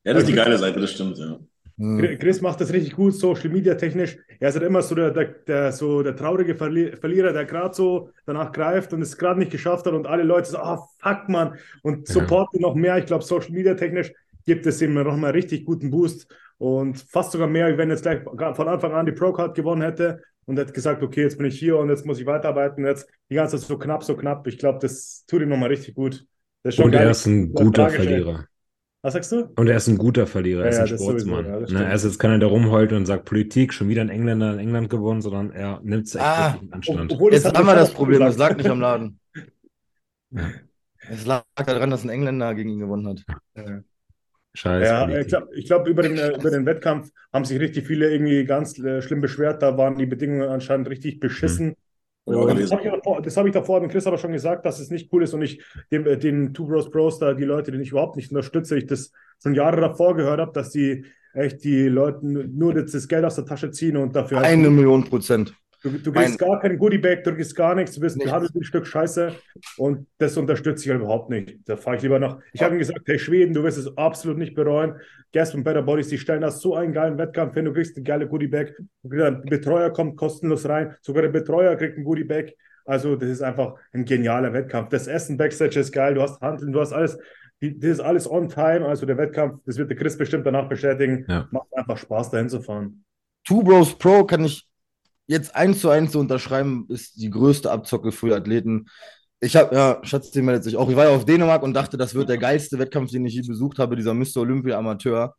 Ja, 0.05 0.15
das 0.15 0.25
ist 0.25 0.29
die 0.29 0.35
geile 0.35 0.59
Seite, 0.59 0.81
das 0.81 0.93
stimmt, 0.93 1.19
ja. 1.19 1.39
Hm. 1.79 2.19
Chris 2.19 2.41
macht 2.41 2.61
das 2.61 2.73
richtig 2.73 2.97
gut, 2.97 3.15
Social 3.15 3.51
Media 3.51 3.75
technisch. 3.75 4.19
Er 4.41 4.49
ist 4.49 4.57
halt 4.57 4.67
immer 4.67 4.83
so 4.83 4.95
der, 4.95 5.13
der, 5.13 5.27
der, 5.47 5.73
so 5.73 6.03
der 6.03 6.17
traurige 6.17 6.57
Verli 6.57 6.97
Verlierer, 6.97 7.33
der 7.33 7.45
gerade 7.45 7.75
so 7.75 8.11
danach 8.27 8.53
greift 8.53 8.93
und 8.93 9.01
es 9.01 9.17
gerade 9.17 9.39
nicht 9.39 9.53
geschafft 9.53 9.87
hat 9.87 9.93
und 9.95 10.07
alle 10.07 10.25
Leute 10.25 10.51
so, 10.51 10.59
ah, 10.59 10.89
fuck, 10.99 11.29
man, 11.29 11.55
und 11.83 12.09
Ja. 12.09 12.15
supporten 12.15 12.61
noch 12.61 12.75
mehr. 12.75 12.99
Ich 12.99 13.07
glaube, 13.07 13.25
Social 13.25 13.53
Media 13.53 13.75
technisch 13.75 14.13
gibt 14.45 14.67
es 14.67 14.83
ihm 14.83 14.95
noch 14.95 15.17
mal 15.17 15.31
richtig 15.31 15.65
guten 15.65 15.91
Boost 15.91 16.27
und 16.59 16.99
fast 16.99 17.33
sogar 17.33 17.47
mehr, 17.47 17.79
wenn 17.79 17.91
jetzt 17.91 18.03
gleich 18.03 18.23
von 18.25 18.69
Anfang 18.69 18.93
an 18.93 19.07
die 19.07 19.13
Pro-Card 19.13 19.55
gewonnen 19.55 19.83
hätte 19.83 20.21
und 20.47 20.59
hätte 20.59 20.73
gesagt, 20.73 21.03
okay, 21.03 21.23
jetzt 21.23 21.39
bin 21.39 21.47
ich 21.47 21.59
hier 21.59 21.79
und 21.79 21.91
jetzt 21.91 22.05
muss 22.07 22.19
ich 22.19 22.27
weiterarbeiten. 22.27 22.85
Jetzt 22.85 23.09
die 23.31 23.37
ganze 23.37 23.59
Zeit 23.59 23.69
so 23.69 23.79
knapp, 23.79 24.03
so 24.03 24.17
knapp. 24.17 24.47
Ich 24.47 24.59
glaube, 24.59 24.79
das 24.81 25.25
tut 25.27 25.43
ihm 25.43 25.51
noch 25.51 25.59
mal 25.59 25.69
richtig 25.69 25.95
gut. 25.95 26.25
Und 26.65 26.91
geil. 26.91 27.05
er 27.05 27.11
ist 27.11 27.27
ein 27.27 27.53
guter 27.53 27.89
Verlierer. 27.89 28.48
Was 29.03 29.13
sagst 29.15 29.33
du? 29.33 29.57
Und 29.57 29.67
er 29.69 29.77
ist 29.77 29.89
ein 29.89 29.99
guter 29.99 30.27
Verlierer, 30.27 30.63
er 30.63 30.67
Ja, 30.67 30.71
ist 30.71 30.79
ja, 30.79 30.85
ein 30.85 30.89
das 30.89 31.01
sowieso, 31.05 31.27
Sportsmann. 31.27 31.47
ja, 31.47 31.61
das 31.61 31.71
Ne, 31.73 31.85
er 31.85 31.95
ist 31.95 32.05
jetzt 32.05 32.19
keiner, 32.19 32.39
der 32.39 32.49
rumheult 32.49 32.93
und 32.93 33.07
sagt, 33.07 33.25
Politik, 33.25 33.73
schon 33.75 33.89
wieder 33.89 34.03
ein 34.03 34.09
Engländer 34.09 34.53
in 34.53 34.59
England 34.61 34.89
gewonnen, 34.91 35.21
sondern 35.21 35.51
er 35.51 35.81
nimmt 35.83 36.07
es 36.07 36.15
echt 36.15 36.25
Ah, 36.25 36.55
in 36.61 36.73
Anstand. 36.73 37.13
Jetzt 37.31 37.45
haben 37.47 37.67
wir 37.67 37.75
das 37.75 37.93
Problem, 37.93 38.23
es 38.23 38.37
gesagt. 38.37 38.51
lag 38.53 38.57
nicht 38.57 38.71
am 38.71 38.81
Laden. 38.81 39.21
Ja. 40.31 40.53
Es 41.11 41.25
lag 41.27 41.45
daran, 41.57 41.91
dass 41.91 42.05
ein 42.05 42.11
Engländer 42.11 42.55
gegen 42.55 42.71
ihn 42.71 42.81
gewonnen 42.81 43.09
hat. 43.09 43.25
Scheiß 44.55 44.83
Ja, 44.87 45.09
ich 45.09 45.29
glaube, 45.29 45.49
glaub, 45.63 45.87
über, 45.89 46.03
den, 46.03 46.19
äh, 46.19 46.37
über 46.37 46.51
den 46.51 46.67
Wettkampf 46.67 47.11
haben 47.33 47.45
sich 47.45 47.59
richtig 47.61 47.87
viele 47.87 48.11
irgendwie 48.11 48.45
ganz 48.45 48.79
äh, 48.79 49.03
schlimm 49.03 49.21
beschwert. 49.21 49.63
Da 49.63 49.77
waren 49.79 49.97
die 49.99 50.07
Bedingungen 50.07 50.49
anscheinend 50.49 50.89
richtig 50.89 51.21
beschissen. 51.21 51.75
Ja, 52.31 52.55
das 52.55 52.71
habe 52.71 52.83
ich, 52.83 53.37
hab 53.37 53.47
ich 53.47 53.53
davor 53.53 53.81
dem 53.81 53.89
Chris 53.89 54.07
aber 54.07 54.19
schon 54.19 54.33
gesagt, 54.33 54.67
dass 54.67 54.81
es 54.81 54.91
nicht 54.91 55.13
cool 55.13 55.23
ist 55.23 55.35
und 55.35 55.43
ich 55.43 55.63
dem, 55.91 56.07
äh, 56.07 56.17
den 56.17 56.53
Two 56.53 56.67
Bros 56.67 56.91
Bros 56.91 57.19
da, 57.19 57.35
die 57.35 57.45
Leute, 57.45 57.73
die 57.73 57.81
ich 57.81 57.91
überhaupt 57.91 58.17
nicht 58.17 58.31
unterstütze, 58.31 58.77
ich 58.77 58.87
das 58.87 59.13
schon 59.43 59.55
Jahre 59.55 59.81
davor 59.81 60.15
gehört 60.15 60.41
habe, 60.41 60.53
dass 60.53 60.71
die 60.71 61.05
echt 61.35 61.65
die 61.65 61.89
Leute 61.89 62.27
nur 62.27 62.75
das, 62.75 63.09
Geld 63.09 63.25
aus 63.25 63.37
der 63.37 63.47
Tasche 63.47 63.71
ziehen 63.71 63.97
und 63.97 64.15
dafür 64.15 64.39
halt 64.39 64.47
Eine 64.47 64.71
Million 64.71 65.05
Prozent. 65.05 65.55
Du, 65.83 65.91
du 65.91 66.11
Mein- 66.11 66.25
kriegst 66.25 66.39
gar 66.41 66.59
kein 66.61 66.77
Goodiebag, 66.77 67.23
du 67.23 67.35
kriegst 67.35 67.55
gar 67.55 67.75
nichts, 67.77 67.95
du 67.95 68.01
bist 68.01 68.19
behandelt 68.19 68.55
ein 68.55 68.65
Stück 68.65 68.85
Scheiße 68.87 69.33
und 69.77 70.07
das 70.19 70.37
unterstütze 70.37 70.85
ich 70.85 70.91
halt 70.91 71.01
überhaupt 71.01 71.31
nicht. 71.31 71.57
Da 71.67 71.77
fahre 71.77 71.97
ich 71.97 72.03
lieber 72.03 72.19
nach. 72.19 72.39
Ich 72.53 72.63
habe 72.63 72.75
ihm 72.75 72.79
gesagt, 72.81 73.03
hey 73.07 73.19
Schweden, 73.19 73.55
du 73.55 73.63
wirst 73.63 73.79
es 73.79 73.97
absolut 73.97 74.39
nicht 74.39 74.55
bereuen. 74.55 74.95
Gasp 75.33 75.55
und 75.55 75.63
Better 75.63 75.83
Bodies, 75.83 76.09
die 76.09 76.19
stellen 76.19 76.41
da 76.41 76.51
so 76.51 76.75
einen 76.75 76.93
geilen 76.93 77.17
Wettkampf 77.19 77.55
hin, 77.55 77.65
du 77.67 77.73
kriegst 77.73 77.97
ein 77.97 78.03
geile 78.05 78.27
Goodiebag. 78.27 78.73
Der 79.05 79.31
Betreuer 79.31 79.91
kommt 79.91 80.17
kostenlos 80.17 80.69
rein, 80.69 80.95
sogar 81.01 81.23
der 81.23 81.29
Betreuer 81.31 81.77
kriegt 81.77 81.97
ein 81.97 82.05
Goodiebag. 82.05 82.55
Also 82.85 83.15
das 83.17 83.29
ist 83.29 83.43
einfach 83.43 83.75
ein 83.93 84.05
genialer 84.05 84.53
Wettkampf. 84.53 84.89
Das 84.89 85.07
Essen 85.07 85.37
Backstage 85.37 85.79
ist 85.79 85.93
geil, 85.93 86.15
du 86.15 86.23
hast 86.23 86.41
Handeln, 86.41 86.73
du 86.73 86.81
hast 86.81 86.93
alles. 86.93 87.19
Das 87.61 87.91
ist 87.91 88.01
alles 88.01 88.31
on 88.31 88.49
time, 88.49 88.87
also 88.87 89.05
der 89.05 89.19
Wettkampf, 89.19 89.61
das 89.67 89.77
wird 89.79 89.91
der 89.91 89.97
Chris 89.97 90.17
bestimmt 90.17 90.47
danach 90.47 90.69
bestätigen. 90.69 91.25
Ja. 91.29 91.49
Macht 91.51 91.67
einfach 91.77 91.99
Spaß, 91.99 92.31
dahin 92.31 92.49
zu 92.49 92.61
fahren. 92.63 93.05
Two 93.47 93.63
Bros 93.63 93.97
Pro 93.99 94.25
kann 94.25 94.45
ich 94.45 94.68
jetzt 95.29 95.55
eins 95.55 95.81
zu 95.81 95.91
eins 95.91 96.13
so 96.13 96.19
unterschreiben, 96.19 96.87
ist 96.89 97.21
die 97.21 97.31
größte 97.31 97.71
Abzocke 97.71 98.11
für 98.11 98.35
Athleten. 98.35 98.87
Ich 99.41 99.55
habe, 99.55 99.75
ja, 99.75 100.01
Schatz, 100.03 100.33
die 100.33 100.43
meldet 100.43 100.65
sich 100.65 100.77
auch. 100.77 100.91
Ich 100.91 100.97
war 100.97 101.05
ja 101.05 101.15
auf 101.15 101.25
Dänemark 101.25 101.63
und 101.63 101.75
dachte, 101.75 101.97
das 101.97 102.15
wird 102.15 102.29
der 102.29 102.39
geilste 102.39 102.79
Wettkampf, 102.79 103.13
den 103.13 103.25
ich 103.27 103.35
je 103.35 103.43
besucht 103.43 103.79
habe, 103.79 103.95
dieser 103.95 104.15
Mr. 104.15 104.39
Olympia 104.39 104.77
Amateur. 104.77 105.37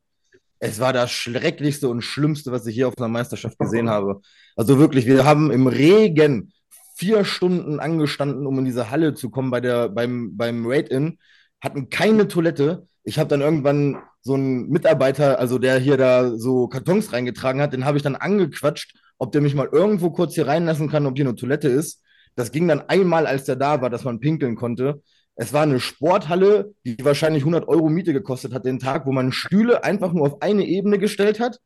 Es 0.59 0.79
war 0.79 0.93
das 0.93 1.11
schrecklichste 1.11 1.89
und 1.89 2.01
schlimmste, 2.01 2.51
was 2.51 2.65
ich 2.65 2.75
hier 2.75 2.87
auf 2.87 2.97
einer 2.97 3.07
Meisterschaft 3.07 3.57
gesehen 3.59 3.89
habe. 3.89 4.21
Also 4.55 4.77
wirklich, 4.77 5.05
wir 5.05 5.25
haben 5.25 5.51
im 5.51 5.67
Regen 5.67 6.53
vier 6.95 7.25
Stunden 7.25 7.79
angestanden, 7.79 8.45
um 8.45 8.59
in 8.59 8.65
diese 8.65 8.89
Halle 8.91 9.13
zu 9.15 9.29
kommen 9.29 9.51
bei 9.51 9.61
der, 9.61 9.89
beim, 9.89 10.37
beim 10.37 10.65
Raid-In, 10.67 11.17
hatten 11.61 11.89
keine 11.89 12.27
Toilette. 12.27 12.85
Ich 13.03 13.17
habe 13.17 13.29
dann 13.29 13.41
irgendwann 13.41 13.97
so 14.21 14.33
einen 14.33 14.69
Mitarbeiter, 14.69 15.39
also 15.39 15.59
der 15.59 15.79
hier 15.79 15.97
da 15.97 16.37
so 16.37 16.67
Kartons 16.67 17.11
reingetragen 17.13 17.61
hat, 17.61 17.73
den 17.73 17.85
habe 17.85 17.97
ich 17.97 18.03
dann 18.03 18.15
angequatscht, 18.15 18.93
ob 19.19 19.31
der 19.31 19.41
mich 19.41 19.53
mal 19.53 19.69
irgendwo 19.71 20.09
kurz 20.09 20.33
hier 20.33 20.47
reinlassen 20.47 20.89
kann, 20.89 21.05
ob 21.05 21.15
hier 21.15 21.25
eine 21.25 21.35
Toilette 21.35 21.67
ist. 21.67 22.01
Das 22.35 22.51
ging 22.51 22.67
dann 22.67 22.81
einmal, 22.81 23.27
als 23.27 23.45
der 23.45 23.57
da 23.57 23.81
war, 23.81 23.89
dass 23.89 24.05
man 24.05 24.19
pinkeln 24.19 24.55
konnte. 24.55 25.03
Es 25.35 25.53
war 25.53 25.63
eine 25.63 25.79
Sporthalle, 25.79 26.73
die 26.85 26.97
wahrscheinlich 27.03 27.43
100 27.43 27.67
Euro 27.67 27.89
Miete 27.89 28.13
gekostet 28.13 28.53
hat, 28.53 28.65
den 28.65 28.79
Tag, 28.79 29.05
wo 29.05 29.11
man 29.11 29.31
Stühle 29.31 29.83
einfach 29.83 30.13
nur 30.13 30.25
auf 30.25 30.41
eine 30.41 30.65
Ebene 30.65 30.99
gestellt 30.99 31.39
hat 31.39 31.59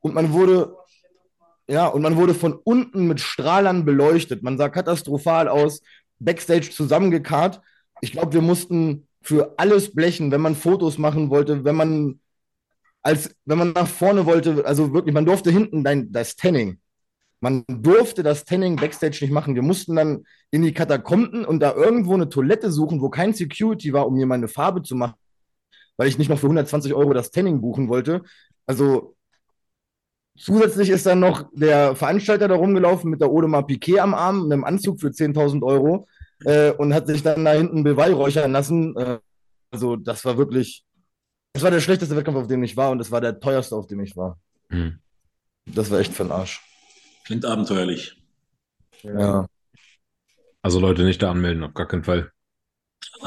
und 0.00 0.14
man 0.14 0.32
wurde, 0.32 0.74
ja, 1.68 1.86
und 1.86 2.02
man 2.02 2.16
wurde 2.16 2.34
von 2.34 2.54
unten 2.54 3.08
mit 3.08 3.20
Strahlern 3.20 3.84
beleuchtet. 3.84 4.42
Man 4.42 4.58
sah 4.58 4.68
katastrophal 4.68 5.48
aus, 5.48 5.80
Backstage 6.18 6.70
zusammengekarrt. 6.70 7.60
Ich 8.00 8.12
glaube, 8.12 8.32
wir 8.34 8.42
mussten 8.42 9.08
für 9.22 9.54
alles 9.56 9.94
blechen, 9.94 10.30
wenn 10.30 10.40
man 10.40 10.56
Fotos 10.56 10.98
machen 10.98 11.30
wollte, 11.30 11.64
wenn 11.64 11.76
man 11.76 12.20
als 13.02 13.34
wenn 13.44 13.58
man 13.58 13.72
nach 13.72 13.88
vorne 13.88 14.26
wollte, 14.26 14.64
also 14.64 14.92
wirklich, 14.92 15.12
man 15.12 15.26
durfte 15.26 15.50
hinten 15.50 15.84
dein, 15.84 16.12
das 16.12 16.36
Tanning. 16.36 16.78
Man 17.42 17.64
durfte 17.66 18.22
das 18.22 18.44
Tanning 18.44 18.76
Backstage 18.76 19.18
nicht 19.20 19.32
machen. 19.32 19.56
Wir 19.56 19.62
mussten 19.62 19.96
dann 19.96 20.24
in 20.52 20.62
die 20.62 20.72
Katakomben 20.72 21.44
und 21.44 21.58
da 21.58 21.74
irgendwo 21.74 22.14
eine 22.14 22.28
Toilette 22.28 22.70
suchen, 22.70 23.00
wo 23.00 23.10
kein 23.10 23.34
Security 23.34 23.92
war, 23.92 24.06
um 24.06 24.14
mir 24.14 24.26
meine 24.26 24.46
Farbe 24.46 24.82
zu 24.82 24.94
machen, 24.94 25.14
weil 25.96 26.06
ich 26.06 26.18
nicht 26.18 26.28
noch 26.28 26.38
für 26.38 26.46
120 26.46 26.94
Euro 26.94 27.12
das 27.12 27.32
Tanning 27.32 27.60
buchen 27.60 27.88
wollte. 27.88 28.22
Also 28.64 29.16
zusätzlich 30.38 30.90
ist 30.90 31.04
dann 31.04 31.18
noch 31.18 31.50
der 31.52 31.96
Veranstalter 31.96 32.46
da 32.46 32.54
rumgelaufen 32.54 33.10
mit 33.10 33.20
der 33.20 33.28
Audemars 33.28 33.66
Piquet 33.66 33.98
am 33.98 34.14
Arm, 34.14 34.44
mit 34.44 34.52
einem 34.52 34.64
Anzug 34.64 35.00
für 35.00 35.08
10.000 35.08 35.64
Euro 35.64 36.06
äh, 36.44 36.70
und 36.70 36.94
hat 36.94 37.08
sich 37.08 37.24
dann 37.24 37.44
da 37.44 37.54
hinten 37.54 37.82
beweihräuchern 37.82 38.52
lassen. 38.52 38.96
Äh, 38.96 39.18
also 39.72 39.96
das 39.96 40.24
war 40.24 40.38
wirklich, 40.38 40.84
das 41.54 41.64
war 41.64 41.72
der 41.72 41.80
schlechteste 41.80 42.14
Wettkampf, 42.14 42.38
auf 42.38 42.46
dem 42.46 42.62
ich 42.62 42.76
war 42.76 42.92
und 42.92 42.98
das 42.98 43.10
war 43.10 43.20
der 43.20 43.40
teuerste, 43.40 43.74
auf 43.74 43.88
dem 43.88 43.98
ich 43.98 44.16
war. 44.16 44.38
Hm. 44.68 45.00
Das 45.66 45.90
war 45.90 45.98
echt 45.98 46.12
für 46.12 46.22
den 46.22 46.30
Arsch. 46.30 46.60
Klingt 47.24 47.44
abenteuerlich. 47.44 48.16
Ja. 49.02 49.46
Also 50.62 50.80
Leute, 50.80 51.02
nicht 51.04 51.22
da 51.22 51.30
anmelden, 51.30 51.64
auf 51.64 51.74
gar 51.74 51.86
keinen 51.86 52.04
Fall. 52.04 52.30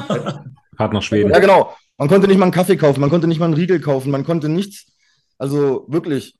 Fahrt 0.76 0.92
nach 0.92 1.02
Schweden. 1.02 1.30
Ja, 1.30 1.38
genau. 1.38 1.74
Man 1.98 2.08
konnte 2.08 2.28
nicht 2.28 2.36
mal 2.38 2.44
einen 2.46 2.52
Kaffee 2.52 2.76
kaufen, 2.76 3.00
man 3.00 3.10
konnte 3.10 3.26
nicht 3.26 3.38
mal 3.38 3.46
einen 3.46 3.54
Riegel 3.54 3.80
kaufen, 3.80 4.10
man 4.10 4.24
konnte 4.24 4.48
nichts. 4.48 4.92
Also 5.38 5.84
wirklich. 5.88 6.34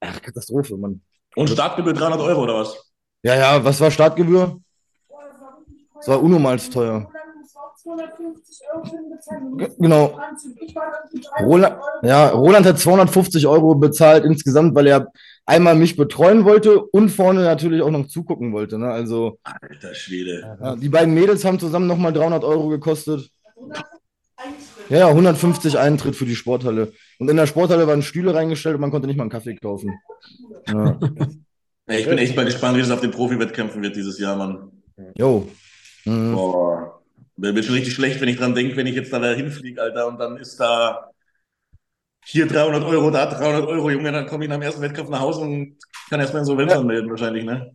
Ach, 0.00 0.20
Katastrophe, 0.22 0.76
Mann. 0.76 1.00
Und 1.36 1.48
Startgebühr 1.50 1.92
300 1.94 2.20
Euro 2.20 2.42
oder 2.42 2.54
was? 2.60 2.92
Ja, 3.22 3.34
ja, 3.36 3.64
was 3.64 3.80
war 3.80 3.90
Startgebühr? 3.90 4.60
Es 6.00 6.08
war 6.08 6.22
unnormal 6.22 6.58
teuer. 6.58 7.10
250 7.82 8.60
Euro 8.74 8.84
für 8.84 8.96
den 8.96 9.10
bezahlen. 9.10 9.56
Ge- 9.58 9.70
genau. 9.78 10.14
Anzug. 10.16 10.52
Ich 10.60 10.74
war 10.74 10.92
dann 10.92 11.10
für 11.10 11.18
300 11.20 11.46
Roland, 11.46 11.76
Euro. 11.80 12.06
ja, 12.06 12.28
Roland 12.30 12.66
hat 12.66 12.78
250 12.78 13.46
Euro 13.46 13.74
bezahlt 13.74 14.24
insgesamt, 14.24 14.74
weil 14.74 14.86
er 14.88 15.08
einmal 15.48 15.74
mich 15.76 15.96
betreuen 15.96 16.44
wollte 16.44 16.80
und 16.80 17.08
vorne 17.08 17.42
natürlich 17.42 17.80
auch 17.80 17.90
noch 17.90 18.06
zugucken 18.06 18.52
wollte. 18.52 18.78
Ne? 18.78 18.90
Also 18.90 19.38
Alter 19.42 19.94
Schwede. 19.94 20.58
ja, 20.60 20.76
die 20.76 20.90
beiden 20.90 21.14
Mädels 21.14 21.44
haben 21.44 21.58
zusammen 21.58 21.86
nochmal 21.86 22.12
300 22.12 22.44
Euro 22.44 22.68
gekostet. 22.68 23.30
100 23.56 23.84
Eintritt. 24.36 24.90
Ja, 24.90 24.98
ja, 24.98 25.08
150 25.08 25.78
Eintritt 25.78 26.16
für 26.16 26.26
die 26.26 26.36
Sporthalle. 26.36 26.92
Und 27.18 27.30
in 27.30 27.36
der 27.36 27.46
Sporthalle 27.46 27.86
waren 27.86 28.02
Stühle 28.02 28.34
reingestellt 28.34 28.74
und 28.74 28.82
man 28.82 28.90
konnte 28.90 29.06
nicht 29.06 29.16
mal 29.16 29.24
einen 29.24 29.30
Kaffee 29.30 29.56
kaufen. 29.56 29.98
Ja. 30.68 30.98
Ich 31.90 32.06
bin 32.06 32.18
echt 32.18 32.36
mal 32.36 32.44
gespannt, 32.44 32.76
wie 32.76 32.82
das 32.82 32.90
auf 32.90 33.00
den 33.00 33.10
Profi-Wettkämpfen 33.10 33.82
wird 33.82 33.96
dieses 33.96 34.18
Jahr, 34.18 34.36
Mann. 34.36 34.70
Jo. 35.16 35.48
Mhm. 36.04 36.34
Boah. 36.34 37.00
Mir 37.36 37.54
wird 37.54 37.64
schon 37.64 37.76
richtig 37.76 37.94
schlecht, 37.94 38.20
wenn 38.20 38.28
ich 38.28 38.36
dran 38.36 38.54
denke, 38.54 38.76
wenn 38.76 38.86
ich 38.86 38.96
jetzt 38.96 39.12
da 39.12 39.22
hinfliege, 39.32 39.80
Alter, 39.80 40.08
und 40.08 40.18
dann 40.18 40.36
ist 40.36 40.58
da 40.58 41.10
hier 42.24 42.46
300 42.46 42.84
Euro, 42.84 43.10
da 43.10 43.26
300 43.26 43.66
Euro, 43.66 43.90
Junge, 43.90 44.12
dann 44.12 44.26
komme 44.26 44.44
ich 44.44 44.50
nach 44.50 44.56
dem 44.56 44.62
ersten 44.62 44.82
Wettkampf 44.82 45.08
nach 45.08 45.20
Hause 45.20 45.40
und 45.40 45.76
kann 46.10 46.20
erstmal 46.20 46.40
Insolvenz 46.40 46.72
Ja. 46.72 46.78
anmelden, 46.80 47.10
wahrscheinlich, 47.10 47.44
ne? 47.44 47.72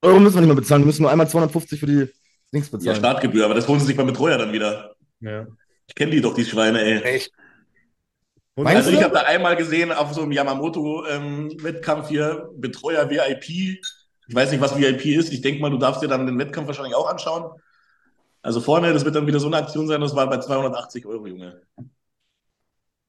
Euro 0.00 0.20
müssen 0.20 0.36
wir 0.36 0.40
nicht 0.42 0.48
mehr 0.48 0.56
bezahlen, 0.56 0.82
wir 0.82 0.86
müssen 0.86 1.02
nur 1.02 1.10
einmal 1.10 1.28
250 1.28 1.80
für 1.80 1.86
die 1.86 2.08
Dings 2.52 2.70
Ja, 2.70 2.78
bezahlen. 2.78 2.96
Startgebühr, 2.96 3.44
aber 3.44 3.54
das 3.54 3.66
holen 3.66 3.80
sie 3.80 3.86
sich 3.86 3.96
beim 3.96 4.06
Betreuer 4.06 4.38
dann 4.38 4.52
wieder. 4.52 4.94
Ja. 5.20 5.46
Ich 5.86 5.94
kenne 5.94 6.12
die 6.12 6.20
doch, 6.20 6.34
die 6.34 6.44
Schweine, 6.44 6.80
ey. 6.80 7.02
Echt? 7.02 7.32
Und 8.54 8.66
Also 8.66 8.90
ich 8.90 9.02
habe 9.02 9.14
da 9.14 9.22
einmal 9.22 9.56
gesehen 9.56 9.92
auf 9.92 10.12
so 10.12 10.22
einem 10.22 10.32
Yamamoto-Wettkampf 10.32 12.08
hier, 12.08 12.48
Betreuer 12.56 13.08
VIP. 13.08 13.80
Ich 14.28 14.34
weiß 14.34 14.50
nicht, 14.50 14.60
was 14.60 14.76
VIP 14.76 15.06
ist. 15.06 15.32
Ich 15.32 15.40
denke 15.40 15.60
mal, 15.60 15.70
du 15.70 15.78
darfst 15.78 16.02
dir 16.02 16.08
dann 16.08 16.26
den 16.26 16.38
Wettkampf 16.38 16.66
wahrscheinlich 16.66 16.94
auch 16.94 17.08
anschauen. 17.08 17.50
Also 18.42 18.60
vorne, 18.60 18.92
das 18.92 19.04
wird 19.04 19.14
dann 19.14 19.26
wieder 19.26 19.40
so 19.40 19.46
eine 19.46 19.56
Aktion 19.56 19.88
sein, 19.88 20.00
das 20.00 20.14
war 20.14 20.28
bei 20.28 20.38
280 20.38 21.06
Euro, 21.06 21.26
Junge. 21.26 21.62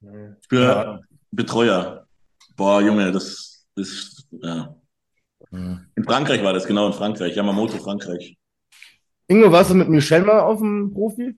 Für 0.02 0.38
Ja. 0.52 1.00
Betreuer. 1.32 2.08
Boah, 2.56 2.82
Junge, 2.82 3.12
das 3.12 3.68
ist, 3.76 4.28
ja. 4.32 4.76
Mhm. 5.52 5.86
In 5.96 6.04
Frankreich 6.04 6.44
war 6.44 6.54
das, 6.54 6.66
genau, 6.66 6.88
in 6.88 6.94
Frankreich. 6.94 7.36
Yamamoto, 7.36 7.78
Frankreich. 7.78 8.38
Ingo, 9.28 9.52
warst 9.52 9.72
du 9.72 9.76
mit 9.76 9.90
Michelle 9.90 10.26
mal 10.26 10.40
auf 10.40 10.60
dem 10.60 10.92
Profi? 10.94 11.38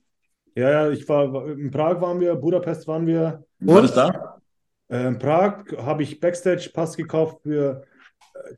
ja, 0.56 0.70
ja, 0.70 0.90
ich 0.90 1.08
war, 1.08 1.32
war- 1.32 1.48
in 1.48 1.72
Prag 1.72 2.00
waren 2.02 2.20
wir, 2.20 2.36
Budapest 2.36 2.88
waren 2.88 3.06
wir. 3.08 3.44
War 3.60 3.78
Und? 3.78 3.84
das 3.84 3.94
da? 3.94 4.42
Äh, 4.90 5.08
in 5.08 5.18
Prag 5.20 5.66
habe 5.78 6.04
ich 6.04 6.20
Backstage-Pass 6.20 6.98
gekauft 6.98 7.42
für, 7.44 7.86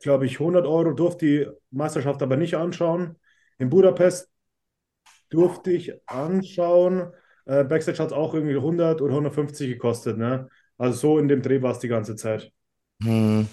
glaube 0.00 0.26
ich, 0.26 0.38
100 0.40 0.66
Euro, 0.66 0.92
durfte 0.92 1.26
die 1.26 1.46
Meisterschaft 1.70 2.22
aber 2.22 2.36
nicht 2.36 2.54
anschauen. 2.56 3.16
In 3.58 3.70
Budapest 3.70 4.28
durfte 5.30 5.70
ich 5.72 5.92
anschauen. 6.06 7.12
Äh, 7.46 7.64
Backstage 7.64 7.98
hat 7.98 8.08
es 8.08 8.12
auch 8.12 8.34
irgendwie 8.34 8.56
100 8.56 9.00
oder 9.02 9.14
150 9.14 9.68
gekostet, 9.68 10.18
ne? 10.18 10.48
Also 10.78 10.98
so 10.98 11.18
in 11.18 11.28
dem 11.28 11.42
Dreh 11.42 11.62
war 11.62 11.72
es 11.72 11.78
die 11.78 11.88
ganze 11.88 12.16
Zeit. 12.16 12.52
Hm. 13.02 13.46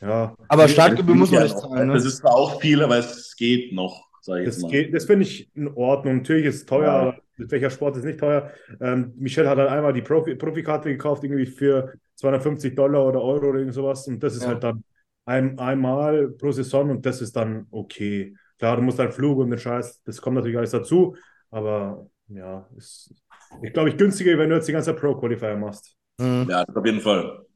Ja, 0.00 0.34
Aber 0.48 0.68
Startgebühr 0.68 1.14
muss 1.14 1.30
man 1.32 1.40
Ja, 1.40 1.44
nicht 1.44 1.54
noch. 1.54 1.62
zahlen, 1.62 1.88
Das 1.92 2.04
ne? 2.04 2.04
ist 2.04 2.18
zwar 2.18 2.34
auch 2.34 2.60
viel, 2.60 2.82
aber 2.82 2.96
es 2.98 3.34
geht 3.36 3.72
noch, 3.72 4.08
sage 4.20 4.40
ich 4.42 4.46
jetzt 4.50 4.58
das 4.58 4.62
mal. 4.62 4.70
geht, 4.70 4.94
das 4.94 5.04
finde 5.04 5.24
ich 5.24 5.54
in 5.54 5.68
Ordnung. 5.68 6.18
Natürlich 6.18 6.46
ist 6.46 6.54
es 6.56 6.66
teuer, 6.66 6.90
Ja. 6.90 6.92
aber 6.92 7.18
welcher 7.36 7.70
Sport 7.70 7.96
ist 7.96 8.04
nicht 8.04 8.18
teuer? 8.20 8.50
Ähm, 8.80 9.12
Michelle 9.16 9.48
hat 9.48 9.58
halt 9.58 9.68
einmal 9.70 9.92
die 9.92 10.02
Profi 10.02 10.34
Profikarte 10.36 10.88
gekauft, 10.90 11.24
irgendwie 11.24 11.46
für 11.46 11.94
250 12.14 12.74
Dollar 12.74 13.06
oder 13.06 13.20
Euro 13.22 13.48
oder 13.50 13.58
irgend 13.60 13.74
sowas. 13.74 14.06
Und 14.08 14.22
das 14.22 14.34
ist 14.34 14.46
Ja. 14.46 14.46
halt 14.46 14.62
dann 14.64 14.82
ein, 15.24 15.58
einmal 15.58 16.28
pro 16.30 16.50
Saison 16.52 16.90
und 16.90 17.06
das 17.06 17.20
ist 17.20 17.36
dann 17.36 17.66
okay. 17.70 18.34
Klar, 18.58 18.76
du 18.76 18.82
musst 18.82 18.98
einen 19.00 19.12
Flug 19.12 19.38
und 19.38 19.50
den 19.50 19.58
Scheiß, 19.58 20.02
das 20.04 20.20
kommt 20.20 20.36
natürlich 20.36 20.56
alles 20.58 20.72
dazu, 20.72 21.14
aber 21.50 22.08
ja, 22.28 22.68
ist, 22.76 23.14
ich 23.62 23.72
glaube, 23.72 23.90
ich 23.90 23.96
günstiger, 23.96 24.38
wenn 24.38 24.50
du 24.50 24.56
jetzt 24.56 24.68
die 24.68 24.72
ganze 24.72 24.94
Pro-Qualifier 24.94 25.56
machst. 25.56 25.96
Hm. 26.20 26.48
Ja, 26.48 26.64
das 26.64 26.76
auf 26.76 26.84
jeden 26.84 27.00
Fall. 27.00 27.46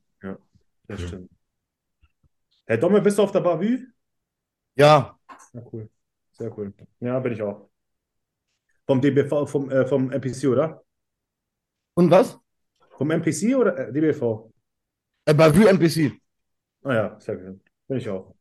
Das 0.88 1.00
stimmt. 1.00 1.30
Herr 2.66 2.78
Domme, 2.78 3.00
bist 3.00 3.18
du 3.18 3.22
auf 3.22 3.32
der 3.32 3.40
Bavü? 3.40 3.86
Ja, 4.76 5.18
Ja, 5.52 5.62
cool. 5.72 5.88
Sehr 6.32 6.56
cool. 6.58 6.72
Ja, 7.00 7.18
bin 7.20 7.32
ich 7.32 7.42
auch. 7.42 7.68
Vom 8.86 9.00
DBV, 9.00 9.46
vom, 9.46 9.70
äh, 9.70 9.86
vom 9.86 10.10
MPC, 10.10 10.48
oder? 10.48 10.82
und 11.94 12.10
was? 12.10 12.38
Vom 12.96 13.10
MPC 13.10 13.54
oder 13.56 13.76
äh, 13.76 13.92
DBV? 13.92 14.50
Äh, 15.26 15.34
Bavü 15.34 15.66
NPC. 15.66 16.18
Ah 16.82 16.94
ja, 16.94 17.20
sehr 17.20 17.36
gut. 17.36 17.60
Bin 17.86 17.98
ich 17.98 18.08
auch. 18.08 18.34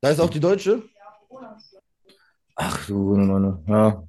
Da 0.00 0.10
ist 0.10 0.20
auch 0.20 0.30
die 0.30 0.40
Deutsche? 0.40 0.82
Ach 2.56 2.86
du 2.86 3.16
Mann. 3.16 3.64
Ja. 3.66 4.04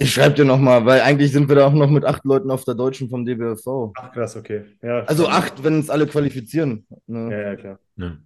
Ich 0.00 0.12
schreibe 0.12 0.34
dir 0.36 0.44
nochmal, 0.44 0.86
weil 0.86 1.00
eigentlich 1.00 1.32
sind 1.32 1.48
wir 1.48 1.56
da 1.56 1.66
auch 1.66 1.72
noch 1.72 1.90
mit 1.90 2.04
acht 2.04 2.24
Leuten 2.24 2.50
auf 2.52 2.64
der 2.64 2.74
Deutschen 2.76 3.08
vom 3.10 3.24
DBFV. 3.24 3.92
Ach, 3.96 4.12
krass, 4.12 4.36
okay. 4.36 4.64
Ja, 4.80 5.00
Also 5.04 5.24
stimmt. 5.24 5.36
acht, 5.38 5.64
wenn 5.64 5.80
es 5.80 5.90
alle 5.90 6.06
qualifizieren. 6.06 6.86
Ja, 6.88 6.96
Ne? 7.06 7.42
ja, 7.42 7.56
klar. 7.56 7.78
Ja. 7.96 8.16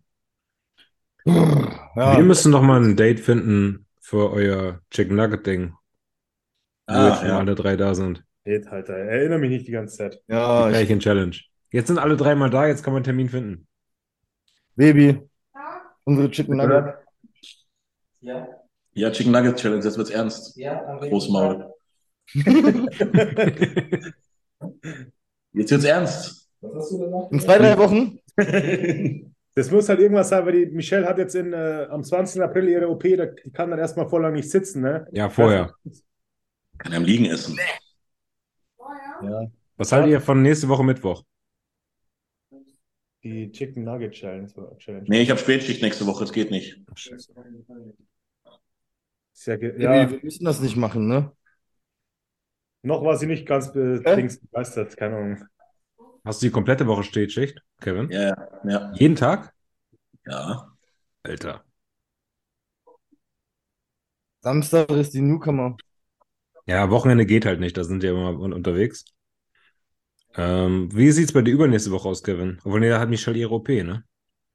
Ja. 1.25 2.17
Wir 2.17 2.25
müssen 2.25 2.51
noch 2.51 2.63
mal 2.63 2.83
ein 2.83 2.97
Date 2.97 3.21
finden 3.21 3.87
für 4.01 4.31
euer 4.33 4.81
Chicken 4.91 5.17
Nugget 5.17 5.47
Ding, 5.47 5.73
wo 6.89 6.95
Ah, 6.95 7.09
jetzt 7.09 7.21
schon 7.21 7.29
ja. 7.29 7.39
alle 7.39 7.55
drei 7.55 7.77
da 7.77 7.95
sind. 7.95 8.25
Geht 8.45 8.69
halt, 8.71 8.89
ey. 8.89 9.07
erinnere 9.09 9.39
mich 9.39 9.51
nicht 9.51 9.67
die 9.69 9.73
ganze 9.73 9.97
Zeit. 9.97 10.21
Ja, 10.27 10.69
ich, 10.69 10.75
Pärchen 10.75 10.99
Challenge. 11.01 11.37
Jetzt 11.71 11.87
sind 11.87 11.99
alle 11.99 12.17
dreimal 12.17 12.51
da, 12.51 12.67
jetzt 12.67 12.83
kann 12.83 12.93
man 12.93 12.99
einen 12.99 13.05
Termin 13.05 13.29
finden. 13.29 13.67
Baby, 14.75 15.21
unsere 16.05 16.31
Chicken 16.31 16.57
Nugget. 16.57 16.95
Ja, 18.21 18.47
Ja, 18.95 19.11
Chicken 19.11 19.33
Nugget 19.33 19.57
Challenge, 19.57 19.83
jetzt 19.85 19.97
wird's 19.97 20.11
ernst. 20.11 20.57
ja, 20.57 20.85
am 20.87 21.01
Großmaul. 21.01 21.73
Jetzt 25.55 25.71
wird's 25.71 25.85
ernst. 25.85 26.49
Was 26.61 26.75
hast 26.75 26.93
du 26.93 26.99
gemacht? 27.01 27.33
In 27.33 27.41
zwei, 27.41 27.59
drei 27.59 27.77
Wochen? 27.79 28.19
Das 29.55 29.71
muss 29.71 29.87
halt 29.91 30.01
irgendwas 30.01 30.31
sein, 30.31 30.47
weil 30.47 30.65
die 30.65 30.75
Michelle 30.75 31.07
hat 31.07 31.19
jetzt 31.19 31.35
in, 31.35 31.53
äh, 31.53 31.87
am 31.91 32.03
20. 32.03 32.41
April 32.41 32.71
ihre 32.71 32.89
OP, 32.89 33.03
da, 33.03 33.27
die 33.27 33.51
kann 33.51 33.69
dann 33.69 33.79
erstmal 33.79 34.09
voll 34.09 34.23
lang 34.23 34.33
nicht 34.33 34.51
sitzen, 34.51 34.81
ne? 34.81 35.07
Ja, 35.13 35.29
vorher. 35.29 35.75
Kann 36.79 36.95
am 36.95 37.05
Liegen 37.05 37.27
essen. 37.27 37.59
Ja. 39.23 39.47
Was 39.77 39.93
haltet 39.93 40.11
ihr 40.11 40.23
von 40.23 40.41
nächste 40.41 40.69
Woche 40.69 40.83
Mittwoch? 40.83 41.23
Die 43.23 43.53
Chicken 43.53 43.85
Nugget 43.85 44.13
Challenge. 44.13 44.49
Challenge. 44.79 45.05
Nee, 45.07 45.21
ich 45.21 45.29
habe 45.29 45.39
Spätschicht 45.39 45.83
nächste 45.83 46.07
Woche, 46.07 46.25
es 46.25 46.33
geht 46.33 46.51
nicht. 46.51 46.83
Ja, 49.47 49.95
ja, 49.95 50.11
wir 50.11 50.21
müssen 50.23 50.45
das 50.45 50.61
nicht 50.61 50.77
machen, 50.77 51.09
ne? 51.09 51.33
noch 52.83 53.03
war 53.05 53.17
sie 53.17 53.27
nicht 53.27 53.47
ganz 53.47 53.73
be? 53.73 54.03
Dings 54.17 54.39
begeistert, 54.41 54.97
keine 54.97 55.17
Ahnung. 55.17 55.45
Hast 56.25 56.43
du 56.43 56.47
die 56.47 56.53
komplette 56.53 56.87
Woche 56.87 57.05
Spätschicht, 57.05 57.63
Kevin? 57.81 58.11
Ja, 58.11 58.35
ja. 58.65 58.93
Jeden 58.93 59.17
Tag? 59.17 59.55
ja. 60.27 60.73
Alter. 61.25 61.65
Samstag 64.41 64.89
ist 64.91 65.15
die 65.15 65.21
Newcomer. 65.21 65.81
Ja, 66.67 66.91
Wochenende 66.91 67.25
geht 67.27 67.47
halt 67.47 67.61
nicht, 67.61 67.77
da 67.77 67.85
sind 67.85 68.03
die 68.03 68.07
ja 68.09 68.13
immer 68.15 68.31
un- 68.41 68.53
unterwegs. 68.53 69.05
Ähm, 70.37 70.91
wie 70.95 71.11
sieht's 71.11 71.33
bei 71.33 71.41
dir 71.41 71.55
übernächste 71.55 71.91
Woche 71.91 72.09
aus, 72.11 72.23
Kevin? 72.23 72.59
Obwohl, 72.65 72.81
nee, 72.81 72.91
da 72.91 73.01
hat 73.01 73.09
Michelle 73.09 73.39
ihre 73.39 73.55
OP, 73.55 73.83
ne? 73.83 74.05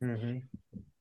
Mhm. 0.02 0.50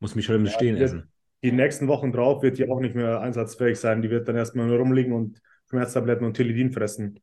Muss 0.01 0.15
Michelle 0.15 0.39
im 0.39 0.47
Ja, 0.47 0.53
Stehen 0.53 0.77
essen. 0.77 1.13
Die 1.43 1.53
nächsten 1.53 1.89
Wochen 1.89 2.13
drauf 2.13 2.43
wird 2.43 2.59
die 2.59 2.69
auch 2.71 2.81
nicht 2.81 2.95
mehr 2.95 3.21
einsatzfähig 3.21 3.79
sein. 3.79 4.03
Die 4.03 4.11
wird 4.11 4.29
dann 4.29 4.37
erstmal 4.37 4.67
nur 4.67 4.79
rumliegen 4.79 5.13
und 5.13 5.41
Schmerztabletten 5.71 6.27
und 6.27 6.35
Tilidin 6.35 6.73
fressen. 6.73 7.21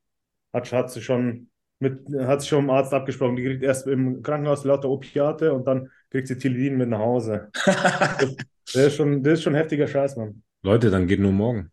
Hat, 0.54 0.72
hat 0.72 0.92
sie 0.92 1.02
schon 1.02 1.50
mit, 1.80 2.08
hat 2.26 2.42
sich 2.42 2.50
schon 2.50 2.66
mit 2.66 2.72
dem 2.72 2.76
Arzt 2.78 2.94
abgesprochen. 2.94 3.36
Die 3.36 3.44
kriegt 3.44 3.64
erst 3.64 3.88
im 3.88 4.22
Krankenhaus 4.24 4.64
lauter 4.66 4.90
Opiate 4.90 5.54
und 5.54 5.68
dann 5.68 5.90
kriegt 6.12 6.28
sie 6.28 6.38
Tilidin 6.38 6.78
mit 6.78 6.90
nach 6.90 7.00
Hause. 7.00 7.50
Der 8.76 8.88
ist 8.88 8.96
schon, 8.96 9.24
der 9.24 9.34
ist 9.34 9.44
schon 9.44 9.56
heftiger 9.56 9.88
Scheiß, 9.88 10.16
Mann. 10.18 10.44
Leute, 10.62 10.90
dann 10.90 11.08
geht 11.08 11.20
nur 11.22 11.32
morgen. 11.32 11.72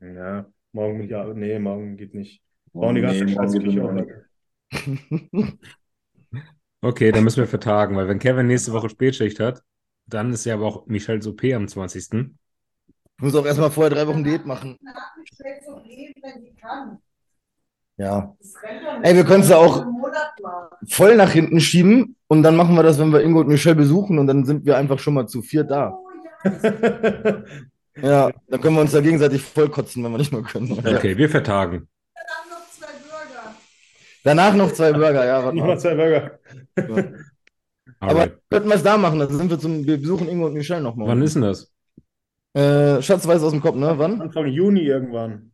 Ja, 0.00 0.46
morgen 0.72 0.98
bin 0.98 1.04
ich, 1.06 1.10
ja, 1.10 1.24
nee, 1.34 1.58
morgen 1.58 1.96
geht 1.96 2.14
nicht. 2.14 2.42
Bauen 2.72 2.94
die 2.94 3.00
Nee, 3.00 3.02
ganze 3.02 3.26
morgen 3.26 3.28
Scheiße 3.28 3.58
geht 3.60 3.78
auch. 3.80 3.96
Okay, 6.82 7.12
dann 7.12 7.24
müssen 7.24 7.38
wir 7.40 7.46
vertagen, 7.48 7.96
weil 7.96 8.08
wenn 8.08 8.18
Kevin 8.18 8.46
nächste 8.46 8.72
Woche 8.72 8.90
Spätschicht 8.90 9.40
hat, 9.40 9.62
dann 10.06 10.32
ist 10.32 10.44
ja 10.44 10.54
aber 10.54 10.66
auch 10.66 10.86
Michelles 10.86 11.26
OP 11.26 11.44
am 11.44 11.68
20. 11.68 12.30
Ich 13.16 13.22
muss 13.22 13.34
auch 13.34 13.46
erstmal 13.46 13.70
vorher 13.70 13.94
drei 13.94 14.06
Wochen 14.06 14.24
Diät 14.24 14.44
machen. 14.44 14.78
Nachgestellt 14.82 15.62
so 15.66 15.74
reden, 15.76 16.14
wenn 16.22 16.42
sie 16.42 16.54
kann. 16.54 16.98
Ja. 17.96 18.36
Ey, 19.02 19.14
wir 19.14 19.24
können's 19.24 19.48
ja 19.48 19.56
auch-. 19.56 19.86
Voll 20.88 21.16
nach 21.16 21.30
hinten 21.30 21.60
schieben 21.60 22.16
und 22.26 22.42
dann 22.42 22.56
machen 22.56 22.74
wir 22.74 22.82
das, 22.82 22.98
wenn 22.98 23.12
wir 23.12 23.22
Ingo 23.22 23.40
und 23.40 23.48
Michelle 23.48 23.76
besuchen 23.76 24.18
und 24.18 24.26
dann 24.26 24.44
sind 24.44 24.66
wir 24.66 24.76
einfach 24.76 24.98
schon 24.98 25.14
mal 25.14 25.26
zu 25.26 25.42
viert 25.42 25.70
da. 25.70 25.92
Oh, 25.92 26.10
ja. 26.44 27.42
Ja, 28.02 28.30
dann 28.48 28.60
können 28.60 28.74
wir 28.74 28.80
uns 28.82 28.92
da 28.92 29.00
gegenseitig 29.00 29.42
voll 29.42 29.68
kotzen, 29.70 30.02
wenn 30.04 30.10
wir 30.10 30.18
nicht 30.18 30.32
mehr 30.32 30.42
können. 30.42 30.72
Okay, 30.72 31.16
wir 31.16 31.30
vertagen. 31.30 31.88
Dann 32.14 32.50
noch 32.50 32.70
zwei 32.70 32.92
Burger. 33.08 33.54
Danach 34.24 34.54
noch 34.54 34.72
zwei 34.72 34.92
Burger, 34.92 35.24
ja. 35.24 35.40
Nochmal 35.40 35.68
mal. 35.68 35.78
zwei 35.78 35.94
Burger. 35.94 36.38
Aber 36.76 37.04
Alright. 38.08 38.38
könnten 38.50 38.68
wir 38.68 38.76
es 38.76 38.82
da 38.82 38.96
machen? 38.96 39.18
Dann 39.18 39.28
sind 39.28 39.50
wir 39.50 39.58
zum, 39.58 39.86
wir 39.86 39.98
besuchen 39.98 40.28
Ingo 40.28 40.46
und 40.46 40.54
Michelle 40.54 40.82
nochmal. 40.82 41.08
Wann 41.08 41.22
ist 41.22 41.34
denn 41.34 41.42
das? 41.42 41.72
Äh, 42.54 43.02
Schatz 43.02 43.26
weiß 43.26 43.42
aus 43.42 43.52
dem 43.52 43.60
Kopf, 43.60 43.76
ne? 43.76 43.94
Wann? 43.96 44.20
Anfang 44.20 44.46
Juni 44.46 44.82
irgendwann. 44.82 45.52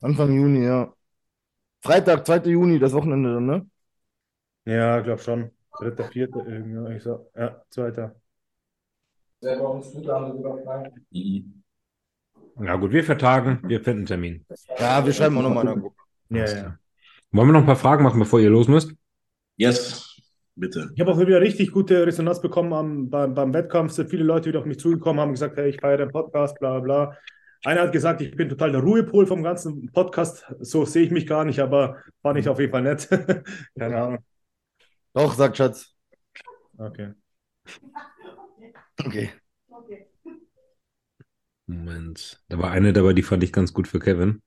Anfang 0.00 0.32
Juni, 0.32 0.64
ja. 0.64 0.92
Freitag, 1.82 2.26
2. 2.26 2.50
Juni, 2.50 2.78
das 2.78 2.92
Wochenende 2.92 3.34
dann, 3.34 3.46
ne? 3.46 3.66
Ja, 4.64 5.00
glaub 5.00 5.20
schon. 5.20 5.50
Dritter, 5.78 6.04
vierter, 6.04 6.46
irgendwie. 6.46 6.96
Ich 6.96 7.02
so, 7.02 7.30
ja, 7.36 7.62
zweiter. 7.68 8.14
Der 9.42 9.56
bei 9.56 9.66
uns 9.66 9.92
gut 9.92 10.08
haben 10.08 10.32
sogar 10.32 10.58
frei. 10.62 10.92
Mhm. 11.10 11.62
Ja, 12.60 12.76
gut, 12.76 12.92
wir 12.92 13.04
vertagen, 13.04 13.60
wir 13.64 13.80
finden 13.80 14.00
einen 14.00 14.06
Termin. 14.06 14.46
Ja, 14.78 15.04
wir 15.04 15.12
schreiben 15.12 15.36
auch 15.38 15.42
nochmal 15.42 15.66
in 15.66 15.72
der 15.72 15.80
Gruppe. 15.80 15.96
Ja, 16.30 16.44
ja. 16.46 16.78
Wollen 17.32 17.48
wir 17.48 17.52
noch 17.52 17.60
ein 17.60 17.66
paar 17.66 17.76
Fragen 17.76 18.04
machen, 18.04 18.20
bevor 18.20 18.38
ihr 18.40 18.50
los 18.50 18.68
müsst? 18.68 18.94
Yes, 19.56 20.20
bitte. 20.56 20.90
Ich 20.94 21.00
habe 21.00 21.12
auch 21.12 21.18
wieder 21.18 21.40
richtig 21.40 21.70
gute 21.70 22.06
Resonanz 22.06 22.40
bekommen 22.40 22.72
am, 22.72 23.10
beim, 23.10 23.34
beim 23.34 23.54
Wettkampf. 23.54 23.92
Sind 23.92 24.10
viele 24.10 24.24
Leute 24.24 24.48
wieder 24.48 24.58
auf 24.58 24.64
mich 24.64 24.80
zugekommen, 24.80 25.20
haben 25.20 25.32
gesagt, 25.32 25.56
hey, 25.56 25.70
ich 25.70 25.80
feiere 25.80 25.98
den 25.98 26.10
Podcast, 26.10 26.58
bla 26.58 26.80
bla 26.80 27.06
bla. 27.06 27.18
Einer 27.64 27.82
hat 27.82 27.92
gesagt, 27.92 28.20
ich 28.20 28.36
bin 28.36 28.48
total 28.48 28.72
der 28.72 28.82
Ruhepol 28.82 29.26
vom 29.26 29.42
ganzen 29.42 29.90
Podcast. 29.92 30.44
So 30.60 30.84
sehe 30.84 31.04
ich 31.04 31.10
mich 31.10 31.26
gar 31.26 31.44
nicht, 31.44 31.60
aber 31.60 32.02
fand 32.20 32.38
ich 32.38 32.48
auf 32.48 32.58
jeden 32.58 32.72
Fall 32.72 32.82
nett. 32.82 33.08
Keine 33.78 34.02
Ahnung. 34.02 34.24
Doch, 35.14 35.34
sagt 35.34 35.56
Schatz. 35.56 35.94
Okay. 36.76 37.12
Okay. 38.98 39.30
Okay. 39.68 40.08
Moment. 41.66 42.42
Da 42.48 42.58
war 42.58 42.70
eine 42.70 42.92
dabei, 42.92 43.12
die 43.14 43.22
fand 43.22 43.42
ich 43.44 43.52
ganz 43.52 43.72
gut 43.72 43.88
für 43.88 44.00
Kevin. 44.00 44.42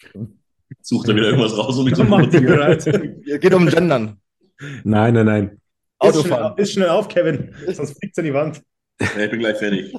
Sucht 0.80 1.08
er 1.08 1.16
wieder 1.16 1.26
irgendwas 1.26 1.56
raus 1.56 1.78
und 1.78 1.88
ich 1.88 1.96
so, 1.96 2.04
Mach 2.04 2.26
die 2.26 2.40
bereit. 2.40 2.84
Geht 3.40 3.54
um 3.54 3.66
Gendern. 3.66 4.18
Nein, 4.84 5.14
nein, 5.14 5.26
nein. 5.26 5.44
Ist 5.44 5.50
schnell, 5.50 5.58
Autofahren. 6.32 6.58
ist 6.58 6.72
schnell 6.72 6.88
auf, 6.88 7.08
Kevin, 7.08 7.54
sonst 7.68 7.98
fliegt 7.98 8.18
an 8.18 8.24
die 8.24 8.34
Wand. 8.34 8.62
Ja, 9.00 9.24
ich 9.24 9.30
bin 9.30 9.40
gleich 9.40 9.56
fertig. 9.56 9.94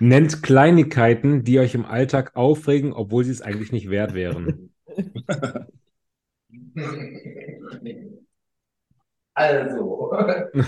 Nennt 0.00 0.42
Kleinigkeiten, 0.42 1.42
die 1.42 1.58
euch 1.58 1.74
im 1.74 1.84
Alltag 1.84 2.36
aufregen, 2.36 2.92
obwohl 2.92 3.24
sie 3.24 3.32
es 3.32 3.42
eigentlich 3.42 3.72
nicht 3.72 3.90
wert 3.90 4.14
wären. 4.14 4.70
Also. 9.34 10.10
also, 10.10 10.62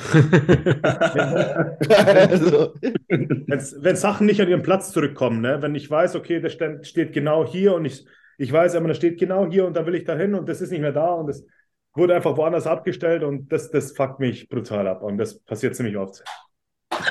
wenn 3.82 3.96
Sachen 3.96 4.26
nicht 4.26 4.40
an 4.40 4.48
ihren 4.48 4.62
Platz 4.62 4.92
zurückkommen, 4.92 5.40
ne? 5.40 5.60
wenn 5.60 5.74
ich 5.74 5.90
weiß, 5.90 6.14
okay, 6.14 6.40
das 6.40 6.52
stand- 6.52 6.86
steht 6.86 7.12
genau 7.12 7.44
hier 7.46 7.74
und 7.74 7.84
ich, 7.84 8.06
ich 8.40 8.50
weiß, 8.50 8.74
aber 8.74 8.88
das 8.88 8.96
steht 8.96 9.20
genau 9.20 9.46
hier 9.46 9.66
und 9.66 9.74
da 9.76 9.84
will 9.84 9.94
ich 9.94 10.04
da 10.04 10.16
hin 10.16 10.34
und 10.34 10.48
das 10.48 10.62
ist 10.62 10.70
nicht 10.70 10.80
mehr 10.80 10.92
da 10.92 11.12
und 11.12 11.26
das 11.26 11.44
wurde 11.92 12.14
einfach 12.14 12.38
woanders 12.38 12.66
abgestellt 12.66 13.22
und 13.22 13.52
das, 13.52 13.70
das 13.70 13.92
fuckt 13.92 14.18
mich 14.18 14.48
brutal 14.48 14.88
ab 14.88 15.02
und 15.02 15.18
das 15.18 15.40
passiert 15.40 15.76
ziemlich 15.76 15.98
oft. 15.98 16.24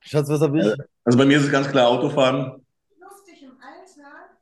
Schatz, 0.00 0.28
was 0.28 0.42
hab 0.42 0.54
ich? 0.54 0.66
Also 1.02 1.16
bei 1.16 1.24
mir 1.24 1.38
ist 1.38 1.44
es 1.44 1.50
ganz 1.50 1.66
klar 1.68 1.88
Autofahren. 1.88 2.62
Lustig 3.00 3.42
im 3.42 3.52
Alltag. 3.52 4.32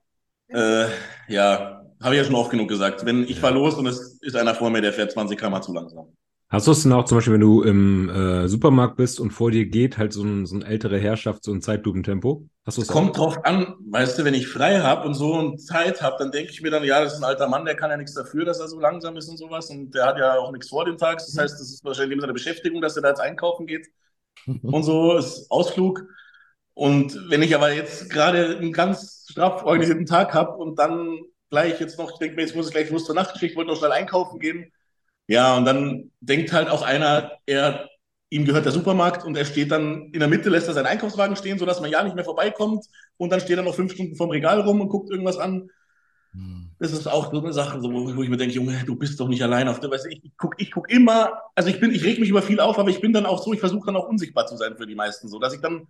Äh, 0.49 0.89
ja, 1.33 1.87
habe 2.03 2.15
ich 2.17 2.21
ja 2.21 2.25
schon 2.25 2.35
oft 2.35 2.51
genug 2.51 2.69
gesagt. 2.69 3.07
Wenn 3.07 3.23
ich 3.23 3.39
fahre 3.39 3.55
los 3.55 3.77
und 3.77 3.87
es 3.87 4.19
ist 4.23 4.35
einer 4.35 4.57
vor 4.57 4.71
mir, 4.71 4.81
der 4.81 4.93
fährt 4.93 5.13
20 5.13 5.39
km 5.39 5.63
zu 5.63 5.73
langsam. 5.73 6.17
Hast 6.51 6.67
du 6.67 6.73
es 6.73 6.83
denn 6.83 6.93
auch 6.93 7.05
zum 7.05 7.19
Beispiel, 7.19 7.35
wenn 7.35 7.41
du 7.41 7.63
im 7.63 8.09
äh, 8.09 8.49
Supermarkt 8.49 8.97
bist 8.97 9.21
und 9.21 9.31
vor 9.31 9.53
dir 9.53 9.67
geht 9.67 9.99
halt 9.99 10.13
so 10.13 10.25
ein, 10.25 10.47
so 10.47 10.57
ein 10.57 10.63
ältere 10.63 10.99
Herrschaft, 10.99 11.45
so 11.45 11.53
ein 11.53 11.63
Zeitlupentempo? 11.63 12.45
Hast 12.67 12.77
du 12.77 12.83
es 12.83 12.89
kommt 12.89 13.17
drauf 13.17 13.45
an, 13.45 13.77
weißt 13.89 14.19
du, 14.19 14.25
wenn 14.25 14.35
ich 14.35 14.49
frei 14.49 14.81
habe 14.81 15.07
und 15.07 15.15
so 15.15 15.33
und 15.35 15.59
Zeit 15.61 16.03
habe, 16.03 16.17
dann 16.19 16.33
denke 16.33 16.51
ich 16.51 16.61
mir 16.61 16.73
dann, 16.73 16.83
ja, 16.83 17.05
das 17.05 17.15
ist 17.15 17.19
ein 17.21 17.25
alter 17.25 17.49
Mann, 17.49 17.65
der 17.65 17.77
kann 17.77 17.91
ja 17.91 17.97
nichts 17.97 18.15
dafür, 18.15 18.45
dass 18.45 18.59
er 18.59 18.67
so 18.67 18.81
langsam 18.81 19.17
ist 19.17 19.29
und 19.29 19.37
sowas 19.37 19.71
und 19.71 19.95
der 19.95 20.07
hat 20.07 20.19
ja 20.19 20.39
auch 20.39 20.51
nichts 20.51 20.69
vor 20.69 20.85
dem 20.85 20.99
Tag. 20.99 21.19
Das 21.19 21.39
heißt, 21.39 21.55
das 21.55 21.71
ist 21.71 21.85
wahrscheinlich 21.85 22.21
seine 22.21 22.33
Beschäftigung, 22.33 22.81
dass 22.81 22.97
er 22.97 23.03
da 23.03 23.11
jetzt 23.11 23.21
einkaufen 23.21 23.69
geht 23.69 23.87
und 24.63 24.83
so, 24.83 25.17
ist 25.17 25.49
Ausflug. 25.53 26.03
Und 26.75 27.17
wenn 27.31 27.43
ich 27.43 27.55
aber 27.55 27.73
jetzt 27.73 28.11
gerade 28.11 28.57
einen 28.57 28.73
ganz 28.73 29.27
straff 29.31 29.65
organisierten 29.65 30.07
Tag 30.07 30.35
habe 30.35 30.57
und 30.57 30.81
dann 30.81 31.21
gleich 31.49 31.79
jetzt 31.79 31.97
noch, 31.97 32.11
ich 32.11 32.19
denke 32.19 32.35
mir, 32.35 32.43
jetzt 32.43 32.57
muss 32.57 32.67
ich 32.67 32.73
gleich 32.73 32.91
los 32.91 33.05
zur 33.05 33.15
Nachtschicht, 33.15 33.55
wollte 33.55 33.71
noch 33.71 33.79
schnell 33.79 33.93
einkaufen 33.93 34.41
gehen. 34.41 34.73
Ja, 35.31 35.57
und 35.57 35.65
dann 35.65 36.11
denkt 36.21 36.53
halt 36.53 36.69
auch 36.69 36.83
einer, 36.83 37.39
er, 37.47 37.89
ihm 38.31 38.45
gehört 38.45 38.65
der 38.65 38.73
Supermarkt 38.73 39.25
und 39.25 39.37
er 39.37 39.45
steht 39.45 39.71
dann 39.71 40.11
in 40.13 40.19
der 40.19 40.27
Mitte, 40.27 40.51
lässt 40.51 40.67
er 40.67 40.75
seinen 40.75 40.87
Einkaufswagen 40.87 41.37
stehen, 41.37 41.57
sodass 41.57 41.81
man 41.81 41.89
ja 41.89 42.03
nicht 42.03 42.17
mehr 42.17 42.25
vorbeikommt 42.25 42.85
und 43.17 43.31
dann 43.31 43.39
steht 43.41 43.57
er 43.57 43.63
noch 43.63 43.77
fünf 43.77 43.93
Stunden 43.93 44.17
vorm 44.17 44.31
Regal 44.31 44.61
rum 44.63 44.81
und 44.81 44.89
guckt 44.89 45.09
irgendwas 45.09 45.39
an. 45.39 45.71
Das 46.81 46.93
ist 46.93 47.07
auch 47.07 47.31
so 47.33 47.41
eine 47.41 47.53
Sache, 47.53 47.81
so, 47.81 47.93
wo, 47.93 48.17
wo 48.17 48.23
ich 48.25 48.29
mir 48.29 48.39
denke, 48.39 48.57
Junge, 48.57 48.83
du 48.85 48.97
bist 48.97 49.21
doch 49.21 49.29
nicht 49.29 49.43
allein 49.43 49.69
auf 49.69 49.79
der, 49.79 49.91
weißt 49.93 50.07
du, 50.07 50.09
ich, 50.11 50.25
ich 50.25 50.33
guck, 50.37 50.55
ich 50.59 50.73
guck 50.73 50.91
immer, 50.91 51.41
also 51.55 51.69
ich 51.69 51.79
bin, 51.79 51.93
ich 51.93 52.03
reg 52.05 52.19
mich 52.19 52.31
über 52.31 52.43
viel 52.43 52.59
auf, 52.59 52.81
aber 52.81 52.91
ich 52.91 53.01
bin 53.01 53.13
dann 53.13 53.27
auch 53.27 53.41
so, 53.41 53.53
ich 53.53 53.61
versuche 53.61 53.87
dann 53.87 53.97
auch 53.97 54.09
unsichtbar 54.09 54.47
zu 54.47 54.57
sein 54.57 54.77
für 54.77 54.87
die 54.87 54.97
meisten, 54.97 55.29
so, 55.29 55.39
dass 55.39 55.55
ich 55.55 55.61
dann 55.61 55.87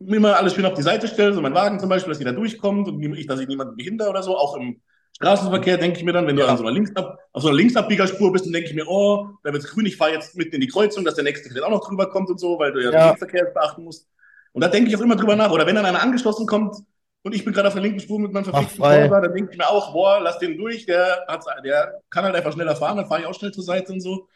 immer 0.00 0.36
alles 0.36 0.54
schön 0.54 0.66
auf 0.66 0.74
die 0.74 0.82
Seite 0.82 1.06
stelle, 1.06 1.32
so 1.32 1.40
mein 1.40 1.54
Wagen 1.54 1.78
zum 1.78 1.88
Beispiel, 1.90 2.10
dass 2.12 2.18
jeder 2.18 2.32
durchkommt 2.32 2.88
und 2.88 3.00
ich, 3.14 3.28
dass 3.28 3.38
ich 3.38 3.46
niemanden 3.46 3.76
behindere 3.76 4.10
oder 4.10 4.24
so, 4.24 4.36
auch 4.36 4.56
im 4.56 4.80
Straßenverkehr 5.16 5.78
denke 5.78 5.98
ich 5.98 6.04
mir 6.04 6.12
dann, 6.12 6.26
wenn 6.26 6.36
du 6.36 6.46
an 6.46 6.56
so 6.56 6.64
einer 6.64 6.72
Linksab, 6.72 7.18
auf 7.32 7.42
so 7.42 7.48
einer 7.48 7.56
Linksabbiegerspur 7.56 8.32
bist, 8.32 8.46
dann 8.46 8.52
denke 8.52 8.68
ich 8.68 8.74
mir, 8.74 8.86
oh, 8.88 9.28
da 9.44 9.52
wird's 9.52 9.66
grün, 9.68 9.86
ich 9.86 9.96
fahre 9.96 10.12
jetzt 10.12 10.36
mitten 10.36 10.56
in 10.56 10.60
die 10.60 10.66
Kreuzung, 10.66 11.04
dass 11.04 11.14
der 11.14 11.24
nächste 11.24 11.48
vielleicht 11.48 11.64
auch 11.64 11.70
noch 11.70 11.86
drüber 11.86 12.10
kommt 12.10 12.28
und 12.30 12.38
so, 12.40 12.58
weil 12.58 12.72
du 12.72 12.82
ja, 12.82 12.90
Ja. 12.90 13.12
den 13.12 13.18
Verkehr 13.18 13.44
beachten 13.44 13.84
musst. 13.84 14.08
Und 14.52 14.60
da 14.60 14.68
denke 14.68 14.88
ich 14.88 14.96
auch 14.96 15.00
immer 15.00 15.16
drüber 15.16 15.36
nach. 15.36 15.50
Oder 15.50 15.66
wenn 15.66 15.74
dann 15.76 15.84
einer 15.84 16.02
angeschlossen 16.02 16.46
kommt 16.46 16.76
und 17.22 17.34
ich 17.34 17.44
bin 17.44 17.54
gerade 17.54 17.68
auf 17.68 17.74
der 17.74 17.82
linken 17.82 18.00
Spur 18.00 18.18
mit 18.18 18.32
meinem 18.32 18.44
verfickten. 18.44 18.78
Corsa, 18.78 19.20
dann 19.20 19.32
denke 19.34 19.52
ich 19.52 19.58
mir 19.58 19.68
auch, 19.68 19.92
boah, 19.92 20.20
lass 20.20 20.38
den 20.38 20.58
durch, 20.58 20.84
der, 20.86 21.24
hat's, 21.26 21.46
der 21.64 22.00
kann 22.10 22.24
halt 22.24 22.34
einfach 22.34 22.52
schneller 22.52 22.76
fahren, 22.76 22.96
dann 22.96 23.06
fahre 23.06 23.22
ich 23.22 23.26
auch 23.26 23.34
schnell 23.34 23.52
zur 23.52 23.64
Seite 23.64 23.92
und 23.92 24.00
so. 24.00 24.28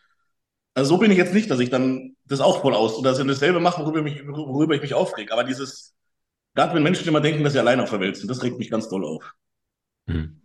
Also 0.75 0.95
so 0.95 0.99
bin 0.99 1.11
ich 1.11 1.19
jetzt 1.19 1.35
nicht, 1.35 1.51
dass 1.51 1.61
ich 1.61 1.71
dann 1.71 2.17
das 2.25 2.41
auch 2.41 2.61
voll 2.63 2.75
aus 2.75 2.97
oder 2.97 3.11
dass 3.11 3.19
ich 3.19 3.27
dasselbe 3.27 3.59
mache, 3.61 3.83
worüber, 3.83 4.01
mich, 4.03 4.27
worüber 4.27 4.75
ich 4.75 4.83
mich 4.83 4.95
aufreg. 4.95 5.33
Aber 5.33 5.45
dieses, 5.45 5.95
gerade 6.55 6.75
wenn 6.75 6.83
Menschen 6.85 7.09
immer 7.09 7.21
denken, 7.21 7.43
dass 7.43 7.53
sie 7.53 7.59
allein 7.59 7.81
auf 7.81 7.91
der 7.91 8.01
Welt 8.01 8.17
sind, 8.17 8.31
das 8.31 8.43
regt 8.43 8.59
mich 8.59 8.71
ganz 8.71 8.89
doll 8.89 9.05
auf. 9.05 9.35
Hm. 10.07 10.41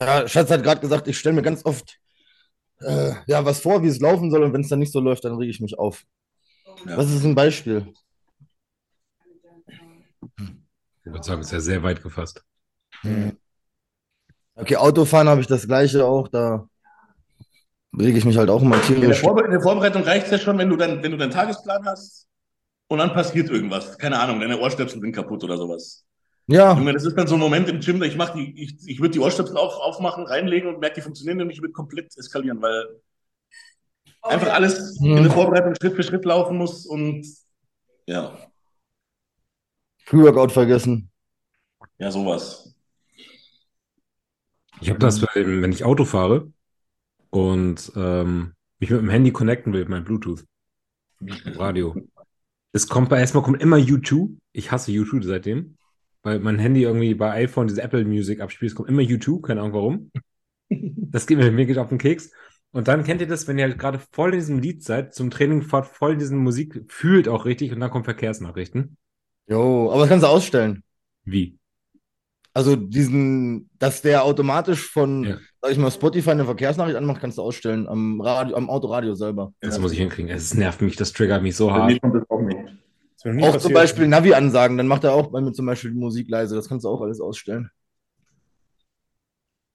Ja, 0.00 0.28
Schatz 0.28 0.50
hat 0.50 0.62
gerade 0.62 0.80
gesagt, 0.80 1.08
ich 1.08 1.18
stelle 1.18 1.36
mir 1.36 1.42
ganz 1.42 1.64
oft 1.64 1.98
äh, 2.80 3.12
ja, 3.26 3.44
was 3.44 3.60
vor, 3.60 3.82
wie 3.82 3.88
es 3.88 4.00
laufen 4.00 4.30
soll, 4.30 4.42
und 4.42 4.52
wenn 4.52 4.60
es 4.60 4.68
dann 4.68 4.78
nicht 4.78 4.92
so 4.92 5.00
läuft, 5.00 5.24
dann 5.24 5.36
rege 5.36 5.50
ich 5.50 5.60
mich 5.60 5.78
auf. 5.78 6.04
Ja. 6.86 6.96
Was 6.96 7.10
ist 7.10 7.24
ein 7.24 7.34
Beispiel? 7.34 7.92
Ich 10.36 11.12
würde 11.12 11.22
sagen, 11.22 11.40
ist 11.40 11.52
ja 11.52 11.60
sehr 11.60 11.82
weit 11.82 12.02
gefasst. 12.02 12.44
Okay, 14.56 14.76
Autofahren 14.76 15.28
habe 15.28 15.40
ich 15.40 15.46
das 15.46 15.66
gleiche 15.66 16.04
auch, 16.04 16.28
da 16.28 16.68
rege 17.98 18.18
ich 18.18 18.24
mich 18.24 18.36
halt 18.36 18.50
auch 18.50 18.62
immer 18.62 18.76
In 18.76 18.80
der, 18.80 18.88
tierisch. 18.88 19.22
In 19.22 19.50
der 19.50 19.60
Vorbereitung 19.60 20.02
reicht 20.02 20.26
es 20.26 20.32
ja 20.32 20.38
schon, 20.38 20.58
wenn 20.58 20.68
du, 20.68 20.76
dann, 20.76 21.02
wenn 21.02 21.12
du 21.12 21.18
deinen 21.18 21.30
Tagesplan 21.30 21.84
hast 21.84 22.26
und 22.88 22.98
dann 22.98 23.12
passiert 23.12 23.50
irgendwas. 23.50 23.98
Keine 23.98 24.18
Ahnung, 24.18 24.40
deine 24.40 24.58
Ohrstöpsel 24.58 25.00
sind 25.00 25.12
kaputt 25.12 25.44
oder 25.44 25.56
sowas. 25.56 26.04
Ja, 26.46 26.76
Junge, 26.76 26.92
das 26.92 27.04
ist 27.04 27.16
dann 27.16 27.26
so 27.26 27.34
ein 27.34 27.40
Moment 27.40 27.68
im 27.68 27.80
Gym, 27.80 28.00
da 28.00 28.06
ich 28.06 28.16
mach 28.16 28.30
die, 28.30 28.62
ich, 28.62 28.76
ich 28.86 29.00
würde 29.00 29.12
die 29.12 29.20
Ohrstöpsel 29.20 29.56
auf, 29.56 29.74
aufmachen, 29.76 30.26
reinlegen 30.26 30.68
und 30.68 30.80
merke, 30.80 30.96
die 30.96 31.00
funktionieren 31.00 31.40
und 31.42 31.50
ich 31.50 31.60
würde 31.60 31.72
komplett 31.72 32.16
eskalieren, 32.16 32.60
weil 32.60 33.00
einfach 34.22 34.52
alles 34.52 35.00
Mhm. 35.00 35.16
in 35.18 35.22
der 35.24 35.32
Vorbereitung 35.32 35.74
Schritt 35.80 35.94
für 35.94 36.02
Schritt 36.02 36.24
laufen 36.24 36.56
muss 36.58 36.86
und 36.86 37.26
ja, 38.06 38.36
Pre-Workout 40.06 40.52
vergessen. 40.52 41.10
ja, 41.98 42.10
sowas. 42.10 42.74
Ich 44.80 44.90
habe 44.90 44.98
das, 44.98 45.22
wenn 45.22 45.62
wenn 45.62 45.72
ich 45.72 45.84
Auto 45.84 46.04
fahre 46.04 46.52
und 47.30 47.92
ähm, 47.96 48.54
mich 48.80 48.90
mit 48.90 49.00
dem 49.00 49.08
Handy 49.08 49.32
connecten 49.32 49.72
will, 49.72 49.80
mit 49.80 49.88
meinem 49.88 50.04
Bluetooth, 50.04 50.44
Radio. 51.56 51.96
Es 52.72 52.88
kommt 52.88 53.08
bei 53.08 53.20
erstmal 53.20 53.42
kommt 53.44 53.62
immer 53.62 53.76
U2. 53.76 54.36
Ich 54.52 54.72
hasse 54.72 54.90
U2 54.92 55.22
seitdem, 55.24 55.76
weil 56.24 56.40
mein 56.40 56.58
Handy 56.58 56.82
irgendwie 56.82 57.14
bei 57.14 57.30
iPhone 57.32 57.68
diese 57.68 57.82
Apple 57.82 58.04
Music 58.04 58.40
abspielt. 58.40 58.72
Es 58.72 58.74
kommt 58.74 58.88
immer 58.88 59.02
U2, 59.02 59.40
keine 59.42 59.60
Ahnung 59.60 59.72
warum. 59.74 60.10
Das 60.70 61.26
geht 61.28 61.38
mir, 61.38 61.66
geht 61.66 61.78
auf 61.78 61.90
den 61.90 61.98
Keks. 61.98 62.32
Und 62.72 62.88
dann 62.88 63.04
kennt 63.04 63.20
ihr 63.20 63.28
das, 63.28 63.46
wenn 63.46 63.58
ihr 63.58 63.64
halt 63.66 63.78
gerade 63.78 64.00
voll 64.10 64.32
in 64.32 64.38
diesem 64.40 64.58
Lied 64.58 64.82
seid, 64.82 65.14
zum 65.14 65.30
Training 65.30 65.62
fahrt, 65.62 65.86
voll 65.86 66.14
in 66.14 66.18
diesen 66.18 66.38
Musik, 66.38 66.84
fühlt 66.88 67.28
auch 67.28 67.44
richtig 67.44 67.70
und 67.72 67.78
dann 67.78 67.90
kommen 67.90 68.02
Verkehrsnachrichten. 68.02 68.96
Jo, 69.46 69.90
aber 69.92 70.00
das 70.00 70.08
kannst 70.08 70.24
du 70.24 70.28
ausstellen. 70.28 70.82
Wie? 71.24 71.56
Also 72.52 72.74
diesen, 72.74 73.68
dass 73.78 74.02
der 74.02 74.24
automatisch 74.24 74.90
von, 74.90 75.22
Ja. 75.24 75.38
sag 75.60 75.70
ich 75.72 75.78
mal, 75.78 75.90
Spotify 75.90 76.30
eine 76.30 76.46
Verkehrsnachricht 76.46 76.96
anmacht, 76.96 77.20
kannst 77.20 77.38
du 77.38 77.42
ausstellen 77.42 77.86
am 77.86 78.20
Radio, 78.20 78.56
am 78.56 78.68
Autoradio 78.70 79.14
selber. 79.14 79.52
Das 79.60 79.78
muss 79.78 79.92
ich 79.92 79.98
hinkriegen. 79.98 80.30
Es 80.30 80.54
nervt 80.54 80.80
mich, 80.80 80.96
das 80.96 81.12
triggert 81.12 81.42
mich 81.42 81.54
so 81.54 81.68
Bei 81.68 81.74
hart. 81.74 81.92
mir 81.92 82.00
kommt 82.00 82.16
das 82.16 82.28
auch 82.30 82.40
nicht. 82.40 82.58
Auch 83.24 83.32
passiert. 83.40 83.62
zum 83.62 83.72
Beispiel 83.72 84.06
Navi-Ansagen, 84.06 84.76
dann 84.76 84.86
macht 84.86 85.04
er 85.04 85.14
auch 85.14 85.28
bei 85.28 85.40
mir 85.40 85.52
zum 85.52 85.66
Beispiel 85.66 85.90
die 85.92 85.98
Musik 85.98 86.28
leise. 86.28 86.54
Das 86.54 86.68
kannst 86.68 86.84
du 86.84 86.88
auch 86.90 87.00
alles 87.00 87.20
ausstellen. 87.20 87.70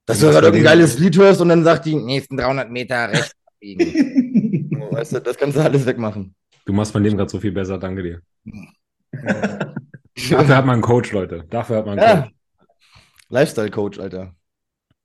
Dass 0.06 0.20
du 0.20 0.28
gerade 0.28 0.48
irgendein 0.48 0.64
geiles 0.74 0.98
Lied 1.00 1.18
hörst 1.18 1.42
und 1.42 1.50
dann 1.50 1.64
sagt 1.64 1.86
die 1.86 1.96
nächsten 1.96 2.38
300 2.38 2.70
Meter 2.72 3.10
rechts 3.10 3.36
abbiegen. 3.46 4.70
So, 4.72 4.92
weißt 4.96 5.14
du, 5.14 5.22
das 5.22 5.38
kannst 5.38 5.58
du 5.58 5.62
alles 5.62 5.86
wegmachen. 5.86 6.36
Du 6.66 6.74
machst 6.74 6.94
mein 6.94 7.04
Leben 7.04 7.18
gerade 7.18 7.30
so 7.30 7.40
viel 7.40 7.52
besser, 7.52 7.78
danke 7.78 8.04
dir. 8.04 8.22
Dafür 10.30 10.56
hat 10.56 10.66
man 10.66 10.74
einen 10.74 10.82
Coach, 10.82 11.12
Leute. 11.12 11.46
Dafür 11.50 11.78
hat 11.78 11.86
man 11.86 12.00
einen 12.00 12.08
Ja. 12.08 12.22
Coach. 12.24 12.34
Lifestyle-Coach, 13.30 14.00
Alter. 14.00 14.36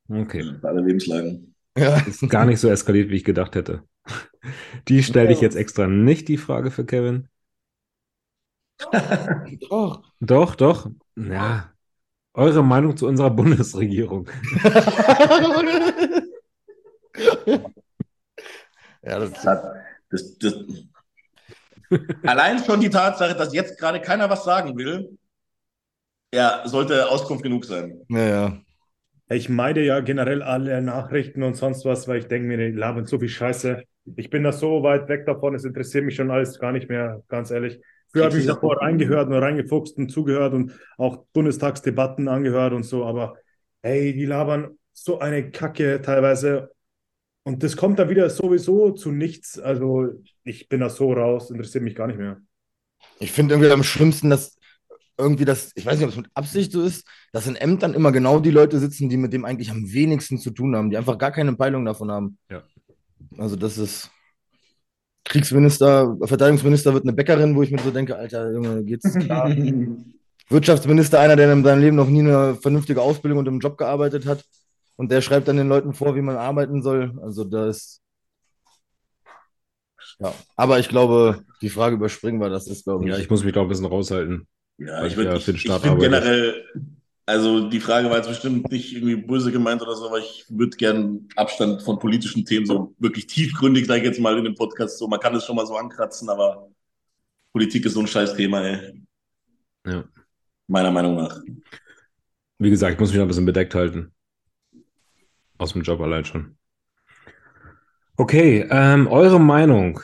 Okay. 0.09 0.45
Alle 0.62 0.80
Lebenslagen. 0.82 1.55
Ja. 1.76 1.97
Ist 2.07 2.28
gar 2.28 2.45
nicht 2.47 2.61
so 2.61 2.68
eskaliert, 2.68 3.11
wie 3.11 3.16
ich 3.16 3.24
gedacht 3.24 3.55
hätte. 3.55 3.82
Die 4.88 5.03
stelle 5.03 5.32
ich 5.32 5.40
jetzt 5.40 5.57
extra 5.57 5.86
nicht, 5.86 6.28
die 6.28 6.36
Frage 6.36 6.70
für 6.70 6.84
Kevin. 6.84 7.28
Doch. 9.68 10.03
Doch, 10.20 10.55
doch. 10.57 10.91
Ja. 11.16 11.70
Eure 12.35 12.64
Meinung 12.64 12.97
zu 12.97 13.07
unserer 13.07 13.31
Bundesregierung. 13.31 14.29
ja, 19.03 19.18
das, 19.20 19.33
Das, 20.11 20.39
das, 20.39 20.55
allein 22.25 22.62
schon 22.64 22.81
die 22.81 22.91
Tatsache, 22.91 23.35
dass 23.35 23.55
jetzt 23.55 23.79
gerade 23.79 24.01
keiner 24.01 24.29
was 24.29 24.45
sagen 24.45 24.77
will, 24.77 25.16
ja, 26.35 26.62
sollte 26.66 27.09
Auskunft 27.09 27.45
genug 27.45 27.64
sein. 27.64 28.01
ja, 28.09 28.27
ja. 28.27 28.59
Ich 29.31 29.49
meide 29.49 29.83
ja 29.83 30.01
generell 30.01 30.43
alle 30.43 30.83
Nachrichten 30.83 31.43
und 31.43 31.55
sonst 31.55 31.85
was, 31.87 32.07
weil 32.09 32.18
ich 32.18 32.29
denke 32.29 32.47
mir, 32.47 32.59
die 32.59 32.77
labern 32.77 33.07
so 33.07 33.18
viel 33.18 33.29
Scheiße. 33.29 33.83
Ich 34.16 34.29
bin 34.29 34.43
da 34.43 34.53
so 34.53 34.83
weit 34.83 35.09
weg 35.09 35.25
davon, 35.25 35.55
es 35.55 35.64
interessiert 35.64 36.05
mich 36.05 36.16
schon 36.16 36.31
alles 36.31 36.59
gar 36.59 36.72
nicht 36.72 36.91
mehr, 36.91 37.22
ganz 37.29 37.51
ehrlich. 37.51 37.81
Früher 38.15 38.27
habe 38.27 38.39
ich 38.39 38.47
mich 38.47 38.55
davor 38.55 38.81
reingehört 38.81 39.27
und 39.27 39.35
reingefuchst 39.35 39.99
und 39.99 40.09
zugehört 40.09 40.55
und 40.55 40.73
auch 40.99 41.25
Bundestagsdebatten 41.33 42.29
angehört 42.29 42.73
und 42.73 42.85
so, 42.85 43.05
aber 43.05 43.37
ey, 43.83 44.15
die 44.15 44.25
labern 44.25 44.79
so 44.93 45.19
eine 45.19 45.51
Kacke 45.51 46.01
teilweise. 46.01 46.71
Und 47.43 47.65
das 47.65 47.77
kommt 47.77 47.99
dann 47.99 48.09
wieder 48.09 48.31
sowieso 48.31 48.93
zu 48.93 49.11
nichts. 49.11 49.59
Also 49.59 50.12
ich 50.45 50.69
bin 50.69 50.79
da 50.79 50.91
so 50.91 51.12
raus, 51.12 51.51
interessiert 51.51 51.83
mich 51.83 51.97
gar 51.97 52.07
nicht 52.07 52.21
mehr. 52.21 52.41
Ich 53.19 53.33
finde 53.33 53.55
irgendwie 53.55 53.73
am 53.73 53.83
schlimmsten, 53.83 54.31
dass 54.31 54.57
irgendwie 55.19 55.45
das, 55.45 55.73
ich 55.75 55.85
weiß 55.85 55.97
nicht, 55.97 56.05
ob 56.05 56.11
es 56.11 56.17
mit 56.17 56.31
Absicht 56.35 56.71
so 56.71 56.83
ist, 56.83 57.09
dass 57.33 57.49
in 57.49 57.57
Ämtern 57.57 57.95
immer 57.95 58.12
genau 58.12 58.39
die 58.39 58.53
Leute 58.53 58.79
sitzen, 58.79 59.09
die 59.09 59.17
mit 59.17 59.33
dem 59.33 59.45
eigentlich 59.45 59.73
am 59.73 59.93
wenigsten 59.93 60.39
zu 60.39 60.53
tun 60.53 60.77
haben, 60.77 60.91
die 60.91 60.97
einfach 60.97 61.19
gar 61.19 61.33
keine 61.33 61.55
Peilung 61.55 61.85
davon 61.85 62.12
haben. 62.12 62.39
Ja. 62.49 62.62
Also 63.39 63.57
das 63.57 63.77
ist 63.77 64.12
Kriegsminister, 65.25 66.16
Verteidigungsminister 66.22 66.93
wird 66.93 67.05
eine 67.05 67.12
Bäckerin, 67.12 67.57
wo 67.57 67.62
ich 67.62 67.70
mir 67.70 67.79
so 67.79 67.91
denke, 67.91 68.16
Alter, 68.16 68.53
Junge, 68.53 68.85
geht's 68.85 69.12
klar? 69.14 69.51
Wirtschaftsminister, 70.51 71.20
einer, 71.20 71.37
der 71.37 71.51
in 71.53 71.64
seinem 71.64 71.81
Leben 71.81 71.97
noch 71.97 72.09
nie 72.09 72.20
eine 72.20 72.55
vernünftige 72.57 73.01
Ausbildung 73.01 73.39
und 73.39 73.49
im 73.49 73.61
Job 73.61 73.79
gearbeitet 73.79 74.27
hat. 74.27 74.45
Und 74.97 75.11
der 75.11 75.22
schreibt 75.22 75.49
dann 75.49 75.57
den 75.57 75.68
Leuten 75.68 75.95
vor, 75.95 76.14
wie 76.14 76.20
man 76.20 76.37
arbeiten 76.37 76.83
soll. 76.83 77.18
Also 77.22 77.45
das. 77.45 78.03
Ja, 80.20 80.33
aber 80.57 80.79
ich 80.79 80.89
glaube, 80.89 81.43
die 81.62 81.70
Frage 81.70 81.97
überspringen 81.97 82.41
wir, 82.41 82.51
das 82.51 82.68
ist, 82.68 82.85
glaube 82.85 83.05
ich. 83.05 83.11
Ja, 83.11 83.18
ich 83.18 83.29
muss 83.31 83.43
mich 83.43 83.55
da 83.55 83.62
ein 83.62 83.68
bisschen 83.68 83.87
raushalten. 83.87 84.47
Ja, 84.79 84.99
Weil 84.99 85.07
ich 85.07 85.12
ich 85.12 85.16
würde 85.16 85.31
ja 85.31 85.37
ich, 85.37 85.70
arbeite. 85.70 85.97
generell, 85.97 86.64
also 87.27 87.68
die 87.68 87.81
Frage 87.81 88.11
war 88.11 88.16
jetzt 88.16 88.29
bestimmt 88.29 88.70
nicht 88.70 88.93
irgendwie 88.95 89.16
böse 89.16 89.51
gemeint 89.51 89.81
oder 89.83 89.95
so, 89.95 90.09
aber 90.09 90.18
ich 90.18 90.45
würde 90.49 90.77
gern 90.77 91.29
Abstand 91.37 91.83
von 91.83 91.99
politischen 91.99 92.45
Themen 92.45 92.66
so 92.66 92.95
wirklich 92.99 93.27
tiefgründig, 93.27 93.87
sage 93.87 94.01
ich 94.01 94.07
jetzt 94.07 94.20
mal 94.20 94.37
in 94.37 94.45
dem 94.45 94.55
Podcast, 94.55 94.99
so 94.99 95.09
man 95.09 95.20
kann 95.20 95.35
es 95.35 95.45
schon 95.45 95.57
mal 95.57 95.66
so 95.66 95.77
ankratzen, 95.77 96.29
aber 96.29 96.68
Politik 97.53 97.87
ist 97.87 97.95
so 97.95 98.01
ein 98.01 98.07
scheiß 98.07 98.35
Thema, 98.35 98.62
ey. 98.62 99.03
Ja. 99.87 100.05
Meiner 100.66 100.91
Meinung 100.91 101.16
nach. 101.16 101.41
Wie 102.59 102.70
gesagt, 102.70 102.95
ich 102.95 103.01
muss 103.01 103.11
mich 103.11 103.18
da 103.18 103.22
ein 103.22 103.29
bisschen 103.29 103.47
bedeckt 103.47 103.75
halten. 103.75 104.12
Aus 105.59 105.72
dem 105.72 105.83
Job 105.83 106.01
allein 106.01 106.25
schon. 106.25 106.57
Okay, 108.16 108.66
ähm, 108.70 109.07
eure 109.07 109.41
Meinung. 109.41 110.01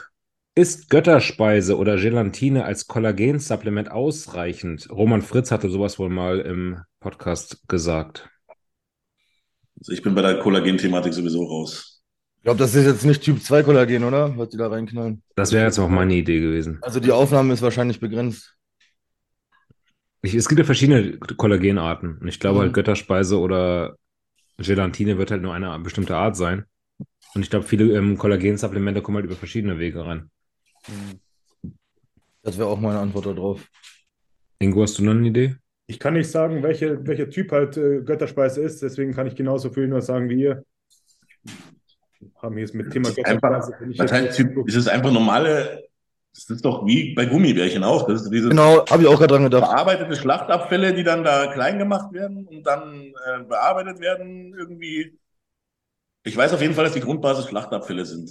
Ist 0.57 0.91
Götterspeise 0.91 1.79
oder 1.79 1.97
Gelatine 1.97 2.65
als 2.65 2.87
Kollagensupplement 2.87 3.91
ausreichend? 3.91 4.89
Roman 4.91 5.23
Fritz 5.23 5.51
hatte 5.51 5.71
sowas 5.71 5.99
wohl 5.99 6.09
mal 6.11 6.41
im 6.41 6.81
Podcast 6.99 7.67
gesagt. 7.69 8.29
Also 9.79 9.93
ich 9.93 10.03
bin 10.03 10.15
bei 10.15 10.23
der 10.23 10.41
Kollagen-Thematik 10.41 11.15
sowieso 11.15 11.45
raus. 11.45 12.03
Ich 12.39 12.45
glaube, 12.45 12.59
das 12.59 12.75
ist 12.75 12.87
jetzt 12.87 13.05
nicht 13.05 13.23
Typ 13.23 13.41
2 13.41 13.63
Kollagen, 13.63 14.03
oder? 14.03 14.37
Was 14.37 14.49
die 14.49 14.57
da 14.57 14.69
reinknallen. 14.69 15.23
Das 15.37 15.53
wäre 15.53 15.65
jetzt 15.67 15.79
auch 15.79 15.89
meine 15.89 16.15
Idee 16.15 16.41
gewesen. 16.41 16.79
Also 16.83 16.99
die 16.99 17.13
Aufnahme 17.13 17.55
ist 17.55 17.63
wahrscheinlich 17.63 18.01
begrenzt. 18.01 18.57
Ich, 20.23 20.35
es 20.35 20.49
gibt 20.49 20.59
ja 20.59 20.65
verschiedene 20.65 21.19
Kollagenarten. 21.19 22.19
Und 22.19 22.29
ich 22.29 22.41
glaube 22.41 22.59
Mhm. 22.59 22.63
halt, 22.63 22.75
Götterspeise 22.75 23.39
oder 23.39 23.97
Gelatine 24.59 25.17
wird 25.17 25.31
halt 25.31 25.43
nur 25.43 25.55
eine 25.55 25.79
bestimmte 25.79 26.17
Art 26.17 26.37
sein. 26.37 26.65
Und 27.35 27.43
ich 27.43 27.51
glaube, 27.51 27.65
viele 27.67 27.97
ähm, 27.97 28.19
Kollagensupplemente 28.19 29.01
kommen 29.01 29.17
halt 29.17 29.27
über 29.27 29.37
verschiedene 29.37 29.79
Wege 29.79 30.05
rein. 30.05 30.31
Das 32.43 32.57
wäre 32.59 32.69
auch 32.69 32.81
meine 32.81 32.99
Antwort 32.99 33.27
darauf. 33.27 33.67
Ingo, 34.59 34.83
hast 34.83 34.99
du 34.99 35.05
noch 35.05 35.13
eine 35.13 35.29
Idee? 35.29 35.57
Ich 35.87 35.99
kann 35.99 36.15
nicht 36.15 36.31
sagen, 36.31 36.63
welche, 36.63 37.05
welcher 37.07 37.29
Typ 37.29 37.51
halt 37.53 37.77
äh, 37.77 38.03
Götterspeise 38.03 38.61
ist, 38.63 38.83
deswegen 38.83 39.13
kann 39.13 39.27
ich 39.27 39.35
genauso 39.35 39.71
viel 39.71 39.89
nur 39.89 40.03
sagen 40.03 40.29
wie 40.29 40.43
ihr. 40.43 40.65
Haben 42.37 42.55
hier 42.55 42.63
jetzt 42.65 42.75
mit 42.75 42.91
Thema 42.93 43.09
einfach- 43.25 43.41
Götterspeise. 43.41 43.93
jetzt 43.93 44.13
heißt, 44.13 44.39
Typ- 44.39 44.69
ist 44.69 44.77
es 44.77 44.89
einfach 44.89 45.11
normale, 45.11 45.85
das 46.33 46.49
ist 46.49 46.65
doch 46.65 46.87
wie 46.87 47.15
bei 47.15 47.27
Gummibärchen 47.27 47.83
auch. 47.83 48.07
Das 48.07 48.23
ist 48.23 48.31
diese 48.31 48.51
Genau, 48.51 48.85
habe 48.87 49.03
ich 49.03 49.09
auch 49.09 49.19
gerade 49.19 49.35
dran 49.35 49.45
gedacht. 49.45 49.63
bearbeitete 49.63 50.15
Schlachtabfälle, 50.17 50.95
die 50.95 51.03
dann 51.03 51.25
da 51.25 51.53
klein 51.53 51.79
gemacht 51.79 52.13
werden 52.13 52.47
und 52.47 52.63
dann 52.63 53.13
äh, 53.27 53.43
bearbeitet 53.49 53.99
werden 54.01 54.55
irgendwie. 54.57 55.19
Ich 56.23 56.37
weiß 56.37 56.53
auf 56.53 56.61
jeden 56.63 56.75
Fall, 56.75 56.85
dass 56.85 56.95
die 56.95 57.01
Grundbasis 57.01 57.47
Schlachtabfälle 57.49 58.05
sind. 58.05 58.31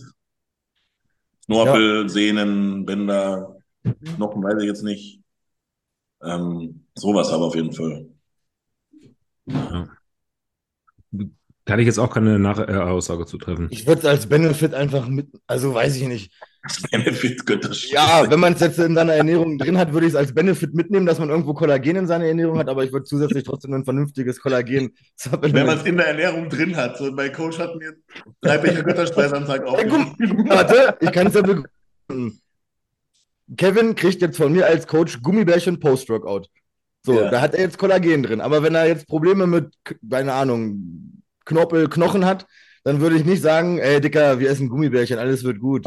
Knorpel, 1.49 2.07
Sehnen, 2.09 2.85
Bänder, 2.85 3.57
Knochen 4.15 4.43
weiß 4.43 4.61
ich 4.61 4.67
jetzt 4.67 4.83
nicht. 4.83 5.19
Ähm, 6.21 6.85
sowas 6.93 7.31
aber 7.31 7.45
auf 7.45 7.55
jeden 7.55 7.73
Fall. 7.73 8.05
Kann 11.65 11.79
ich 11.79 11.87
jetzt 11.87 11.97
auch 11.97 12.13
keine 12.13 12.37
Nach 12.37 12.59
äh, 12.59 12.71
Aussage 12.73 13.25
zu 13.25 13.39
treffen. 13.39 13.67
Ich 13.71 13.87
würde 13.87 14.01
es 14.01 14.05
als 14.05 14.27
Benefit 14.27 14.75
einfach 14.75 15.07
mit, 15.07 15.29
also 15.47 15.73
weiß 15.73 15.95
ich 15.95 16.07
nicht. 16.07 16.31
Das 16.63 16.81
Benefit 16.91 17.45
Götterscheiße. 17.45 17.93
Ja, 17.93 18.29
wenn 18.29 18.39
man 18.39 18.53
es 18.53 18.59
jetzt 18.59 18.79
in 18.79 18.93
seiner 18.93 19.13
Ernährung 19.13 19.57
drin 19.57 19.77
hat, 19.77 19.93
würde 19.93 20.07
ich 20.07 20.11
es 20.13 20.17
als 20.17 20.33
Benefit 20.33 20.73
mitnehmen, 20.73 21.05
dass 21.05 21.17
man 21.17 21.29
irgendwo 21.29 21.53
Kollagen 21.53 21.95
in 21.95 22.05
seiner 22.07 22.25
Ernährung 22.25 22.59
hat, 22.59 22.67
aber 22.67 22.83
ich 22.83 22.91
würde 22.91 23.05
zusätzlich 23.05 23.45
trotzdem 23.45 23.73
ein 23.73 23.85
vernünftiges 23.85 24.41
Kollagen 24.41 24.93
Wenn 25.41 25.65
man 25.65 25.77
es 25.77 25.85
in 25.85 25.95
der 25.95 26.07
Ernährung 26.07 26.49
drin 26.49 26.75
hat. 26.75 26.97
So, 26.97 27.11
mein 27.11 27.31
Coach 27.31 27.59
hat 27.59 27.75
mir 27.77 27.93
drei 28.41 28.57
Becher 28.57 28.83
Götterspeise 28.83 29.37
am 29.37 29.45
Tag 29.45 29.63
aufgeschrieben. 29.65 30.49
warte, 30.49 30.97
ich 30.99 31.11
kann 31.13 31.27
es 31.27 31.33
ja 31.35 31.41
begründen. 31.41 32.41
Kevin 33.57 33.95
kriegt 33.95 34.21
jetzt 34.21 34.37
von 34.37 34.51
mir 34.51 34.65
als 34.67 34.85
Coach 34.85 35.21
Gummibärchen 35.21 35.79
Post-Workout. 35.79 36.49
So, 37.05 37.13
Ja. 37.21 37.29
da 37.29 37.41
hat 37.41 37.55
er 37.55 37.61
jetzt 37.61 37.77
Kollagen 37.77 38.21
drin. 38.23 38.41
Aber 38.41 38.61
wenn 38.63 38.75
er 38.75 38.85
jetzt 38.87 39.07
Probleme 39.07 39.47
mit, 39.47 39.73
keine 40.09 40.33
Ahnung, 40.33 41.23
Knorpel, 41.45 41.87
Knochen 41.89 42.25
hat, 42.25 42.45
dann 42.83 42.99
würde 43.01 43.15
ich 43.15 43.25
nicht 43.25 43.41
sagen, 43.41 43.79
ey 43.79 44.01
Dicker, 44.01 44.39
wir 44.39 44.49
essen 44.49 44.69
Gummibärchen, 44.69 45.17
alles 45.17 45.43
wird 45.43 45.59
gut. 45.59 45.85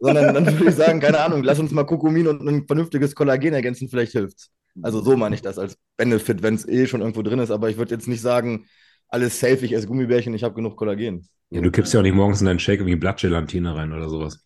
Sondern 0.00 0.34
dann 0.34 0.46
würde 0.46 0.70
ich 0.70 0.74
sagen, 0.74 0.98
keine 1.00 1.20
Ahnung, 1.20 1.42
lass 1.42 1.58
uns 1.58 1.72
mal 1.72 1.84
Kokumin 1.84 2.26
und 2.26 2.46
ein 2.48 2.66
vernünftiges 2.66 3.14
Kollagen 3.14 3.52
ergänzen, 3.52 3.88
vielleicht 3.88 4.12
hilft's. 4.12 4.50
Also 4.82 5.02
so 5.02 5.16
meine 5.16 5.34
ich 5.34 5.42
das 5.42 5.58
als 5.58 5.76
Benefit, 5.96 6.42
wenn 6.42 6.54
es 6.54 6.66
eh 6.66 6.86
schon 6.86 7.00
irgendwo 7.00 7.22
drin 7.22 7.38
ist. 7.38 7.50
Aber 7.50 7.68
ich 7.68 7.76
würde 7.76 7.94
jetzt 7.94 8.08
nicht 8.08 8.22
sagen, 8.22 8.66
alles 9.08 9.38
safe, 9.38 9.64
ich 9.64 9.72
esse 9.72 9.86
Gummibärchen, 9.86 10.32
ich 10.32 10.42
habe 10.42 10.54
genug 10.54 10.76
Kollagen. 10.76 11.28
Ja, 11.50 11.60
du 11.60 11.70
kippst 11.70 11.92
ja 11.92 12.00
auch 12.00 12.04
nicht 12.04 12.14
morgens 12.14 12.40
in 12.40 12.46
deinen 12.46 12.60
Shake 12.60 12.80
irgendwie 12.80 12.96
Blattgelatine 12.96 13.74
rein 13.74 13.92
oder 13.92 14.08
sowas. 14.08 14.42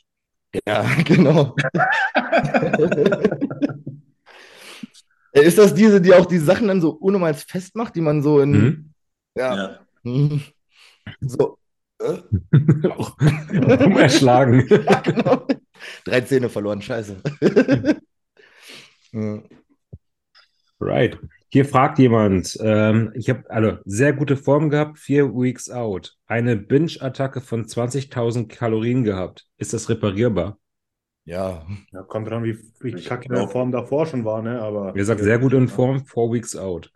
Ja, 0.67 0.85
genau. 1.05 1.55
Äh, 5.33 5.43
Ist 5.43 5.59
das 5.59 5.75
diese, 5.75 6.01
die 6.01 6.15
auch 6.15 6.27
die 6.27 6.39
Sachen 6.39 6.69
dann 6.69 6.81
so 6.81 6.91
unnormal 6.91 7.35
festmacht, 7.35 7.95
die 7.95 8.01
man 8.01 8.23
so 8.23 8.41
in. 8.41 8.51
Mhm. 8.51 8.91
Ja. 9.37 9.57
Ja. 9.57 9.79
Mhm. 10.03 10.43
So. 11.21 11.59
Äh, 12.05 13.85
um 13.85 13.97
erschlagen. 13.97 14.67
ja, 14.71 15.01
genau. 15.01 15.47
Drei 16.05 16.21
Zähne 16.23 16.49
verloren, 16.49 16.83
scheiße. 16.83 17.17
Right. 20.81 21.19
Hier 21.51 21.65
fragt 21.65 22.01
jemand, 22.01 22.59
ähm, 22.61 23.13
ich 23.15 23.31
habe 23.31 23.45
also 23.49 23.79
sehr 23.85 24.13
gute 24.13 24.37
Form 24.37 24.71
gehabt, 24.71 24.99
vier 24.99 25.33
Weeks 25.33 25.71
out. 25.71 26.17
Eine 26.27 26.57
Binge-Attacke 26.57 27.41
von 27.41 27.65
20.000 27.65 28.49
Kalorien 28.49 29.05
gehabt. 29.05 29.47
Ist 29.57 29.73
das 29.73 29.89
reparierbar? 29.89 30.59
ja. 31.25 31.67
Ja, 31.93 32.03
kommt 32.03 32.29
dran, 32.29 32.45
wie, 32.45 32.59
wie 32.81 32.97
Ich 32.97 33.07
kacke 33.07 33.29
in 33.29 33.35
der 33.35 33.49
Form 33.49 33.73
davor 33.73 34.07
schon 34.07 34.25
war, 34.25 34.43
ne? 34.43 34.61
Aber 34.61 34.95
Ihr 34.95 35.05
sagt 35.05 35.21
sehr 35.21 35.39
gut 35.39 35.53
in 35.55 35.69
Form, 35.69 36.05
four 36.05 36.33
Weeks 36.33 36.57
out. 36.57 36.91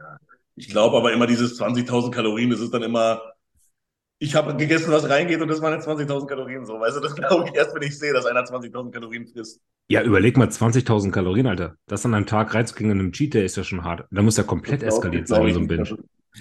Ich 0.55 0.69
glaube 0.69 0.97
aber 0.97 1.13
immer 1.13 1.27
dieses 1.27 1.61
20.000 1.61 2.11
Kalorien, 2.11 2.51
das 2.51 2.61
ist 2.61 2.75
dann 2.75 2.83
immer, 2.83 3.23
ich 4.21 4.35
habe 4.35 4.57
gegessen, 4.57 4.91
was 4.91 5.09
reingeht 5.09 5.41
und 5.41 5.49
das 5.49 5.63
waren 5.63 5.75
jetzt 5.75 5.87
20.000 5.87 6.27
Kalorien 6.27 6.67
so. 6.67 6.81
Weißt 6.81 6.97
du, 6.97 7.01
das 7.01 7.15
glaube 7.15 7.49
ich 7.49 7.55
erst, 7.55 7.75
wenn 7.75 7.83
ich 7.83 7.97
sehe, 7.97 8.13
dass 8.13 8.27
einer 8.27 8.43
20.000 8.43 8.91
Kalorien 8.91 9.27
frisst. 9.27 9.61
Ja, 9.89 10.03
überleg 10.03 10.37
mal 10.37 10.49
20.000 10.49 11.13
Kalorien, 11.13 11.47
Alter. 11.47 11.77
Das 11.87 12.05
an 12.05 12.15
einem 12.15 12.27
Tag 12.27 12.53
reinzukriegen 12.53 12.91
in 12.91 12.99
einem 12.99 13.13
Cheat 13.13 13.35
Day 13.35 13.45
ist 13.45 13.57
ja 13.57 13.63
schon 13.63 13.85
hart. 13.85 14.07
Da 14.11 14.23
muss 14.23 14.37
ja 14.37 14.43
komplett 14.43 14.83
eskaliert 14.83 15.29
sein, 15.29 15.53
so 15.55 15.61
ein 15.61 15.69
Binge. 15.69 15.97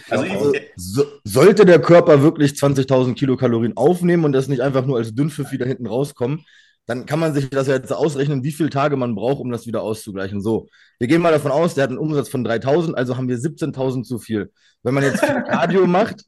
Also 0.09 0.23
Also, 0.23 0.53
ich, 0.53 0.61
so, 0.75 1.03
sollte 1.23 1.65
der 1.65 1.79
Körper 1.79 2.21
wirklich 2.23 2.53
20.000 2.53 3.13
Kilokalorien 3.13 3.77
aufnehmen 3.77 4.25
und 4.25 4.31
das 4.31 4.47
nicht 4.47 4.61
einfach 4.61 4.85
nur 4.85 4.97
als 4.97 5.13
Dünnpfiff 5.13 5.51
wieder 5.51 5.65
hinten 5.65 5.87
rauskommen, 5.87 6.45
dann 6.87 7.05
kann 7.05 7.19
man 7.19 7.33
sich 7.33 7.49
das 7.49 7.67
ja 7.67 7.75
jetzt 7.75 7.91
ausrechnen, 7.93 8.43
wie 8.43 8.51
viele 8.51 8.69
Tage 8.69 8.95
man 8.95 9.13
braucht, 9.13 9.39
um 9.39 9.51
das 9.51 9.67
wieder 9.67 9.81
auszugleichen. 9.83 10.41
So, 10.41 10.67
wir 10.99 11.07
gehen 11.07 11.21
mal 11.21 11.31
davon 11.31 11.51
aus, 11.51 11.75
der 11.75 11.83
hat 11.83 11.89
einen 11.89 11.99
Umsatz 11.99 12.29
von 12.29 12.45
3.000, 12.45 12.93
also 12.93 13.17
haben 13.17 13.27
wir 13.27 13.37
17.000 13.37 14.03
zu 14.03 14.17
viel. 14.19 14.51
Wenn 14.83 14.93
man 14.93 15.03
jetzt 15.03 15.21
Cardio 15.47 15.85
macht 15.85 16.23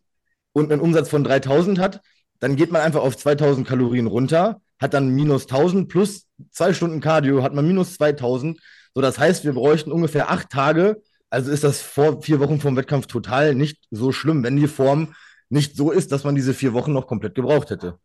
und 0.54 0.72
einen 0.72 0.82
Umsatz 0.82 1.10
von 1.10 1.26
3.000 1.26 1.80
hat, 1.80 2.02
dann 2.40 2.56
geht 2.56 2.72
man 2.72 2.82
einfach 2.82 3.02
auf 3.02 3.16
2.000 3.16 3.66
Kalorien 3.66 4.08
runter, 4.08 4.62
hat 4.80 4.94
dann 4.94 5.10
minus 5.10 5.48
1.000 5.48 5.88
plus 5.88 6.26
zwei 6.52 6.74
Stunden 6.74 7.02
Cardio, 7.02 7.44
hat 7.44 7.54
man 7.54 7.68
minus 7.68 8.00
2.000, 8.00 8.58
So, 8.96 9.02
das 9.02 9.20
heißt, 9.20 9.44
wir 9.46 9.54
bräuchten 9.54 9.92
ungefähr 9.92 10.30
acht 10.32 10.50
Tage. 10.50 11.02
Also 11.30 11.52
ist 11.52 11.64
das 11.64 11.82
vor 11.82 12.22
vier 12.24 12.40
Wochen 12.40 12.60
vom 12.60 12.76
Wettkampf 12.76 13.06
total 13.06 13.54
nicht 13.54 13.84
so 13.92 14.12
schlimm, 14.12 14.44
wenn 14.44 14.56
die 14.56 14.68
Form 14.68 15.14
nicht 15.50 15.76
so 15.76 15.92
ist, 15.92 16.12
dass 16.12 16.24
man 16.24 16.36
diese 16.36 16.54
vier 16.54 16.74
Wochen 16.74 16.94
noch 16.94 17.08
komplett 17.08 17.36
gebraucht 17.36 17.70
hätte. 17.70 18.00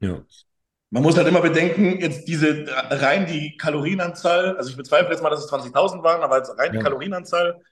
Ja. 0.00 0.22
Man 0.90 1.02
muss 1.02 1.16
halt 1.16 1.28
immer 1.28 1.40
bedenken, 1.40 2.00
jetzt 2.00 2.28
diese 2.28 2.66
rein 2.68 3.26
die 3.26 3.56
Kalorienanzahl, 3.56 4.56
also 4.58 4.68
ich 4.68 4.76
bezweifle 4.76 5.10
jetzt 5.10 5.22
mal, 5.22 5.30
dass 5.30 5.44
es 5.44 5.50
20.000 5.50 6.02
waren, 6.02 6.22
aber 6.22 6.38
jetzt 6.38 6.50
rein 6.58 6.72
die 6.72 6.78
Ja. 6.78 6.82
Kalorienanzahl 6.82 7.62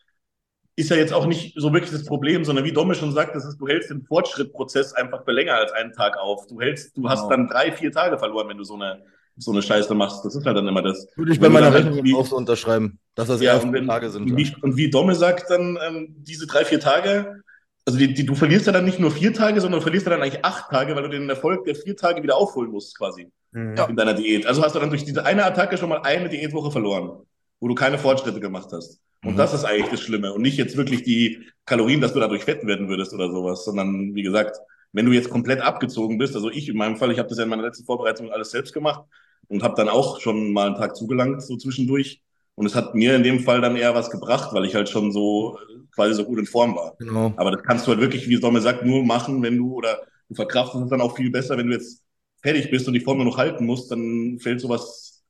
ist 0.80 0.90
ja 0.90 0.96
jetzt 0.96 1.12
auch 1.12 1.26
nicht 1.26 1.54
so 1.56 1.72
wirklich 1.72 1.90
das 1.92 2.04
Problem, 2.04 2.44
sondern 2.44 2.64
wie 2.64 2.72
Domme 2.72 2.94
schon 2.94 3.12
sagt, 3.12 3.34
das 3.36 3.44
ist, 3.44 3.58
du 3.58 3.68
hältst 3.68 3.90
den 3.90 4.02
Fortschrittprozess 4.02 4.92
einfach 4.94 5.24
für 5.24 5.32
länger 5.32 5.54
als 5.54 5.72
einen 5.72 5.92
Tag 5.92 6.16
auf. 6.18 6.46
Du 6.46 6.60
hältst, 6.60 6.96
du 6.96 7.08
hast 7.08 7.20
Genau. 7.22 7.30
dann 7.30 7.48
drei, 7.48 7.72
vier 7.72 7.92
Tage 7.92 8.18
verloren, 8.18 8.48
wenn 8.48 8.58
du 8.58 8.64
so 8.64 8.74
eine, 8.74 9.02
so 9.36 9.52
eine 9.52 9.62
Scheiße 9.62 9.94
machst. 9.94 10.24
Das 10.24 10.34
ist 10.34 10.44
halt 10.44 10.56
dann 10.56 10.66
immer 10.68 10.82
das. 10.82 11.06
Würde 11.16 11.32
ich 11.32 11.40
bei 11.40 11.48
meiner 11.48 11.70
halt 11.72 11.86
Rechnung 11.86 12.04
wie- 12.04 12.14
auch 12.14 12.26
so 12.26 12.36
unterschreiben, 12.36 12.98
dass 13.14 13.28
das 13.28 13.40
Ja, 13.40 13.56
und, 13.56 13.72
wenn, 13.72 13.86
Tage 13.86 14.10
sind. 14.10 14.30
und, 14.30 14.36
wie, 14.36 14.54
und 14.62 14.76
wie 14.76 14.90
Domme 14.90 15.14
sagt 15.14 15.48
dann, 15.50 15.78
ähm, 15.86 16.14
diese 16.18 16.46
drei, 16.46 16.64
vier 16.64 16.80
Tage, 16.80 17.42
also 17.86 17.98
die, 17.98 18.12
die, 18.12 18.26
du 18.26 18.34
verlierst 18.34 18.66
ja 18.66 18.72
dann 18.72 18.84
nicht 18.84 18.98
nur 19.00 19.10
vier 19.10 19.32
Tage, 19.32 19.60
sondern 19.60 19.80
du 19.80 19.82
verlierst 19.82 20.06
ja 20.06 20.10
dann 20.12 20.22
eigentlich 20.22 20.44
acht 20.44 20.70
Tage, 20.70 20.94
weil 20.94 21.02
du 21.04 21.08
den 21.08 21.28
Erfolg 21.30 21.64
der 21.64 21.74
vier 21.74 21.96
Tage 21.96 22.22
wieder 22.22 22.36
aufholen 22.36 22.70
musst, 22.70 22.96
quasi, 22.98 23.28
Mhm. 23.52 23.74
in 23.88 23.96
deiner 23.96 24.14
Diät. 24.14 24.46
Also 24.46 24.62
hast 24.62 24.74
du 24.74 24.78
dann 24.78 24.90
durch 24.90 25.04
diese 25.04 25.24
eine 25.24 25.44
Attacke 25.44 25.76
schon 25.78 25.88
mal 25.88 26.02
eine 26.02 26.28
Diätwoche 26.28 26.70
verloren, 26.70 27.22
wo 27.58 27.68
du 27.68 27.74
keine 27.74 27.98
Fortschritte 27.98 28.40
gemacht 28.40 28.68
hast. 28.72 29.00
Und 29.24 29.32
Mhm. 29.34 29.38
das 29.38 29.54
ist 29.54 29.64
eigentlich 29.64 29.90
das 29.90 30.00
Schlimme. 30.00 30.32
Und 30.32 30.42
nicht 30.42 30.56
jetzt 30.56 30.76
wirklich 30.76 31.02
die 31.02 31.46
Kalorien, 31.66 32.00
dass 32.00 32.12
du 32.14 32.20
dadurch 32.20 32.44
fett 32.44 32.66
werden 32.66 32.88
würdest 32.88 33.12
oder 33.12 33.30
sowas, 33.30 33.64
sondern 33.64 34.14
wie 34.14 34.22
gesagt, 34.22 34.56
wenn 34.92 35.06
du 35.06 35.12
jetzt 35.12 35.30
komplett 35.30 35.60
abgezogen 35.60 36.18
bist, 36.18 36.34
also 36.34 36.50
ich 36.50 36.68
in 36.68 36.76
meinem 36.76 36.96
Fall, 36.96 37.12
ich 37.12 37.18
habe 37.18 37.28
das 37.28 37.38
ja 37.38 37.44
in 37.44 37.50
meiner 37.50 37.62
letzten 37.62 37.84
Vorbereitung 37.84 38.30
alles 38.32 38.50
selbst 38.50 38.72
gemacht 38.72 39.04
und 39.48 39.62
habe 39.62 39.74
dann 39.76 39.88
auch 39.88 40.20
schon 40.20 40.52
mal 40.52 40.66
einen 40.68 40.76
Tag 40.76 40.96
zugelangt, 40.96 41.42
so 41.42 41.56
zwischendurch. 41.56 42.22
Und 42.54 42.66
es 42.66 42.74
hat 42.74 42.94
mir 42.94 43.14
in 43.16 43.22
dem 43.22 43.40
Fall 43.40 43.60
dann 43.60 43.76
eher 43.76 43.94
was 43.94 44.10
gebracht, 44.10 44.52
weil 44.52 44.64
ich 44.64 44.74
halt 44.74 44.88
schon 44.88 45.12
so 45.12 45.58
äh, 45.58 45.78
quasi 45.94 46.14
so 46.14 46.24
gut 46.24 46.38
in 46.38 46.46
Form 46.46 46.74
war. 46.76 46.96
Genau. 46.98 47.32
Aber 47.36 47.50
das 47.50 47.62
kannst 47.62 47.86
du 47.86 47.90
halt 47.92 48.00
wirklich, 48.00 48.28
wie 48.28 48.36
Somme 48.36 48.60
sagt, 48.60 48.84
nur 48.84 49.04
machen, 49.04 49.42
wenn 49.42 49.56
du 49.56 49.74
oder 49.74 50.00
du 50.28 50.34
verkraftest 50.34 50.84
es 50.84 50.90
dann 50.90 51.00
auch 51.00 51.16
viel 51.16 51.30
besser, 51.30 51.56
wenn 51.56 51.68
du 51.68 51.72
jetzt 51.74 52.02
fertig 52.42 52.70
bist 52.70 52.86
und 52.86 52.94
die 52.94 53.00
Form 53.00 53.18
nur 53.18 53.26
noch 53.26 53.38
halten 53.38 53.64
musst, 53.66 53.90
dann 53.90 54.38
fällt 54.40 54.60
sowas 54.60 55.22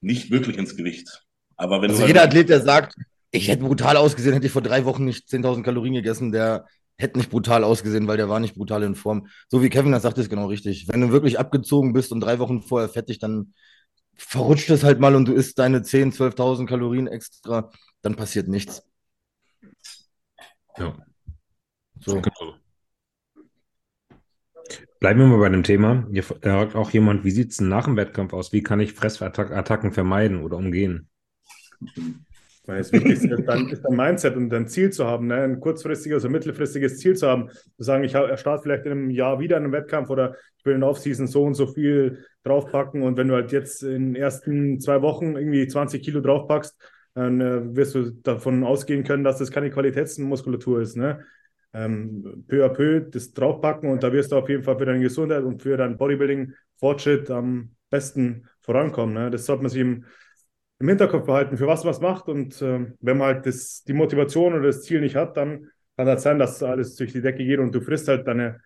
nicht 0.00 0.30
wirklich 0.30 0.58
ins 0.58 0.76
Gewicht. 0.76 1.24
Aber 1.56 1.82
wenn 1.82 1.90
Also 1.90 1.98
du 1.98 2.02
halt 2.02 2.08
jeder 2.08 2.22
Athlet, 2.22 2.48
der 2.48 2.60
sagt, 2.60 2.94
ich 3.34 3.48
hätte 3.48 3.64
brutal 3.64 3.96
ausgesehen, 3.96 4.32
hätte 4.32 4.46
ich 4.46 4.52
vor 4.52 4.62
drei 4.62 4.84
Wochen 4.84 5.04
nicht 5.04 5.28
10.000 5.28 5.64
Kalorien 5.64 5.94
gegessen, 5.94 6.30
der 6.30 6.66
hätte 6.96 7.18
nicht 7.18 7.30
brutal 7.30 7.64
ausgesehen, 7.64 8.06
weil 8.06 8.16
der 8.16 8.28
war 8.28 8.38
nicht 8.38 8.54
brutal 8.54 8.84
in 8.84 8.94
Form. 8.94 9.26
So 9.48 9.62
wie 9.62 9.70
Kevin 9.70 9.90
das 9.90 10.02
sagt, 10.02 10.18
ist 10.18 10.30
genau 10.30 10.46
richtig. 10.46 10.86
Wenn 10.88 11.00
du 11.00 11.10
wirklich 11.10 11.38
abgezogen 11.38 11.92
bist 11.92 12.12
und 12.12 12.20
drei 12.20 12.38
Wochen 12.38 12.62
vorher 12.62 12.88
fettig, 12.88 13.18
dann 13.18 13.52
verrutscht 14.14 14.70
es 14.70 14.84
halt 14.84 15.00
mal 15.00 15.16
und 15.16 15.26
du 15.26 15.32
isst 15.32 15.58
deine 15.58 15.80
10.000, 15.80 16.36
12.000 16.36 16.66
Kalorien 16.66 17.08
extra, 17.08 17.70
dann 18.02 18.14
passiert 18.14 18.46
nichts. 18.46 18.84
Ja. 20.78 20.96
So. 22.00 22.20
Genau. 22.20 22.54
Bleiben 25.00 25.18
wir 25.18 25.26
mal 25.26 25.40
bei 25.40 25.48
dem 25.48 25.64
Thema. 25.64 26.06
Hier 26.12 26.22
fragt 26.22 26.76
auch 26.76 26.90
jemand, 26.90 27.24
wie 27.24 27.32
sieht 27.32 27.50
es 27.50 27.56
denn 27.56 27.68
nach 27.68 27.86
dem 27.86 27.96
Wettkampf 27.96 28.32
aus? 28.32 28.52
Wie 28.52 28.62
kann 28.62 28.78
ich 28.78 28.92
Fressattacken 28.92 29.92
vermeiden 29.92 30.40
oder 30.42 30.56
umgehen? 30.56 31.08
Weil 32.66 32.78
das 32.78 32.92
Wichtigste 32.92 33.34
ist 33.34 33.46
dein, 33.46 33.68
ist 33.68 33.82
dein 33.82 33.96
Mindset 33.96 34.36
und 34.36 34.48
dein 34.48 34.66
Ziel 34.66 34.90
zu 34.90 35.06
haben, 35.06 35.26
ne? 35.26 35.42
ein 35.42 35.60
kurzfristiges 35.60 36.24
oder 36.24 36.32
mittelfristiges 36.32 36.98
Ziel 36.98 37.14
zu 37.14 37.28
haben. 37.28 37.50
Zu 37.50 37.84
sagen, 37.84 38.04
ich 38.04 38.12
starte 38.12 38.62
vielleicht 38.62 38.86
in 38.86 38.92
einem 38.92 39.10
Jahr 39.10 39.38
wieder 39.38 39.58
in 39.58 39.64
einem 39.64 39.72
Wettkampf 39.72 40.08
oder 40.08 40.36
ich 40.56 40.64
will 40.64 40.74
in 40.74 40.80
der 40.80 40.88
Offseason 40.88 41.26
so 41.26 41.44
und 41.44 41.54
so 41.54 41.66
viel 41.66 42.24
draufpacken 42.42 43.02
und 43.02 43.16
wenn 43.18 43.28
du 43.28 43.34
halt 43.34 43.52
jetzt 43.52 43.82
in 43.82 44.12
den 44.12 44.16
ersten 44.16 44.80
zwei 44.80 45.02
Wochen 45.02 45.36
irgendwie 45.36 45.66
20 45.66 46.02
Kilo 46.02 46.20
draufpackst, 46.20 46.74
dann 47.14 47.40
äh, 47.40 47.76
wirst 47.76 47.94
du 47.94 48.10
davon 48.10 48.64
ausgehen 48.64 49.04
können, 49.04 49.24
dass 49.24 49.38
das 49.38 49.50
keine 49.50 49.70
Qualitätsmuskulatur 49.70 50.80
ist. 50.80 50.96
Ne? 50.96 51.24
Ähm, 51.72 52.44
peu 52.48 52.64
à 52.64 52.68
peu 52.68 53.00
das 53.00 53.32
draufpacken 53.32 53.90
und 53.90 54.02
da 54.02 54.12
wirst 54.12 54.32
du 54.32 54.36
auf 54.36 54.48
jeden 54.48 54.62
Fall 54.62 54.78
für 54.78 54.86
deine 54.86 55.00
Gesundheit 55.00 55.44
und 55.44 55.62
für 55.62 55.76
deinen 55.76 55.96
Bodybuilding-Fortschritt 55.96 57.30
am 57.30 57.70
besten 57.90 58.48
vorankommen. 58.60 59.14
Ne? 59.14 59.30
Das 59.30 59.46
sollte 59.46 59.62
man 59.62 59.70
sich 59.70 59.80
im 59.80 60.04
im 60.84 60.88
Hinterkopf 60.88 61.24
behalten, 61.24 61.56
für 61.56 61.66
was 61.66 61.82
man 61.82 61.94
es 61.94 62.00
macht. 62.00 62.28
Und 62.28 62.60
ähm, 62.60 62.98
wenn 63.00 63.16
man 63.16 63.28
halt 63.28 63.46
das, 63.46 63.84
die 63.84 63.94
Motivation 63.94 64.52
oder 64.52 64.66
das 64.66 64.82
Ziel 64.82 65.00
nicht 65.00 65.16
hat, 65.16 65.34
dann 65.38 65.70
kann 65.96 66.06
das 66.06 66.22
sein, 66.22 66.38
dass 66.38 66.62
alles 66.62 66.94
durch 66.96 67.10
die 67.12 67.22
Decke 67.22 67.42
geht 67.42 67.58
und 67.58 67.74
du 67.74 67.80
frisst 67.80 68.06
halt 68.06 68.26
deine, 68.26 68.60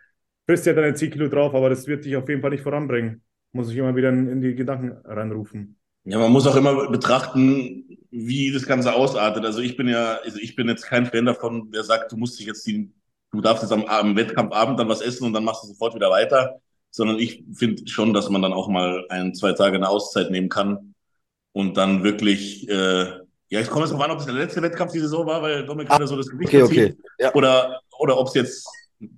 frisst 0.45 0.67
ja 0.67 0.73
deine 0.73 0.95
10 0.95 1.13
Kilo 1.13 1.29
drauf, 1.29 1.55
aber 1.55 1.71
das 1.71 1.87
wird 1.87 2.05
dich 2.05 2.17
auf 2.17 2.29
jeden 2.29 2.41
Fall 2.43 2.51
nicht 2.51 2.65
voranbringen. 2.65 3.23
Muss 3.53 3.71
ich 3.71 3.77
immer 3.77 3.95
wieder 3.95 4.09
in, 4.09 4.27
in 4.27 4.41
die 4.41 4.57
Gedanken 4.57 4.99
reinrufen. 5.05 5.79
Ja, 6.05 6.19
man 6.19 6.33
muss 6.33 6.49
auch 6.49 6.57
immer 6.57 6.91
betrachten, 6.91 7.85
wie 8.11 8.51
das 8.51 8.67
Ganze 8.67 8.95
ausartet. 8.95 9.45
Also 9.45 9.61
ich 9.61 9.77
bin 9.77 9.87
ja, 9.87 10.19
also 10.25 10.39
ich 10.41 10.57
bin 10.57 10.67
jetzt 10.67 10.87
kein 10.87 11.07
Fan 11.07 11.25
davon, 11.25 11.71
der 11.71 11.85
sagt, 11.85 12.11
du 12.11 12.17
musst 12.17 12.41
dich 12.41 12.47
jetzt 12.47 12.67
die, 12.67 12.91
du 13.31 13.41
darfst 13.41 13.63
jetzt 13.63 13.73
am, 13.73 13.85
am 13.85 14.17
Wettkampfabend 14.17 14.81
dann 14.81 14.89
was 14.89 15.03
essen 15.03 15.25
und 15.25 15.35
dann 15.35 15.45
machst 15.45 15.63
du 15.63 15.69
sofort 15.69 15.95
wieder 15.95 16.11
weiter. 16.11 16.57
Sondern 16.91 17.21
ich 17.21 17.45
finde 17.53 17.87
schon, 17.87 18.13
dass 18.13 18.29
man 18.29 18.43
dann 18.43 18.55
auch 18.55 18.67
mal 18.67 19.07
ein, 19.09 19.35
zwei 19.35 19.53
Tage 19.53 19.77
eine 19.77 19.89
Auszeit 19.89 20.33
nehmen 20.33 20.49
kann 20.49 20.95
und 21.59 21.77
dann 21.77 22.05
wirklich, 22.05 22.69
äh, 22.69 23.03
ja, 23.49 23.61
ich 23.61 23.69
komme 23.69 23.85
jetzt 23.85 23.93
drauf 23.93 24.01
an, 24.01 24.13
ob 24.13 24.21
es 24.21 24.27
der 24.27 24.35
letzte 24.35 24.63
Wettkampf 24.63 24.93
die 24.93 25.01
Saison 25.01 25.27
war, 25.27 25.43
weil 25.43 25.67
Dominik 25.67 25.89
gerade 25.89 26.07
so 26.07 26.17
das 26.17 26.29
Gewicht 26.29 26.55
Okay, 26.55 26.63
okay. 26.63 26.97
Ja. 27.19 27.35
Oder, 27.35 27.81
oder 27.99 28.17
ob 28.17 28.29
es 28.29 28.35
jetzt 28.35 28.69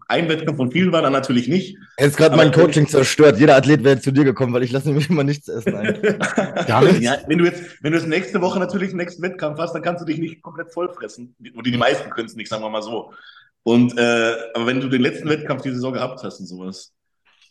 ein 0.09 0.27
Wettkampf 0.27 0.57
von 0.57 0.73
vielen 0.73 0.91
war, 0.91 1.03
dann 1.03 1.12
natürlich 1.12 1.49
nicht. 1.49 1.77
Jetzt 1.99 2.17
gerade 2.17 2.37
mein 2.37 2.51
Coaching 2.51 2.89
zerstört. 2.89 3.39
Jeder 3.39 3.57
Athlet 3.57 3.85
wäre 3.85 4.01
zu 4.01 4.11
dir 4.11 4.25
gekommen, 4.25 4.55
weil 4.55 4.62
ich 4.62 4.73
lasse 4.73 4.89
nämlich 4.89 5.11
immer 5.11 5.23
nichts 5.23 5.49
essen. 5.49 5.73
Gar 6.67 6.85
nichts. 6.85 7.01
Ja, 7.01 7.19
wenn 7.27 7.37
du 7.37 7.45
jetzt, 7.45 7.62
wenn 7.83 7.93
du 7.93 7.99
jetzt 7.99 8.09
nächste 8.09 8.41
Woche 8.41 8.59
natürlich 8.59 8.89
den 8.89 8.97
nächsten 8.97 9.23
Wettkampf 9.23 9.59
hast, 9.59 9.75
dann 9.75 9.83
kannst 9.83 10.01
du 10.01 10.07
dich 10.07 10.19
nicht 10.19 10.41
komplett 10.41 10.73
vollfressen. 10.73 11.37
Oder 11.55 11.71
die 11.71 11.77
meisten 11.77 12.09
können 12.09 12.27
es 12.27 12.37
nicht, 12.37 12.49
sagen 12.49 12.62
wir 12.62 12.71
mal 12.71 12.81
so. 12.81 13.12
Und 13.65 13.99
äh, 13.99 14.35
aber 14.55 14.67
wenn 14.67 14.81
du 14.81 14.89
den 14.89 15.03
letzten 15.03 15.29
Wettkampf 15.29 15.61
die 15.61 15.73
Saison 15.73 15.93
gehabt 15.93 16.23
hast 16.23 16.41
und 16.41 16.47
sowas, 16.47 16.95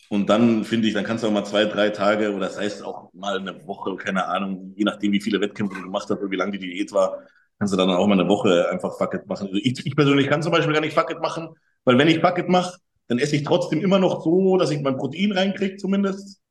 und 0.10 0.27
dann 0.27 0.64
finde 0.64 0.88
ich, 0.88 0.95
dann 0.95 1.03
kannst 1.03 1.23
du 1.23 1.27
auch 1.27 1.31
mal 1.31 1.45
zwei, 1.45 1.65
drei 1.65 1.91
Tage 1.91 2.34
oder 2.34 2.48
das 2.48 2.60
heißt 2.60 2.84
auch 2.84 3.14
mal 3.14 3.38
eine 3.38 3.65
Woche, 3.68 3.95
keine 3.95 4.26
Ahnung, 4.26 4.73
je 4.76 4.84
nachdem, 4.84 5.11
wie 5.11 5.22
viele 5.22 5.40
Wettkämpfe 5.40 5.76
du 5.76 5.84
gemacht 5.84 6.07
hast 6.10 6.19
oder 6.19 6.31
wie 6.31 6.36
lang 6.36 6.52
die 6.52 6.57
Diät 6.57 6.91
war, 6.91 7.19
kannst 7.60 7.73
du 7.73 7.77
dann 7.77 7.91
auch 7.91 8.07
mal 8.07 8.19
eine 8.19 8.27
Woche 8.27 8.68
einfach 8.69 8.98
Fuck 8.98 9.14
it 9.14 9.27
machen. 9.27 9.48
Also 9.48 9.60
ich, 9.61 9.86
ich 9.86 9.95
persönlich 9.95 10.27
kann 10.27 10.41
zum 10.41 10.52
Beispiel 10.52 10.73
gar 10.73 10.81
nicht 10.81 10.95
Fuck 10.95 11.11
it 11.11 11.22
machen, 11.22 11.49
weil 11.86 11.98
wenn 11.99 12.07
ich 12.07 12.22
Fuck 12.22 12.40
it 12.40 12.49
mache, 12.49 12.80
dann 13.07 13.19
esse 13.19 13.36
ich 13.36 13.44
trotzdem 13.44 13.81
immer 13.81 13.99
noch 13.99 14.23
so, 14.23 14.57
dass 14.57 14.72
ich 14.72 14.81
mein 14.81 14.98
Protein 14.98 15.31
reinkriege 15.31 15.77
zumindest. 15.77 16.41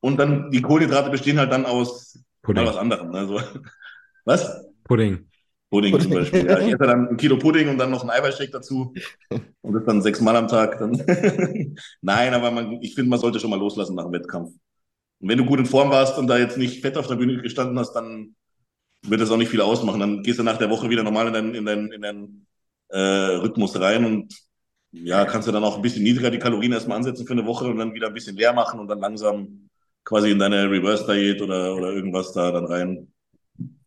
Und 0.00 0.18
dann 0.18 0.50
die 0.50 0.62
Kohlenhydrate 0.62 1.10
bestehen 1.10 1.38
halt 1.38 1.52
dann 1.52 1.66
aus 1.66 2.18
Pudding. 2.42 2.66
was 2.66 2.76
anderem. 2.76 3.14
Also, 3.14 3.40
was? 4.24 4.66
Pudding. 4.84 5.29
Pudding, 5.70 5.92
Pudding. 5.92 6.10
zum 6.10 6.18
Beispiel. 6.18 6.46
Ja, 6.46 6.58
ich 6.58 6.66
esse 6.66 6.78
dann 6.78 7.08
ein 7.08 7.16
Kilo 7.16 7.38
Pudding 7.38 7.68
und 7.68 7.78
dann 7.78 7.90
noch 7.90 8.00
einen 8.00 8.10
Eiweißshake 8.10 8.50
dazu. 8.50 8.92
Und 9.62 9.74
das 9.74 9.84
dann 9.84 10.02
sechsmal 10.02 10.34
am 10.36 10.48
Tag. 10.48 10.78
Dann 10.78 10.92
Nein, 12.00 12.34
aber 12.34 12.50
man, 12.50 12.82
ich 12.82 12.94
finde, 12.94 13.10
man 13.10 13.20
sollte 13.20 13.38
schon 13.38 13.50
mal 13.50 13.58
loslassen 13.58 13.94
nach 13.94 14.04
dem 14.04 14.12
Wettkampf. 14.12 14.48
Und 15.20 15.28
wenn 15.28 15.38
du 15.38 15.44
gut 15.44 15.60
in 15.60 15.66
Form 15.66 15.90
warst 15.90 16.18
und 16.18 16.26
da 16.26 16.38
jetzt 16.38 16.56
nicht 16.56 16.80
fett 16.80 16.96
auf 16.96 17.06
der 17.06 17.16
Bühne 17.16 17.40
gestanden 17.40 17.78
hast, 17.78 17.92
dann 17.92 18.34
wird 19.02 19.20
das 19.20 19.30
auch 19.30 19.36
nicht 19.36 19.50
viel 19.50 19.60
ausmachen. 19.60 20.00
Dann 20.00 20.22
gehst 20.22 20.38
du 20.38 20.42
nach 20.42 20.56
der 20.56 20.70
Woche 20.70 20.88
wieder 20.90 21.02
normal 21.02 21.28
in 21.28 21.32
deinen, 21.34 21.54
in 21.54 21.64
deinen, 21.66 21.92
in 21.92 22.02
deinen 22.02 22.46
äh, 22.88 22.98
Rhythmus 22.98 23.78
rein 23.78 24.04
und 24.04 24.34
ja, 24.92 25.24
kannst 25.24 25.46
du 25.46 25.52
dann 25.52 25.62
auch 25.62 25.76
ein 25.76 25.82
bisschen 25.82 26.02
niedriger 26.02 26.30
die 26.30 26.38
Kalorien 26.38 26.72
erstmal 26.72 26.96
ansetzen 26.96 27.26
für 27.26 27.32
eine 27.32 27.46
Woche 27.46 27.66
und 27.66 27.78
dann 27.78 27.94
wieder 27.94 28.08
ein 28.08 28.14
bisschen 28.14 28.36
leer 28.36 28.52
machen 28.52 28.80
und 28.80 28.88
dann 28.88 28.98
langsam 28.98 29.68
quasi 30.04 30.32
in 30.32 30.38
deine 30.40 30.68
Reverse-Diät 30.68 31.40
oder, 31.42 31.76
oder 31.76 31.92
irgendwas 31.92 32.32
da 32.32 32.50
dann 32.50 32.64
rein, 32.64 33.12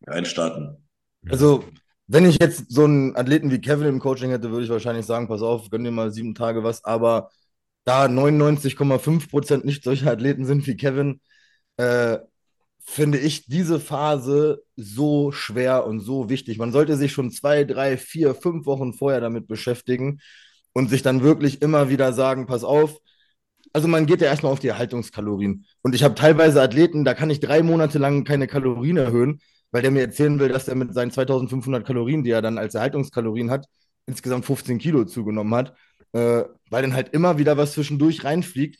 reinstarten. 0.07 0.82
Also, 1.29 1.63
wenn 2.07 2.25
ich 2.25 2.39
jetzt 2.39 2.71
so 2.71 2.83
einen 2.83 3.15
Athleten 3.15 3.51
wie 3.51 3.61
Kevin 3.61 3.87
im 3.87 3.99
Coaching 3.99 4.29
hätte, 4.31 4.51
würde 4.51 4.65
ich 4.65 4.69
wahrscheinlich 4.69 5.05
sagen, 5.05 5.27
pass 5.27 5.41
auf, 5.41 5.69
gönn 5.69 5.83
dir 5.83 5.91
mal 5.91 6.11
sieben 6.11 6.35
Tage 6.35 6.63
was, 6.63 6.83
aber 6.83 7.29
da 7.85 8.07
99,5% 8.07 9.65
nicht 9.65 9.83
solche 9.83 10.09
Athleten 10.11 10.45
sind 10.45 10.67
wie 10.67 10.77
Kevin, 10.77 11.21
äh, 11.77 12.19
finde 12.85 13.17
ich 13.17 13.45
diese 13.45 13.79
Phase 13.79 14.63
so 14.75 15.31
schwer 15.31 15.85
und 15.85 16.01
so 16.01 16.29
wichtig. 16.29 16.57
Man 16.57 16.71
sollte 16.71 16.97
sich 16.97 17.13
schon 17.13 17.31
zwei, 17.31 17.63
drei, 17.63 17.97
vier, 17.97 18.35
fünf 18.35 18.65
Wochen 18.65 18.93
vorher 18.93 19.21
damit 19.21 19.47
beschäftigen 19.47 20.19
und 20.73 20.89
sich 20.89 21.01
dann 21.01 21.23
wirklich 21.23 21.61
immer 21.61 21.89
wieder 21.89 22.13
sagen, 22.13 22.45
pass 22.45 22.63
auf, 22.63 22.97
also 23.73 23.87
man 23.87 24.05
geht 24.05 24.21
ja 24.21 24.27
erstmal 24.27 24.51
auf 24.51 24.59
die 24.59 24.67
Erhaltungskalorien. 24.67 25.65
Und 25.81 25.95
ich 25.95 26.03
habe 26.03 26.15
teilweise 26.15 26.61
Athleten, 26.61 27.05
da 27.05 27.13
kann 27.13 27.29
ich 27.29 27.39
drei 27.39 27.63
Monate 27.63 27.97
lang 27.99 28.23
keine 28.23 28.47
Kalorien 28.47 28.97
erhöhen, 28.97 29.41
weil 29.73 29.81
der 29.81 29.91
mir 29.91 30.01
erzählen 30.01 30.39
will, 30.39 30.49
dass 30.49 30.67
er 30.67 30.75
mit 30.75 30.93
seinen 30.93 31.11
2500 31.11 31.85
Kalorien, 31.85 32.23
die 32.23 32.29
er 32.29 32.43
dann 32.43 32.59
als 32.59 32.75
Erhaltungskalorien 32.75 33.49
hat, 33.49 33.65
insgesamt 34.05 34.45
15 34.45 34.77
Kilo 34.77 35.03
zugenommen 35.03 35.53
hat, 35.55 35.73
äh, 36.13 36.43
weil 36.69 36.83
dann 36.83 36.93
halt 36.93 37.09
immer 37.09 37.39
wieder 37.39 37.57
was 37.57 37.73
zwischendurch 37.73 38.23
reinfliegt. 38.23 38.79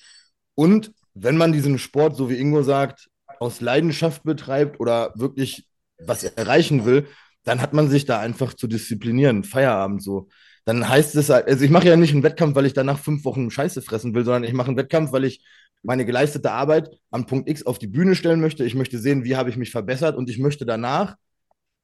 Und 0.54 0.94
wenn 1.16 1.36
man 1.36 1.52
diesen 1.52 1.80
Sport, 1.80 2.16
so 2.16 2.30
wie 2.30 2.38
Ingo 2.38 2.62
sagt, 2.62 3.10
aus 3.40 3.60
Leidenschaft 3.60 4.24
betreibt 4.24 4.80
oder 4.80 5.12
wirklich 5.16 5.68
was 5.98 6.24
erreichen 6.24 6.86
will, 6.86 7.08
dann 7.44 7.60
hat 7.60 7.74
man 7.74 7.90
sich 7.90 8.06
da 8.06 8.20
einfach 8.20 8.54
zu 8.54 8.68
disziplinieren, 8.68 9.44
Feierabend 9.44 10.04
so. 10.04 10.30
Dann 10.66 10.88
heißt 10.88 11.16
es 11.16 11.30
halt, 11.30 11.48
also 11.48 11.66
ich 11.66 11.72
mache 11.72 11.88
ja 11.88 11.96
nicht 11.96 12.14
einen 12.14 12.24
Wettkampf, 12.24 12.56
weil 12.56 12.68
ich 12.68 12.74
danach 12.74 13.00
fünf 13.00 13.26
Wochen 13.26 13.50
Scheiße 13.50 13.82
fressen 13.82 14.14
will, 14.14 14.24
sondern 14.26 14.44
ich 14.44 14.54
mache 14.54 14.68
einen 14.68 14.78
Wettkampf, 14.78 15.12
weil 15.12 15.26
ich 15.26 15.44
meine 15.84 16.06
geleistete 16.06 16.52
Arbeit 16.52 16.90
an 17.12 17.26
Punkt 17.26 17.50
X 17.50 17.66
auf 17.66 17.78
die 17.78 17.88
Bühne 17.88 18.16
stellen 18.16 18.42
möchte. 18.42 18.64
Ich 18.64 18.74
möchte 18.74 18.98
sehen, 18.98 19.24
wie 19.24 19.36
habe 19.36 19.50
ich 19.50 19.58
mich 19.58 19.72
verbessert 19.72 20.16
und 20.16 20.30
ich 20.30 20.40
möchte 20.40 20.66
danach, 20.66 21.16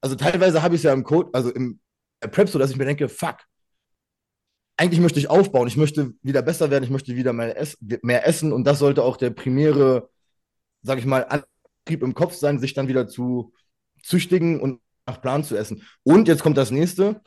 also 0.00 0.16
teilweise 0.16 0.62
habe 0.62 0.74
ich 0.74 0.80
es 0.80 0.84
ja 0.84 0.92
im 0.92 1.04
Code, 1.04 1.30
also 1.32 1.50
im 1.50 1.80
Prep 2.20 2.48
so, 2.48 2.58
dass 2.58 2.70
ich 2.70 2.76
mir 2.76 2.86
denke, 2.86 3.08
fuck, 3.08 3.36
eigentlich 4.76 5.00
möchte 5.00 5.20
ich 5.20 5.28
aufbauen, 5.28 5.68
ich 5.68 5.76
möchte 5.76 6.14
wieder 6.22 6.40
besser 6.40 6.70
werden, 6.70 6.84
ich 6.84 6.90
möchte 6.90 7.14
wieder 7.14 7.34
mehr, 7.34 7.56
ess 7.58 7.76
mehr 7.80 8.26
essen 8.26 8.52
und 8.52 8.64
das 8.64 8.78
sollte 8.78 9.02
auch 9.02 9.18
der 9.18 9.30
primäre, 9.30 10.08
sag 10.82 10.98
ich 10.98 11.04
mal, 11.04 11.26
Antrieb 11.28 12.02
im 12.02 12.14
Kopf 12.14 12.34
sein, 12.34 12.58
sich 12.58 12.72
dann 12.72 12.88
wieder 12.88 13.06
zu 13.06 13.52
züchtigen 14.02 14.60
und 14.60 14.80
nach 15.06 15.20
Plan 15.20 15.44
zu 15.44 15.56
essen. 15.56 15.82
Und 16.02 16.28
jetzt 16.28 16.42
kommt 16.42 16.56
das 16.56 16.70
nächste, 16.70 17.20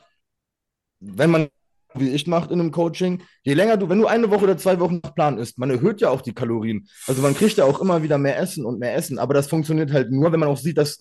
wenn 0.98 1.30
man 1.30 1.48
wie 1.94 2.10
ich 2.10 2.26
macht 2.26 2.50
in 2.50 2.60
einem 2.60 2.70
Coaching, 2.70 3.22
je 3.42 3.54
länger 3.54 3.76
du, 3.76 3.88
wenn 3.88 3.98
du 3.98 4.06
eine 4.06 4.30
Woche 4.30 4.44
oder 4.44 4.56
zwei 4.56 4.78
Wochen 4.80 5.00
nach 5.02 5.14
Plan 5.14 5.38
isst, 5.38 5.58
man 5.58 5.70
erhöht 5.70 6.00
ja 6.00 6.10
auch 6.10 6.22
die 6.22 6.34
Kalorien. 6.34 6.88
Also 7.06 7.22
man 7.22 7.34
kriegt 7.34 7.56
ja 7.56 7.64
auch 7.64 7.80
immer 7.80 8.02
wieder 8.02 8.18
mehr 8.18 8.38
Essen 8.38 8.64
und 8.64 8.78
mehr 8.78 8.94
Essen, 8.94 9.18
aber 9.18 9.34
das 9.34 9.48
funktioniert 9.48 9.92
halt 9.92 10.10
nur, 10.10 10.32
wenn 10.32 10.40
man 10.40 10.48
auch 10.48 10.56
sieht, 10.56 10.78
dass 10.78 11.00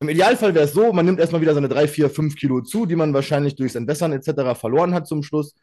im 0.00 0.08
Idealfall 0.08 0.54
wäre 0.54 0.64
es 0.64 0.72
so, 0.72 0.92
man 0.92 1.06
nimmt 1.06 1.20
erstmal 1.20 1.40
wieder 1.40 1.54
seine 1.54 1.68
drei, 1.68 1.88
vier, 1.88 2.10
fünf 2.10 2.36
Kilo 2.36 2.60
zu, 2.60 2.84
die 2.84 2.96
man 2.96 3.14
wahrscheinlich 3.14 3.54
durchs 3.54 3.74
Entwässern 3.74 4.12
etc. 4.12 4.54
verloren 4.58 4.92
hat 4.92 5.06
zum 5.06 5.22
Schluss. 5.22 5.54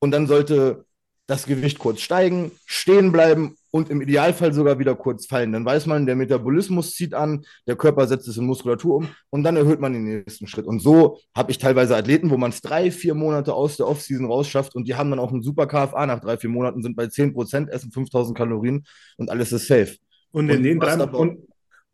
Und 0.00 0.10
dann 0.10 0.26
sollte 0.26 0.84
das 1.26 1.46
Gewicht 1.46 1.78
kurz 1.78 2.00
steigen, 2.00 2.52
stehen 2.66 3.10
bleiben 3.10 3.56
und 3.70 3.90
im 3.90 4.00
Idealfall 4.00 4.52
sogar 4.52 4.78
wieder 4.78 4.94
kurz 4.94 5.26
fallen. 5.26 5.52
Dann 5.52 5.64
weiß 5.64 5.86
man, 5.86 6.06
der 6.06 6.14
Metabolismus 6.14 6.92
zieht 6.92 7.14
an, 7.14 7.44
der 7.66 7.76
Körper 7.76 8.06
setzt 8.06 8.28
es 8.28 8.36
in 8.36 8.46
Muskulatur 8.46 8.96
um 8.96 9.08
und 9.30 9.42
dann 9.42 9.56
erhöht 9.56 9.80
man 9.80 9.92
den 9.92 10.04
nächsten 10.04 10.46
Schritt. 10.46 10.66
Und 10.66 10.80
so 10.80 11.18
habe 11.34 11.50
ich 11.50 11.58
teilweise 11.58 11.96
Athleten, 11.96 12.30
wo 12.30 12.36
man 12.36 12.50
es 12.50 12.60
drei, 12.60 12.90
vier 12.90 13.14
Monate 13.14 13.54
aus 13.54 13.76
der 13.76 13.88
Offseason 13.88 14.26
rausschafft 14.26 14.76
und 14.76 14.86
die 14.86 14.94
haben 14.94 15.10
dann 15.10 15.18
auch 15.18 15.32
einen 15.32 15.42
super 15.42 15.66
KFA 15.66 16.06
nach 16.06 16.20
drei, 16.20 16.38
vier 16.38 16.50
Monaten, 16.50 16.82
sind 16.82 16.96
bei 16.96 17.08
10 17.08 17.34
Prozent, 17.34 17.70
essen 17.70 17.90
5000 17.90 18.36
Kalorien 18.36 18.86
und 19.16 19.28
alles 19.28 19.52
ist 19.52 19.66
safe. 19.66 19.96
Und 20.30 20.48
in 20.48 20.58
und 20.58 20.62
den 20.62 20.80
drei, 20.80 21.02
und, 21.02 21.38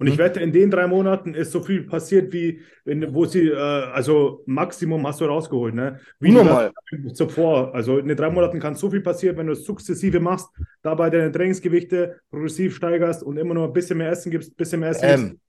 und 0.02 0.08
ich 0.08 0.14
hm? 0.14 0.18
wette, 0.18 0.40
in 0.40 0.50
den 0.50 0.68
drei 0.68 0.88
Monaten 0.88 1.32
ist 1.32 1.52
so 1.52 1.62
viel 1.62 1.84
passiert, 1.84 2.32
wie 2.32 2.60
wenn, 2.84 3.14
wo 3.14 3.24
sie, 3.24 3.50
äh, 3.50 3.54
also 3.56 4.42
Maximum 4.46 5.06
hast 5.06 5.20
du 5.20 5.26
rausgeholt, 5.26 5.76
ne? 5.76 6.00
Wie 6.18 6.32
Normal. 6.32 6.72
zuvor. 7.12 7.72
Also 7.72 7.98
in 7.98 8.08
den 8.08 8.16
drei 8.16 8.28
Monaten 8.28 8.58
kann 8.58 8.74
so 8.74 8.90
viel 8.90 9.00
passieren, 9.00 9.36
wenn 9.36 9.46
du 9.46 9.52
es 9.52 9.64
sukzessive 9.64 10.18
machst, 10.18 10.48
dabei 10.82 11.08
deine 11.08 11.30
Trainingsgewichte 11.30 12.18
progressiv 12.32 12.74
steigerst 12.74 13.22
und 13.22 13.36
immer 13.36 13.54
noch 13.54 13.68
ein 13.68 13.72
bisschen 13.72 13.98
mehr 13.98 14.10
Essen 14.10 14.32
gibst, 14.32 14.50
ein 14.50 14.56
bisschen 14.56 14.80
mehr 14.80 14.90
Essen 14.90 15.08
ähm. 15.08 15.28
gibst, 15.28 15.40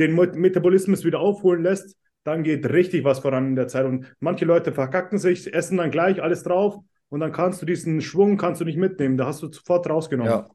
den 0.00 0.40
Metabolismus 0.40 1.04
wieder 1.04 1.20
aufholen 1.20 1.62
lässt, 1.62 1.96
dann 2.24 2.42
geht 2.42 2.68
richtig 2.72 3.04
was 3.04 3.20
voran 3.20 3.50
in 3.50 3.54
der 3.54 3.68
Zeit. 3.68 3.86
Und 3.86 4.12
manche 4.18 4.46
Leute 4.46 4.72
verkacken 4.72 5.18
sich, 5.18 5.54
essen 5.54 5.76
dann 5.78 5.92
gleich 5.92 6.20
alles 6.20 6.42
drauf 6.42 6.76
und 7.08 7.20
dann 7.20 7.30
kannst 7.30 7.62
du 7.62 7.66
diesen 7.66 8.00
Schwung 8.00 8.36
kannst 8.36 8.60
du 8.60 8.64
nicht 8.64 8.78
mitnehmen. 8.78 9.16
Da 9.16 9.26
hast 9.26 9.44
du 9.44 9.52
sofort 9.52 9.88
rausgenommen. 9.88 10.32
Ja. 10.32 10.50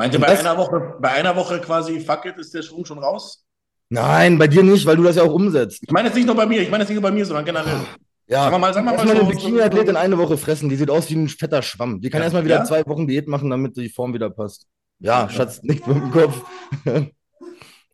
Meint 0.00 0.14
ihr, 0.14 0.20
bei 0.20 0.28
einer, 0.28 0.56
Woche, 0.56 0.96
bei 0.98 1.10
einer 1.10 1.36
Woche 1.36 1.60
quasi, 1.60 2.00
fuck 2.00 2.24
it, 2.24 2.38
ist 2.38 2.54
der 2.54 2.62
Schwung 2.62 2.86
schon 2.86 2.98
raus? 2.98 3.44
Nein, 3.90 4.38
bei 4.38 4.46
dir 4.46 4.62
nicht, 4.62 4.86
weil 4.86 4.96
du 4.96 5.02
das 5.02 5.16
ja 5.16 5.24
auch 5.24 5.34
umsetzt. 5.34 5.82
Ich 5.82 5.90
meine 5.90 6.08
jetzt 6.08 6.14
nicht 6.14 6.24
nur 6.24 6.34
bei 6.34 6.46
mir, 6.46 6.62
ich 6.62 6.70
meine 6.70 6.84
jetzt 6.84 6.88
nicht 6.88 6.98
nur 6.98 7.02
bei 7.02 7.14
mir, 7.14 7.26
sondern 7.26 7.44
generell. 7.44 7.80
Ja, 8.26 8.44
sagen 8.44 8.54
wir 8.54 8.58
mal, 8.60 8.72
sagen 8.72 8.86
wir 8.86 8.92
mal 8.92 8.98
erstmal 8.98 9.20
eine 9.20 9.28
Bikini-Athletin 9.30 9.96
eine 9.96 10.16
Woche 10.16 10.38
fressen, 10.38 10.70
die 10.70 10.76
sieht 10.76 10.88
aus 10.88 11.10
wie 11.10 11.16
ein 11.16 11.28
fetter 11.28 11.60
Schwamm. 11.60 12.00
Die 12.00 12.08
kann 12.08 12.20
ja. 12.20 12.24
erstmal 12.24 12.46
wieder 12.46 12.60
ja? 12.60 12.64
zwei 12.64 12.82
Wochen 12.86 13.06
Diät 13.06 13.28
machen, 13.28 13.50
damit 13.50 13.76
die 13.76 13.90
Form 13.90 14.14
wieder 14.14 14.30
passt. 14.30 14.68
Ja, 15.00 15.28
Schatz, 15.28 15.62
nicht 15.64 15.86
mit 15.86 15.98
dem 15.98 16.10
Kopf. 16.10 16.44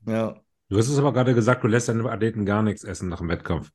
ja. 0.06 0.36
Du 0.68 0.78
hast 0.78 0.88
es 0.88 0.98
aber 1.00 1.12
gerade 1.12 1.34
gesagt, 1.34 1.64
du 1.64 1.66
lässt 1.66 1.88
deine 1.88 2.08
Athleten 2.08 2.46
gar 2.46 2.62
nichts 2.62 2.84
essen 2.84 3.08
nach 3.08 3.18
dem 3.18 3.28
Wettkampf. 3.30 3.70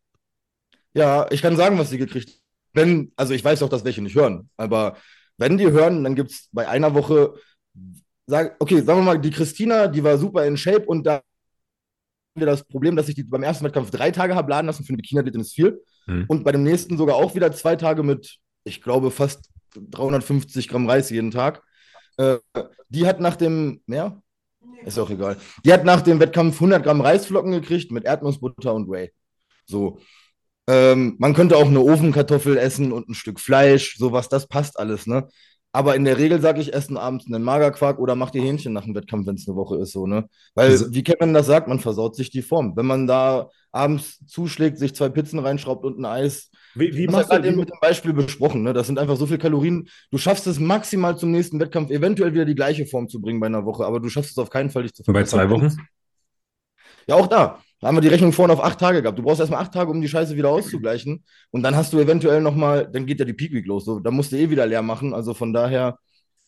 Ja, 0.93 1.29
ich 1.31 1.41
kann 1.41 1.57
sagen, 1.57 1.77
was 1.77 1.89
sie 1.89 1.97
gekriegt 1.97 2.39
Wenn, 2.71 3.11
also 3.17 3.33
ich 3.33 3.43
weiß 3.43 3.61
auch, 3.61 3.69
dass 3.69 3.83
welche 3.83 4.01
nicht 4.01 4.15
hören, 4.15 4.49
aber 4.55 4.95
wenn 5.37 5.57
die 5.57 5.69
hören, 5.69 6.05
dann 6.05 6.15
gibt 6.15 6.31
es 6.31 6.47
bei 6.53 6.69
einer 6.69 6.93
Woche 6.93 7.33
sag, 8.31 8.55
okay, 8.59 8.81
sagen 8.81 8.99
wir 8.99 9.03
mal, 9.03 9.19
die 9.19 9.29
Christina, 9.29 9.87
die 9.87 10.01
war 10.01 10.17
super 10.17 10.45
in 10.45 10.55
Shape 10.55 10.85
und 10.85 11.05
da 11.05 11.21
wir 12.33 12.45
das 12.45 12.63
Problem, 12.63 12.95
dass 12.95 13.09
ich 13.09 13.15
die 13.15 13.23
beim 13.23 13.43
ersten 13.43 13.65
Wettkampf 13.65 13.91
drei 13.91 14.09
Tage 14.09 14.35
habe 14.35 14.49
laden 14.49 14.67
lassen. 14.67 14.85
Für 14.85 14.91
eine 14.91 14.97
Bikini-Athletin 14.97 15.41
ist 15.41 15.53
viel. 15.53 15.83
Mhm. 16.07 16.25
Und 16.29 16.45
bei 16.45 16.53
dem 16.53 16.63
nächsten 16.63 16.97
sogar 16.97 17.17
auch 17.17 17.35
wieder 17.35 17.51
zwei 17.51 17.75
Tage 17.75 18.03
mit, 18.03 18.37
ich 18.63 18.81
glaube, 18.81 19.11
fast 19.11 19.49
350 19.75 20.69
Gramm 20.69 20.89
Reis 20.89 21.09
jeden 21.09 21.31
Tag. 21.31 21.61
Äh, 22.15 22.37
die 22.87 23.05
hat 23.05 23.19
nach 23.19 23.35
dem, 23.35 23.81
mehr? 23.85 24.21
Ist 24.85 24.97
auch 24.97 25.09
egal. 25.09 25.35
Die 25.65 25.73
hat 25.73 25.83
nach 25.83 25.99
dem 25.99 26.21
Wettkampf 26.21 26.55
100 26.55 26.83
Gramm 26.83 27.01
Reisflocken 27.01 27.51
gekriegt 27.51 27.91
mit 27.91 28.05
Erdnussbutter 28.05 28.73
und 28.73 28.89
Whey. 28.89 29.11
So. 29.65 29.99
Ähm, 30.67 31.17
man 31.19 31.33
könnte 31.33 31.57
auch 31.57 31.67
eine 31.67 31.81
Ofenkartoffel 31.81 32.57
essen 32.57 32.93
und 32.93 33.09
ein 33.09 33.13
Stück 33.13 33.41
Fleisch, 33.41 33.97
sowas, 33.97 34.29
das 34.29 34.47
passt 34.47 34.79
alles, 34.79 35.05
ne? 35.05 35.27
Aber 35.73 35.95
in 35.95 36.03
der 36.03 36.17
Regel 36.17 36.41
sage 36.41 36.59
ich, 36.59 36.73
essen 36.73 36.97
abends 36.97 37.27
einen 37.27 37.43
Magerquark 37.43 37.97
oder 37.97 38.15
mach 38.15 38.29
die 38.29 38.41
Hähnchen 38.41 38.73
nach 38.73 38.83
dem 38.83 38.93
Wettkampf, 38.93 39.25
wenn 39.25 39.35
es 39.35 39.47
eine 39.47 39.55
Woche 39.55 39.77
ist, 39.77 39.93
so, 39.93 40.05
ne? 40.05 40.27
Weil, 40.53 40.71
also, 40.71 40.93
wie 40.93 41.03
Kevin 41.03 41.33
das 41.33 41.45
sagt, 41.45 41.69
man 41.69 41.79
versaut 41.79 42.15
sich 42.15 42.29
die 42.29 42.41
Form. 42.41 42.75
Wenn 42.75 42.85
man 42.85 43.07
da 43.07 43.49
abends 43.71 44.19
zuschlägt, 44.27 44.77
sich 44.77 44.93
zwei 44.93 45.07
Pizzen 45.07 45.39
reinschraubt 45.39 45.85
und 45.85 45.97
ein 45.97 46.05
Eis. 46.05 46.51
Wie, 46.75 46.93
wie 46.95 47.07
machst 47.07 47.31
du 47.31 47.37
eben 47.37 47.57
mit 47.57 47.69
dem 47.69 47.79
Beispiel 47.79 48.11
besprochen, 48.11 48.63
ne? 48.63 48.73
Das 48.73 48.87
sind 48.87 48.99
einfach 48.99 49.15
so 49.15 49.25
viele 49.25 49.39
Kalorien. 49.39 49.87
Du 50.11 50.17
schaffst 50.17 50.45
es 50.47 50.59
maximal 50.59 51.17
zum 51.17 51.31
nächsten 51.31 51.57
Wettkampf 51.59 51.89
eventuell 51.89 52.33
wieder 52.33 52.45
die 52.45 52.55
gleiche 52.55 52.85
Form 52.85 53.07
zu 53.07 53.21
bringen 53.21 53.39
bei 53.39 53.47
einer 53.47 53.65
Woche, 53.65 53.85
aber 53.85 54.01
du 54.01 54.09
schaffst 54.09 54.31
es 54.31 54.37
auf 54.37 54.49
keinen 54.49 54.71
Fall, 54.71 54.83
dich 54.83 54.93
zu 54.93 55.03
verbessern. 55.03 55.39
Bei 55.39 55.45
zwei 55.47 55.49
Wochen? 55.49 55.77
Ja, 57.07 57.15
auch 57.15 57.27
da. 57.27 57.59
Da 57.81 57.87
haben 57.87 57.97
wir 57.97 58.01
die 58.01 58.09
Rechnung 58.09 58.31
vorhin 58.31 58.51
auf 58.51 58.63
acht 58.63 58.79
Tage 58.79 59.01
gehabt. 59.01 59.17
Du 59.17 59.23
brauchst 59.23 59.39
erstmal 59.39 59.61
acht 59.61 59.73
Tage, 59.73 59.89
um 59.89 60.01
die 60.01 60.07
Scheiße 60.07 60.37
wieder 60.37 60.49
auszugleichen. 60.49 61.23
Und 61.49 61.63
dann 61.63 61.75
hast 61.75 61.91
du 61.91 61.99
eventuell 61.99 62.39
nochmal, 62.39 62.87
dann 62.91 63.07
geht 63.07 63.19
ja 63.19 63.25
die 63.25 63.33
Peak 63.33 63.51
Week 63.53 63.65
los. 63.65 63.85
So, 63.85 63.99
da 63.99 64.11
musst 64.11 64.31
du 64.31 64.37
eh 64.37 64.51
wieder 64.51 64.67
leer 64.67 64.83
machen. 64.83 65.15
Also 65.15 65.33
von 65.33 65.51
daher, 65.51 65.97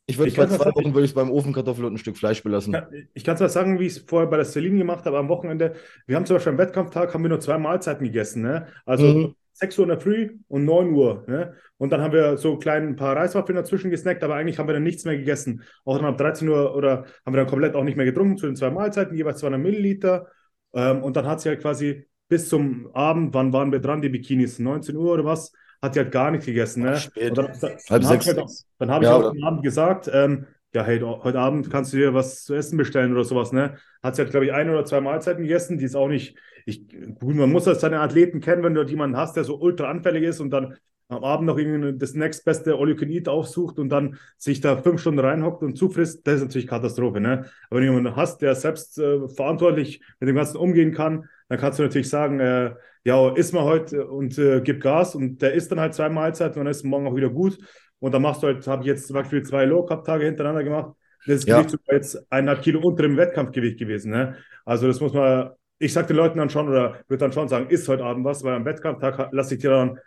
ich 0.05 0.19
würde 0.19 0.31
bei 0.31 0.45
zwei 0.45 0.65
Wochen 0.65 0.93
würde 0.93 1.05
ich 1.05 1.11
es 1.11 1.15
beim 1.15 1.31
Ofenkartoffel 1.31 1.85
und 1.85 1.93
ein 1.93 1.97
Stück 1.97 2.17
Fleisch 2.17 2.43
belassen. 2.43 2.77
Ich 3.15 3.23
kann 3.23 3.33
es 3.33 3.41
mal 3.41 3.49
sagen, 3.49 3.79
wie 3.79 3.87
ich 3.87 3.97
es 3.97 4.03
vorher 4.05 4.29
bei 4.29 4.37
der 4.37 4.45
Celine 4.45 4.77
gemacht 4.77 5.05
habe 5.05 5.17
am 5.17 5.27
Wochenende. 5.27 5.73
Wir 6.05 6.17
haben 6.17 6.25
zum 6.27 6.35
Beispiel 6.35 6.51
am 6.51 6.59
Wettkampftag 6.59 7.11
haben 7.11 7.23
wir 7.23 7.29
nur 7.29 7.39
zwei 7.39 7.57
Mahlzeiten 7.57 8.05
gegessen. 8.05 8.43
Ne? 8.43 8.67
Also 8.85 9.05
mhm. 9.05 9.35
6 9.53 9.79
Uhr 9.79 9.85
in 9.85 9.89
der 9.89 9.99
Früh 9.99 10.37
und 10.49 10.65
9 10.65 10.93
Uhr. 10.93 11.23
Ne? 11.27 11.55
Und 11.77 11.91
dann 11.91 12.01
haben 12.01 12.13
wir 12.13 12.37
so 12.37 12.57
klein 12.57 12.89
ein 12.89 12.95
paar 12.95 13.15
Reiswaffeln 13.15 13.55
dazwischen 13.55 13.89
gesnackt, 13.89 14.23
aber 14.23 14.35
eigentlich 14.35 14.59
haben 14.59 14.67
wir 14.67 14.73
dann 14.73 14.83
nichts 14.83 15.05
mehr 15.05 15.17
gegessen. 15.17 15.63
Auch 15.85 15.97
dann 15.97 16.05
ab 16.05 16.17
13 16.17 16.47
Uhr 16.47 16.75
oder 16.75 17.05
haben 17.25 17.33
wir 17.33 17.37
dann 17.37 17.47
komplett 17.47 17.75
auch 17.75 17.83
nicht 17.83 17.97
mehr 17.97 18.05
getrunken 18.05 18.37
zu 18.37 18.45
den 18.45 18.55
zwei 18.55 18.69
Mahlzeiten, 18.69 19.15
jeweils 19.15 19.39
200 19.39 19.59
Milliliter. 19.61 20.27
Ähm, 20.73 21.03
und 21.03 21.15
dann 21.15 21.25
hat 21.25 21.41
sie 21.41 21.49
halt 21.49 21.61
quasi 21.61 22.07
bis 22.27 22.49
zum 22.49 22.89
Abend, 22.93 23.33
wann 23.33 23.53
waren 23.53 23.71
wir 23.71 23.79
dran, 23.79 24.01
die 24.01 24.09
Bikinis? 24.09 24.59
19 24.59 24.95
Uhr 24.95 25.13
oder 25.13 25.25
was? 25.25 25.51
Hat 25.81 25.93
sie 25.93 25.99
halt 25.99 26.11
gar 26.11 26.31
nichts 26.31 26.45
gegessen. 26.45 26.83
Ne? 26.83 26.97
Spät. 26.97 27.37
dann, 27.37 27.49
dann, 27.59 27.77
dann 27.87 28.05
habe 28.05 28.17
ich, 28.21 28.27
halt, 28.27 28.49
dann 28.79 28.91
hab 28.91 29.01
ich 29.01 29.07
ja, 29.07 29.15
auch 29.15 29.31
am 29.31 29.43
Abend 29.43 29.63
gesagt, 29.63 30.09
ähm, 30.11 30.47
ja, 30.73 30.83
hey, 30.83 30.99
heute 31.01 31.39
Abend 31.39 31.69
kannst 31.69 31.93
du 31.93 31.97
dir 31.97 32.13
was 32.13 32.45
zu 32.45 32.55
essen 32.55 32.77
bestellen 32.77 33.11
oder 33.11 33.23
sowas, 33.23 33.51
ne? 33.51 33.77
Hat 34.01 34.15
sie 34.15 34.23
halt, 34.23 34.31
glaube 34.31 34.47
ich, 34.47 34.53
ein 34.53 34.69
oder 34.69 34.85
zwei 34.85 35.01
Mahlzeiten 35.01 35.43
gegessen, 35.43 35.77
die 35.77 35.85
ist 35.85 35.95
auch 35.95 36.07
nicht, 36.07 36.35
ich, 36.65 36.87
gut, 37.19 37.35
man 37.35 37.51
muss 37.51 37.65
das 37.65 37.81
seine 37.81 37.99
Athleten 37.99 38.39
kennen, 38.39 38.63
wenn 38.63 38.73
du 38.73 38.83
jemanden 38.83 39.17
hast, 39.17 39.35
der 39.35 39.43
so 39.43 39.59
ultra 39.59 39.89
anfällig 39.89 40.23
ist 40.23 40.39
und 40.39 40.49
dann 40.49 40.77
am 41.09 41.23
Abend 41.23 41.47
noch 41.47 41.57
irgendwie 41.57 41.97
das 41.97 42.13
nächstbeste 42.13 42.75
All 42.75 42.89
You 42.89 42.95
Can 42.95 43.09
Eat 43.09 43.27
aufsucht 43.27 43.79
und 43.79 43.89
dann 43.89 44.17
sich 44.37 44.61
da 44.61 44.77
fünf 44.77 45.01
Stunden 45.01 45.19
reinhockt 45.19 45.63
und 45.63 45.77
zufrisst, 45.77 46.25
das 46.25 46.35
ist 46.35 46.41
natürlich 46.43 46.67
Katastrophe. 46.67 47.19
Ne? 47.19 47.45
Aber 47.69 47.79
wenn 47.79 47.87
du 47.87 47.93
jemanden 47.93 48.15
hast, 48.15 48.41
der 48.41 48.55
selbst 48.55 48.97
äh, 48.97 49.27
verantwortlich 49.27 50.01
mit 50.19 50.29
dem 50.29 50.35
Ganzen 50.35 50.57
umgehen 50.57 50.93
kann, 50.93 51.25
dann 51.49 51.59
kannst 51.59 51.79
du 51.79 51.83
natürlich 51.83 52.09
sagen, 52.09 52.39
äh, 52.39 52.73
ja, 53.03 53.35
iss 53.35 53.51
mal 53.51 53.63
heute 53.63 54.07
und 54.07 54.37
äh, 54.37 54.61
gib 54.61 54.81
Gas 54.81 55.15
und 55.15 55.41
der 55.41 55.53
isst 55.53 55.71
dann 55.71 55.79
halt 55.79 55.93
zwei 55.93 56.09
Mahlzeiten 56.09 56.59
und 56.59 56.65
dann 56.65 56.71
ist 56.71 56.83
morgen 56.83 57.07
auch 57.07 57.15
wieder 57.15 57.29
gut. 57.29 57.57
Und 57.99 58.13
dann 58.13 58.21
machst 58.21 58.43
du 58.43 58.47
halt, 58.47 58.65
habe 58.67 58.83
ich 58.83 58.87
jetzt 58.87 59.07
zum 59.07 59.13
Beispiel 59.13 59.43
zwei 59.43 59.65
Low-Carb-Tage 59.65 60.25
hintereinander 60.25 60.63
gemacht. 60.63 60.95
Das 61.25 61.45
ja. 61.45 61.57
Gewicht 61.57 61.71
sogar 61.71 61.95
jetzt 61.95 62.31
eineinhalb 62.31 62.61
Kilo 62.61 62.81
unter 62.81 63.03
dem 63.03 63.17
Wettkampfgewicht 63.17 63.79
gewesen. 63.79 64.11
Ne? 64.11 64.35
Also 64.65 64.87
das 64.87 64.99
muss 64.99 65.13
man, 65.13 65.51
ich 65.79 65.93
sage 65.93 66.07
den 66.07 66.17
Leuten 66.17 66.37
dann 66.37 66.49
schon 66.49 66.67
oder 66.67 66.99
würde 67.07 67.19
dann 67.19 67.31
schon 67.31 67.47
sagen, 67.47 67.67
isst 67.69 67.87
heute 67.87 68.03
Abend 68.03 68.25
was, 68.25 68.43
weil 68.43 68.55
am 68.55 68.65
Wettkampftag 68.65 69.29
lasse 69.31 69.55
ich 69.55 69.61
dir 69.61 69.69
dann 69.69 69.99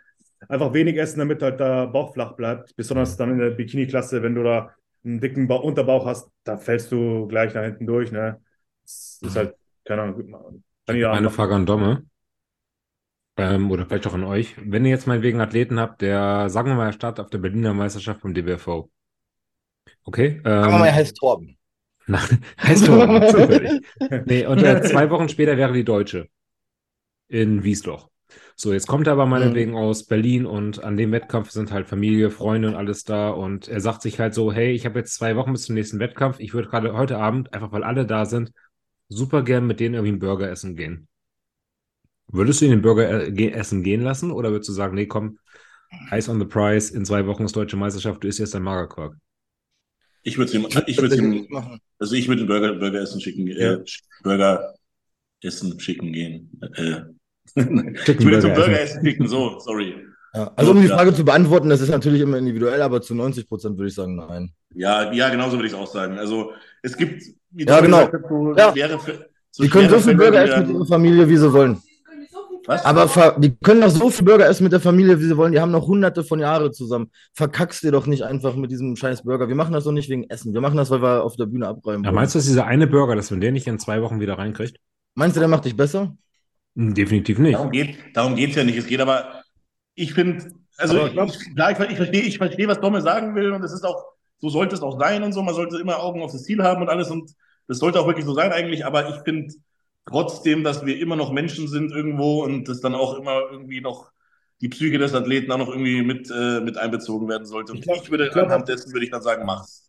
einfach 0.47 0.73
wenig 0.73 0.97
essen, 0.97 1.19
damit 1.19 1.41
halt 1.41 1.59
der 1.59 1.87
Bauch 1.87 2.13
flach 2.13 2.33
bleibt. 2.33 2.75
Besonders 2.75 3.17
dann 3.17 3.31
in 3.31 3.39
der 3.39 3.51
Bikini-Klasse, 3.51 4.23
wenn 4.23 4.35
du 4.35 4.43
da 4.43 4.71
einen 5.03 5.19
dicken 5.19 5.47
ba 5.47 5.55
Unterbauch 5.55 6.05
hast, 6.05 6.29
da 6.43 6.57
fällst 6.57 6.91
du 6.91 7.27
gleich 7.27 7.53
nach 7.53 7.63
hinten 7.63 7.85
durch. 7.85 8.11
Ne? 8.11 8.41
Das 8.83 9.19
ist 9.21 9.35
halt, 9.35 9.55
keine 9.85 10.03
Ahnung. 10.03 10.63
Eine 10.85 11.29
Frage 11.29 11.55
an 11.55 11.65
Domme. 11.65 12.03
Ähm, 13.37 13.69
oder 13.69 13.85
vielleicht 13.85 14.07
auch 14.07 14.15
an 14.15 14.23
euch. 14.23 14.55
Wenn 14.57 14.83
ihr 14.83 14.91
jetzt 14.91 15.05
meinetwegen 15.05 15.41
Athleten 15.41 15.79
habt, 15.79 16.01
der, 16.01 16.49
sagen 16.49 16.69
wir 16.69 16.75
mal, 16.75 16.91
startet 16.91 17.23
auf 17.23 17.29
der 17.29 17.37
Berliner 17.37 17.73
Meisterschaft 17.73 18.21
vom 18.21 18.33
DBFV. 18.33 18.89
Okay? 20.03 20.41
Ähm, 20.43 20.43
sagen 20.43 20.71
wir 20.71 20.79
mal, 20.79 20.87
er 20.87 20.95
heißt 20.95 21.17
Torben. 21.17 21.57
Na, 22.07 22.19
heißt 22.57 22.85
Torben, 22.85 23.27
zufällig. 23.29 23.81
Nee, 24.25 24.45
und 24.45 24.63
äh, 24.63 24.81
zwei 24.83 25.09
Wochen 25.11 25.29
später 25.29 25.55
wäre 25.55 25.73
die 25.73 25.83
Deutsche. 25.83 26.29
In 27.27 27.63
Wiesloch. 27.63 28.09
So, 28.59 28.73
jetzt 28.73 28.87
kommt 28.87 29.05
er 29.05 29.13
aber 29.13 29.27
meinetwegen 29.27 29.71
mhm. 29.71 29.77
aus 29.77 30.07
Berlin 30.07 30.47
und 30.47 30.83
an 30.83 30.97
dem 30.97 31.11
Wettkampf 31.11 31.51
sind 31.51 31.71
halt 31.71 31.87
Familie, 31.87 32.31
Freunde 32.31 32.69
und 32.69 32.75
alles 32.75 33.03
da. 33.03 33.29
Und 33.29 33.67
er 33.67 33.79
sagt 33.81 34.01
sich 34.01 34.19
halt 34.19 34.33
so: 34.33 34.51
Hey, 34.51 34.71
ich 34.71 34.87
habe 34.87 34.97
jetzt 34.97 35.13
zwei 35.13 35.35
Wochen 35.35 35.51
bis 35.51 35.65
zum 35.65 35.75
nächsten 35.75 35.99
Wettkampf. 35.99 36.39
Ich 36.39 36.55
würde 36.55 36.67
gerade 36.67 36.93
heute 36.93 37.19
Abend, 37.19 37.53
einfach 37.53 37.71
weil 37.71 37.83
alle 37.83 38.07
da 38.07 38.25
sind, 38.25 38.51
super 39.09 39.43
gern 39.43 39.67
mit 39.67 39.79
denen 39.79 39.93
irgendwie 39.93 40.13
einen 40.13 40.19
Burger 40.19 40.49
essen 40.49 40.75
gehen. 40.75 41.07
Würdest 42.29 42.59
du 42.59 42.65
ihn 42.65 42.71
den 42.71 42.81
Burger 42.81 43.27
äh, 43.27 43.49
essen 43.51 43.83
gehen 43.83 44.01
lassen 44.01 44.31
oder 44.31 44.49
würdest 44.49 44.69
du 44.69 44.73
sagen, 44.73 44.95
nee, 44.95 45.05
komm, 45.05 45.37
Ice 46.11 46.29
on 46.29 46.39
the 46.39 46.45
Price, 46.45 46.89
in 46.89 47.05
zwei 47.05 47.27
Wochen 47.27 47.45
ist 47.45 47.55
deutsche 47.55 47.77
Meisterschaft, 47.77 48.23
du 48.23 48.27
isst 48.27 48.39
jetzt 48.39 48.55
dein 48.55 48.63
Magerquark? 48.63 49.15
Ich 50.23 50.37
würde 50.39 50.57
ihm, 50.57 50.67
ich 50.87 50.97
würde 50.97 51.15
ihm, 51.15 51.45
machen. 51.49 51.79
also 51.99 52.15
ich 52.15 52.27
würde 52.27 52.41
den 52.41 52.47
Burger, 52.47 52.73
Burger 52.73 53.01
essen 53.01 53.21
schicken, 53.21 53.45
Ja. 53.45 53.73
äh, 53.73 53.83
Burger 54.23 54.73
essen 55.41 55.79
schicken 55.79 56.11
gehen. 56.11 56.59
Äh, 56.73 57.01
ich 57.55 58.25
würde 58.25 58.39
zum 58.41 58.53
Burger 58.53 58.79
essen 58.79 59.05
schicken, 59.05 59.27
so, 59.27 59.59
sorry. 59.59 59.95
Ja. 60.33 60.51
Also 60.55 60.71
um 60.71 60.81
die. 60.81 60.87
Frage 60.87 61.13
zu 61.13 61.23
beantworten, 61.25 61.69
das 61.69 61.81
ist 61.81 61.89
natürlich 61.89 62.21
immer 62.21 62.37
individuell, 62.37 62.81
aber 62.81 63.01
zu 63.01 63.15
90 63.15 63.47
Prozent 63.47 63.77
würde 63.77 63.87
ich 63.89 63.95
sagen, 63.95 64.15
nein. 64.15 64.51
Ja, 64.75 65.11
ja, 65.11 65.29
genauso 65.29 65.53
würde 65.57 65.67
ich 65.67 65.73
es 65.73 65.79
auch 65.79 65.87
sagen. 65.87 66.17
Also 66.19 66.51
es 66.83 66.95
gibt, 66.97 67.23
wie 67.51 67.65
Ja, 67.65 67.79
genau. 67.79 68.09
so 68.29 68.53
Ja. 68.55 68.71
schwere, 68.71 68.99
so 69.51 69.63
Die 69.63 69.69
können 69.69 69.89
so 69.89 69.99
viel 69.99 70.15
Burger 70.15 70.43
essen 70.43 70.67
mit 70.67 70.75
ihrer 70.75 70.85
Familie, 70.85 71.27
wie 71.29 71.37
sie 71.37 71.51
wollen. 71.51 71.81
Was? 72.67 72.83
Aber 72.83 73.39
die 73.39 73.55
können 73.55 73.79
doch 73.79 73.89
so 73.89 74.09
viel 74.09 74.25
Burger 74.25 74.45
essen 74.45 74.63
mit 74.63 74.73
der 74.73 74.81
Familie, 74.81 75.17
wie 75.21 75.23
sie 75.23 75.37
wollen. 75.37 75.53
Die 75.53 75.59
haben 75.61 75.71
noch 75.71 75.87
hunderte 75.87 76.25
von 76.25 76.37
Jahren 76.39 76.73
zusammen. 76.73 77.09
Verkackst 77.33 77.81
dir 77.81 77.91
doch 77.93 78.07
nicht 78.07 78.23
einfach 78.23 78.55
mit 78.57 78.71
diesem 78.71 78.97
scheiß 78.97 79.23
Burger. 79.23 79.47
Wir 79.47 79.55
machen 79.55 79.71
das 79.71 79.85
doch 79.85 79.93
nicht 79.93 80.09
wegen 80.09 80.29
Essen. 80.29 80.53
Wir 80.53 80.59
machen 80.59 80.75
das, 80.75 80.91
weil 80.91 81.01
wir 81.01 81.23
auf 81.23 81.37
der 81.37 81.45
Bühne 81.45 81.65
abräumen 81.69 82.03
Ja, 82.03 82.09
wollen. 82.09 82.15
meinst 82.15 82.35
du, 82.35 82.39
dass 82.39 82.45
dieser 82.45 82.65
eine 82.67 82.85
Burger, 82.85 83.15
dass 83.15 83.31
man 83.31 83.39
den 83.39 83.53
nicht 83.53 83.67
in 83.67 83.79
zwei 83.79 84.01
Wochen 84.01 84.19
wieder 84.19 84.37
reinkriegt? 84.37 84.77
Meinst 85.15 85.37
du, 85.37 85.39
der 85.39 85.47
macht 85.47 85.63
dich 85.63 85.77
besser? 85.77 86.17
Hm, 86.77 86.93
Definitiv 86.93 87.39
nicht. 87.39 87.55
Darum 87.55 87.71
geht 87.71 87.97
darum 88.15 88.35
geht's 88.35 88.55
ja 88.55 88.63
nicht. 88.63 88.77
Es 88.77 88.87
geht 88.87 89.01
aber, 89.01 89.41
ich 89.95 90.13
finde, 90.13 90.51
also 90.77 90.97
Aber 90.99 91.07
ich, 91.07 91.13
glaub- 91.13 91.29
ich, 91.29 91.55
klar, 91.55 91.71
ich, 91.71 91.79
ich 91.89 91.97
verstehe, 91.97 92.21
ich 92.21 92.37
verstehe, 92.37 92.67
was 92.67 92.79
Domme 92.79 93.01
sagen 93.01 93.35
will 93.35 93.51
und 93.51 93.63
es 93.63 93.73
ist 93.73 93.83
auch, 93.83 94.05
so 94.39 94.49
sollte 94.49 94.75
es 94.75 94.81
auch 94.81 94.99
sein 94.99 95.23
und 95.23 95.33
so. 95.33 95.41
Man 95.41 95.55
sollte 95.55 95.77
immer 95.79 95.99
Augen 95.99 96.21
auf 96.21 96.31
das 96.31 96.43
Ziel 96.43 96.63
haben 96.63 96.81
und 96.83 96.89
alles 96.89 97.09
und 97.09 97.31
das 97.67 97.79
sollte 97.79 97.99
auch 97.99 98.05
wirklich 98.07 98.25
so 98.25 98.33
sein 98.33 98.51
eigentlich. 98.53 98.85
Aber 98.85 99.09
ich 99.09 99.15
finde 99.25 99.53
trotzdem, 100.05 100.63
dass 100.63 100.85
wir 100.85 100.99
immer 100.99 101.15
noch 101.15 101.31
Menschen 101.31 101.67
sind 101.67 101.91
irgendwo 101.91 102.43
und 102.43 102.69
das 102.69 102.79
dann 102.79 102.93
auch 102.95 103.17
immer 103.17 103.41
irgendwie 103.51 103.81
noch 103.81 104.11
die 104.61 104.69
Psyche 104.69 104.97
des 104.99 105.13
Athleten 105.13 105.51
auch 105.51 105.57
noch 105.57 105.69
irgendwie 105.69 106.01
mit, 106.03 106.29
äh, 106.31 106.61
mit 106.61 106.77
einbezogen 106.77 107.27
werden 107.27 107.45
sollte. 107.45 107.71
Und 107.71 107.79
Ich 107.79 107.85
ich, 107.87 107.91
glaub- 107.91 108.09
würde 108.11 108.27
ich 108.27 108.31
glaub- 108.31 108.45
anhand 108.45 108.67
dessen 108.69 108.93
würde 108.93 109.05
ich 109.05 109.11
dann 109.11 109.21
sagen, 109.21 109.45
mach's. 109.45 109.86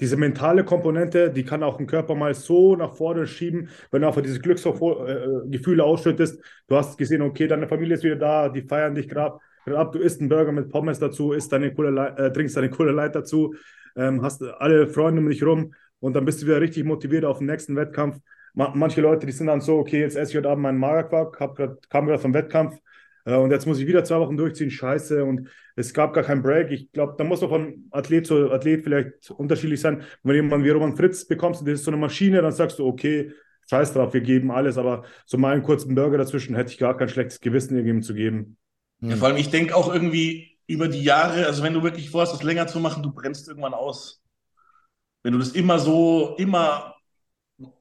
Diese 0.00 0.16
mentale 0.16 0.64
Komponente, 0.64 1.30
die 1.30 1.44
kann 1.44 1.62
auch 1.62 1.78
den 1.78 1.86
Körper 1.86 2.14
mal 2.14 2.34
so 2.34 2.76
nach 2.76 2.94
vorne 2.94 3.26
schieben, 3.26 3.68
wenn 3.90 4.02
du 4.02 4.08
einfach 4.08 4.22
diese 4.22 4.40
Glücksgefühle 4.40 5.84
ausschüttest. 5.84 6.42
Du 6.68 6.76
hast 6.76 6.98
gesehen, 6.98 7.22
okay, 7.22 7.46
deine 7.48 7.66
Familie 7.66 7.94
ist 7.94 8.04
wieder 8.04 8.16
da, 8.16 8.48
die 8.48 8.62
feiern 8.62 8.94
dich 8.94 9.08
gerade 9.08 9.38
ab, 9.74 9.92
du 9.92 9.98
isst 9.98 10.20
einen 10.20 10.28
Burger 10.28 10.52
mit 10.52 10.68
Pommes 10.68 10.98
dazu, 10.98 11.32
isst 11.32 11.52
deine 11.52 11.70
Lei- 11.70 12.08
äh, 12.10 12.32
trinkst 12.32 12.56
deine 12.56 12.70
coole 12.70 12.92
Light 12.92 13.14
dazu, 13.14 13.54
ähm, 13.96 14.22
hast 14.22 14.42
alle 14.42 14.86
Freunde 14.86 15.20
um 15.20 15.28
dich 15.28 15.42
rum 15.42 15.74
und 15.98 16.14
dann 16.14 16.24
bist 16.24 16.42
du 16.42 16.46
wieder 16.46 16.60
richtig 16.60 16.84
motiviert 16.84 17.24
auf 17.24 17.38
den 17.38 17.46
nächsten 17.46 17.74
Wettkampf. 17.74 18.18
Ma 18.54 18.72
manche 18.74 19.00
Leute, 19.00 19.26
die 19.26 19.32
sind 19.32 19.48
dann 19.48 19.60
so, 19.60 19.78
okay, 19.78 20.00
jetzt 20.00 20.16
esse 20.16 20.30
ich 20.32 20.36
heute 20.36 20.50
Abend 20.50 20.62
meinen 20.62 20.78
Magerquark, 20.78 21.40
hab 21.40 21.56
grad, 21.56 21.90
kam 21.90 22.06
gerade 22.06 22.20
vom 22.20 22.34
Wettkampf 22.34 22.78
äh, 23.24 23.34
und 23.34 23.50
jetzt 23.50 23.66
muss 23.66 23.78
ich 23.78 23.86
wieder 23.86 24.04
zwei 24.04 24.18
Wochen 24.20 24.36
durchziehen, 24.36 24.70
scheiße 24.70 25.24
und 25.24 25.48
es 25.76 25.92
gab 25.92 26.14
gar 26.14 26.24
keinen 26.24 26.42
Break. 26.42 26.70
Ich 26.70 26.90
glaube, 26.90 27.14
da 27.18 27.24
muss 27.24 27.42
auch 27.42 27.50
von 27.50 27.84
Athlet 27.90 28.26
zu 28.26 28.50
Athlet 28.50 28.82
vielleicht 28.82 29.30
unterschiedlich 29.30 29.80
sein. 29.80 30.02
Wenn 30.22 30.36
jemand 30.36 30.64
wie 30.64 30.70
Roman 30.70 30.96
Fritz 30.96 31.26
bekommst, 31.26 31.60
das 31.62 31.68
ist 31.68 31.84
so 31.84 31.90
eine 31.90 32.00
Maschine, 32.00 32.40
dann 32.40 32.52
sagst 32.52 32.78
du, 32.78 32.86
okay, 32.86 33.32
scheiß 33.68 33.92
drauf, 33.92 34.14
wir 34.14 34.22
geben 34.22 34.50
alles, 34.50 34.78
aber 34.78 35.04
so 35.26 35.36
mal 35.36 35.52
einen 35.52 35.62
kurzen 35.62 35.94
Burger 35.94 36.18
dazwischen 36.18 36.56
hätte 36.56 36.72
ich 36.72 36.78
gar 36.78 36.96
kein 36.96 37.08
schlechtes 37.08 37.40
Gewissen 37.40 37.74
irgendjemandem 37.74 38.06
zu 38.06 38.14
geben. 38.14 38.56
Ja, 39.00 39.16
vor 39.16 39.28
allem, 39.28 39.36
ich 39.36 39.50
denke 39.50 39.76
auch 39.76 39.92
irgendwie 39.92 40.56
über 40.66 40.88
die 40.88 41.02
Jahre, 41.02 41.46
also 41.46 41.62
wenn 41.62 41.74
du 41.74 41.82
wirklich 41.82 42.08
vorhast, 42.10 42.32
das 42.32 42.42
länger 42.42 42.66
zu 42.66 42.80
machen, 42.80 43.02
du 43.02 43.12
brennst 43.12 43.46
irgendwann 43.46 43.74
aus. 43.74 44.22
Wenn 45.22 45.32
du 45.32 45.38
das 45.38 45.50
immer 45.50 45.78
so, 45.78 46.36
immer, 46.38 46.94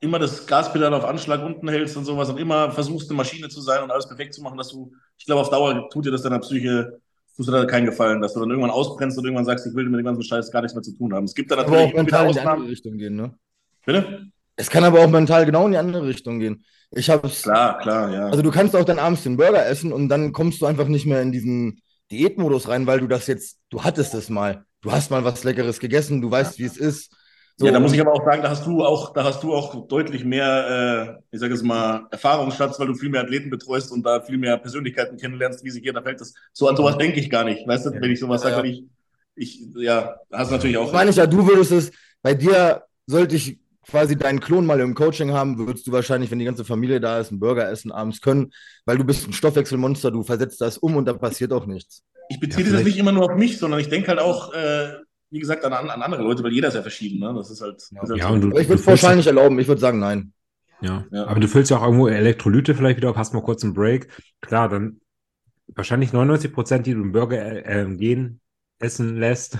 immer 0.01 0.19
das 0.19 0.45
Gaspedal 0.45 0.93
auf 0.93 1.05
Anschlag 1.05 1.43
unten 1.43 1.69
hältst 1.69 1.95
und 1.95 2.05
sowas 2.05 2.29
und 2.29 2.39
immer 2.39 2.71
versuchst, 2.71 3.09
eine 3.09 3.17
Maschine 3.17 3.47
zu 3.47 3.61
sein 3.61 3.83
und 3.83 3.91
alles 3.91 4.07
perfekt 4.07 4.33
zu 4.33 4.41
machen, 4.41 4.57
dass 4.57 4.69
du, 4.69 4.91
ich 5.17 5.25
glaube, 5.25 5.41
auf 5.41 5.49
Dauer 5.49 5.89
tut 5.89 6.05
dir 6.05 6.11
das 6.11 6.23
deiner 6.23 6.39
Psyche, 6.39 6.99
tut 7.35 7.47
dir 7.47 7.51
da 7.51 7.65
keinen 7.65 7.85
Gefallen, 7.85 8.21
dass 8.21 8.33
du 8.33 8.39
dann 8.39 8.49
irgendwann 8.49 8.71
ausbrennst 8.71 9.17
und 9.17 9.25
irgendwann 9.25 9.45
sagst, 9.45 9.67
ich 9.67 9.73
will 9.75 9.89
mit 9.89 9.99
dem 9.99 10.05
ganzen 10.05 10.23
Scheiß 10.23 10.51
gar 10.51 10.61
nichts 10.61 10.75
mehr 10.75 10.83
zu 10.83 10.95
tun 10.95 11.13
haben. 11.13 11.25
Es 11.25 11.35
gibt 11.35 11.51
Aber 11.51 11.63
natürlich 11.63 11.93
auch 11.93 11.95
mental 11.95 12.27
in 12.27 12.33
die 12.33 12.39
andere 12.39 12.51
Ausnahmen. 12.51 12.67
Richtung 12.67 12.97
gehen, 12.97 13.15
ne? 13.15 13.33
Bitte? 13.85 14.27
Es 14.55 14.69
kann 14.69 14.83
aber 14.83 15.01
auch 15.01 15.09
mental 15.09 15.45
genau 15.45 15.65
in 15.65 15.73
die 15.73 15.77
andere 15.77 16.07
Richtung 16.07 16.39
gehen. 16.39 16.63
Ich 16.91 17.09
hab's. 17.09 17.43
Klar, 17.43 17.77
klar, 17.79 18.11
ja. 18.11 18.27
Also 18.27 18.41
du 18.41 18.51
kannst 18.51 18.75
auch 18.75 18.85
dann 18.85 18.99
abends 18.99 19.23
den 19.23 19.37
Burger 19.37 19.65
essen 19.65 19.91
und 19.91 20.07
dann 20.07 20.31
kommst 20.31 20.61
du 20.61 20.65
einfach 20.65 20.87
nicht 20.87 21.05
mehr 21.05 21.21
in 21.21 21.31
diesen 21.31 21.81
Diätmodus 22.11 22.67
rein, 22.67 22.87
weil 22.87 22.99
du 22.99 23.07
das 23.07 23.27
jetzt, 23.27 23.57
du 23.69 23.83
hattest 23.83 24.13
es 24.13 24.29
mal. 24.29 24.65
Du 24.81 24.91
hast 24.91 25.11
mal 25.11 25.23
was 25.23 25.43
Leckeres 25.43 25.79
gegessen, 25.79 26.21
du 26.21 26.31
weißt, 26.31 26.59
wie 26.59 26.65
es 26.65 26.77
ist. 26.77 27.14
So, 27.57 27.67
ja, 27.67 27.71
da 27.71 27.79
muss 27.79 27.93
ich 27.93 28.01
aber 28.01 28.11
auch 28.11 28.25
sagen, 28.25 28.41
da 28.41 28.49
hast 28.49 28.65
du 28.65 28.83
auch, 28.83 29.13
da 29.13 29.23
hast 29.23 29.41
du 29.41 29.53
auch 29.55 29.87
deutlich 29.87 30.25
mehr, 30.25 31.19
äh, 31.31 31.35
ich 31.35 31.39
sage 31.39 31.53
jetzt 31.53 31.63
mal, 31.63 32.05
Erfahrungsschatz, 32.11 32.77
weil 32.79 32.87
du 32.87 32.95
viel 32.95 33.09
mehr 33.09 33.21
Athleten 33.21 33.49
betreust 33.49 33.91
und 33.93 34.05
da 34.05 34.21
viel 34.21 34.37
mehr 34.37 34.57
Persönlichkeiten 34.57 35.17
kennenlernst, 35.17 35.63
wie 35.63 35.69
sich 35.69 35.83
jeder 35.83 36.03
fällt. 36.03 36.19
Das, 36.19 36.33
so 36.51 36.67
an 36.67 36.75
sowas 36.75 36.97
denke 36.97 37.19
ich 37.19 37.29
gar 37.29 37.45
nicht. 37.45 37.65
Weißt 37.65 37.85
du, 37.85 37.91
wenn 38.01 38.11
ich 38.11 38.19
sowas 38.19 38.43
Ja, 38.43 38.49
sage, 38.49 38.67
ja. 38.67 38.73
ich, 38.73 38.83
ich, 39.35 39.67
ja, 39.75 40.17
hast 40.31 40.51
natürlich 40.51 40.77
auch. 40.77 40.83
Das 40.85 40.93
meine 40.93 41.09
ich 41.11 41.15
ja, 41.15 41.27
du 41.27 41.47
würdest 41.47 41.71
es, 41.71 41.91
bei 42.21 42.33
dir 42.33 42.83
sollte 43.07 43.35
ich 43.35 43.59
quasi 43.87 44.17
deinen 44.17 44.39
Klon 44.39 44.65
mal 44.65 44.79
im 44.79 44.95
Coaching 44.95 45.31
haben, 45.31 45.57
würdest 45.57 45.87
du 45.87 45.91
wahrscheinlich, 45.91 46.31
wenn 46.31 46.39
die 46.39 46.45
ganze 46.45 46.65
Familie 46.65 46.99
da 46.99 47.19
ist, 47.19 47.29
einen 47.31 47.39
Burger 47.39 47.69
essen 47.69 47.91
abends 47.91 48.19
können, 48.19 48.51
weil 48.85 48.97
du 48.97 49.03
bist 49.03 49.27
ein 49.27 49.33
Stoffwechselmonster, 49.33 50.11
du 50.11 50.23
versetzt 50.23 50.59
das 50.59 50.77
um 50.77 50.95
und 50.95 51.05
da 51.05 51.13
passiert 51.13 51.53
auch 51.53 51.65
nichts. 51.67 52.03
Ich 52.27 52.39
beziehe 52.39 52.65
Ja, 52.65 52.73
das 52.73 52.83
nicht 52.83 52.97
immer 52.97 53.11
nur 53.11 53.25
auf 53.31 53.37
mich, 53.37 53.57
sondern 53.59 53.79
ich 53.79 53.89
denke 53.89 54.07
halt 54.09 54.19
auch, 54.19 54.51
äh, 54.53 54.93
wie 55.29 55.39
gesagt, 55.39 55.65
an, 55.65 55.73
an 55.73 56.01
andere 56.01 56.23
Leute, 56.23 56.43
weil 56.43 56.53
jeder 56.53 56.67
ist 56.69 56.75
ja 56.75 56.81
verschieden. 56.81 57.19
Ne? 57.19 57.33
Das 57.35 57.49
ist 57.49 57.61
halt. 57.61 57.83
Ja. 57.91 58.03
ist 58.03 58.09
halt 58.09 58.19
Ja, 58.19 58.27
so. 58.27 58.33
und 58.33 58.41
du, 58.41 58.47
Aber 58.49 58.61
ich 58.61 58.69
würde 58.69 58.83
pauschal 58.83 59.15
nicht 59.15 59.27
erlauben, 59.27 59.59
ich 59.59 59.67
würde 59.67 59.81
sagen, 59.81 59.99
nein. 59.99 60.33
Ja. 60.81 61.05
Ja. 61.11 61.27
aber 61.27 61.39
du 61.39 61.47
füllst 61.47 61.71
ja 61.71 61.77
auch 61.77 61.83
irgendwo 61.83 62.07
Elektrolyte 62.07 62.75
vielleicht 62.75 62.97
wieder 62.97 63.09
auf, 63.09 63.15
hast 63.15 63.33
mal 63.33 63.41
kurz 63.41 63.63
einen 63.63 63.73
Break. 63.73 64.09
Klar, 64.41 64.69
dann 64.69 64.99
wahrscheinlich 65.67 66.13
99 66.13 66.53
Prozent, 66.53 66.85
die 66.85 66.93
du 66.93 67.01
im 67.01 67.11
Burger 67.11 67.37
äh, 67.37 67.81
äh, 67.81 67.95
gehen, 67.95 68.41
essen 68.79 69.17
lässt, 69.17 69.57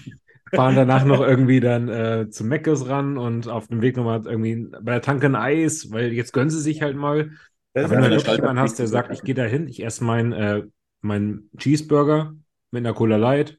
fahren 0.54 0.76
danach 0.76 1.04
noch 1.04 1.20
irgendwie 1.20 1.60
dann 1.60 1.88
äh, 1.88 2.30
zu 2.30 2.44
Meckes 2.44 2.88
ran 2.88 3.18
und 3.18 3.48
auf 3.48 3.68
dem 3.68 3.80
Weg 3.80 3.96
nochmal 3.96 4.22
irgendwie 4.26 4.68
bei 4.80 4.92
der 4.92 5.02
Tanke 5.02 5.26
ein 5.26 5.36
Eis, 5.36 5.90
weil 5.90 6.12
jetzt 6.12 6.32
gönnen 6.32 6.50
sie 6.50 6.60
sich 6.60 6.82
halt 6.82 6.96
mal. 6.96 7.30
Das 7.74 7.86
Aber 7.86 7.96
wenn 7.96 8.10
du 8.10 8.16
wirklich 8.16 8.36
jemanden 8.36 8.60
hast, 8.60 8.78
der 8.78 8.88
sagt, 8.88 9.12
ich 9.12 9.22
gehe 9.22 9.34
da 9.34 9.44
hin, 9.44 9.68
ich 9.68 9.84
esse 9.84 10.04
meinen 10.04 10.32
äh, 10.32 10.62
mein 11.00 11.50
Cheeseburger 11.56 12.34
mit 12.70 12.84
einer 12.84 12.94
Cola 12.94 13.16
Light 13.16 13.58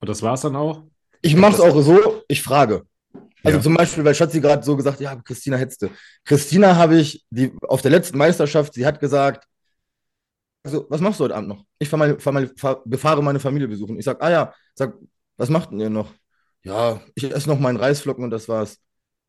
und 0.00 0.08
das 0.08 0.22
war's 0.22 0.42
dann 0.42 0.56
auch. 0.56 0.84
Ich 1.22 1.36
mache 1.36 1.54
es 1.54 1.60
auch 1.60 1.80
so, 1.80 2.22
ich 2.28 2.42
frage. 2.42 2.84
Also 3.42 3.58
Ja. 3.58 3.62
zum 3.62 3.74
Beispiel, 3.74 4.04
weil 4.04 4.14
Schatzi 4.14 4.40
gerade 4.40 4.62
so 4.62 4.76
gesagt, 4.76 5.00
ja, 5.00 5.14
Christina 5.16 5.56
hetzte. 5.56 5.90
Christina 6.24 6.76
habe 6.76 6.96
ich 6.98 7.24
die, 7.30 7.52
auf 7.62 7.82
der 7.82 7.90
letzten 7.92 8.18
Meisterschaft, 8.18 8.74
sie 8.74 8.84
hat 8.86 9.00
gesagt, 9.00 9.46
also, 10.64 10.84
was 10.88 11.00
machst 11.00 11.20
du 11.20 11.24
heute 11.24 11.36
Abend 11.36 11.48
noch? 11.48 11.64
Ich 11.78 11.88
fahr 11.88 11.98
meine, 11.98 12.18
fahr 12.18 12.32
meine, 12.32 12.50
fahr, 12.56 12.82
befahre 12.84 13.22
meine 13.22 13.38
Familie 13.38 13.68
besuchen. 13.68 13.98
Ich 13.98 14.04
sag, 14.04 14.20
ah 14.20 14.30
ja, 14.30 14.54
sag, 14.74 14.94
was 15.36 15.48
macht 15.48 15.70
denn 15.70 15.78
ihr 15.78 15.90
noch? 15.90 16.12
Ja, 16.64 17.00
ich 17.14 17.30
esse 17.30 17.48
noch 17.48 17.60
meinen 17.60 17.76
Reisflocken 17.76 18.24
und 18.24 18.30
das 18.30 18.48
war's. 18.48 18.78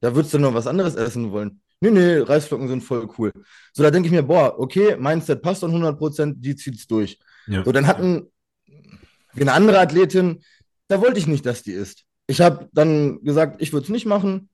Da 0.01 0.15
würdest 0.15 0.33
du 0.33 0.39
noch 0.39 0.55
was 0.55 0.65
anderes 0.65 0.95
essen 0.95 1.31
wollen. 1.31 1.61
Nee, 1.79 1.91
nee, 1.91 2.17
Reisflocken 2.17 2.67
sind 2.67 2.81
voll 2.83 3.07
cool. 3.19 3.31
So, 3.71 3.83
da 3.83 3.91
denke 3.91 4.07
ich 4.07 4.11
mir, 4.11 4.23
boah, 4.23 4.57
okay, 4.57 4.95
Mindset 4.97 5.43
passt 5.43 5.61
dann 5.61 5.71
100%, 5.71 6.33
die 6.37 6.55
zieht's 6.55 6.87
durch. 6.87 7.19
Ja. 7.45 7.63
So, 7.63 7.71
dann 7.71 7.85
hatten 7.85 8.31
wir 8.65 9.43
eine 9.43 9.53
andere 9.53 9.79
Athletin, 9.79 10.41
da 10.87 11.01
wollte 11.01 11.19
ich 11.19 11.27
nicht, 11.27 11.45
dass 11.45 11.63
die 11.63 11.71
isst. 11.73 12.03
Ich 12.27 12.41
habe 12.41 12.69
dann 12.73 13.23
gesagt, 13.23 13.61
ich 13.61 13.73
würde 13.73 13.85
es 13.85 13.89
nicht 13.89 14.05
machen. 14.05 14.49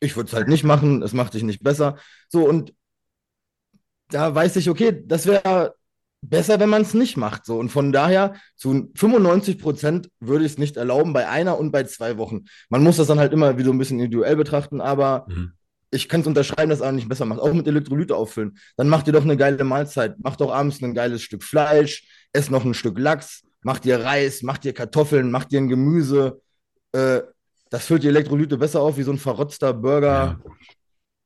Ich 0.00 0.16
würde 0.16 0.28
es 0.28 0.34
halt 0.34 0.48
nicht 0.48 0.64
machen, 0.64 1.02
es 1.02 1.12
macht 1.12 1.34
dich 1.34 1.42
nicht 1.42 1.62
besser. 1.62 1.96
So, 2.28 2.48
und 2.48 2.72
da 4.08 4.34
weiß 4.34 4.56
ich, 4.56 4.68
okay, 4.68 5.02
das 5.06 5.26
wäre 5.26 5.74
besser, 6.22 6.60
wenn 6.60 6.68
man 6.68 6.82
es 6.82 6.94
nicht 6.94 7.16
macht. 7.16 7.44
So, 7.46 7.58
und 7.58 7.70
von 7.70 7.92
daher 7.92 8.34
zu 8.56 8.90
95 8.94 9.58
Prozent 9.58 10.08
würde 10.20 10.44
ich 10.44 10.52
es 10.52 10.58
nicht 10.58 10.76
erlauben, 10.76 11.12
bei 11.12 11.28
einer 11.28 11.58
und 11.58 11.70
bei 11.70 11.84
zwei 11.84 12.18
Wochen. 12.18 12.44
Man 12.68 12.82
muss 12.82 12.96
das 12.96 13.06
dann 13.06 13.18
halt 13.18 13.32
immer 13.32 13.56
wie 13.58 13.62
so 13.64 13.72
ein 13.72 13.78
bisschen 13.78 13.98
individuell 14.00 14.36
betrachten, 14.36 14.80
aber 14.80 15.26
Mhm. 15.28 15.52
ich 15.90 16.08
kann 16.08 16.20
es 16.22 16.26
unterschreiben, 16.26 16.70
dass 16.70 16.80
es 16.80 16.84
auch 16.86 16.92
nicht 16.92 17.08
besser 17.08 17.24
macht. 17.24 17.40
Auch 17.40 17.52
mit 17.52 17.66
Elektrolyte 17.66 18.14
auffüllen. 18.16 18.58
Dann 18.76 18.88
macht 18.88 19.06
ihr 19.06 19.12
doch 19.12 19.24
eine 19.24 19.36
geile 19.36 19.64
Mahlzeit. 19.64 20.18
Macht 20.20 20.40
doch 20.40 20.52
abends 20.52 20.82
ein 20.82 20.94
geiles 20.94 21.22
Stück 21.22 21.42
Fleisch, 21.42 22.06
esst 22.32 22.50
noch 22.50 22.64
ein 22.64 22.74
Stück 22.74 22.98
Lachs, 22.98 23.42
macht 23.62 23.86
ihr 23.86 24.02
Reis, 24.04 24.42
macht 24.42 24.64
ihr 24.64 24.72
Kartoffeln, 24.72 25.30
macht 25.30 25.52
ihr 25.52 25.60
ein 25.60 25.68
Gemüse. 25.68 26.40
Äh, 26.92 27.20
das 27.70 27.86
füllt 27.86 28.02
die 28.02 28.08
Elektrolyte 28.08 28.58
besser 28.58 28.80
auf 28.80 28.96
wie 28.96 29.02
so 29.02 29.12
ein 29.12 29.18
verrotzter 29.18 29.72
Burger. 29.72 30.40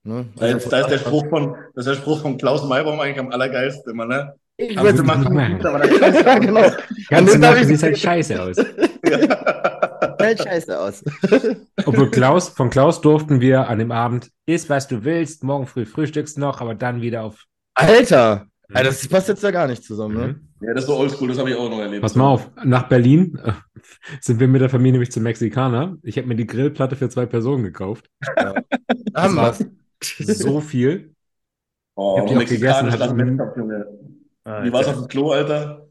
Ne? 0.03 0.29
Da 0.37 0.47
ist, 0.47 0.71
da 0.71 0.81
ist 0.81 0.91
der 0.91 0.99
Spruch 0.99 1.27
von, 1.29 1.57
das 1.75 1.87
ist 1.87 1.97
der 1.97 2.03
Spruch 2.03 2.21
von 2.21 2.37
Klaus 2.37 2.65
Maybaum 2.65 3.01
eigentlich 3.01 3.19
am 3.19 3.31
allergeilsten 3.31 3.93
immer, 3.93 4.05
ne? 4.05 4.35
ich 4.57 4.79
Aber 4.79 4.91
würde 4.91 5.03
machen. 5.03 5.67
aber 5.67 5.79
dann 5.79 5.99
scheiße 5.99 6.25
ja, 6.25 6.39
genau. 6.39 6.71
Ganze 7.09 7.39
Nacht 7.39 7.65
sieht 7.65 7.83
halt 7.83 7.99
scheiße 8.07 8.43
aus. 8.43 8.57
Fällt 10.19 10.43
scheiße 10.43 10.79
aus. 10.79 11.03
Obwohl 11.87 12.11
Klaus, 12.11 12.51
von 12.51 12.71
Klaus 12.71 13.01
durften 13.01 13.41
wir 13.41 13.69
an 13.69 13.79
dem 13.79 13.91
Abend, 13.91 14.31
iss 14.47 14.69
was 14.69 14.87
du 14.87 15.05
willst, 15.05 15.43
morgen 15.43 15.67
früh 15.67 15.87
frühstückst 15.87 16.39
noch, 16.39 16.61
aber 16.61 16.75
dann 16.75 17.01
wieder 17.01 17.25
auf. 17.25 17.45
Alter, 17.75 18.47
Alter, 18.73 18.89
das 18.89 19.07
passt 19.09 19.29
jetzt 19.29 19.43
ja 19.43 19.51
gar 19.51 19.67
nicht 19.69 19.85
zusammen. 19.85 20.17
Ne? 20.17 20.27
Mhm. 20.61 20.67
Ja, 20.67 20.75
das 20.75 20.85
ist 20.85 20.89
so 20.89 20.97
oldschool, 20.97 21.29
das 21.29 21.39
habe 21.39 21.51
ich 21.51 21.57
auch 21.57 21.69
noch 21.69 21.81
erlebt. 21.81 22.01
Pass 22.03 22.15
mal 22.15 22.29
auf, 22.29 22.51
nach 22.65 22.89
Berlin 22.89 23.39
äh, 23.45 23.53
sind 24.21 24.41
wir 24.41 24.49
mit 24.49 24.63
der 24.63 24.71
Familie 24.71 24.93
nämlich 24.93 25.13
zum 25.13 25.23
Mexikaner. 25.25 25.99
Ich 26.03 26.17
habe 26.17 26.27
mir 26.27 26.37
die 26.37 26.47
Grillplatte 26.47 26.97
für 26.97 27.09
zwei 27.11 27.27
Personen 27.27 27.63
gekauft. 27.65 28.09
Da 28.37 28.55
haben 29.15 29.37
war-. 29.37 29.55
So 30.03 30.61
viel. 30.61 31.15
Oh, 31.97 32.15
Ich 32.17 32.21
hab 32.23 32.29
die 32.29 32.37
auch 32.37 32.49
gegessen, 32.49 32.91
hat 32.91 33.01
dann 33.01 33.17
mir- 33.17 33.27
Wettkampf, 33.27 33.57
Junge. 33.57 33.87
Wie 34.63 34.73
war's 34.73 34.89
auf 34.89 34.97
dem 34.99 35.09
Klo, 35.09 35.31
Alter? 35.31 35.87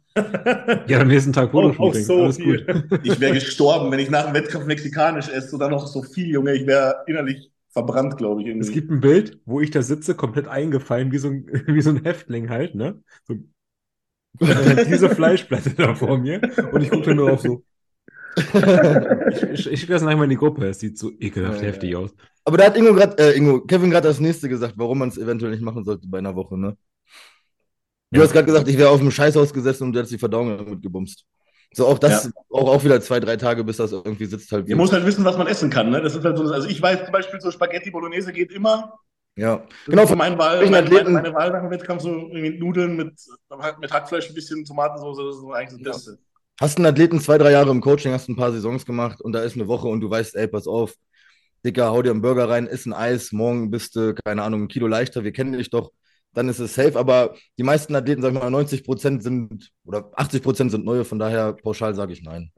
Ja, 0.88 1.00
am 1.00 1.08
nächsten 1.08 1.34
Tag 1.34 1.48
auch 1.50 1.52
Fotoshooting. 1.74 2.04
so 2.04 2.24
Alles 2.24 2.38
viel. 2.38 2.66
gut. 2.66 3.00
Ich 3.04 3.20
wäre 3.20 3.34
gestorben, 3.34 3.92
wenn 3.92 4.00
ich 4.00 4.10
nach 4.12 4.26
dem 4.26 4.34
Wettkampf 4.36 4.66
mexikanisch 4.66 5.28
esse 5.30 5.56
oder 5.56 5.70
noch 5.70 5.88
so 5.88 6.04
viel, 6.04 6.28
Junge. 6.28 6.54
Ich 6.54 6.68
wäre 6.68 6.98
innerlich 7.08 7.52
verbrannt, 7.74 8.18
glaube 8.18 8.42
ich. 8.42 8.48
Irgendwie. 8.48 8.68
Es 8.68 8.72
gibt 8.72 8.90
ein 8.92 9.00
Bild, 9.02 9.40
wo 9.46 9.60
ich 9.62 9.72
da 9.72 9.82
sitze, 9.82 10.16
komplett 10.16 10.48
eingefallen, 10.48 11.12
wie 11.12 11.18
so 11.18 11.30
ein, 11.30 11.46
wie 11.68 11.82
so 11.82 11.90
ein 11.92 12.04
Häftling 12.04 12.50
halt, 12.50 12.76
ne? 12.76 13.04
So, 13.28 13.36
diese 14.86 15.10
Fleischplatte 15.10 15.72
da 15.72 15.96
vor 15.96 16.18
mir 16.18 16.42
und 16.72 16.82
ich 16.82 16.90
gucke 16.92 17.14
nur 17.14 17.30
auf 17.30 17.42
so. 17.42 17.64
Ich, 19.30 19.44
ich, 19.52 19.68
ich 19.68 19.80
schicke 19.80 19.94
das 19.94 20.02
nachher 20.04 20.18
mal 20.18 20.26
in 20.26 20.30
die 20.32 20.36
Gruppe, 20.38 20.68
es 20.68 20.80
sieht 20.80 20.98
so 20.98 21.12
ekelhaft 21.20 21.62
Ja, 21.62 21.62
heftig 21.62 21.96
aus. 21.96 22.12
Aber 22.46 22.58
da 22.58 22.66
hat 22.66 22.78
Ingo 22.78 22.94
gerade, 22.94 23.18
äh, 23.18 23.38
Ingo, 23.38 23.62
Kevin 23.62 23.90
gerade 23.92 24.08
das 24.08 24.20
nächste 24.20 24.50
gesagt, 24.50 24.76
warum 24.78 25.00
man 25.00 25.10
es 25.10 25.18
eventuell 25.18 25.52
nicht 25.52 25.64
machen 25.64 25.84
sollte 25.84 26.08
bei 26.08 26.18
einer 26.20 26.36
Woche, 26.36 26.58
ne? 26.58 26.78
Du 28.12 28.22
Ja. 28.22 28.24
hast 28.24 28.32
gerade 28.34 28.46
gesagt, 28.46 28.68
ich 28.68 28.78
wäre 28.78 28.90
auf 28.90 29.00
dem 29.00 29.12
Scheißhaus 29.12 29.54
gesessen 29.54 29.86
und 29.86 29.94
du 29.94 30.00
hättest 30.00 30.14
die 30.14 30.20
Verdauung 30.20 30.58
damit 30.58 30.82
gebumst. 30.82 31.26
So, 31.74 31.88
auch 31.88 31.98
das 32.00 32.26
Ja. 32.26 32.32
auch, 32.52 32.70
auch 32.70 32.84
wieder 32.84 33.02
zwei, 33.02 33.20
drei 33.20 33.36
Tage, 33.38 33.64
bis 33.64 33.78
das 33.78 33.92
irgendwie 33.92 34.26
sitzt 34.26 34.52
halt. 34.52 34.68
Ihr 34.68 34.76
muss 34.76 34.92
halt 34.92 35.06
wissen, 35.06 35.26
was 35.26 35.38
man 35.38 35.48
essen 35.48 35.70
kann. 35.70 35.90
Ne? 35.90 36.02
Das 36.02 36.16
ist 36.16 36.24
halt 36.24 36.38
so, 36.38 36.44
also 36.52 36.68
ich 36.68 36.82
weiß 36.82 37.04
zum 37.06 37.12
Beispiel, 37.12 37.42
so 37.42 37.52
Spaghetti 37.52 37.92
Bolognese 37.92 38.32
geht 38.32 38.52
immer. 38.52 38.94
ja. 39.36 39.58
Das 39.58 39.68
Genau, 39.88 40.04
ist 40.04 40.10
so 40.10 40.16
mein 40.16 40.38
Wahl, 40.38 40.70
meine, 40.70 40.90
meine, 40.90 41.10
meine 41.10 41.34
Wahl 41.34 41.52
nach 41.52 41.62
dem 41.62 41.72
Wettkampf, 41.72 42.02
so 42.04 42.10
Nudeln 42.10 42.96
mit, 42.96 43.14
mit 43.80 43.92
Hackfleisch, 43.94 44.30
ein 44.30 44.36
bisschen 44.36 44.64
Tomatensauce, 44.66 45.18
das 45.18 45.36
ist 45.36 45.42
so 45.42 45.52
eigentlich 45.54 45.84
das 45.84 46.02
Ja. 46.04 46.12
Beste. 46.12 46.20
Hast 46.62 46.78
einen 46.78 46.86
Athleten 46.86 47.20
zwei, 47.20 47.38
drei 47.40 47.52
Jahre 47.52 47.72
im 47.72 47.82
Coaching, 47.82 48.12
hast 48.14 48.30
ein 48.30 48.36
paar 48.36 48.52
Saisons 48.52 48.86
gemacht 48.86 49.20
und 49.22 49.34
da 49.34 49.42
ist 49.42 49.56
eine 49.56 49.68
Woche 49.68 49.88
und 49.88 50.02
du 50.02 50.10
weißt, 50.10 50.36
ey, 50.36 50.48
pass 50.48 50.68
auf, 50.68 50.94
Dicker, 51.66 51.90
hau 51.92 52.02
dir 52.02 52.12
einen 52.12 52.22
Burger 52.22 52.48
rein, 52.50 52.68
iss 52.68 52.86
ein 52.86 52.94
Eis, 52.94 53.32
morgen 53.32 53.72
bist 53.72 53.96
du, 53.96 54.14
keine 54.24 54.44
Ahnung, 54.44 54.64
ein 54.64 54.68
Kilo 54.68 54.88
leichter, 54.88 55.24
wir 55.24 55.32
kennen 55.32 55.54
dich 55.54 55.70
doch, 55.72 55.92
dann 56.34 56.50
ist 56.50 56.60
es 56.60 56.76
safe. 56.76 56.98
Aber 56.98 57.36
die 57.58 57.64
meisten 57.64 57.96
Athleten, 57.96 58.22
sag 58.22 58.34
ich 58.34 58.40
mal, 58.40 58.50
90 58.50 58.84
Prozent 58.84 59.24
sind 59.24 59.72
oder 59.86 60.12
80 60.16 60.44
Prozent 60.44 60.72
sind 60.72 60.86
neue, 60.86 61.06
von 61.06 61.20
daher 61.20 61.54
pauschal 61.54 61.96
sage 61.96 62.14
ich 62.14 62.24
nein. 62.24 62.52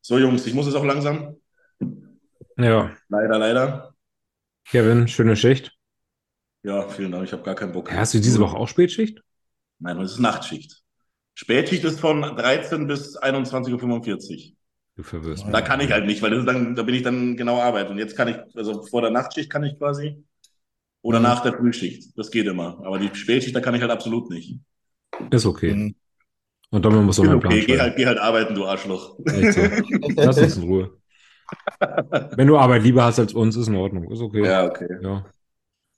So, 0.00 0.18
Jungs, 0.18 0.46
ich 0.46 0.54
muss 0.54 0.66
jetzt 0.66 0.74
auch 0.74 0.84
langsam. 0.84 1.36
Ja, 2.56 2.90
Leider, 3.08 3.38
leider. 3.38 3.94
Kevin, 4.68 5.08
schöne 5.08 5.36
Schicht. 5.36 5.72
Ja, 6.62 6.88
vielen 6.88 7.10
Dank, 7.10 7.24
ich 7.24 7.32
habe 7.32 7.42
gar 7.42 7.54
keinen 7.54 7.72
Bock. 7.72 7.90
Ja, 7.90 7.98
hast 7.98 8.14
du 8.14 8.20
diese 8.20 8.38
Woche 8.38 8.56
auch 8.56 8.68
Spätschicht? 8.68 9.20
Nein, 9.78 10.00
es 10.00 10.12
ist 10.12 10.18
Nachtschicht. 10.20 10.82
Spätschicht 11.34 11.84
ist 11.84 11.98
von 11.98 12.22
13 12.22 12.86
bis 12.86 13.18
21.45 13.18 14.50
Uhr. 14.50 14.56
Du 14.94 15.02
verwirrst 15.02 15.46
Da 15.50 15.62
kann 15.62 15.80
ich 15.80 15.90
halt 15.90 16.06
nicht, 16.06 16.20
weil 16.22 16.30
das 16.30 16.40
ist 16.40 16.46
dann, 16.46 16.74
da 16.74 16.82
bin 16.82 16.94
ich 16.94 17.02
dann 17.02 17.36
genau 17.36 17.60
arbeiten. 17.60 17.92
Und 17.92 17.98
jetzt 17.98 18.16
kann 18.16 18.28
ich, 18.28 18.36
also 18.54 18.82
vor 18.82 19.00
der 19.00 19.10
Nachtschicht 19.10 19.50
kann 19.50 19.64
ich 19.64 19.78
quasi. 19.78 20.22
Oder 21.02 21.18
Mhm. 21.18 21.24
nach 21.24 21.40
der 21.42 21.52
Frühschicht. 21.54 22.16
Das 22.16 22.30
geht 22.30 22.46
immer. 22.46 22.80
Aber 22.84 22.98
die 22.98 23.14
Spätschicht, 23.14 23.54
da 23.56 23.60
kann 23.60 23.74
ich 23.74 23.80
halt 23.82 23.90
absolut 23.90 24.30
nicht. 24.30 24.58
Ist 25.30 25.46
okay. 25.46 25.74
Mhm. 25.74 25.94
Und 26.70 26.84
dann 26.84 27.04
muss 27.04 27.16
so 27.16 27.24
mein 27.24 27.38
Plan 27.40 27.52
Okay, 27.52 27.64
geh 27.66 27.78
halt, 27.80 27.96
geh 27.96 28.06
halt 28.06 28.18
arbeiten, 28.18 28.54
du 28.54 28.64
Arschloch. 28.64 29.18
Echt 29.26 29.52
so. 29.54 29.60
Lass 30.16 30.38
uns 30.38 30.56
in 30.56 30.62
Ruhe. 30.62 30.96
Wenn 32.36 32.46
du 32.46 32.56
Arbeit 32.56 32.82
lieber 32.82 33.04
hast 33.04 33.18
als 33.18 33.34
uns, 33.34 33.56
ist 33.56 33.68
in 33.68 33.74
Ordnung. 33.76 34.10
Ist 34.10 34.20
okay. 34.22 34.44
Ja, 34.46 34.64
okay. 34.66 34.88
Ja, 35.02 35.26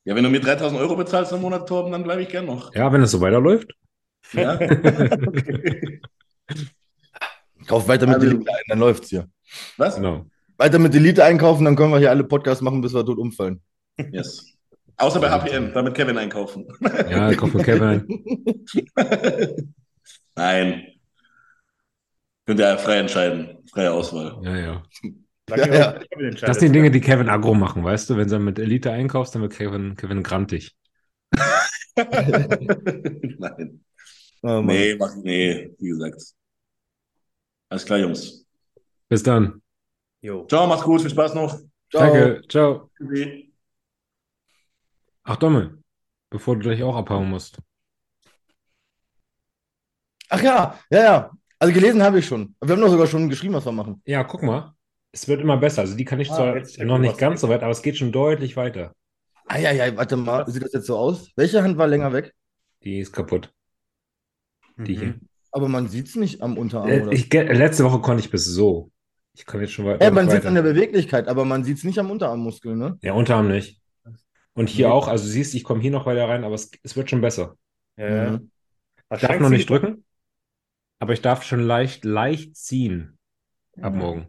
Ja, 0.04 0.14
wenn 0.16 0.24
du 0.24 0.30
mir 0.30 0.40
3000 0.40 0.80
Euro 0.80 0.96
bezahlst 0.96 1.32
im 1.32 1.42
Monat, 1.42 1.68
Torben, 1.68 1.92
dann 1.92 2.02
bleibe 2.02 2.22
ich 2.22 2.28
gern 2.28 2.46
noch. 2.46 2.74
ja 2.74 2.92
wenn 2.92 3.02
es 3.02 3.12
so 3.12 3.20
weiterläuft. 3.20 3.72
Ja? 4.32 4.54
okay. 4.60 6.00
Kauf 7.66 7.86
weiter 7.88 8.06
mit 8.06 8.16
Also- 8.16 8.26
Elite 8.28 8.50
ein, 8.50 8.62
dann 8.68 8.78
läuft's 8.80 9.10
hier. 9.10 9.28
Was? 9.76 9.96
Genau. 9.96 10.26
Weiter 10.56 10.78
mit 10.78 10.94
Elite 10.94 11.24
einkaufen, 11.24 11.64
dann 11.64 11.76
können 11.76 11.92
wir 11.92 11.98
hier 11.98 12.10
alle 12.10 12.24
Podcasts 12.24 12.62
machen, 12.62 12.80
bis 12.80 12.94
wir 12.94 13.04
tot 13.04 13.18
umfallen. 13.18 13.60
Yes. 14.10 14.53
Außer 14.96 15.20
bei 15.20 15.30
HPM, 15.30 15.72
da 15.72 15.82
mit 15.82 15.94
Kevin 15.94 16.18
einkaufen. 16.18 16.66
Ja, 17.10 17.30
ich 17.30 17.40
hoffe, 17.40 17.58
Kevin. 17.58 18.06
Nein. 20.36 20.86
Könnt 22.46 22.60
ihr 22.60 22.78
frei 22.78 22.98
entscheiden. 22.98 23.58
Freie 23.72 23.90
Auswahl. 23.92 24.38
Ja, 24.42 24.56
ja. 24.56 24.82
Ja, 25.48 25.92
entscheidet. 25.92 26.48
Das 26.48 26.58
sind 26.58 26.72
die 26.72 26.78
Dinge, 26.78 26.90
die 26.90 27.00
Kevin 27.00 27.28
aggro 27.28 27.54
machen, 27.54 27.84
weißt 27.84 28.10
du? 28.10 28.16
Wenn 28.16 28.28
du 28.28 28.38
mit 28.38 28.58
Elite 28.58 28.90
einkaufst, 28.90 29.34
dann 29.34 29.42
wird 29.42 29.54
Kevin, 29.54 29.96
Kevin 29.96 30.22
grantig. 30.22 30.74
Nein. 31.96 33.84
Oh, 34.42 34.60
Mann. 34.60 34.66
Nee, 34.66 34.96
mach, 34.96 35.14
nee, 35.16 35.70
wie 35.78 35.88
gesagt. 35.88 36.22
Alles 37.68 37.84
klar, 37.84 37.98
Jungs. 37.98 38.46
Bis 39.08 39.22
dann. 39.22 39.62
Jo. 40.20 40.46
Ciao, 40.46 40.66
macht's 40.66 40.84
gut, 40.84 41.00
viel 41.00 41.10
Spaß 41.10 41.34
noch. 41.34 41.58
Ciao. 41.90 42.02
Danke. 42.12 42.42
Ciao. 42.48 42.90
Tschüssi. 42.96 43.43
Ach, 45.24 45.36
Dommel, 45.36 45.82
bevor 46.30 46.56
du 46.56 46.62
gleich 46.62 46.82
auch 46.82 46.96
abhauen 46.96 47.28
musst. 47.30 47.58
Ach 50.28 50.42
ja, 50.42 50.78
ja, 50.90 51.02
ja. 51.02 51.30
Also 51.58 51.72
gelesen 51.72 52.02
habe 52.02 52.18
ich 52.18 52.26
schon. 52.26 52.54
Wir 52.60 52.74
haben 52.74 52.80
doch 52.82 52.90
sogar 52.90 53.06
schon 53.06 53.28
geschrieben, 53.28 53.54
was 53.54 53.64
wir 53.64 53.72
machen. 53.72 54.02
Ja, 54.04 54.24
guck 54.24 54.42
mal. 54.42 54.74
Es 55.12 55.28
wird 55.28 55.40
immer 55.40 55.56
besser. 55.56 55.82
Also 55.82 55.96
die 55.96 56.04
kann 56.04 56.20
ich 56.20 56.30
Ah, 56.30 56.36
zwar 56.36 56.56
jetzt 56.56 56.78
noch 56.78 56.96
ich, 56.96 57.02
nicht 57.02 57.18
ganz 57.18 57.40
so 57.40 57.48
weit, 57.48 57.62
aber 57.62 57.70
es 57.70 57.82
geht 57.82 57.96
schon 57.96 58.12
deutlich 58.12 58.56
weiter. 58.56 58.94
Eieiei, 59.46 59.96
warte 59.96 60.16
mal, 60.16 60.48
sieht 60.50 60.62
das 60.62 60.72
jetzt 60.72 60.86
so 60.86 60.96
aus? 60.96 61.30
Welche 61.36 61.62
Hand 61.62 61.78
war 61.78 61.86
länger 61.86 62.12
weg? 62.12 62.34
Die 62.82 62.98
ist 62.98 63.12
kaputt. 63.12 63.52
Die 64.76 64.96
hier. 64.96 65.06
Mhm. 65.08 65.20
Aber 65.52 65.68
man 65.68 65.88
sieht 65.88 66.08
es 66.08 66.16
nicht 66.16 66.42
am 66.42 66.58
Unterarm, 66.58 66.88
Äh, 66.88 67.02
oder? 67.02 67.12
ich, 67.12 67.32
letzte 67.32 67.84
Woche 67.84 68.00
konnte 68.00 68.24
ich 68.24 68.30
bis 68.30 68.44
so. 68.44 68.90
Ich 69.34 69.46
komme 69.46 69.62
jetzt 69.62 69.72
schon 69.72 69.84
weit, 69.86 70.02
Ey, 70.02 70.10
man 70.10 70.26
deutlich 70.26 70.32
sieht 70.32 70.40
es 70.42 70.46
an 70.46 70.54
der 70.54 70.64
weiter. 70.64 70.74
Beweglichkeit, 70.74 71.28
aber 71.28 71.44
man 71.44 71.62
sieht 71.64 71.78
es 71.78 71.84
nicht 71.84 71.98
am 71.98 72.10
Unterarmmuskel, 72.10 72.74
ne? 72.74 72.98
Ja, 73.02 73.12
Unterarm 73.12 73.48
nicht. 73.48 73.80
Und 74.54 74.68
hier 74.68 74.86
Nee. 74.88 74.92
auch. 74.92 75.08
Also 75.08 75.24
du 75.24 75.30
siehst, 75.30 75.54
ich 75.54 75.64
komme 75.64 75.80
hier 75.80 75.90
noch 75.90 76.06
weiter 76.06 76.28
rein, 76.28 76.44
aber 76.44 76.54
es, 76.54 76.70
es 76.82 76.96
wird 76.96 77.10
schon 77.10 77.20
besser. 77.20 77.56
Ja, 77.96 78.08
ja. 78.08 78.30
Mhm. 78.32 78.50
Ich 79.12 79.20
darf 79.20 79.38
noch 79.40 79.50
nicht 79.50 79.68
drücken, 79.68 80.04
aber 80.98 81.12
ich 81.12 81.20
darf 81.20 81.42
schon 81.42 81.60
leicht, 81.60 82.04
leicht 82.04 82.56
ziehen 82.56 83.18
ab 83.80 83.92
Mhm. 83.92 83.98
morgen. 83.98 84.26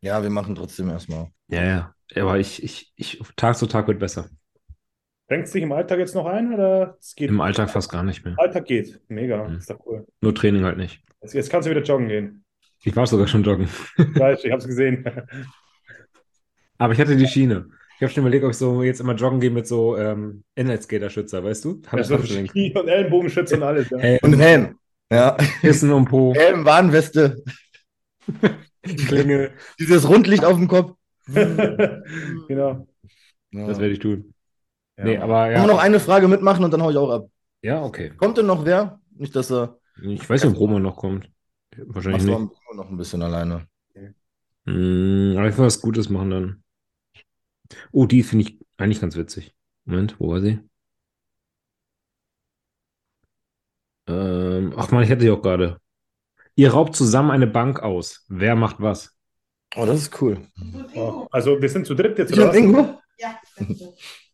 Ja, 0.00 0.22
wir 0.22 0.30
machen 0.30 0.54
trotzdem 0.54 0.88
erstmal. 0.90 1.30
Ja, 1.48 1.64
ja. 1.64 1.94
Aber 2.14 2.38
ich, 2.38 2.62
ich, 2.62 2.92
ich, 2.96 3.20
Tag 3.36 3.56
zu 3.56 3.66
Tag 3.66 3.88
wird 3.88 3.98
besser. 3.98 4.28
Fängt 5.28 5.48
sich 5.48 5.62
im 5.62 5.72
Alltag 5.72 5.98
jetzt 5.98 6.14
noch 6.14 6.26
ein 6.26 6.54
oder 6.54 6.96
es 7.00 7.14
geht? 7.16 7.30
Im 7.30 7.40
Alltag 7.40 7.68
fast 7.70 7.90
gar 7.90 8.04
nicht 8.04 8.24
mehr. 8.24 8.36
Alltag 8.38 8.64
geht. 8.66 9.00
Mega, 9.08 9.48
Mhm. 9.48 9.56
ist 9.56 9.68
doch 9.70 9.80
cool. 9.86 10.06
Nur 10.20 10.34
Training 10.34 10.62
halt 10.64 10.76
nicht. 10.76 11.02
Jetzt, 11.22 11.34
jetzt 11.34 11.50
kannst 11.50 11.66
du 11.66 11.70
wieder 11.70 11.82
joggen 11.82 12.08
gehen. 12.08 12.44
Ich 12.84 12.94
war 12.94 13.06
sogar 13.06 13.26
schon 13.26 13.42
joggen. 13.42 13.68
Ich 13.98 14.18
weiß, 14.18 14.44
ich 14.44 14.52
habe 14.52 14.60
es 14.60 14.66
gesehen. 14.68 15.04
Aber 16.78 16.92
ich 16.92 17.00
hatte 17.00 17.16
die 17.16 17.26
Schiene. 17.26 17.68
Ich 17.96 18.02
habe 18.02 18.12
schon 18.12 18.22
überlegt, 18.24 18.44
ob 18.44 18.50
ich 18.50 18.56
so 18.58 18.82
jetzt 18.82 19.00
immer 19.00 19.14
joggen 19.14 19.40
gehe 19.40 19.50
mit 19.50 19.66
so 19.66 19.96
ähm, 19.96 20.44
Inlineskater-Schützer, 20.54 21.42
weißt 21.42 21.64
du? 21.64 21.80
Hab 21.86 21.94
ich 21.94 21.98
Also 22.00 22.14
Handgelenk. 22.18 22.50
Knie 22.52 22.74
und 22.76 22.88
Ellenbogenschütze 22.88 23.56
und 23.56 23.62
alles. 23.62 23.88
Ja. 23.90 23.98
Helm, 23.98 24.18
Und 24.22 24.38
Helm. 24.38 24.78
Ja. 25.10 25.36
Kissen 25.60 25.92
und 25.92 26.04
Po, 26.06 26.34
Helm, 26.34 26.64
Warnweste, 26.64 27.42
Klinge. 28.82 29.52
dieses 29.78 30.08
Rundlicht 30.08 30.44
auf 30.44 30.56
dem 30.56 30.68
Kopf. 30.68 30.92
genau. 31.26 32.86
Ja. 33.52 33.66
Das 33.66 33.78
werde 33.78 33.92
ich 33.92 33.98
tun. 34.00 34.34
Ja. 34.98 35.04
Nee, 35.04 35.16
aber 35.18 35.44
Können 35.48 35.62
wir 35.62 35.66
noch 35.68 35.76
ja. 35.78 35.82
eine 35.82 36.00
Frage 36.00 36.28
mitmachen 36.28 36.64
und 36.64 36.70
dann 36.72 36.82
hau 36.82 36.90
ich 36.90 36.96
auch 36.96 37.10
ab. 37.10 37.28
Ja, 37.62 37.82
okay. 37.82 38.12
Kommt 38.16 38.36
denn 38.38 38.46
noch 38.46 38.64
wer? 38.64 39.00
Nicht, 39.16 39.34
dass 39.36 39.50
er. 39.50 39.78
Ich 40.02 40.28
weiß 40.28 40.44
nicht, 40.44 40.52
ob 40.54 40.58
Roman 40.60 40.82
noch 40.82 40.96
kommt. 40.96 41.30
Wahrscheinlich 41.76 42.24
Machst 42.24 42.28
du 42.40 42.44
nicht. 42.44 42.52
am- 42.70 42.76
noch 42.76 42.90
ein 42.90 42.96
bisschen 42.96 43.22
alleine. 43.22 43.66
Mm, 44.64 45.36
aber 45.38 45.48
ich 45.48 45.56
will 45.56 45.64
was 45.64 45.80
Gutes 45.80 46.10
machen 46.10 46.30
dann. 46.30 46.62
Oh, 47.92 48.06
die 48.06 48.22
finde 48.22 48.44
ich 48.48 48.58
eigentlich 48.76 49.00
ganz 49.00 49.16
witzig. 49.16 49.54
Moment, 49.84 50.16
wo 50.18 50.30
war 50.30 50.40
sie? 50.40 50.58
Ähm, 54.08 54.72
ach 54.76 54.90
man, 54.90 55.02
ich 55.02 55.08
hätte 55.10 55.22
sie 55.22 55.30
auch 55.30 55.42
gerade. 55.42 55.78
Ihr 56.54 56.70
raubt 56.72 56.96
zusammen 56.96 57.30
eine 57.30 57.46
Bank 57.46 57.80
aus. 57.80 58.24
Wer 58.28 58.54
macht 58.56 58.76
was? 58.80 59.14
Oh, 59.74 59.84
das 59.84 60.02
ist 60.02 60.22
cool. 60.22 60.46
Oh, 60.94 61.26
also 61.30 61.60
wir 61.60 61.68
sind 61.68 61.86
zu 61.86 61.94
dritt 61.94 62.16
jetzt, 62.18 62.30
Ich 62.30 62.38
oder 62.38 62.48
was? 62.48 62.56
Ingo? 62.56 63.00
Ja. 63.18 63.38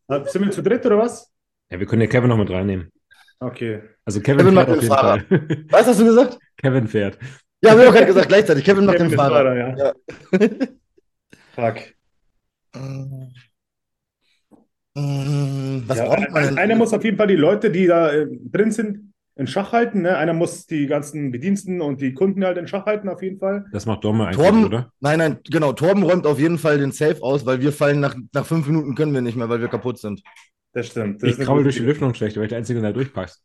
Ah, 0.09 0.25
Sind 0.25 0.43
wir 0.43 0.51
zu 0.51 0.61
dritt 0.61 0.85
oder 0.85 0.97
was? 0.97 1.31
Ja, 1.71 1.79
wir 1.79 1.87
können 1.87 2.01
ja 2.01 2.07
Kevin 2.09 2.27
noch 2.27 2.37
mit 2.37 2.49
reinnehmen. 2.49 2.91
Okay. 3.39 3.81
Also 4.03 4.19
Kevin, 4.19 4.39
Kevin 4.39 4.53
macht 4.53 4.65
fährt 4.67 4.77
auf 4.77 4.83
den 4.83 4.89
Fahrer. 4.89 5.19
Fall. 5.21 5.65
Was 5.69 5.87
hast 5.87 5.99
du 6.01 6.03
gesagt? 6.05 6.39
Kevin 6.57 6.87
fährt. 6.89 7.17
Ja, 7.63 7.71
habe 7.71 7.83
ich 7.83 7.87
auch 7.87 7.93
gerade 7.93 8.05
gesagt, 8.07 8.27
gleichzeitig. 8.27 8.65
Kevin 8.65 8.83
macht 8.85 8.97
Kevin 8.97 9.07
den 9.11 9.13
ist 9.13 9.23
Fahrer. 9.23 9.55
ja. 9.55 9.77
Ja. 9.77 9.93
Fuck. 11.55 11.93
Mm, 14.95 15.83
Was 15.87 15.97
Ja, 15.97 16.05
braucht 16.05 16.31
man 16.31 16.43
denn? 16.43 16.57
Einer 16.57 16.75
muss 16.75 16.93
auf 16.93 17.03
jeden 17.03 17.17
Fall 17.17 17.27
die 17.27 17.35
Leute, 17.35 17.71
die 17.71 17.87
da 17.87 18.11
äh, 18.11 18.27
drin 18.29 18.71
sind, 18.71 19.13
in 19.35 19.47
Schach 19.47 19.71
halten. 19.71 20.03
Ne? 20.03 20.15
Einer 20.15 20.33
muss 20.33 20.67
die 20.67 20.85
ganzen 20.85 21.31
Bediensten 21.31 21.81
und 21.81 22.01
die 22.01 22.13
Kunden 22.13 22.45
halt 22.45 22.57
in 22.57 22.67
Schach 22.67 22.85
halten, 22.85 23.09
auf 23.09 23.23
jeden 23.23 23.39
Fall. 23.39 23.65
Das 23.71 23.85
macht 23.87 24.03
Domme 24.03 24.25
eigentlich, 24.25 24.37
Torben, 24.37 24.65
oder? 24.65 24.91
nein, 24.99 25.17
nein, 25.17 25.39
genau. 25.43 25.73
Torben 25.73 26.03
räumt 26.03 26.27
auf 26.27 26.39
jeden 26.39 26.59
Fall 26.59 26.77
den 26.77 26.91
Safe 26.91 27.21
aus, 27.23 27.45
weil 27.45 27.59
wir 27.61 27.73
fallen 27.73 27.99
nach, 27.99 28.15
nach 28.33 28.45
fünf 28.45 28.67
Minuten 28.67 28.93
können 28.93 29.13
wir 29.13 29.21
nicht 29.21 29.35
mehr, 29.35 29.49
weil 29.49 29.61
wir 29.61 29.67
kaputt 29.67 29.97
sind. 29.97 30.21
Das 30.73 30.87
stimmt. 30.87 31.23
Das 31.23 31.31
Ich 31.31 31.45
krabbel 31.45 31.63
durch 31.63 31.77
die. 31.77 31.83
Lüftung 31.83 32.13
schlecht, 32.13 32.37
weil 32.37 32.43
ich 32.43 32.49
der 32.49 32.59
Einzige, 32.59 32.79
der 32.81 32.91
da 32.91 32.93
durchpasst. 32.93 33.43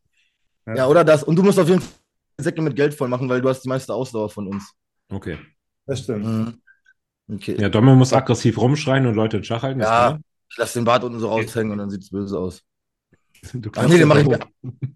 Ja. 0.67 0.75
Ja, 0.77 0.87
oder 0.89 1.05
das. 1.05 1.23
Und 1.23 1.37
du 1.37 1.43
musst 1.43 1.59
auf 1.59 1.69
jeden 1.69 1.81
Fall 1.81 1.91
Säcke 2.41 2.61
mit 2.63 2.77
Geld 2.77 2.95
voll 2.95 3.09
machen, 3.09 3.29
weil 3.29 3.41
du 3.41 3.49
hast 3.49 3.63
die 3.63 3.69
meiste 3.69 3.93
Ausdauer 3.95 4.29
von 4.29 4.47
uns. 4.47 4.73
Okay. 5.11 5.39
Das 5.87 6.01
stimmt. 6.01 6.25
Mhm. 6.25 6.61
Okay. 7.31 7.57
Ja, 7.61 7.69
Domme 7.69 7.95
muss 7.95 8.13
aggressiv 8.13 8.59
rumschreien 8.59 9.07
und 9.07 9.15
Leute 9.15 9.39
in 9.39 9.45
Schach 9.45 9.63
halten. 9.63 9.81
Ja, 9.81 9.87
klar. 9.87 10.21
ich 10.51 10.57
lasse 10.57 10.79
den 10.79 10.85
Bart 10.85 11.05
unten 11.05 11.19
so 11.21 11.29
raushängen 11.29 11.73
und 11.73 11.79
dann 11.79 11.91
sieht 11.91 12.03
es 12.03 12.11
böse 12.11 12.39
aus. 12.39 12.63
Du 13.53 13.71
Ach 13.77 13.87
nee, 13.87 13.99
den 13.99 14.09
mache 14.09 14.23
ich. 14.23 14.27
hoch. 14.27 14.39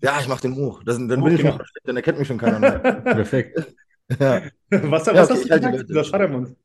Ja, 0.03 0.19
ich 0.21 0.27
mache 0.27 0.43
den 0.43 0.57
hoch. 0.57 0.83
Das, 0.83 0.97
dann 0.97 1.07
bin 1.07 1.27
ich 1.29 1.37
genau. 1.37 1.51
schon 1.51 1.59
versteckt, 1.59 1.87
dann 1.87 1.97
erkennt 1.97 2.19
mich 2.19 2.27
schon 2.27 2.39
keiner 2.39 2.59
mehr. 2.59 2.79
Perfekt. 3.05 3.73
ja. 4.19 4.43
Was, 4.69 5.07
was 5.07 5.09
okay, 5.09 5.19
hast 5.19 5.31
du 5.31 5.35
die 5.35 5.43
gesagt? 5.43 5.65
Leute. 5.65 5.93
Der 5.93 6.05
Scharremund. 6.05 6.57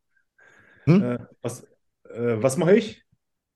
Hm? 0.85 1.03
Äh, 1.03 1.19
was 1.43 1.67
äh, 2.09 2.41
was 2.41 2.57
mache 2.57 2.75
ich? 2.75 3.03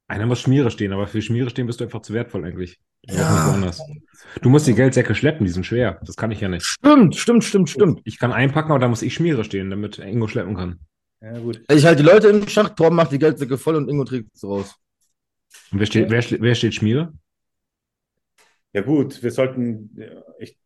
Einer 0.08 0.26
muss 0.26 0.42
Schmiere 0.42 0.72
stehen, 0.72 0.92
aber 0.92 1.08
für 1.08 1.22
Schmiere 1.22 1.50
stehen 1.50 1.68
bist 1.68 1.80
du 1.80 1.86
einfach 1.86 2.02
zu 2.02 2.14
wertvoll 2.14 2.44
eigentlich. 2.44 2.80
Ja. 3.04 3.72
Du 4.42 4.50
musst 4.50 4.68
die 4.68 4.76
Geldsäcke 4.76 5.16
schleppen, 5.16 5.46
die 5.46 5.52
sind 5.52 5.66
schwer. 5.66 6.00
Das 6.04 6.18
kann 6.18 6.32
ich 6.32 6.42
ja 6.42 6.50
nicht. 6.50 6.66
Stimmt, 6.66 7.16
stimmt, 7.16 7.44
stimmt, 7.46 7.70
stimmt. 7.70 8.02
Ich 8.04 8.20
kann 8.20 8.34
einpacken, 8.34 8.72
aber 8.72 8.80
da 8.80 8.90
muss 8.90 9.02
ich 9.02 9.14
Schmiere 9.14 9.46
stehen, 9.46 9.70
damit 9.70 10.00
Ingo 10.00 10.28
schleppen 10.28 10.56
kann. 10.56 10.80
Ja, 11.22 11.38
gut. 11.40 11.62
Ich 11.70 11.86
halte 11.86 12.04
die 12.04 12.10
Leute 12.10 12.28
im 12.30 12.48
Schacht, 12.48 12.76
Torben 12.76 12.96
macht 12.96 13.12
die 13.12 13.20
Geldsäcke 13.20 13.58
voll 13.58 13.76
und 13.76 13.90
Ingo 13.90 14.04
trägt 14.04 14.36
es 14.36 14.44
raus. 14.44 14.76
Und 15.72 15.80
wer 15.80 15.86
steht, 15.86 16.10
wer, 16.10 16.24
wer 16.42 16.56
steht 16.56 16.76
Schmiere? 16.76 17.14
Ja, 18.74 18.82
gut, 18.82 19.22
wir 19.22 19.32
sollten, 19.32 19.92
ich 20.40 20.58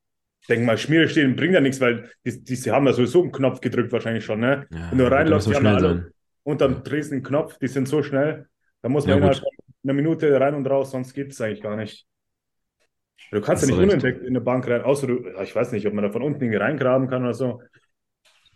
denke 0.50 0.66
mal, 0.66 0.78
Schmiere 0.78 1.10
stehen 1.10 1.36
bringt 1.36 1.54
ja 1.54 1.62
nichts, 1.62 1.82
weil 1.82 2.12
die, 2.26 2.44
die, 2.44 2.56
sie 2.56 2.72
haben 2.72 2.86
da 2.86 2.94
sowieso 2.94 3.24
einen 3.24 3.32
Knopf 3.32 3.62
gedrückt 3.62 3.92
wahrscheinlich 3.92 4.26
schon, 4.26 4.40
ne? 4.40 4.68
Ja, 4.70 4.92
Wenn 4.92 5.00
du 5.00 5.12
reinläufst, 5.12 5.50
die 5.50 5.56
haben 5.56 5.66
schnell 5.66 5.74
alle 5.74 6.04
sein. 6.04 6.12
und 6.44 6.62
dann 6.62 6.84
drehst 6.84 7.12
du 7.12 7.16
den 7.16 7.24
Knopf, 7.24 7.58
die 7.58 7.68
sind 7.68 7.88
so 7.88 8.04
schnell, 8.04 8.48
da 8.82 8.90
muss 8.90 9.08
man 9.08 9.18
Ja, 9.18 9.18
innerhalb 9.18 9.42
einer 9.84 9.94
Minute 9.94 10.40
rein 10.40 10.56
und 10.56 10.68
raus, 10.68 10.92
sonst 10.92 11.14
geht 11.14 11.32
es 11.32 11.42
eigentlich 11.42 11.62
gar 11.62 11.76
nicht. 11.76 12.08
Du 13.32 13.42
kannst 13.42 13.62
Hast 13.62 13.64
ja 13.64 13.68
nicht 13.68 13.80
unentdeckt 13.80 14.22
in 14.22 14.30
eine 14.30 14.42
Bank 14.42 14.68
rein, 14.68 14.82
außer 14.84 15.08
du, 15.08 15.28
ich 15.42 15.56
weiß 15.56 15.72
nicht, 15.72 15.86
ob 15.88 15.94
man 15.94 16.04
da 16.04 16.12
von 16.12 16.22
unten 16.22 16.42
irgendwie 16.42 16.58
reingraben 16.58 17.08
kann 17.08 17.24
oder 17.24 17.34
so. 17.34 17.62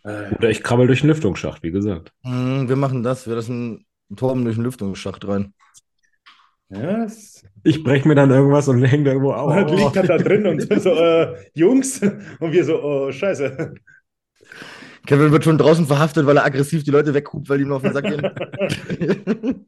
Äh, 0.04 0.34
Oder 0.36 0.50
ich 0.50 0.64
krabbel 0.64 0.88
durch 0.88 1.02
den 1.02 1.10
Lüftungsschacht, 1.10 1.64
wie 1.64 1.72
gesagt. 1.72 2.14
Hm, 2.24 2.70
wir 2.70 2.76
machen 2.76 3.04
das, 3.04 3.28
wir 3.28 3.36
lassen 3.36 3.86
Torben 4.16 4.44
durch 4.44 4.56
den 4.56 4.64
Lüftungsschacht 4.64 5.28
rein. 5.28 5.54
ja, 6.70 7.04
es 7.04 7.44
Ich 7.64 7.84
breche 7.84 8.08
mir 8.08 8.16
dann 8.16 8.32
irgendwas 8.32 8.68
und 8.68 8.84
hänge 8.84 9.04
da 9.06 9.12
irgendwo 9.12 9.34
auf. 9.34 9.56
Und 9.56 9.78
liegt 9.78 9.96
halt 9.96 10.10
da 10.10 10.18
drin 10.18 10.48
und 10.48 10.62
so, 10.82 10.90
äh, 10.92 11.36
Jungs, 11.54 12.02
und 12.02 12.52
wir 12.52 12.64
so, 12.64 12.82
oh, 12.82 13.12
scheiße. 13.12 13.76
Kevin 15.06 15.32
wird 15.32 15.44
schon 15.44 15.58
draußen 15.58 15.86
verhaftet, 15.88 16.26
weil 16.26 16.38
er 16.38 16.46
aggressiv 16.46 16.84
die 16.84 16.92
Leute 16.92 17.14
weghupt, 17.14 17.50
weil 17.50 17.58
die 17.58 17.64
ihm 17.64 17.72
auf 17.72 17.82
den 17.82 17.94
Sack 17.94 18.06
gehen. 18.06 18.22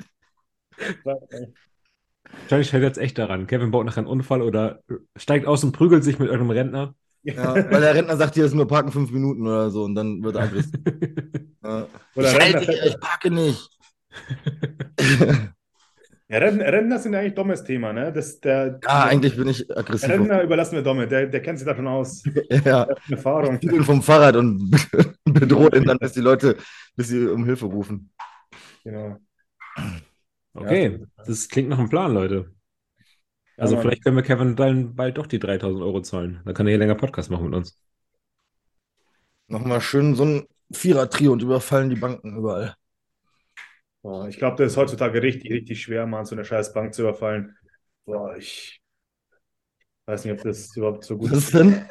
Wahrscheinlich 2.44 2.74
hält 2.74 2.84
jetzt 2.84 2.98
echt 2.98 3.18
daran. 3.18 3.48
Kevin 3.48 3.72
baut 3.72 3.86
nachher 3.86 4.00
einen 4.00 4.08
Unfall 4.08 4.42
oder 4.42 4.82
steigt 5.16 5.48
aus 5.48 5.64
und 5.64 5.72
prügelt 5.72 6.04
sich 6.04 6.20
mit 6.20 6.30
irgendeinem 6.30 6.58
Rentner. 6.58 6.96
Ja, 7.24 7.54
weil 7.72 7.82
der 7.82 7.96
Rentner 7.96 8.18
sagt, 8.18 8.34
hier 8.36 8.46
ist 8.46 8.54
nur 8.54 8.68
parken 8.68 8.92
fünf 8.92 9.12
Minuten 9.12 9.46
oder 9.46 9.70
so 9.70 9.84
und 9.84 9.96
dann 9.96 10.24
wird 10.24 10.36
er 10.38 10.42
aggressiv. 10.44 10.80
Ja. 11.64 11.88
Oder 12.16 12.28
ich, 12.32 12.40
halte 12.40 12.58
Rentner- 12.60 12.74
hier, 12.74 12.86
ich 12.86 13.00
parke 13.00 13.32
nicht. 13.32 13.70
Ja, 16.30 16.38
Rentner, 16.38 16.98
sind 16.98 17.14
eigentlich 17.14 17.34
dummes 17.36 17.62
Thema, 17.66 17.92
ne? 17.92 18.10
Das, 18.14 18.40
der, 18.40 18.80
Ja, 18.86 19.04
eigentlich 19.04 19.36
bin 19.36 19.50
ich 19.50 19.70
aggressiv. 19.78 20.08
Rentner 20.08 20.42
überlassen 20.42 20.76
wir 20.76 20.82
Domme, 20.82 21.06
der, 21.06 21.28
der 21.28 21.42
kennt 21.42 21.60
sich 21.60 21.68
da 21.68 21.76
schon 21.76 21.88
aus. 21.88 22.24
Ja, 22.64 22.88
hat 22.88 23.02
Erfahrung. 23.10 23.58
ich 23.60 23.70
ihn 23.70 23.84
vom 23.84 24.02
Fahrrad 24.02 24.38
und 24.38 24.72
bedroht 25.26 25.76
ihn 25.76 25.84
dann, 25.84 25.98
bis 26.00 26.14
die 26.14 26.22
Leute, 26.22 26.56
bis 26.96 27.10
sie 27.10 27.28
um 27.28 27.44
Hilfe 27.44 27.66
rufen. 27.66 28.12
Genau. 28.86 29.18
Okay, 30.54 31.02
das 31.26 31.50
klingt 31.50 31.68
nach 31.68 31.80
einem 31.80 31.90
Plan, 31.90 32.14
Leute. 32.14 32.50
Also 33.58 33.76
Mann. 33.76 33.84
vielleicht 33.84 34.04
können 34.04 34.16
wir 34.16 34.24
Kevin 34.24 34.56
dann 34.56 34.96
bald 34.96 35.18
doch 35.18 35.28
die 35.28 35.40
3000 35.40 35.84
Euro 35.84 36.02
zahlen. 36.02 36.42
Dann 36.46 36.54
kann 36.54 36.68
er 36.68 36.72
hier 36.72 36.80
länger 36.80 36.96
Podcast 36.96 37.30
machen 37.30 37.46
mit 37.46 37.56
uns. 37.56 37.78
Nochmal 39.48 39.82
schön 39.82 40.16
so 40.16 40.24
ein 40.24 40.48
Vierer-Trio 40.72 41.34
und 41.34 41.42
überfallen 41.42 41.90
die 41.90 41.98
Banken 41.98 42.38
überall. 42.38 42.76
Boah, 44.02 44.28
ich 44.28 44.38
glaube, 44.38 44.58
das 44.58 44.72
ist 44.72 44.78
heutzutage 44.78 45.22
richtig, 45.22 45.52
richtig 45.52 45.82
schwer, 45.82 46.08
mal 46.08 46.26
so 46.26 46.34
eine 46.36 46.46
scheiß 46.46 46.74
Bank 46.74 46.94
zu 46.94 47.04
überfallen. 47.04 47.56
Boah, 48.06 48.36
ich 48.36 48.82
weiß 50.08 50.26
nicht, 50.26 50.34
ob 50.34 50.44
das 50.44 50.76
überhaupt 50.76 51.04
so 51.04 51.18
gut 51.18 51.32
Was 51.32 51.40
ist. 51.40 51.54
denn? 51.54 51.86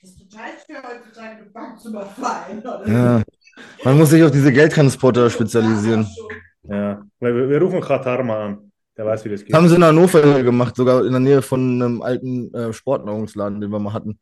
Das 0.00 0.10
ist 0.10 0.30
total 0.30 0.50
schwer, 0.64 0.82
heutzutage 0.82 1.36
eine 1.38 1.50
Bank 1.50 1.80
zu 1.80 1.88
überfallen. 1.88 2.58
Oder? 2.60 2.88
Ja. 2.88 3.22
Man 3.84 3.98
muss 3.98 4.10
sich 4.10 4.22
auf 4.22 4.30
diese 4.30 4.52
Geldtransporter 4.52 5.30
spezialisieren. 5.30 6.06
Ja, 6.64 7.02
weil 7.20 7.34
wir, 7.34 7.48
wir 7.48 7.62
rufen 7.62 7.80
Katar 7.80 8.22
mal 8.22 8.46
an. 8.46 8.72
Der 8.96 9.06
weiß, 9.06 9.24
wie 9.24 9.30
das 9.30 9.40
geht. 9.44 9.52
Das 9.52 9.58
haben 9.58 9.68
sie 9.68 9.74
in 9.76 9.84
Hannover 9.84 10.42
gemacht, 10.42 10.76
sogar 10.76 11.04
in 11.04 11.10
der 11.10 11.20
Nähe 11.20 11.42
von 11.42 11.82
einem 11.82 12.02
alten 12.02 12.52
äh, 12.54 12.72
Sportnahrungsladen, 12.72 13.60
den 13.60 13.70
wir 13.70 13.78
mal 13.80 13.92
hatten. 13.92 14.20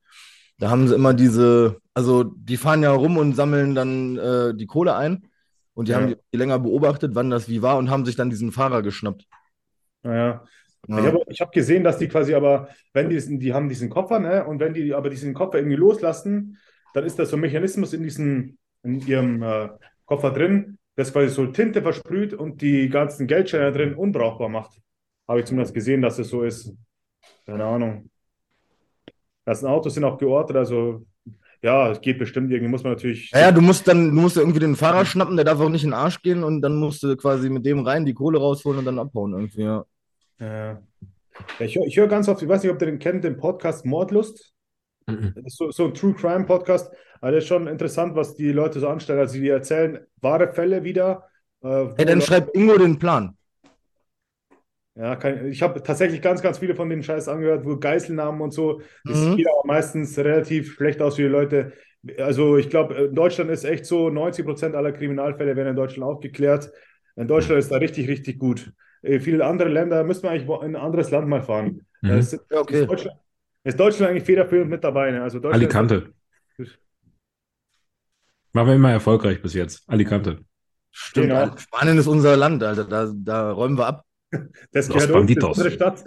Da 0.58 0.70
haben 0.70 0.88
sie 0.88 0.94
immer 0.94 1.12
diese, 1.14 1.78
also 1.94 2.24
die 2.24 2.56
fahren 2.56 2.82
ja 2.82 2.92
rum 2.92 3.18
und 3.18 3.34
sammeln 3.34 3.74
dann 3.74 4.16
äh, 4.16 4.54
die 4.54 4.66
Kohle 4.66 4.94
ein. 4.96 5.26
Und 5.74 5.88
die 5.88 5.92
Ja. 5.92 5.98
haben 5.98 6.08
die 6.08 6.36
länger 6.36 6.58
beobachtet, 6.58 7.14
wann 7.14 7.30
das 7.30 7.48
wie 7.48 7.62
war 7.62 7.78
und 7.78 7.90
haben 7.90 8.04
sich 8.04 8.16
dann 8.16 8.30
diesen 8.30 8.52
Fahrer 8.52 8.82
geschnappt. 8.82 9.26
Naja. 10.02 10.44
Ja. 10.88 10.98
Ich 10.98 11.06
habe 11.06 11.22
ich 11.28 11.40
hab 11.40 11.52
gesehen, 11.52 11.84
dass 11.84 11.98
die 11.98 12.08
quasi 12.08 12.34
aber, 12.34 12.68
wenn 12.92 13.08
die, 13.08 13.38
die 13.38 13.54
haben 13.54 13.68
diesen 13.68 13.88
Koffer, 13.88 14.18
ne, 14.18 14.44
und 14.44 14.58
wenn 14.58 14.74
die 14.74 14.92
aber 14.94 15.10
diesen 15.10 15.32
Koffer 15.32 15.58
irgendwie 15.58 15.76
loslassen, 15.76 16.58
dann 16.92 17.04
ist 17.04 17.18
da 17.18 17.24
so 17.24 17.36
ein 17.36 17.40
Mechanismus 17.40 17.92
in 17.92 18.02
diesem, 18.02 18.58
in 18.82 19.00
ihrem 19.06 19.42
äh, 19.42 19.68
Koffer 20.04 20.30
drin, 20.32 20.78
das 20.94 21.12
quasi 21.12 21.28
so 21.28 21.46
Tinte 21.46 21.82
versprüht 21.82 22.34
und 22.34 22.60
die 22.60 22.88
ganzen 22.88 23.26
Geldscheine 23.26 23.72
drin 23.72 23.94
unbrauchbar 23.94 24.48
macht. 24.48 24.80
Habe 25.28 25.40
ich 25.40 25.46
zumindest 25.46 25.74
gesehen, 25.74 26.02
dass 26.02 26.18
es 26.18 26.28
so 26.28 26.42
ist. 26.42 26.74
Keine 27.46 27.64
Ahnung. 27.64 28.10
Das 29.44 29.64
Autos 29.64 29.94
sind 29.94 30.04
auch 30.04 30.18
geortet, 30.18 30.56
also 30.56 31.04
ja, 31.62 31.90
es 31.92 32.00
geht 32.00 32.18
bestimmt 32.18 32.50
irgendwie, 32.50 32.68
muss 32.68 32.82
man 32.82 32.92
natürlich. 32.92 33.30
Ja, 33.30 33.40
ja, 33.40 33.52
du 33.52 33.60
musst 33.60 33.86
dann, 33.86 34.14
du 34.14 34.20
musst 34.20 34.36
irgendwie 34.36 34.58
den 34.58 34.74
Fahrer 34.74 35.04
schnappen, 35.04 35.36
der 35.36 35.44
darf 35.44 35.60
auch 35.60 35.68
nicht 35.68 35.84
in 35.84 35.90
den 35.90 35.98
Arsch 35.98 36.20
gehen 36.20 36.42
und 36.42 36.60
dann 36.60 36.76
musst 36.76 37.02
du 37.04 37.16
quasi 37.16 37.50
mit 37.50 37.64
dem 37.64 37.80
rein 37.80 38.04
die 38.04 38.14
Kohle 38.14 38.38
rausholen 38.38 38.80
und 38.80 38.84
dann 38.84 38.98
abhauen 38.98 39.32
irgendwie. 39.32 39.62
Ja. 39.62 39.84
Ja. 40.40 40.82
Ich 41.60 41.76
höre 41.76 41.86
hör 41.86 42.08
ganz 42.08 42.28
oft, 42.28 42.42
ich 42.42 42.48
weiß 42.48 42.62
nicht, 42.62 42.72
ob 42.72 42.80
ihr 42.82 42.86
den 42.86 42.98
kennt, 42.98 43.24
den 43.24 43.36
Podcast 43.36 43.86
Mordlust. 43.86 44.52
Mhm. 45.06 45.32
Das 45.36 45.44
ist 45.46 45.56
so, 45.56 45.70
so 45.70 45.86
ein 45.86 45.94
True 45.94 46.14
Crime 46.14 46.44
Podcast. 46.44 46.92
Aber 47.22 47.32
das 47.32 47.44
ist 47.44 47.48
schon 47.48 47.68
interessant, 47.68 48.14
was 48.16 48.34
die 48.36 48.52
Leute 48.52 48.80
so 48.80 48.88
anstellen. 48.88 49.20
Also, 49.20 49.38
die 49.38 49.48
erzählen 49.48 50.00
wahre 50.20 50.52
Fälle 50.52 50.84
wieder. 50.84 51.28
Äh, 51.62 51.86
Hey, 51.96 52.04
dann 52.04 52.20
schreibt 52.20 52.54
Ingo 52.54 52.76
den 52.76 52.98
Plan. 52.98 53.34
ja, 54.94 55.16
kein, 55.16 55.46
ich 55.46 55.62
habe 55.62 55.82
tatsächlich 55.82 56.20
ganz, 56.20 56.42
ganz 56.42 56.58
viele 56.58 56.74
von 56.74 56.90
den 56.90 57.02
Scheiß 57.02 57.28
angehört, 57.28 57.64
wo 57.64 57.78
Geiselnamen 57.78 58.40
und 58.42 58.50
so. 58.52 58.82
Das 59.06 59.26
Mhm. 59.26 59.36
geht 59.36 59.46
aber 59.48 59.62
meistens 59.66 60.18
relativ 60.18 60.74
schlecht 60.74 61.00
aus 61.00 61.16
für 61.16 61.22
die 61.22 61.28
Leute. 61.28 61.72
Also, 62.18 62.56
ich 62.58 62.68
glaube, 62.68 62.94
in 62.94 63.14
Deutschland 63.14 63.50
ist 63.50 63.64
echt 63.64 63.86
so, 63.86 64.10
90 64.10 64.44
Prozent 64.44 64.74
aller 64.74 64.92
Kriminalfälle 64.92 65.56
werden 65.56 65.68
in 65.68 65.76
Deutschland 65.76 66.04
aufgeklärt. 66.10 66.70
In 67.16 67.28
Deutschland 67.28 67.58
ist 67.60 67.70
da 67.70 67.76
richtig, 67.76 68.08
richtig 68.08 68.38
gut. 68.38 68.72
Äh, 69.02 69.20
viele 69.20 69.46
andere 69.46 69.68
Länder 69.68 70.04
müssen 70.04 70.24
wir 70.24 70.30
eigentlich 70.30 70.48
wo- 70.48 70.60
in 70.60 70.76
ein 70.76 70.82
anderes 70.82 71.10
Land 71.10 71.28
mal 71.28 71.42
fahren. 71.42 71.86
Mhm. 72.02 72.10
Äh, 72.10 72.18
ist, 72.18 72.34
okay. 72.52 72.82
ist, 72.82 72.90
Deutschland, 72.90 73.16
ist 73.64 73.78
Deutschland 73.80 74.10
eigentlich 74.10 74.24
federführend 74.24 74.70
mit 74.70 74.82
dabei? 74.84 75.10
Ne? 75.12 75.22
Also 75.22 75.38
Deutschland 75.38 75.62
Alicante. 75.62 76.12
Waren 78.54 78.66
wir 78.66 78.74
immer 78.74 78.90
erfolgreich 78.92 79.40
bis 79.42 79.54
jetzt. 79.54 79.88
Alicante. 79.88 80.40
Stimmt, 80.90 81.28
Genau. 81.28 81.40
Alter. 81.40 81.58
Spanien 81.58 81.98
ist 81.98 82.06
unser 82.06 82.36
Land, 82.36 82.62
Alter. 82.62 82.84
Da, 82.84 83.10
da 83.14 83.50
räumen 83.52 83.78
wir 83.78 83.86
ab. 83.86 84.04
das 84.72 84.88
Los 84.88 85.06
gehört 85.08 85.10
uns, 85.12 85.34
das 85.34 85.44
ist 85.44 85.48
Banditos. 85.48 85.58
unsere 85.58 85.70
Stadt. 85.70 86.04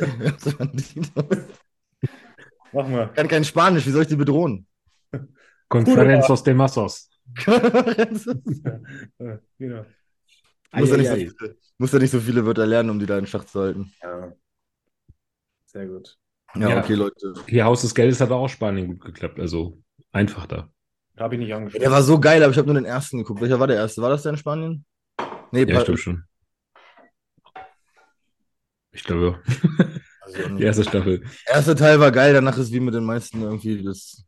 ich 2.01 2.71
Machen 2.73 2.91
wir. 2.93 3.07
kann 3.07 3.27
kein 3.27 3.43
Spanisch, 3.43 3.85
wie 3.85 3.91
soll 3.91 4.01
ich 4.03 4.07
die 4.09 4.15
bedrohen? 4.15 4.67
Conferencios 5.69 6.43
de 6.43 6.53
Massos. 6.53 7.09
Äh, 7.47 8.05
genau. 9.57 9.85
muss, 10.73 10.89
ja 10.91 10.97
nicht 10.97 11.33
so 11.39 11.47
muss 11.79 11.91
ja 11.91 11.99
nicht 11.99 12.11
so 12.11 12.19
viele 12.19 12.45
Wörter 12.45 12.65
lernen, 12.67 12.89
um 12.91 12.99
die 12.99 13.05
da 13.07 13.17
in 13.17 13.25
Schach 13.25 13.45
zu 13.45 13.59
halten. 13.61 13.91
Ja. 14.03 14.33
Sehr 15.65 15.87
gut. 15.87 16.17
Ja, 16.55 16.69
Ja. 16.69 16.79
okay, 16.83 16.93
Leute. 16.93 17.33
Hier 17.47 17.65
Haus 17.65 17.81
des 17.81 17.95
Geldes 17.95 18.21
hat 18.21 18.29
auch 18.31 18.47
Spanien 18.47 18.87
gut 18.87 19.01
geklappt. 19.01 19.39
Also 19.39 19.81
einfach 20.11 20.45
da. 20.45 20.69
Habe 21.17 21.35
ich 21.35 21.39
nicht 21.39 21.53
angeschaut. 21.53 21.81
Der 21.81 21.91
war 21.91 22.03
so 22.03 22.19
geil, 22.19 22.43
aber 22.43 22.51
ich 22.51 22.57
habe 22.57 22.67
nur 22.67 22.75
den 22.75 22.85
ersten 22.85 23.17
geguckt. 23.19 23.41
Welcher 23.41 23.59
war 23.59 23.67
der 23.67 23.77
erste? 23.77 24.01
War 24.01 24.09
das 24.09 24.23
der 24.23 24.31
in 24.33 24.37
Spanien? 24.37 24.85
Nee, 25.51 25.63
Ja, 25.63 25.81
stimmt 25.81 25.99
schon. 25.99 26.23
Ich 28.91 29.03
glaube, 29.03 29.41
also, 30.21 30.55
die 30.55 30.63
erste 30.63 30.83
Staffel. 30.83 31.19
der 31.47 31.55
erste 31.55 31.75
Teil 31.75 31.99
war 31.99 32.11
geil, 32.11 32.33
danach 32.33 32.57
ist 32.57 32.71
wie 32.71 32.79
mit 32.79 32.93
den 32.93 33.03
meisten 33.03 33.41
irgendwie 33.41 33.83
das. 33.83 34.25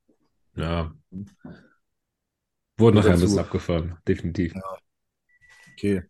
Ja. 0.55 0.91
Wurde 2.77 2.97
nachher 2.97 3.13
ein 3.13 3.19
bisschen 3.19 3.39
abgefahren. 3.39 3.97
Definitiv. 4.07 4.53
Okay. 5.73 6.03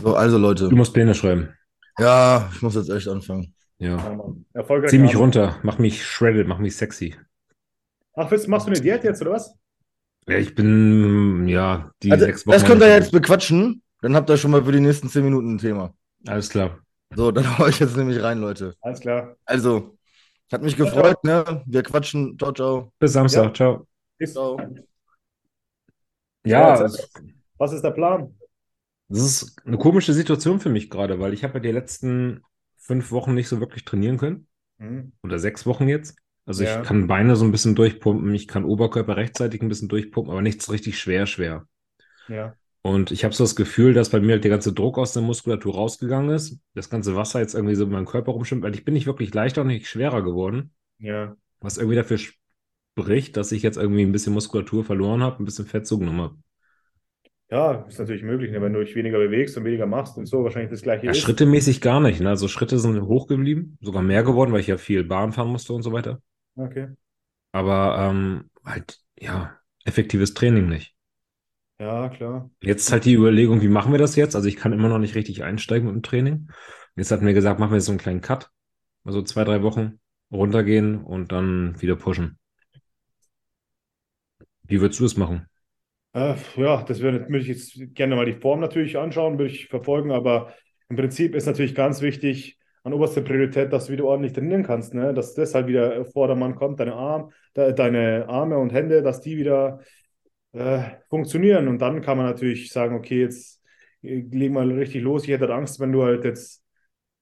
So, 0.00 0.14
also 0.16 0.38
Leute. 0.38 0.68
Du 0.68 0.76
musst 0.76 0.92
Pläne 0.94 1.14
schreiben. 1.14 1.54
Ja, 1.98 2.50
ich 2.54 2.62
muss 2.62 2.74
jetzt 2.74 2.90
echt 2.90 3.08
anfangen. 3.08 3.54
Ja. 3.78 3.96
Ja. 4.54 4.86
Zieh 4.86 4.98
mich 4.98 5.16
runter. 5.16 5.58
Mach 5.62 5.78
mich 5.78 6.04
shredded. 6.04 6.46
Mach 6.48 6.58
mich 6.58 6.76
sexy. 6.76 7.14
Ach, 8.14 8.30
willst, 8.30 8.48
machst 8.48 8.66
du 8.66 8.70
eine 8.72 8.80
Diät 8.80 9.04
jetzt 9.04 9.20
oder 9.20 9.32
was? 9.32 9.54
Ja, 10.28 10.38
ich 10.38 10.54
bin, 10.54 11.46
ja, 11.48 11.92
die 12.02 12.10
Also, 12.12 12.24
sechs 12.24 12.46
Wochen. 12.46 12.52
das 12.54 12.64
könnt 12.64 12.82
ihr 12.82 12.88
jetzt 12.88 13.12
bequatschen. 13.12 13.82
Dann 14.02 14.14
habt 14.14 14.28
ihr 14.28 14.36
schon 14.36 14.50
mal 14.50 14.64
für 14.64 14.72
die 14.72 14.80
nächsten 14.80 15.08
zehn 15.08 15.24
Minuten 15.24 15.54
ein 15.54 15.58
Thema. 15.58 15.94
Alles 16.26 16.50
klar. 16.50 16.78
So, 17.14 17.30
dann 17.30 17.44
hau 17.58 17.66
ich 17.66 17.78
jetzt 17.78 17.96
nämlich 17.96 18.22
rein, 18.22 18.38
Leute. 18.40 18.74
Alles 18.80 19.00
klar. 19.00 19.36
Also, 19.44 19.96
hat 20.52 20.62
mich 20.62 20.76
gefreut, 20.76 21.22
ne? 21.24 21.62
Wir 21.66 21.82
quatschen. 21.82 22.36
Ciao, 22.38 22.52
ciao. 22.52 22.92
Bis 22.98 23.12
Samstag. 23.12 23.44
Ja. 23.44 23.54
Ciao. 23.54 23.86
Ist, 24.18 24.32
Ciao. 24.32 24.58
Ja, 26.44 26.76
Ja, 26.84 26.90
was 27.58 27.72
ist 27.72 27.82
der 27.82 27.90
Plan? 27.90 28.34
das 29.08 29.20
ist 29.20 29.56
eine 29.64 29.78
komische 29.78 30.12
Situation 30.12 30.58
für 30.58 30.68
mich 30.68 30.90
gerade, 30.90 31.20
weil 31.20 31.32
ich 31.32 31.44
habe 31.44 31.54
ja 31.54 31.60
die 31.60 31.70
letzten 31.70 32.42
fünf 32.76 33.12
Wochen 33.12 33.34
nicht 33.34 33.48
so 33.48 33.60
wirklich 33.60 33.84
trainieren 33.84 34.18
können. 34.18 34.48
Mhm. 34.78 35.12
oder 35.22 35.38
sechs 35.38 35.64
Wochen 35.64 35.88
jetzt. 35.88 36.16
Also 36.46 36.64
Ja. 36.64 36.80
ich 36.80 36.86
kann 36.86 37.06
Beine 37.08 37.36
so 37.36 37.44
ein 37.44 37.52
bisschen 37.52 37.74
durchpumpen, 37.74 38.32
ich 38.34 38.48
kann 38.48 38.64
Oberkörper 38.64 39.16
rechtzeitig 39.16 39.60
ein 39.62 39.68
bisschen 39.68 39.88
durchpumpen, 39.88 40.30
aber 40.32 40.42
nichts 40.42 40.70
richtig 40.70 40.98
schwer, 40.98 41.26
schwer. 41.26 41.66
Ja. 42.28 42.56
Und 42.82 43.10
ich 43.10 43.24
habe 43.24 43.34
so 43.34 43.42
das 43.44 43.56
Gefühl, 43.56 43.94
dass 43.94 44.10
bei 44.10 44.20
mir 44.20 44.32
halt 44.34 44.44
der 44.44 44.50
ganze 44.50 44.72
Druck 44.72 44.96
aus 44.98 45.12
der 45.12 45.22
Muskulatur 45.22 45.74
rausgegangen 45.74 46.30
ist, 46.30 46.60
das 46.74 46.88
ganze 46.88 47.16
Wasser 47.16 47.40
jetzt 47.40 47.54
irgendwie 47.54 47.74
so 47.74 47.84
in 47.84 47.90
meinem 47.90 48.06
Körper 48.06 48.32
rumschwimmt, 48.32 48.62
weil 48.62 48.74
ich 48.74 48.84
bin 48.84 48.94
nicht 48.94 49.06
wirklich 49.06 49.34
leichter 49.34 49.62
und 49.62 49.68
nicht 49.68 49.88
schwerer 49.88 50.22
geworden, 50.22 50.72
Ja. 50.98 51.36
was 51.60 51.78
irgendwie 51.78 51.96
dafür 51.96 52.18
spricht, 52.18 53.36
dass 53.36 53.52
ich 53.52 53.62
jetzt 53.62 53.76
irgendwie 53.78 54.02
ein 54.02 54.12
bisschen 54.12 54.34
Muskulatur 54.34 54.84
verloren 54.84 55.22
habe, 55.22 55.42
ein 55.42 55.46
bisschen 55.46 55.66
Fett 55.66 55.86
zugenommen 55.86 56.20
habe. 56.22 56.38
Ja, 57.50 57.84
ist 57.88 57.98
natürlich 57.98 58.22
möglich, 58.22 58.50
ne? 58.52 58.60
wenn 58.60 58.72
du 58.72 58.84
dich 58.84 58.94
weniger 58.96 59.18
bewegst 59.18 59.56
und 59.56 59.64
weniger 59.64 59.86
machst 59.86 60.16
und 60.16 60.26
so, 60.26 60.42
wahrscheinlich 60.44 60.70
das 60.70 60.82
gleiche 60.82 61.06
Ja, 61.06 61.10
ist. 61.10 61.18
schrittemäßig 61.20 61.80
gar 61.80 62.00
nicht. 62.00 62.20
Ne? 62.20 62.28
Also 62.28 62.48
Schritte 62.48 62.78
sind 62.78 63.00
hoch 63.02 63.26
geblieben, 63.28 63.78
sogar 63.80 64.02
mehr 64.02 64.22
geworden, 64.24 64.52
weil 64.52 64.60
ich 64.60 64.66
ja 64.68 64.78
viel 64.78 65.04
Bahn 65.04 65.32
fahren 65.32 65.48
musste 65.48 65.72
und 65.72 65.82
so 65.82 65.92
weiter. 65.92 66.20
Okay. 66.56 66.88
Aber 67.52 67.96
ähm, 67.98 68.50
halt, 68.64 69.00
ja, 69.18 69.58
effektives 69.84 70.34
Training 70.34 70.68
nicht. 70.68 70.94
Ja, 71.78 72.08
klar. 72.08 72.50
Jetzt 72.62 72.90
halt 72.90 73.04
die 73.04 73.14
Überlegung, 73.14 73.60
wie 73.60 73.68
machen 73.68 73.92
wir 73.92 73.98
das 73.98 74.16
jetzt? 74.16 74.34
Also 74.34 74.48
ich 74.48 74.56
kann 74.56 74.72
immer 74.72 74.88
noch 74.88 74.98
nicht 74.98 75.14
richtig 75.14 75.44
einsteigen 75.44 75.86
mit 75.86 75.94
dem 75.94 76.02
Training. 76.02 76.48
Jetzt 76.96 77.10
hatten 77.10 77.26
wir 77.26 77.34
gesagt, 77.34 77.60
machen 77.60 77.70
wir 77.70 77.76
jetzt 77.76 77.86
so 77.86 77.92
einen 77.92 77.98
kleinen 77.98 78.22
Cut. 78.22 78.50
Also 79.04 79.22
zwei, 79.22 79.44
drei 79.44 79.62
Wochen 79.62 80.00
runtergehen 80.32 81.02
und 81.02 81.32
dann 81.32 81.80
wieder 81.80 81.96
pushen. 81.96 82.38
Wie 84.62 84.80
würdest 84.80 85.00
du 85.00 85.04
das 85.04 85.16
machen? 85.16 85.46
Äh, 86.14 86.34
ja, 86.56 86.82
das 86.82 87.00
würde 87.00 87.28
würde 87.28 87.38
ich 87.38 87.48
jetzt 87.48 87.94
gerne 87.94 88.16
mal 88.16 88.26
die 88.26 88.40
Form 88.40 88.60
natürlich 88.60 88.96
anschauen, 88.96 89.38
würde 89.38 89.52
ich 89.52 89.68
verfolgen, 89.68 90.10
aber 90.10 90.54
im 90.88 90.96
Prinzip 90.96 91.34
ist 91.34 91.46
natürlich 91.46 91.74
ganz 91.74 92.00
wichtig, 92.00 92.58
an 92.86 92.92
oberster 92.94 93.20
Priorität, 93.22 93.72
dass 93.72 93.86
du 93.86 93.92
wieder 93.92 94.04
ordentlich 94.04 94.32
trainieren 94.32 94.62
kannst, 94.62 94.94
ne? 94.94 95.12
Dass 95.12 95.34
das 95.34 95.54
halt 95.54 95.66
wieder 95.66 96.04
Vordermann 96.06 96.54
kommt, 96.54 96.78
deine 96.78 96.94
Arm, 96.94 97.32
de, 97.56 97.72
deine 97.74 98.26
Arme 98.28 98.58
und 98.58 98.72
Hände, 98.72 99.02
dass 99.02 99.20
die 99.20 99.36
wieder 99.36 99.80
äh, 100.52 100.82
funktionieren. 101.08 101.68
Und 101.68 101.80
dann 101.80 102.00
kann 102.00 102.16
man 102.16 102.26
natürlich 102.26 102.70
sagen, 102.70 102.94
okay, 102.96 103.22
jetzt 103.22 103.60
äh, 104.02 104.20
leg 104.30 104.52
mal 104.52 104.70
richtig 104.70 105.02
los. 105.02 105.24
Ich 105.24 105.30
hätte 105.30 105.48
halt 105.48 105.52
Angst, 105.58 105.80
wenn 105.80 105.90
du 105.92 106.04
halt 106.04 106.24
jetzt, 106.24 106.62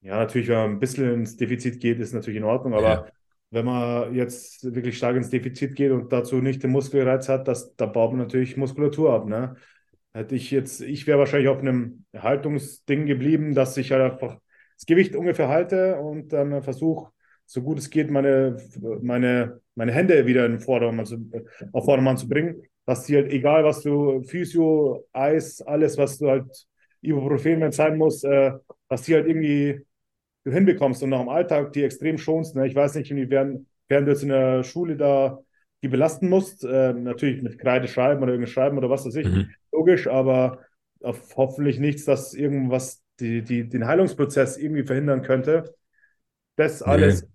ja, 0.03 0.19
natürlich, 0.19 0.49
wenn 0.49 0.57
man 0.59 0.70
ein 0.73 0.81
bisschen 0.81 1.12
ins 1.15 1.36
Defizit 1.36 1.81
geht, 1.81 1.99
ist 1.99 2.12
natürlich 2.12 2.39
in 2.39 2.45
Ordnung, 2.45 2.74
aber 2.74 3.07
Ja. 3.07 3.07
wenn 3.51 3.65
man 3.65 4.15
jetzt 4.15 4.65
wirklich 4.74 4.99
stark 4.99 5.16
ins 5.16 5.31
Defizit 5.31 5.77
geht 5.77 5.93
und 5.93 6.12
dazu 6.12 6.36
nicht 6.43 6.62
den 6.62 6.73
Muskelreiz 6.73 7.28
hat, 7.31 7.49
das, 7.49 7.74
da 7.77 7.86
baut 7.86 8.11
man 8.12 8.20
natürlich 8.20 8.57
Muskulatur 8.59 9.15
ab, 9.15 9.27
ne? 9.27 9.57
Hätte 10.12 10.35
ich 10.36 10.51
jetzt, 10.51 10.81
ich 10.82 11.07
wäre 11.07 11.19
wahrscheinlich 11.19 11.49
auf 11.49 11.59
einem 11.59 12.05
Haltungsding 12.15 13.07
geblieben, 13.07 13.55
dass 13.55 13.77
ich 13.78 13.93
halt 13.93 14.12
einfach 14.12 14.39
das 14.76 14.86
Gewicht 14.86 15.16
ungefähr 15.16 15.48
halte 15.48 15.96
und 16.01 16.32
dann 16.32 16.62
versuche, 16.62 17.10
so 17.46 17.62
gut 17.62 17.78
es 17.78 17.90
geht, 17.90 18.10
meine, 18.10 18.56
meine, 19.02 19.60
meine 19.74 19.92
Hände 19.92 20.26
wieder 20.26 20.46
in 20.46 20.60
Vordermann 20.60 21.06
zu, 21.06 21.30
auf 21.72 21.84
Vordermann 21.84 22.16
zu 22.16 22.28
bringen, 22.28 22.62
dass 22.86 23.05
die 23.05 23.16
halt, 23.16 23.32
egal 23.32 23.64
was 23.64 23.82
du, 23.82 24.22
Physio, 24.22 25.06
Eis, 25.12 25.60
alles, 25.62 25.96
was 25.98 26.18
du 26.18 26.28
halt 26.28 26.66
Ibuprofen, 27.02 27.60
wenn 27.60 27.68
es 27.68 27.76
sein 27.76 27.98
muss, 27.98 28.24
äh, 28.24 28.52
dass 28.88 29.02
die 29.02 29.14
halt 29.14 29.26
irgendwie 29.26 29.80
du 30.44 30.52
hinbekommst 30.52 31.02
und 31.02 31.12
auch 31.12 31.22
im 31.22 31.28
Alltag 31.28 31.72
die 31.72 31.84
extrem 31.84 32.18
schonst. 32.18 32.55
Ne? 32.55 32.66
Ich 32.66 32.74
weiß 32.74 32.94
nicht, 32.96 33.10
inwiefern 33.10 33.66
während 33.88 34.06
du 34.09 34.12
jetzt 34.12 34.22
in 34.22 34.30
der 34.30 34.62
Schule 34.64 34.96
da 34.96 35.38
die 35.82 35.88
belasten 35.88 36.28
musst, 36.28 36.64
äh, 36.64 36.92
natürlich 36.94 37.42
mit 37.42 37.59
Kreide 37.59 37.88
schreiben 37.88 38.22
oder 38.22 38.32
irgendwas 38.32 38.52
schreiben 38.52 38.78
oder 38.78 38.88
was 38.90 39.05
weiß 39.06 39.16
ich, 39.16 39.26
Mhm. 39.26 39.51
logisch, 39.72 40.06
aber 40.06 40.60
hoffentlich 41.36 41.78
nichts, 41.78 42.05
dass 42.06 42.32
irgendwas 42.32 43.02
die, 43.20 43.43
die, 43.43 43.69
den 43.69 43.86
Heilungsprozess 43.86 44.57
irgendwie 44.57 44.85
verhindern 44.85 45.23
könnte. 45.23 45.74
Das 46.57 46.82
alles 46.82 47.27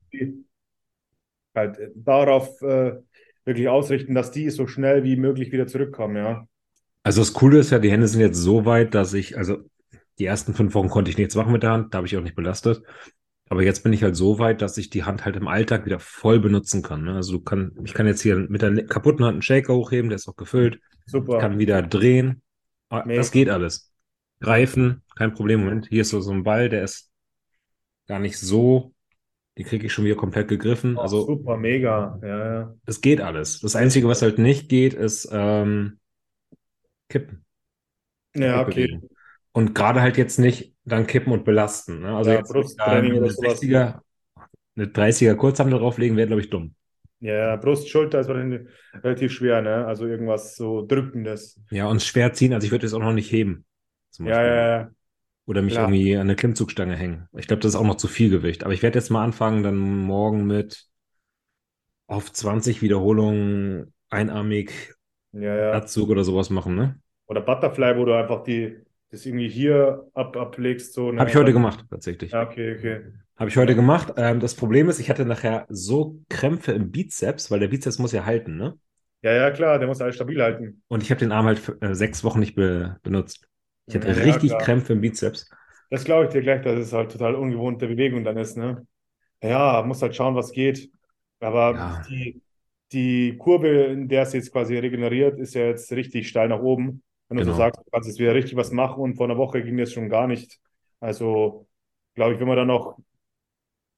halt 1.55 1.77
äh, 1.77 1.89
darauf 1.95 2.61
äh, 2.61 2.93
wirklich 3.45 3.69
ausrichten, 3.69 4.13
dass 4.13 4.31
die 4.31 4.49
so 4.49 4.67
schnell 4.67 5.03
wie 5.03 5.15
möglich 5.15 5.51
wieder 5.51 5.67
zurückkommen, 5.67 6.15
ja. 6.17 6.47
Also 7.03 7.21
das 7.21 7.33
Coole 7.33 7.59
ist 7.59 7.71
ja, 7.71 7.79
die 7.79 7.91
Hände 7.91 8.07
sind 8.07 8.21
jetzt 8.21 8.37
so 8.37 8.65
weit, 8.65 8.93
dass 8.93 9.13
ich, 9.13 9.37
also 9.37 9.57
die 10.19 10.25
ersten 10.25 10.53
fünf 10.53 10.73
Wochen 10.75 10.89
konnte 10.89 11.09
ich 11.09 11.17
nichts 11.17 11.35
machen 11.35 11.51
mit 11.51 11.63
der 11.63 11.71
Hand, 11.71 11.93
da 11.93 11.97
habe 11.97 12.07
ich 12.07 12.17
auch 12.17 12.21
nicht 12.21 12.35
belastet. 12.35 12.83
Aber 13.49 13.63
jetzt 13.63 13.83
bin 13.83 13.93
ich 13.93 14.03
halt 14.03 14.15
so 14.15 14.37
weit, 14.37 14.61
dass 14.61 14.77
ich 14.77 14.91
die 14.91 15.03
Hand 15.03 15.25
halt 15.25 15.35
im 15.35 15.47
Alltag 15.47 15.85
wieder 15.85 15.99
voll 15.99 16.39
benutzen 16.39 16.83
kann. 16.83 17.03
Ne? 17.03 17.15
Also 17.15 17.33
du 17.33 17.39
kann, 17.39 17.71
ich 17.83 17.93
kann 17.93 18.05
jetzt 18.05 18.21
hier 18.21 18.35
mit 18.35 18.61
der 18.61 18.85
kaputten 18.85 19.25
Hand 19.25 19.35
einen 19.35 19.41
Shaker 19.41 19.73
hochheben, 19.73 20.09
der 20.09 20.17
ist 20.17 20.27
auch 20.27 20.35
gefüllt. 20.35 20.79
Super. 21.07 21.35
Ich 21.35 21.39
kann 21.39 21.57
wieder 21.57 21.81
drehen. 21.81 22.43
Ah, 22.89 23.03
Mega. 23.05 23.17
Das 23.17 23.31
geht 23.31 23.49
alles. 23.49 23.88
Greifen, 24.41 25.03
kein 25.15 25.33
Problem. 25.33 25.61
Moment, 25.61 25.87
hier 25.87 26.01
ist 26.01 26.09
so, 26.09 26.21
so 26.21 26.31
ein 26.31 26.43
Ball, 26.43 26.69
der 26.69 26.83
ist 26.83 27.11
gar 28.07 28.19
nicht 28.19 28.37
so. 28.37 28.93
Die 29.57 29.63
kriege 29.65 29.87
ich 29.87 29.93
schon 29.93 30.05
wieder 30.05 30.15
komplett 30.15 30.47
gegriffen. 30.49 30.97
Oh, 30.97 31.01
Also 31.01 31.25
super, 31.25 31.57
mega. 31.57 32.19
Ja, 32.23 32.27
ja. 32.61 32.75
es 32.85 33.01
geht 33.01 33.21
alles. 33.21 33.59
Das 33.61 33.75
Einzige, 33.75 34.07
was 34.07 34.21
halt 34.21 34.37
nicht 34.39 34.69
geht, 34.69 34.93
ist 34.93 35.29
ähm, 35.31 35.99
Kippen. 37.09 37.45
Ja, 38.33 38.61
okay. 38.61 38.99
Und 39.51 39.73
gerade 39.75 40.01
halt 40.01 40.17
jetzt 40.17 40.39
nicht 40.39 40.75
dann 40.85 41.07
kippen 41.07 41.33
und 41.33 41.45
belasten. 41.45 42.01
Ne? 42.01 42.15
Also 42.15 42.31
Ja, 42.31 42.37
jetzt 42.37 42.53
Brusttraining 42.53 43.17
eine 43.17 43.31
sowas. 43.35 43.59
60er, 43.59 44.01
eine 44.75 44.87
30er 44.87 45.35
Kurzhandel 45.35 45.79
drauflegen, 45.79 46.17
wäre, 46.17 46.27
glaube 46.27 46.41
ich, 46.41 46.49
dumm. 46.49 46.75
Ja, 47.21 47.55
Brust, 47.57 47.89
Schulter 47.89 48.19
ist 48.21 48.29
relativ 48.29 49.31
schwer, 49.33 49.61
ne? 49.61 49.85
Also 49.85 50.05
irgendwas 50.05 50.55
so 50.55 50.85
Drückendes. 50.85 51.59
Ja, 51.71 51.87
und 51.87 52.01
schwer 52.03 52.33
ziehen, 52.33 52.53
also 52.53 52.65
ich 52.65 52.71
würde 52.71 52.85
jetzt 52.85 52.93
auch 52.93 52.99
noch 52.99 53.13
nicht 53.13 53.31
heben. 53.31 53.65
Zum 54.19 54.25
Ja, 54.25 54.31
Beispiel. 54.31 54.43
ja, 54.43 54.67
ja. 54.79 54.91
Oder 55.47 55.61
mich 55.63 55.77
Klar. 55.77 55.79
irgendwie 55.79 56.15
an 56.15 56.21
eine 56.23 56.35
Klimmzugstange 56.37 56.95
hängen. 56.95 57.27
Ich 57.37 57.47
glaube, 57.47 57.61
das 57.61 57.73
ist 57.73 57.79
auch 57.79 57.85
noch 57.85 57.97
zu 57.97 58.07
viel 58.07 58.29
Gewicht. 58.29 58.63
Aber 58.63 58.73
ich 58.73 58.83
werde 58.83 58.99
jetzt 58.99 59.09
mal 59.11 59.23
anfangen, 59.23 59.63
dann 59.63 59.77
morgen 59.77 60.45
mit 60.47 60.87
auf 62.07 62.31
20 62.33 62.81
Wiederholungen 62.81 63.93
einarmig 64.09 64.95
Ja, 65.31 65.55
ja. 65.55 65.73
Latzug 65.73 66.09
oder 66.09 66.23
sowas 66.23 66.49
machen, 66.51 66.75
ne? 66.75 67.01
Oder 67.27 67.41
Butterfly, 67.41 67.97
wo 67.97 68.05
du 68.05 68.13
einfach 68.13 68.43
die, 68.43 68.77
das 69.11 69.25
irgendwie 69.25 69.49
hier 69.49 70.09
ab, 70.13 70.35
ablegst. 70.37 70.93
So, 70.93 71.11
ne? 71.11 71.21
Habe 71.21 71.29
ich 71.29 71.35
heute 71.35 71.53
gemacht, 71.53 71.85
tatsächlich. 71.89 72.39
Ja, 72.39 72.43
okay, 72.43 72.75
okay. 72.77 73.13
Habe 73.37 73.49
ich 73.49 73.57
heute 73.57 73.73
gemacht. 73.75 74.13
Ähm, 74.17 74.39
das 74.39 74.53
Problem 74.55 74.89
ist, 74.89 74.99
ich 74.99 75.09
hatte 75.09 75.25
nachher 75.25 75.65
so 75.69 76.19
Krämpfe 76.29 76.73
im 76.73 76.91
Bizeps, 76.91 77.49
weil 77.51 77.59
der 77.59 77.69
Bizeps 77.69 77.97
muss 77.99 78.11
ja 78.11 78.25
halten, 78.25 78.57
ne? 78.57 78.77
Ja, 79.21 79.31
ja, 79.33 79.51
klar, 79.51 79.79
der 79.79 79.87
muss 79.87 80.01
alles 80.01 80.15
stabil 80.15 80.41
halten. 80.41 80.83
Und 80.87 81.03
ich 81.03 81.11
habe 81.11 81.19
den 81.19 81.31
Arm 81.31 81.45
halt 81.45 81.61
äh, 81.81 81.93
sechs 81.95 82.23
Wochen 82.23 82.39
nicht 82.39 82.55
be 82.55 82.97
benutzt. 83.03 83.47
Ich 83.89 83.95
hatte 83.95 84.15
Ja, 84.15 84.15
richtig 84.15 84.57
klar. 84.57 84.59
Krämpfe 84.59 84.93
im 84.93 85.01
Bizeps. 85.01 85.49
Das 85.89 86.03
glaube 86.05 86.25
ich 86.25 86.31
dir 86.31 86.41
gleich, 86.41 86.61
dass 86.61 86.77
es 86.79 86.93
halt 86.93 87.11
total 87.11 87.35
ungewohnte 87.35 87.87
Bewegung 87.87 88.23
dann 88.23 88.37
ist, 88.37 88.57
ne? 88.57 88.85
Ja, 89.43 89.83
muss 89.85 90.01
halt 90.01 90.15
schauen, 90.15 90.35
was 90.35 90.51
geht. 90.51 90.91
Aber 91.39 91.73
Ja. 91.73 92.09
die, 92.09 92.41
die 92.93 93.37
Kurve, 93.37 93.69
in 93.87 94.09
der 94.09 94.23
es 94.23 94.33
jetzt 94.33 94.51
quasi 94.51 94.77
regeneriert, 94.77 95.39
ist 95.39 95.55
ja 95.55 95.67
jetzt 95.67 95.91
richtig 95.93 96.29
steil 96.29 96.49
nach 96.49 96.61
oben. 96.61 97.03
Wenn 97.29 97.37
du 97.37 97.43
so 97.43 97.51
Genau. 97.51 97.53
sagst, 97.53 97.81
du 97.81 97.91
kannst 97.91 98.07
jetzt 98.09 98.19
wieder 98.19 98.35
richtig 98.35 98.57
was 98.57 98.71
machen 98.71 99.01
und 99.01 99.15
vor 99.17 99.27
einer 99.27 99.37
Woche 99.37 99.63
ging 99.63 99.77
das 99.77 99.93
schon 99.93 100.09
gar 100.09 100.27
nicht. 100.27 100.59
Also, 101.01 101.67
glaube 102.15 102.35
ich, 102.35 102.39
wenn 102.41 102.47
man 102.47 102.57
dann 102.57 102.67
noch 102.67 102.97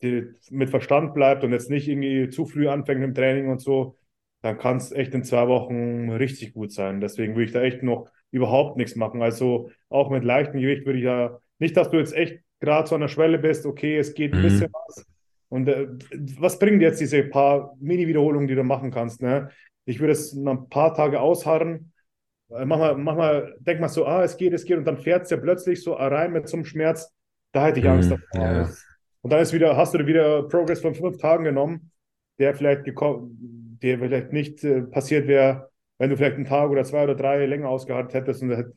die, 0.02 0.34
mit 0.50 0.70
Verstand 0.70 1.14
bleibt 1.14 1.44
und 1.44 1.52
jetzt 1.52 1.70
nicht 1.70 1.88
irgendwie 1.88 2.30
zu 2.30 2.46
früh 2.46 2.68
anfängt 2.68 3.04
im 3.04 3.14
Training 3.14 3.50
und 3.50 3.62
so, 3.62 3.98
dann 4.42 4.58
kann 4.58 4.78
es 4.78 4.92
echt 4.92 5.14
in 5.14 5.24
zwei 5.24 5.48
Wochen 5.48 6.10
richtig 6.12 6.54
gut 6.54 6.72
sein. 6.72 7.00
Deswegen 7.02 7.34
würde 7.36 7.46
ich 7.46 7.52
da 7.52 7.62
echt 7.62 7.84
noch 7.84 8.10
überhaupt 8.32 8.78
nichts 8.78 8.96
machen. 8.96 9.22
Also 9.22 9.70
auch 9.92 10.10
mit 10.10 10.24
leichtem 10.24 10.62
Gewicht 10.62 10.86
würde 10.86 11.00
ich 11.00 11.06
ja 11.06 11.40
nicht, 11.60 11.78
dass 11.78 11.90
du 11.92 11.98
jetzt 11.98 12.14
echt 12.16 12.40
gerade 12.60 12.88
so 12.88 12.96
an 12.96 13.02
der 13.02 13.08
Schwelle 13.08 13.40
bist, 13.40 13.66
okay, 13.66 13.98
es 13.98 14.14
geht 14.14 14.34
ein 14.34 14.38
Mhm. 14.38 14.42
bisschen 14.42 14.70
was. 14.74 15.06
Und 15.50 15.68
äh, 15.68 15.88
was 16.40 16.60
bringen 16.60 16.82
jetzt 16.82 17.02
diese 17.02 17.24
paar 17.24 17.76
Mini-Wiederholungen, 17.80 18.48
die 18.48 18.56
du 18.56 18.64
machen 18.64 18.92
kannst, 18.92 19.22
ne? 19.22 19.50
Ich 19.86 20.00
würde 20.00 20.14
es 20.14 20.34
ein 20.34 20.70
paar 20.70 20.94
Tage 20.94 21.20
ausharren. 21.20 21.92
Äh, 22.50 22.66
Mach 22.66 22.78
mal, 22.78 22.98
mach 22.98 23.16
mal, 23.16 23.56
denk 23.60 23.80
mal 23.82 23.90
so, 23.90 24.06
ah, 24.06 24.24
es 24.24 24.38
geht, 24.38 24.54
es 24.54 24.66
geht, 24.66 24.78
und 24.78 24.86
dann 24.86 24.98
fährt 24.98 25.24
es 25.24 25.30
ja 25.32 25.38
plötzlich 25.38 25.84
so 25.84 25.94
rein 25.94 26.32
mit 26.34 26.48
so 26.48 26.58
einem 26.58 26.66
Schmerz. 26.66 27.14
Da 27.52 27.66
hätte 27.68 27.80
ich 27.80 27.90
Angst 27.90 28.12
Mhm, 28.12 28.18
davor. 28.34 28.52
ja. 28.52 28.70
Und 29.22 29.32
dann 29.34 29.42
ist 29.42 29.54
wieder, 29.54 29.78
hast 29.78 29.94
du 29.94 30.06
wieder 30.06 30.44
Progress 30.48 30.82
von 30.82 30.96
fünf 30.96 31.18
Tagen 31.18 31.44
genommen, 31.44 31.92
der 32.40 32.56
vielleicht 32.56 32.86
gekommen, 32.86 33.78
der 33.82 34.00
vielleicht 34.00 34.34
nicht 34.34 34.64
äh, 34.64 34.82
passiert 34.84 35.28
wäre, 35.28 35.70
wenn 35.98 36.10
du 36.10 36.18
vielleicht 36.18 36.36
einen 36.38 36.46
Tag 36.46 36.70
oder 36.72 36.84
zwei 36.84 37.04
oder 37.04 37.16
drei 37.16 37.46
länger 37.46 37.70
ausgeharrt 37.70 38.14
hättest 38.14 38.42
und 38.42 38.52
hätt, 38.52 38.68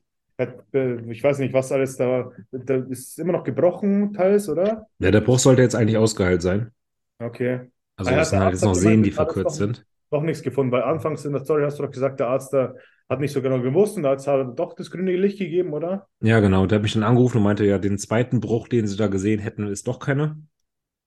ich 1.09 1.23
weiß 1.23 1.39
nicht, 1.39 1.53
was 1.55 1.71
alles 1.73 1.97
da, 1.97 2.31
da 2.51 2.75
ist 2.89 3.19
immer 3.19 3.33
noch 3.33 3.45
gebrochen, 3.45 4.13
teils, 4.13 4.49
oder? 4.49 4.87
Ja, 4.99 5.11
der 5.11 5.21
Bruch 5.21 5.39
sollte 5.39 5.63
jetzt 5.63 5.75
eigentlich 5.77 5.97
ausgeheilt 5.97 6.43
sein. 6.43 6.73
Okay. 7.19 7.71
Also 7.97 8.11
ja, 8.11 8.21
es 8.21 8.31
sind 8.31 8.39
der 8.39 8.45
halt 8.47 8.55
jetzt 8.55 8.65
Arzt 8.65 8.65
noch 8.65 8.71
hat 8.73 8.81
Sehnen, 8.83 9.03
die 9.03 9.11
verkürzt 9.13 9.47
doch- 9.47 9.67
sind. 9.67 9.87
Noch 10.11 10.23
nichts 10.23 10.43
gefunden, 10.43 10.71
weil 10.71 10.83
anfangs 10.83 11.25
in 11.25 11.33
der 11.33 11.43
Story 11.45 11.63
hast 11.65 11.79
du 11.79 11.83
doch 11.83 11.91
gesagt, 11.91 12.21
der 12.21 12.29
Arzt 12.29 12.53
da 12.53 12.75
hat 13.09 13.21
nicht 13.21 13.33
so 13.33 13.43
genau 13.43 13.61
gewusst 13.61 13.97
und 13.97 14.05
da 14.05 14.11
hat 14.11 14.21
es 14.21 14.27
halt 14.27 14.59
doch 14.59 14.75
das 14.75 14.91
grüne 14.91 15.13
Licht 15.17 15.39
gegeben, 15.39 15.73
oder? 15.73 16.07
Ja, 16.21 16.41
genau. 16.41 16.67
Der 16.67 16.77
hat 16.77 16.83
mich 16.83 16.93
dann 16.95 17.03
angerufen 17.03 17.39
und 17.39 17.45
meinte, 17.45 17.65
ja, 17.65 17.79
den 17.79 17.99
zweiten 17.99 18.41
Bruch, 18.41 18.69
den 18.69 18.87
sie 18.87 18.97
da 18.97 19.09
gesehen 19.09 19.41
hätten, 19.41 19.67
ist 19.67 19.89
doch 19.89 19.99
keiner. 19.99 20.37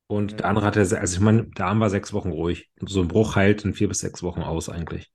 Und 0.07 0.33
Mhm. 0.33 0.37
der 0.37 0.45
andere 0.47 0.65
hatte, 0.65 0.85
se- 0.85 0.99
also 0.99 1.15
ich 1.15 1.21
meine, 1.21 1.45
der 1.47 1.67
Arm 1.67 1.79
war 1.79 1.89
sechs 1.89 2.13
Wochen 2.13 2.31
ruhig. 2.31 2.69
Und 2.81 2.89
so 2.89 3.01
ein 3.01 3.07
Bruch 3.07 3.35
heilt 3.35 3.65
in 3.65 3.73
vier 3.73 3.87
bis 3.87 3.99
sechs 3.99 4.23
Wochen 4.23 4.41
aus 4.41 4.69
eigentlich. 4.69 5.11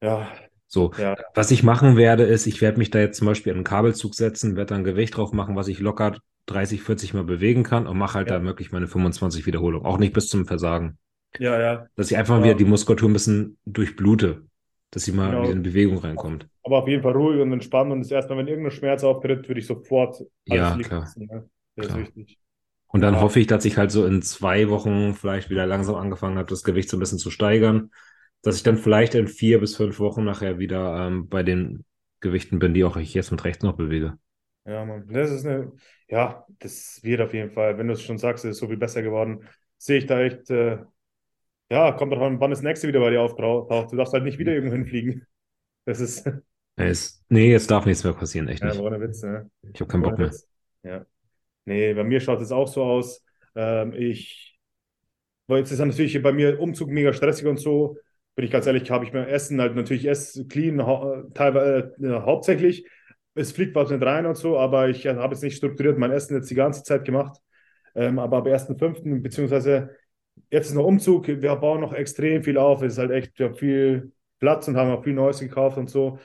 Ja, 0.00 0.26
So, 0.72 0.92
ja, 0.96 1.16
was 1.34 1.50
ich 1.50 1.62
machen 1.62 1.96
werde, 1.96 2.24
ist, 2.24 2.46
ich 2.46 2.62
werde 2.62 2.78
mich 2.78 2.90
da 2.90 2.98
jetzt 2.98 3.18
zum 3.18 3.26
Beispiel 3.26 3.52
in 3.52 3.58
einen 3.58 3.64
Kabelzug 3.64 4.14
setzen, 4.14 4.56
werde 4.56 4.74
dann 4.74 4.84
Gewicht 4.84 5.16
drauf 5.16 5.32
machen, 5.32 5.54
was 5.54 5.68
ich 5.68 5.80
locker 5.80 6.16
30, 6.46 6.82
40 6.82 7.12
Mal 7.12 7.24
bewegen 7.24 7.62
kann 7.62 7.86
und 7.86 7.98
mache 7.98 8.14
halt 8.14 8.30
Ja. 8.30 8.38
da 8.38 8.42
wirklich 8.44 8.72
meine 8.72 8.88
25 8.88 9.44
Wiederholungen. 9.46 9.86
Auch 9.86 9.98
nicht 9.98 10.14
bis 10.14 10.28
zum 10.28 10.46
Versagen. 10.46 10.98
Ja, 11.38 11.58
ja. 11.60 11.86
Dass 11.96 12.10
ich 12.10 12.16
einfach 12.16 12.38
Ja. 12.38 12.44
wieder 12.44 12.54
die 12.54 12.64
Muskulatur 12.64 13.08
ein 13.10 13.12
bisschen 13.12 13.58
durchblute. 13.66 14.46
Dass 14.90 15.04
sie 15.04 15.12
mal 15.12 15.30
Genau. 15.30 15.42
wieder 15.44 15.52
in 15.52 15.62
Bewegung 15.62 15.98
reinkommt. 15.98 16.48
Aber 16.64 16.78
auf 16.82 16.88
jeden 16.88 17.02
Fall 17.02 17.12
ruhig 17.12 17.40
und 17.40 17.52
entspannt. 17.52 17.92
Und 17.92 18.00
das 18.00 18.10
erste 18.10 18.34
Mal, 18.34 18.40
wenn 18.40 18.48
irgendein 18.48 18.70
Schmerz 18.72 19.02
auftritt, 19.04 19.48
würde 19.48 19.60
ich 19.60 19.66
sofort 19.66 20.16
alles 20.48 20.68
Ja, 20.68 20.76
klar. 20.78 21.00
lassen, 21.02 21.26
ne? 21.26 21.48
Das 21.76 21.86
Klar. 21.86 21.98
ist 21.98 22.16
wichtig. 22.16 22.38
Und 22.88 23.00
dann 23.00 23.14
Ja. 23.14 23.20
hoffe 23.22 23.40
ich, 23.40 23.46
dass 23.46 23.64
ich 23.64 23.78
halt 23.78 23.90
so 23.90 24.06
in 24.06 24.22
zwei 24.22 24.68
Wochen 24.68 25.14
vielleicht 25.14 25.50
wieder 25.50 25.66
langsam 25.66 25.94
angefangen 25.96 26.38
habe, 26.38 26.48
das 26.48 26.62
Gewicht 26.62 26.90
so 26.90 26.96
ein 26.96 27.00
bisschen 27.00 27.18
zu 27.18 27.30
steigern. 27.30 27.90
Dass 28.42 28.56
ich 28.56 28.62
dann 28.62 28.76
vielleicht 28.78 29.14
in 29.14 29.28
vier 29.28 29.60
bis 29.60 29.76
fünf 29.76 29.98
Wochen 30.00 30.24
nachher 30.24 30.58
wieder 30.58 31.06
ähm, 31.06 31.28
bei 31.28 31.42
den 31.42 31.84
Gewichten 32.20 32.58
bin, 32.58 32.74
die 32.74 32.84
auch 32.84 32.96
ich 32.96 33.14
jetzt 33.14 33.30
mit 33.30 33.44
rechts 33.44 33.62
noch 33.64 33.76
bewege. 33.76 34.18
Ja, 34.64 34.84
Mann. 34.84 35.08
Das 35.08 35.30
ist 35.30 35.44
eine, 35.44 35.72
ja, 36.08 36.46
das 36.60 37.00
wird 37.02 37.20
auf 37.20 37.34
jeden 37.34 37.50
Fall, 37.50 37.78
wenn 37.78 37.88
du 37.88 37.94
es 37.94 38.02
schon 38.02 38.18
sagst, 38.18 38.44
es 38.44 38.52
ist 38.52 38.58
so 38.58 38.68
viel 38.68 38.76
besser 38.76 39.02
geworden, 39.02 39.44
sehe 39.76 39.98
ich 39.98 40.06
da 40.06 40.20
echt, 40.20 40.50
äh, 40.50 40.78
ja, 41.70 41.92
kommt 41.92 42.12
drauf 42.12 42.22
an, 42.22 42.40
wann 42.40 42.50
das 42.50 42.62
nächste 42.62 42.88
wieder 42.88 43.00
bei 43.00 43.10
dir 43.10 43.22
auftaucht. 43.22 43.92
Du 43.92 43.96
darfst 43.96 44.14
halt 44.14 44.24
nicht 44.24 44.38
wieder 44.38 44.52
irgendwo 44.52 44.74
hinfliegen. 44.76 45.26
Das 45.86 46.00
ist, 46.00 46.26
Ja, 46.26 46.32
Es, 46.76 47.22
nee, 47.28 47.50
jetzt 47.50 47.70
darf 47.70 47.86
nichts 47.86 48.04
mehr 48.04 48.12
passieren, 48.14 48.48
echt 48.48 48.62
ja, 48.62 48.68
nicht. 48.72 48.80
ohne 48.80 49.00
Witz, 49.00 49.22
ne? 49.22 49.50
Ich 49.74 49.80
habe 49.80 49.88
keinen 49.90 50.02
Bock 50.02 50.18
mehr. 50.18 50.30
Ja. 50.82 51.06
Nee, 51.64 51.94
bei 51.94 52.04
mir 52.04 52.20
schaut 52.20 52.40
es 52.40 52.52
auch 52.52 52.68
so 52.68 52.84
aus. 52.84 53.24
Ähm, 53.54 53.92
ich, 53.94 54.58
weil 55.46 55.60
jetzt 55.60 55.72
ist 55.72 55.78
ja 55.80 55.86
natürlich 55.86 56.22
bei 56.22 56.32
mir 56.32 56.60
Umzug 56.60 56.90
mega 56.90 57.12
stressig 57.12 57.46
und 57.46 57.58
so. 57.58 57.96
Bin 58.34 58.44
ich 58.44 58.50
ganz 58.50 58.66
ehrlich, 58.66 58.90
habe 58.90 59.04
ich 59.04 59.12
mir 59.12 59.28
Essen 59.28 59.60
halt 59.60 59.74
natürlich 59.74 60.06
ess 60.06 60.44
clean, 60.48 60.84
hau 60.86 61.22
teilweise 61.34 61.94
äh, 62.02 62.20
hauptsächlich. 62.20 62.86
Es 63.34 63.52
fliegt 63.52 63.74
was 63.74 63.90
nicht 63.90 64.02
rein 64.02 64.26
und 64.26 64.36
so, 64.36 64.58
aber 64.58 64.88
ich 64.88 65.04
äh, 65.06 65.14
habe 65.14 65.34
jetzt 65.34 65.42
nicht 65.42 65.56
strukturiert 65.56 65.98
mein 65.98 66.10
Essen 66.10 66.36
jetzt 66.36 66.50
die 66.50 66.54
ganze 66.54 66.82
Zeit 66.82 67.04
gemacht. 67.04 67.38
Ähm, 67.94 68.18
aber 68.18 68.38
ab 68.38 68.46
1.5., 68.46 69.22
beziehungsweise 69.22 69.90
jetzt 70.50 70.68
ist 70.68 70.74
noch 70.74 70.84
Umzug, 70.84 71.28
wir 71.28 71.56
bauen 71.56 71.80
noch 71.80 71.92
extrem 71.92 72.42
viel 72.42 72.58
auf. 72.58 72.82
Es 72.82 72.94
ist 72.94 72.98
halt 72.98 73.10
echt, 73.10 73.38
wir 73.38 73.46
haben 73.46 73.56
viel 73.56 74.12
Platz 74.38 74.66
und 74.66 74.76
haben 74.76 74.90
auch 74.90 75.04
viel 75.04 75.14
Neues 75.14 75.40
gekauft 75.40 75.76
und 75.76 75.90
so. 75.90 76.18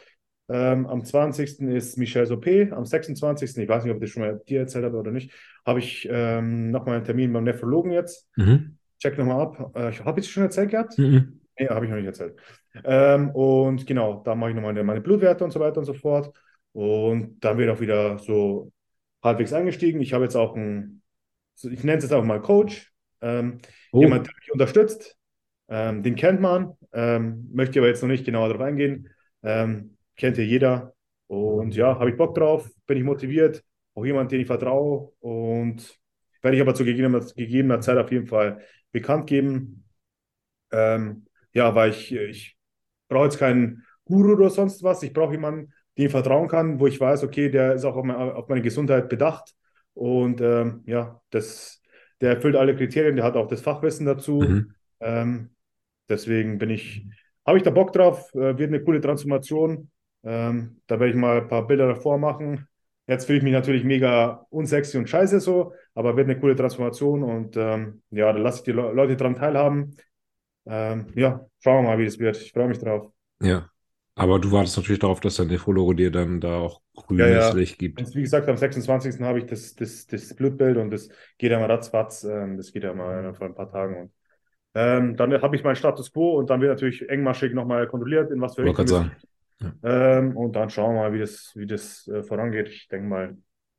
Ähm, 0.50 0.86
am 0.88 1.04
20. 1.04 1.60
ist 1.60 1.98
Michel 1.98 2.24
Sopé, 2.24 2.72
am 2.72 2.86
26. 2.86 3.58
ich 3.58 3.68
weiß 3.70 3.84
nicht, 3.84 3.92
ob 3.92 3.98
ich 3.98 4.04
das 4.04 4.10
schon 4.12 4.24
mal 4.24 4.42
dir 4.48 4.62
erzählt 4.62 4.86
habe 4.86 4.98
oder 4.98 5.12
nicht, 5.12 5.32
habe 5.66 5.80
ich 5.80 6.08
ähm, 6.10 6.72
nochmal 6.72 6.96
einen 6.96 7.06
Termin 7.06 7.34
beim 7.34 7.44
Nephrologen 7.44 7.92
jetzt. 7.92 8.30
Mhm. 8.38 8.78
Check 9.00 9.18
nochmal 9.18 9.42
ab. 9.42 9.72
Äh, 9.76 9.90
ich 9.90 10.04
habe 10.04 10.20
ich 10.20 10.26
das 10.26 10.32
schon 10.32 10.44
erzählt 10.44 10.72
gehabt? 10.72 10.98
Mhm. 10.98 11.42
Nee, 11.60 11.68
habe 11.70 11.86
ich 11.86 11.90
noch 11.92 11.98
nicht 11.98 12.06
erzählt. 12.08 12.36
Ähm, 12.84 13.32
und 13.32 13.86
genau, 13.88 14.22
da 14.24 14.36
mache 14.36 14.52
ich 14.52 14.56
nochmal 14.56 14.74
meine, 14.74 14.84
meine 14.84 15.02
Blutwerte 15.02 15.44
und 15.44 15.52
so 15.52 15.60
weiter 15.60 15.80
und 15.80 15.86
so 15.86 15.94
fort. 15.94 16.32
Und 16.74 17.40
dann 17.44 17.58
wird 17.58 17.70
auch 17.72 17.80
wieder 17.80 18.20
so 18.20 18.72
halbwegs 19.24 19.54
eingestiegen. 19.54 20.02
Ich 20.02 20.14
habe 20.14 20.24
jetzt 20.26 20.36
auch 20.36 20.56
einen, 20.56 21.02
ich 21.64 21.84
nenne 21.84 21.98
es 21.98 22.04
jetzt 22.04 22.14
auch 22.14 22.24
mal 22.24 22.42
Coach, 22.42 22.94
ähm, 23.22 23.60
Oh, 23.94 24.00
jemand, 24.02 24.28
der 24.28 24.34
mich 24.40 24.52
unterstützt. 24.52 25.18
Ähm, 25.70 26.04
den 26.04 26.16
kennt 26.16 26.42
man, 26.42 26.74
ähm, 26.94 27.50
möchte 27.54 27.80
aber 27.80 27.88
jetzt 27.90 28.02
noch 28.02 28.10
nicht 28.10 28.26
genauer 28.26 28.50
darauf 28.50 28.64
eingehen. 28.64 29.10
Ähm, 29.44 29.98
kennt 30.16 30.38
ja 30.38 30.44
jeder. 30.44 30.94
Und 31.28 31.76
ja, 31.76 32.00
habe 32.00 32.12
ich 32.12 32.18
Bock 32.18 32.36
drauf, 32.36 32.70
bin 32.88 32.98
ich 32.98 33.04
motiviert, 33.04 33.64
auch 33.96 34.06
jemand, 34.06 34.32
den 34.32 34.42
ich 34.42 34.48
vertraue. 34.48 35.12
Und 35.20 35.98
werde 36.42 36.58
ich 36.58 36.62
aber 36.62 36.76
zu 36.76 36.86
gegebener, 36.86 37.20
gegebener 37.36 37.82
Zeit 37.82 37.98
auf 37.98 38.12
jeden 38.12 38.28
Fall 38.28 38.62
bekannt 38.92 39.28
geben. 39.28 39.86
Ähm, 40.72 41.27
ja, 41.58 41.74
weil 41.74 41.90
ich, 41.90 42.12
ich 42.14 42.56
brauche 43.10 43.26
jetzt 43.26 43.40
keinen 43.40 43.84
Guru 44.06 44.34
oder 44.34 44.52
sonst 44.52 44.84
was. 44.84 45.02
Ich 45.02 45.12
brauche 45.12 45.32
jemanden, 45.32 45.74
dem 45.98 46.06
ich 46.06 46.12
vertrauen 46.12 46.48
kann, 46.48 46.80
wo 46.80 46.86
ich 46.86 47.02
weiß, 47.02 47.24
okay, 47.24 47.50
der 47.50 47.74
ist 47.74 47.84
auch 47.84 47.96
auf 47.96 48.06
meine, 48.06 48.36
auf 48.36 48.48
meine 48.48 48.62
Gesundheit 48.62 49.10
bedacht. 49.10 49.56
Und 49.96 50.40
ähm, 50.40 50.84
ja, 50.86 51.20
das, 51.32 51.82
der 52.22 52.36
erfüllt 52.36 52.56
alle 52.56 52.76
Kriterien, 52.76 53.16
der 53.16 53.26
hat 53.26 53.36
auch 53.36 53.48
das 53.48 53.62
Fachwissen 53.62 54.06
dazu. 54.06 54.40
mhm. 54.42 54.74
Ähm, 55.00 55.50
deswegen 56.08 56.60
bin 56.60 56.70
ich, 56.70 57.08
habe 57.44 57.58
ich 57.58 57.64
da 57.64 57.72
Bock 57.72 57.92
drauf, 57.92 58.32
äh, 58.36 58.58
wird 58.58 58.70
eine 58.70 58.84
coole 58.84 59.02
Transformation. 59.02 59.90
Ähm, 60.24 60.82
da 60.86 61.00
werde 61.00 61.10
ich 61.10 61.16
mal 61.16 61.42
ein 61.42 61.48
paar 61.48 61.66
Bilder 61.66 61.88
davor 61.88 62.20
machen. 62.20 62.68
Jetzt 63.08 63.26
fühle 63.26 63.40
ich 63.40 63.44
mich 63.44 63.54
natürlich 63.54 63.84
mega 63.84 64.46
unsexy 64.52 64.98
und 65.00 65.10
scheiße 65.10 65.40
so, 65.40 65.74
aber 65.96 66.16
wird 66.18 66.30
eine 66.30 66.40
coole 66.40 66.56
Transformation 66.56 67.24
und 67.24 67.58
ähm, 67.58 68.02
ja, 68.12 68.32
da 68.32 68.38
lasse 68.38 68.60
ich 68.60 68.64
die 68.66 68.74
Le 68.74 68.92
Leute 68.92 69.16
dran 69.16 69.36
teilhaben. 69.36 69.96
Ähm, 70.68 71.08
ja, 71.16 71.48
schauen 71.60 71.84
wir 71.86 71.90
mal, 71.92 71.98
wie 72.00 72.06
das 72.06 72.20
wird. 72.20 72.38
Ich 72.38 72.52
freue 72.52 72.68
mich 72.68 72.80
drauf. 72.80 73.12
Ja. 73.42 73.70
Aber 74.16 74.40
du 74.40 74.52
wartest 74.52 74.78
natürlich 74.78 75.00
darauf, 75.00 75.20
dass 75.22 75.36
der 75.38 75.46
Nephrologe 75.46 75.96
dir 75.96 76.12
dann 76.12 76.40
da 76.42 76.58
auch 76.60 76.82
grünes 76.96 77.18
Ja, 77.18 77.28
ja. 77.28 77.54
Licht 77.54 77.78
gibt. 77.80 78.06
Jetzt, 78.06 78.16
wie 78.16 78.22
gesagt, 78.22 78.48
am 78.48 78.58
26. 78.58 79.26
habe 79.26 79.40
ich 79.40 79.46
das, 79.46 79.74
das, 79.76 80.06
das 80.06 80.36
Blutbild 80.36 80.78
und 80.78 80.92
das 80.92 81.10
geht 81.40 81.52
ja 81.52 81.60
mal 81.60 81.70
ratzfatz. 81.72 82.24
Ähm, 82.24 82.56
das 82.58 82.72
geht 82.72 82.84
ja 82.84 82.94
mal 82.94 83.34
vor 83.34 83.48
ein 83.48 83.56
paar 83.56 83.72
Tagen. 83.72 83.98
Und 84.02 84.12
ähm, 84.76 85.16
dann 85.18 85.34
habe 85.42 85.56
ich 85.56 85.64
meinen 85.64 85.76
Status 85.78 86.14
quo 86.14 86.38
und 86.38 86.50
dann 86.50 86.62
wird 86.62 86.72
natürlich 86.72 87.10
engmaschig 87.10 87.54
nochmal 87.54 87.88
kontrolliert, 87.88 88.32
in 88.32 88.42
was 88.42 88.56
für 88.56 88.64
Richtung 88.66 88.88
sagen. 88.88 89.12
Ähm, 89.84 90.38
und 90.38 90.56
dann 90.56 90.70
schauen 90.70 90.96
wir 90.96 91.02
mal, 91.04 91.14
wie 91.14 91.20
das, 91.20 91.54
wie 91.56 91.68
das 91.68 92.08
äh, 92.08 92.24
vorangeht. 92.24 92.70
Ich 92.70 92.88
denke 92.90 93.08
mal, 93.08 93.38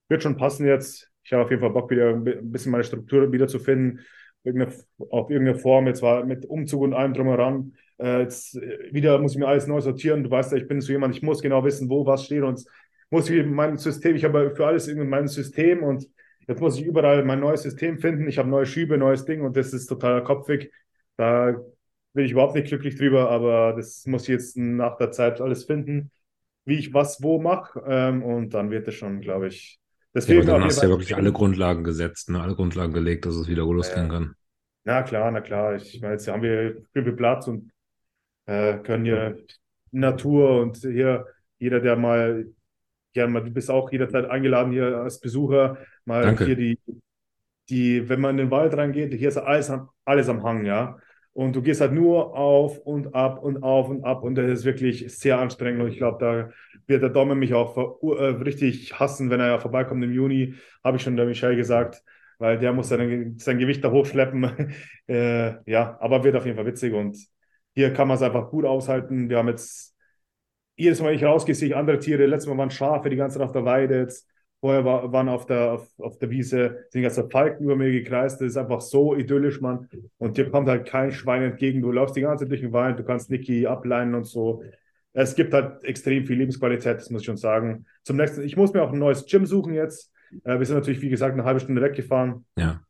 wird 0.08 0.22
schon 0.22 0.36
passen 0.36 0.66
jetzt. 0.66 1.10
Ich 1.24 1.32
habe 1.32 1.44
auf 1.44 1.50
jeden 1.50 1.62
Fall 1.62 1.70
Bock, 1.72 1.90
wieder 1.90 2.10
ein 2.10 2.24
bi- 2.24 2.38
ein 2.38 2.52
bisschen 2.52 2.72
meine 2.72 2.84
Struktur 2.84 3.32
wieder 3.32 3.48
zu 3.48 3.58
finden. 3.58 4.00
Irgendeine, 4.48 4.72
auf 5.10 5.30
irgendeine 5.30 5.58
Form, 5.58 5.86
jetzt 5.86 6.02
war 6.02 6.24
mit 6.24 6.46
Umzug 6.46 6.82
und 6.82 6.94
allem 6.94 7.14
drumheran. 7.14 7.74
Äh, 7.98 8.22
jetzt 8.22 8.56
äh, 8.56 8.92
wieder 8.92 9.18
muss 9.18 9.32
ich 9.32 9.38
mir 9.38 9.48
alles 9.48 9.66
neu 9.66 9.80
sortieren. 9.80 10.24
Du 10.24 10.30
weißt 10.30 10.52
ja, 10.52 10.58
ich 10.58 10.68
bin 10.68 10.80
so 10.80 10.92
jemand, 10.92 11.14
ich 11.14 11.22
muss 11.22 11.42
genau 11.42 11.64
wissen, 11.64 11.88
wo 11.88 12.06
was 12.06 12.24
steht 12.24 12.42
und 12.42 12.64
muss 13.10 13.30
ich 13.30 13.44
mein 13.46 13.78
System, 13.78 14.16
ich 14.16 14.24
habe 14.24 14.54
für 14.54 14.66
alles 14.66 14.88
irgendwie 14.88 15.08
mein 15.08 15.28
System 15.28 15.82
und 15.82 16.06
jetzt 16.46 16.60
muss 16.60 16.78
ich 16.78 16.84
überall 16.84 17.24
mein 17.24 17.40
neues 17.40 17.62
System 17.62 17.98
finden. 17.98 18.28
Ich 18.28 18.38
habe 18.38 18.48
neue 18.48 18.66
Schübe, 18.66 18.98
neues 18.98 19.24
Ding 19.24 19.42
und 19.42 19.56
das 19.56 19.72
ist 19.72 19.86
total 19.86 20.22
kopfig. 20.24 20.72
Da 21.16 21.56
bin 22.12 22.24
ich 22.24 22.32
überhaupt 22.32 22.54
nicht 22.54 22.68
glücklich 22.68 22.96
drüber, 22.96 23.30
aber 23.30 23.74
das 23.74 24.06
muss 24.06 24.22
ich 24.22 24.28
jetzt 24.28 24.56
nach 24.56 24.96
der 24.96 25.10
Zeit 25.10 25.40
alles 25.40 25.64
finden, 25.64 26.10
wie 26.64 26.78
ich 26.78 26.92
was 26.94 27.22
wo 27.22 27.40
mache. 27.40 27.82
Ähm, 27.86 28.22
und 28.22 28.54
dann 28.54 28.70
wird 28.70 28.88
es 28.88 28.94
schon, 28.94 29.20
glaube 29.20 29.48
ich. 29.48 29.78
Das 30.12 30.26
Ja, 30.28 30.36
aber 30.36 30.44
dann 30.44 30.64
hast 30.64 30.78
du 30.82 30.86
ja 30.86 30.88
wirklich 30.90 31.14
alle 31.14 31.32
Grundlagen 31.32 31.84
gesetzt, 31.84 32.30
ne? 32.30 32.40
Alle 32.40 32.54
Grundlagen 32.54 32.92
gelegt, 32.92 33.26
dass 33.26 33.36
es 33.36 33.46
wieder 33.48 33.62
losgehen 33.62 34.06
Ja. 34.06 34.12
kann. 34.12 34.34
Na 34.88 35.02
klar, 35.02 35.30
na 35.30 35.42
klar. 35.42 35.76
Ich 35.76 36.00
meine, 36.00 36.14
jetzt 36.14 36.26
haben 36.28 36.42
wir 36.42 36.80
viel 36.94 37.12
Platz 37.12 37.46
und 37.46 37.70
äh, 38.46 38.78
können 38.78 39.04
hier 39.04 39.36
Natur 39.90 40.62
und 40.62 40.78
hier 40.78 41.26
jeder, 41.58 41.80
der 41.80 41.94
mal, 41.96 42.46
gerne 43.12 43.30
mal, 43.30 43.44
du 43.44 43.50
bist 43.50 43.70
auch 43.70 43.92
jederzeit 43.92 44.30
eingeladen 44.30 44.72
hier 44.72 44.96
als 44.96 45.20
Besucher, 45.20 45.76
mal 46.06 46.22
Danke. 46.22 46.46
hier 46.46 46.56
die, 46.56 46.78
die, 47.68 48.08
wenn 48.08 48.22
man 48.22 48.30
in 48.38 48.46
den 48.46 48.50
Wald 48.50 48.74
reingeht, 48.78 49.12
hier 49.12 49.28
ist 49.28 49.36
alles 49.36 49.68
am, 49.68 49.90
alles 50.06 50.30
am 50.30 50.42
Hang, 50.42 50.64
ja. 50.64 50.96
Und 51.34 51.54
du 51.54 51.60
gehst 51.60 51.82
halt 51.82 51.92
nur 51.92 52.34
auf 52.34 52.78
und 52.78 53.14
ab 53.14 53.42
und 53.42 53.62
auf 53.62 53.90
und 53.90 54.04
ab 54.04 54.22
und 54.22 54.36
das 54.36 54.50
ist 54.50 54.64
wirklich 54.64 55.14
sehr 55.14 55.38
anstrengend 55.38 55.82
und 55.82 55.88
ich 55.90 55.98
glaube, 55.98 56.16
da 56.18 56.50
wird 56.86 57.02
der 57.02 57.10
Daumen 57.10 57.38
mich 57.38 57.52
auch 57.52 57.76
äh, 57.76 58.24
richtig 58.24 58.98
hassen, 58.98 59.28
wenn 59.28 59.40
er 59.40 59.48
ja 59.48 59.58
vorbeikommt 59.58 60.02
im 60.02 60.14
Juni, 60.14 60.54
habe 60.82 60.96
ich 60.96 61.02
schon 61.02 61.18
der 61.18 61.26
Michelle 61.26 61.56
gesagt, 61.56 62.02
weil 62.38 62.58
der 62.58 62.72
muss 62.72 62.88
sein, 62.88 63.36
sein 63.38 63.58
Gewicht 63.58 63.84
da 63.84 63.90
hochschleppen. 63.90 64.72
äh, 65.08 65.70
ja, 65.70 65.96
aber 66.00 66.24
wird 66.24 66.36
auf 66.36 66.44
jeden 66.46 66.56
Fall 66.56 66.66
witzig 66.66 66.94
und 66.94 67.16
hier 67.74 67.92
kann 67.92 68.08
man 68.08 68.16
es 68.16 68.22
einfach 68.22 68.50
gut 68.50 68.64
aushalten. 68.64 69.28
Wir 69.28 69.38
haben 69.38 69.48
jetzt 69.48 69.94
jedes 70.76 71.00
Mal, 71.00 71.08
wenn 71.08 71.16
ich 71.16 71.24
rausgehe, 71.24 71.54
sehe 71.54 71.68
ich 71.68 71.76
andere 71.76 71.98
Tiere. 71.98 72.26
Letztes 72.26 72.48
Mal 72.48 72.58
waren 72.58 72.70
Schafe 72.70 73.10
die 73.10 73.16
ganze 73.16 73.38
Zeit 73.38 73.46
auf 73.46 73.52
der 73.52 73.64
Weide. 73.64 73.98
Jetzt, 73.98 74.28
vorher 74.60 74.84
war, 74.84 75.12
waren 75.12 75.28
auf 75.28 75.46
der, 75.46 75.72
auf, 75.72 75.88
auf 75.98 76.18
der 76.18 76.30
Wiese, 76.30 76.86
sind 76.90 77.02
ganze 77.02 77.28
Falken 77.28 77.64
über 77.64 77.76
mir 77.76 77.90
gekreist. 77.90 78.40
Das 78.40 78.48
ist 78.48 78.56
einfach 78.56 78.80
so 78.80 79.14
idyllisch, 79.14 79.60
Mann. 79.60 79.88
Und 80.18 80.36
dir 80.36 80.50
kommt 80.50 80.68
halt 80.68 80.86
kein 80.86 81.12
Schwein 81.12 81.42
entgegen. 81.42 81.82
Du 81.82 81.92
läufst 81.92 82.16
die 82.16 82.20
ganze 82.20 82.44
Zeit 82.44 82.50
durch 82.50 82.60
den 82.60 82.72
Wald, 82.72 82.98
du 82.98 83.04
kannst 83.04 83.30
Niki 83.30 83.66
ableinen 83.66 84.14
und 84.14 84.24
so. 84.24 84.62
Es 85.12 85.34
gibt 85.34 85.52
halt 85.52 85.82
extrem 85.84 86.24
viel 86.26 86.38
Lebensqualität, 86.38 86.98
das 86.98 87.10
muss 87.10 87.22
ich 87.22 87.26
schon 87.26 87.36
sagen. 87.36 87.86
Zum 88.04 88.16
nächsten, 88.16 88.42
ich 88.42 88.56
muss 88.56 88.72
mir 88.72 88.82
auch 88.82 88.92
ein 88.92 88.98
neues 88.98 89.26
Gym 89.26 89.46
suchen 89.46 89.74
jetzt. 89.74 90.12
Äh, 90.44 90.58
wir 90.58 90.66
sind 90.66 90.76
natürlich, 90.76 91.00
wie 91.02 91.08
gesagt, 91.10 91.34
eine 91.34 91.44
halbe 91.44 91.60
Stunde 91.60 91.82
weggefahren. 91.82 92.44
Ja. 92.56 92.82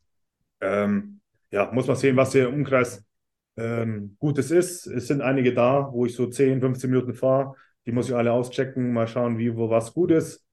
Ähm, 0.60 1.20
ja, 1.51 1.70
muss 1.73 1.86
man 1.86 1.97
sehen, 1.97 2.16
was 2.16 2.32
hier 2.32 2.48
im 2.48 2.55
Umkreis 2.55 3.05
ähm, 3.56 4.16
Gutes 4.19 4.51
ist. 4.51 4.86
Es 4.86 5.06
sind 5.09 5.20
einige 5.23 5.55
da, 5.55 5.89
wo 5.93 6.06
ich 6.06 6.15
so 6.15 6.27
10, 6.27 6.60
15 6.60 6.90
Minuten 6.90 7.15
fahre. 7.15 7.55
Die 7.86 7.93
muss 7.93 8.09
ich 8.09 8.15
alle 8.15 8.32
auschecken, 8.32 8.93
mal 8.93 9.06
schauen, 9.09 9.39
wie, 9.39 9.56
wo 9.56 9.70
was 9.70 9.94
gut 9.94 10.10
ist. 10.10 10.44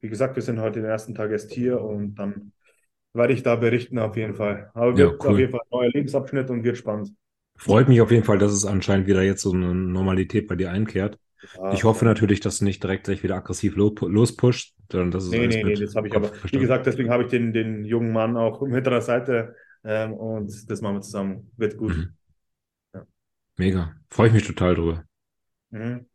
Wie 0.00 0.08
gesagt, 0.08 0.34
wir 0.36 0.42
sind 0.42 0.60
heute 0.60 0.80
den 0.80 0.88
ersten 0.88 1.14
Tag 1.14 1.30
erst 1.30 1.52
hier 1.52 1.80
und 1.80 2.14
dann 2.14 2.52
werde 3.12 3.32
ich 3.32 3.42
da 3.42 3.56
berichten 3.56 3.98
auf 3.98 4.16
jeden 4.16 4.34
Fall. 4.34 4.70
Aber 4.74 4.98
Ja, 4.98 5.06
wird 5.10 5.20
cool. 5.24 5.30
auf 5.30 5.38
jeden 5.38 5.50
Fall 5.52 5.60
ein 5.60 5.68
neuer 5.70 5.90
Lebensabschnitt 5.90 6.50
und 6.50 6.64
wird 6.64 6.78
spannend. 6.78 7.14
Freut 7.56 7.88
mich 7.88 8.00
auf 8.00 8.10
jeden 8.10 8.24
Fall, 8.24 8.38
dass 8.38 8.52
es 8.52 8.64
anscheinend 8.64 9.06
wieder 9.06 9.22
jetzt 9.22 9.42
so 9.42 9.52
eine 9.52 9.74
Normalität 9.74 10.48
bei 10.48 10.56
dir 10.56 10.70
einkehrt. 10.70 11.18
Ja. 11.56 11.72
Ich 11.72 11.84
hoffe 11.84 12.04
natürlich, 12.04 12.40
dass 12.40 12.58
du 12.58 12.64
nicht 12.64 12.82
direkt 12.82 13.04
gleich 13.04 13.22
wieder 13.22 13.36
aggressiv 13.36 13.76
lo 13.76 13.94
lospusht, 14.02 14.74
sondern 14.90 15.10
dass 15.10 15.24
es 15.24 15.30
Nee, 15.30 15.46
nee, 15.46 15.64
nee, 15.64 15.74
das 15.74 15.94
habe 15.94 16.08
ich 16.08 16.14
aber. 16.14 16.28
Wie 16.32 16.38
verstanden. 16.38 16.60
gesagt, 16.60 16.86
deswegen 16.86 17.10
habe 17.10 17.22
ich 17.24 17.28
den, 17.30 17.52
den 17.52 17.84
jungen 17.84 18.12
Mann 18.12 18.36
auch 18.36 18.60
mit 18.66 18.86
an 18.86 18.92
der 18.92 19.00
Seite 19.02 19.54
ähm, 19.84 20.12
und 20.12 20.70
das 20.70 20.80
machen 20.82 20.96
wir 20.96 21.00
zusammen. 21.02 21.50
Wird 21.56 21.76
gut. 21.76 21.96
Mhm. 21.96 22.08
Ja. 22.94 23.06
Mega. 23.56 23.94
Freue 24.10 24.28
ich 24.28 24.34
mich 24.34 24.46
total 24.46 24.74
drüber. 24.74 25.04
Mhm. 25.70 26.06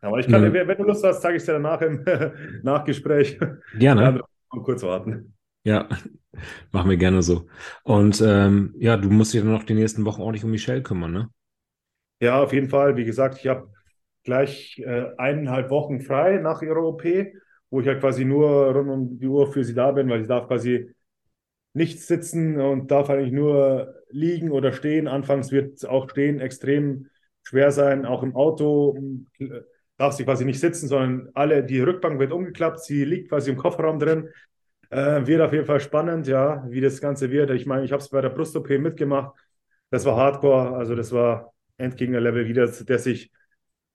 Aber 0.00 0.18
ich 0.20 0.28
kann, 0.28 0.42
Mhm. 0.42 0.52
wenn 0.52 0.78
du 0.78 0.84
Lust 0.84 1.04
hast, 1.04 1.22
sage 1.22 1.36
ich 1.36 1.40
es 1.42 1.46
dir 1.46 1.52
danach 1.54 1.80
im 1.82 2.04
Nachgespräch. 2.62 3.38
Gerne. 3.78 4.02
Ja, 4.02 4.20
kurz 4.62 4.82
warten. 4.82 5.34
Ja, 5.64 5.88
machen 6.72 6.90
wir 6.90 6.96
gerne 6.96 7.22
so. 7.22 7.48
Und 7.82 8.20
ähm, 8.24 8.74
ja, 8.78 8.96
du 8.96 9.10
musst 9.10 9.34
dich 9.34 9.40
dann 9.42 9.52
noch 9.52 9.64
die 9.64 9.74
nächsten 9.74 10.04
Wochen 10.04 10.22
ordentlich 10.22 10.44
um 10.44 10.50
Michelle 10.50 10.82
kümmern, 10.82 11.12
ne? 11.12 11.30
Ja, 12.20 12.42
auf 12.42 12.52
jeden 12.52 12.68
Fall. 12.68 12.96
Wie 12.96 13.04
gesagt, 13.04 13.38
ich 13.38 13.46
habe 13.46 13.70
gleich 14.26 14.78
äh, 14.84 15.06
eineinhalb 15.16 15.70
Wochen 15.70 16.00
frei 16.00 16.38
nach 16.38 16.60
ihrer 16.62 16.82
OP, 16.82 17.04
wo 17.70 17.80
ich 17.80 17.86
halt 17.86 18.00
quasi 18.00 18.24
nur 18.24 18.72
rund 18.74 18.90
um 18.90 19.18
die 19.18 19.26
Uhr 19.26 19.50
für 19.50 19.64
sie 19.64 19.74
da 19.74 19.92
bin, 19.92 20.10
weil 20.10 20.20
sie 20.22 20.28
darf 20.28 20.46
quasi 20.48 20.90
nicht 21.72 22.00
sitzen 22.00 22.60
und 22.60 22.90
darf 22.90 23.10
eigentlich 23.10 23.32
nur 23.32 23.94
liegen 24.10 24.50
oder 24.50 24.72
stehen. 24.72 25.08
Anfangs 25.08 25.50
wird 25.52 25.86
auch 25.88 26.10
stehen 26.10 26.40
extrem 26.40 27.08
schwer 27.42 27.70
sein, 27.70 28.04
auch 28.06 28.22
im 28.22 28.34
Auto 28.36 28.98
darf 29.96 30.14
sie 30.14 30.24
quasi 30.24 30.44
nicht 30.44 30.60
sitzen, 30.60 30.88
sondern 30.88 31.30
alle, 31.34 31.64
die 31.64 31.80
Rückbank 31.80 32.18
wird 32.18 32.32
umgeklappt, 32.32 32.80
sie 32.80 33.04
liegt 33.04 33.30
quasi 33.30 33.50
im 33.50 33.56
Kofferraum 33.56 33.98
drin. 33.98 34.28
Äh, 34.90 35.26
wird 35.26 35.40
auf 35.40 35.52
jeden 35.52 35.66
Fall 35.66 35.80
spannend, 35.80 36.26
ja, 36.26 36.64
wie 36.68 36.80
das 36.80 37.00
Ganze 37.00 37.30
wird. 37.30 37.50
Ich 37.50 37.66
meine, 37.66 37.84
ich 37.84 37.92
habe 37.92 38.02
es 38.02 38.08
bei 38.08 38.20
der 38.20 38.30
Brust-OP 38.30 38.68
mitgemacht. 38.78 39.36
Das 39.90 40.04
war 40.04 40.16
Hardcore, 40.16 40.76
also 40.76 40.94
das 40.94 41.12
war 41.12 41.52
Endgegner-Level 41.78 42.46
wieder, 42.46 42.66
der 42.66 42.98
sich 42.98 43.30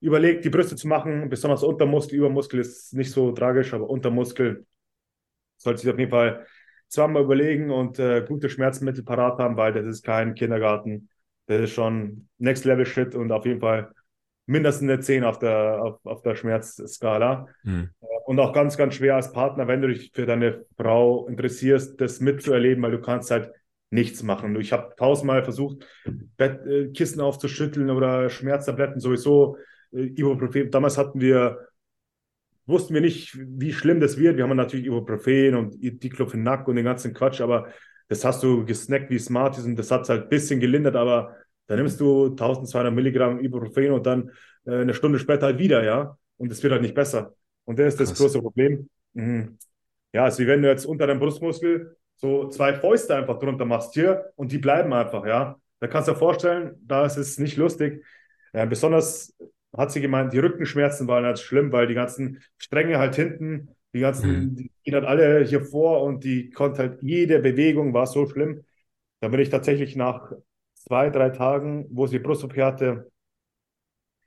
überlegt, 0.01 0.43
die 0.43 0.49
Brüste 0.49 0.75
zu 0.75 0.87
machen, 0.87 1.29
besonders 1.29 1.63
Untermuskel, 1.63 2.17
Übermuskel 2.17 2.59
ist 2.59 2.93
nicht 2.93 3.11
so 3.11 3.31
tragisch, 3.31 3.73
aber 3.73 3.89
Untermuskel 3.89 4.65
sollte 5.57 5.81
sich 5.81 5.91
auf 5.91 5.99
jeden 5.99 6.11
Fall 6.11 6.45
zweimal 6.87 7.23
überlegen 7.23 7.71
und 7.71 7.99
äh, 7.99 8.25
gute 8.27 8.49
Schmerzmittel 8.49 9.03
parat 9.03 9.39
haben, 9.39 9.55
weil 9.55 9.71
das 9.71 9.85
ist 9.85 10.03
kein 10.03 10.33
Kindergarten. 10.33 11.09
Das 11.45 11.61
ist 11.61 11.71
schon 11.71 12.27
Next 12.37 12.65
Level 12.65 12.85
Shit 12.85 13.15
und 13.15 13.31
auf 13.31 13.45
jeden 13.45 13.61
Fall 13.61 13.91
mindestens 14.45 14.89
eine 14.89 14.99
10 14.99 15.23
auf 15.23 15.39
der, 15.39 15.81
auf, 15.81 16.05
auf 16.05 16.21
der 16.21 16.35
Schmerzskala. 16.35 17.47
Mhm. 17.63 17.89
Und 18.25 18.39
auch 18.39 18.53
ganz, 18.53 18.77
ganz 18.77 18.95
schwer 18.95 19.15
als 19.15 19.31
Partner, 19.31 19.67
wenn 19.67 19.81
du 19.81 19.87
dich 19.87 20.11
für 20.13 20.25
deine 20.25 20.65
Frau 20.77 21.27
interessierst, 21.27 21.99
das 22.01 22.19
mitzuerleben, 22.19 22.83
weil 22.83 22.91
du 22.91 23.01
kannst 23.01 23.31
halt 23.31 23.51
nichts 23.89 24.23
machen. 24.23 24.59
Ich 24.59 24.71
habe 24.71 24.93
tausendmal 24.97 25.43
versucht, 25.43 25.85
Bett, 26.37 26.65
äh, 26.65 26.87
Kissen 26.89 27.21
aufzuschütteln 27.21 27.89
oder 27.89 28.29
Schmerztabletten 28.29 28.99
sowieso. 28.99 29.57
Äh, 29.93 30.03
Ibuprofen. 30.15 30.72
Damals 30.72 30.97
hatten 30.97 31.22
wir, 31.22 31.68
wussten 32.65 32.93
wir 32.93 33.01
nicht, 33.01 33.38
wie 33.38 33.73
schlimm 33.73 33.99
das 33.99 34.18
wird. 34.18 34.38
Wir 34.38 34.43
haben 34.43 34.55
natürlich 34.55 34.85
Ibuprofen 34.85 35.55
und 35.55 35.76
Diclofenac 35.81 36.68
und 36.68 36.76
den 36.76 36.85
ganzen 36.85 37.13
Quatsch, 37.13 37.41
aber 37.41 37.68
das 38.07 38.26
hast 38.26 38.43
du 38.43 38.65
gesnackt 38.65 39.09
wie 39.09 39.19
Smarties 39.19 39.65
und 39.65 39.77
das 39.77 39.89
hat 39.91 40.01
es 40.01 40.09
halt 40.09 40.23
ein 40.23 40.30
bisschen 40.30 40.59
gelindert, 40.59 40.95
aber 40.95 41.35
dann 41.68 41.77
nimmst 41.77 41.99
du 42.01 42.35
1200 42.35 42.93
Milligramm 42.93 43.39
Ibuprofen 43.39 43.91
und 43.91 44.05
dann 44.05 44.31
äh, 44.65 44.81
eine 44.81 44.93
Stunde 44.93 45.19
später 45.19 45.45
halt 45.47 45.59
wieder, 45.59 45.84
ja. 45.84 46.18
Und 46.38 46.51
es 46.51 46.61
wird 46.61 46.73
halt 46.73 46.81
nicht 46.81 46.95
besser. 46.95 47.34
Und 47.65 47.80
das 47.80 47.93
ist 47.93 47.99
das 47.99 48.09
Krass. 48.09 48.19
große 48.19 48.41
Problem. 48.41 48.89
Mhm. 49.13 49.57
Ja, 50.13 50.26
also 50.26 50.43
wie 50.43 50.47
wenn 50.47 50.61
du 50.61 50.68
jetzt 50.68 50.85
unter 50.85 51.07
deinem 51.07 51.19
Brustmuskel 51.19 51.95
so 52.18 52.49
zwei 52.49 52.73
Fäuste 52.73 53.15
einfach 53.15 53.39
drunter 53.39 53.65
machst 53.65 53.93
hier 53.93 54.31
und 54.35 54.51
die 54.51 54.57
bleiben 54.57 54.91
einfach, 54.93 55.26
ja. 55.26 55.57
Da 55.80 55.88
kannst 55.88 56.07
du 56.07 56.11
dir 56.11 56.18
vorstellen, 56.19 56.76
da 56.85 57.05
ist 57.05 57.18
es 57.18 57.39
nicht 57.39 57.57
lustig. 57.57 58.03
Äh, 58.53 58.68
besonders 58.68 59.34
hat 59.76 59.91
sie 59.91 60.02
gemeint, 60.02 60.34
die 60.34 60.39
Rückenschmerzen 60.39 61.07
waren 61.07 61.26
halt 61.26 61.39
schlimm, 61.39 61.72
weil 61.72 61.88
die 61.88 61.93
ganzen 61.93 62.41
Stränge 62.57 62.98
halt 62.99 63.15
hinten, 63.15 63.69
die 63.93 63.99
ganzen, 63.99 64.31
mhm. 64.31 64.56
die 64.56 64.72
gehen 64.84 64.95
halt 64.95 65.06
alle 65.06 65.43
hier 65.43 65.61
vor 65.61 66.03
und 66.03 66.23
die 66.23 66.49
konnte 66.49 66.80
halt, 66.80 67.02
jede 67.02 67.39
Bewegung 67.39 67.93
war 67.93 68.07
so 68.07 68.27
schlimm. 68.27 68.64
Da 69.19 69.27
bin 69.27 69.39
ich 69.39 69.49
tatsächlich 69.49 69.95
nach 69.95 70.31
zwei, 70.73 71.10
drei 71.10 71.30
Tagen, 71.30 71.85
wo 71.89 72.07
sie 72.07 72.19
Brust-OP 72.19 72.57
hatte, 72.57 73.11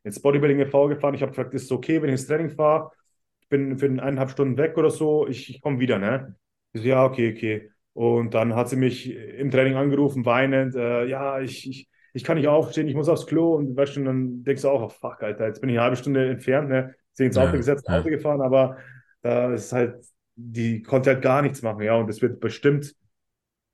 ins 0.04 0.20
Bodybuilding 0.20 0.60
e.V. 0.60 0.88
gefahren. 0.88 1.14
Ich 1.14 1.22
habe 1.22 1.32
gefragt, 1.32 1.54
ist 1.54 1.64
es 1.64 1.72
okay, 1.72 2.00
wenn 2.00 2.08
ich 2.08 2.20
ins 2.20 2.26
Training 2.26 2.50
fahre? 2.50 2.90
Ich 3.40 3.48
bin 3.48 3.78
für 3.78 3.86
eineinhalb 3.86 4.30
Stunden 4.30 4.56
weg 4.56 4.76
oder 4.76 4.90
so, 4.90 5.26
ich, 5.26 5.50
ich 5.50 5.60
komme 5.60 5.80
wieder, 5.80 5.98
ne? 5.98 6.36
Ich 6.72 6.82
so, 6.82 6.88
ja, 6.88 7.04
okay, 7.04 7.34
okay. 7.34 7.70
Und 7.94 8.34
dann 8.34 8.54
hat 8.54 8.68
sie 8.68 8.76
mich 8.76 9.14
im 9.14 9.50
Training 9.50 9.76
angerufen, 9.76 10.24
weinend, 10.24 10.74
äh, 10.74 11.06
ja, 11.06 11.40
ich, 11.40 11.68
ich, 11.68 11.88
ich 12.14 12.24
kann 12.24 12.38
nicht 12.38 12.48
aufstehen, 12.48 12.88
ich 12.88 12.94
muss 12.94 13.08
aufs 13.08 13.26
Klo 13.26 13.56
und 13.56 13.76
weißt 13.76 13.96
du, 13.96 14.04
dann 14.04 14.44
denkst 14.44 14.62
du 14.62 14.70
auch, 14.70 14.82
oh, 14.82 14.88
fuck, 14.88 15.22
Alter, 15.22 15.46
jetzt 15.48 15.60
bin 15.60 15.68
ich 15.68 15.76
eine 15.76 15.82
halbe 15.82 15.96
Stunde 15.96 16.30
entfernt, 16.30 16.70
ne? 16.70 16.94
Sie 17.12 17.26
ins 17.26 17.36
Auto 17.36 17.50
ja, 17.50 17.56
gesetzt, 17.56 17.86
ja. 17.88 17.98
Auto 17.98 18.08
gefahren, 18.08 18.40
aber 18.40 18.78
da 19.20 19.52
ist 19.52 19.72
halt, 19.72 19.96
die 20.36 20.82
konnte 20.82 21.10
halt 21.10 21.22
gar 21.22 21.42
nichts 21.42 21.60
machen, 21.62 21.82
ja, 21.82 21.96
und 21.96 22.08
das 22.08 22.22
wird 22.22 22.40
bestimmt 22.40 22.94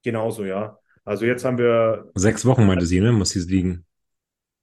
genauso, 0.03 0.45
ja. 0.45 0.79
Also 1.05 1.27
jetzt 1.27 1.45
haben 1.45 1.59
wir. 1.59 2.11
Sechs 2.15 2.47
Wochen 2.47 2.67
meinte 2.67 2.87
sie, 2.87 3.01
ne? 3.01 3.13
Muss 3.13 3.31
sie 3.31 3.41
liegen. 3.41 3.85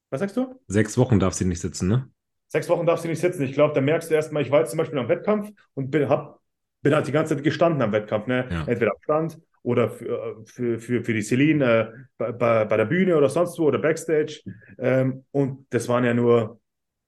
Was 0.10 0.22
sagst 0.22 0.38
du? 0.38 0.60
Sechs 0.68 0.98
Wochen 0.98 1.20
darf 1.20 1.34
sie 1.34 1.45
nicht 1.45 1.62
sitzen, 1.62 1.88
ne? 1.88 2.10
Sechs 2.48 2.70
Wochen 2.70 2.86
darf 2.86 2.99
sie 2.99 3.10
nicht 3.10 3.20
sitzen. 3.20 3.44
Ich 3.44 3.54
glaube, 3.54 3.74
da 3.74 3.82
merkst 3.82 4.10
du 4.10 4.16
erstmal, 4.16 4.41
ich 4.41 4.52
war 4.52 4.62
jetzt 4.62 4.70
zum 4.70 4.78
Beispiel 4.78 4.98
am 4.98 5.10
Wettkampf 5.10 5.52
und 5.74 5.91
bin, 5.91 6.08
hab, 6.08 6.40
bin 6.82 6.95
halt 6.95 7.06
die 7.08 7.12
ganze 7.12 7.36
Zeit 7.36 7.44
gestanden 7.44 7.82
am 7.82 7.91
Wettkampf, 7.91 8.28
ne? 8.28 8.48
Ja. 8.49 8.64
Entweder 8.66 8.91
am 8.91 9.02
Stand 9.04 9.40
oder 9.68 9.89
für, 9.89 10.45
für, 10.45 10.80
für, 10.80 11.03
für 11.03 11.14
die 11.14 11.22
Celine 11.22 11.91
äh, 11.94 12.03
bei, 12.18 12.31
bei, 12.31 12.64
bei, 12.64 12.77
der 12.77 12.85
Bühne 12.85 13.18
oder 13.18 13.27
sonst 13.27 13.60
wo 13.60 13.65
oder 13.65 13.80
Backstage. 13.80 14.41
Ähm, 14.80 15.26
und 15.31 15.68
das 15.72 15.89
waren 15.89 16.06
ja 16.06 16.14
nur 16.14 16.61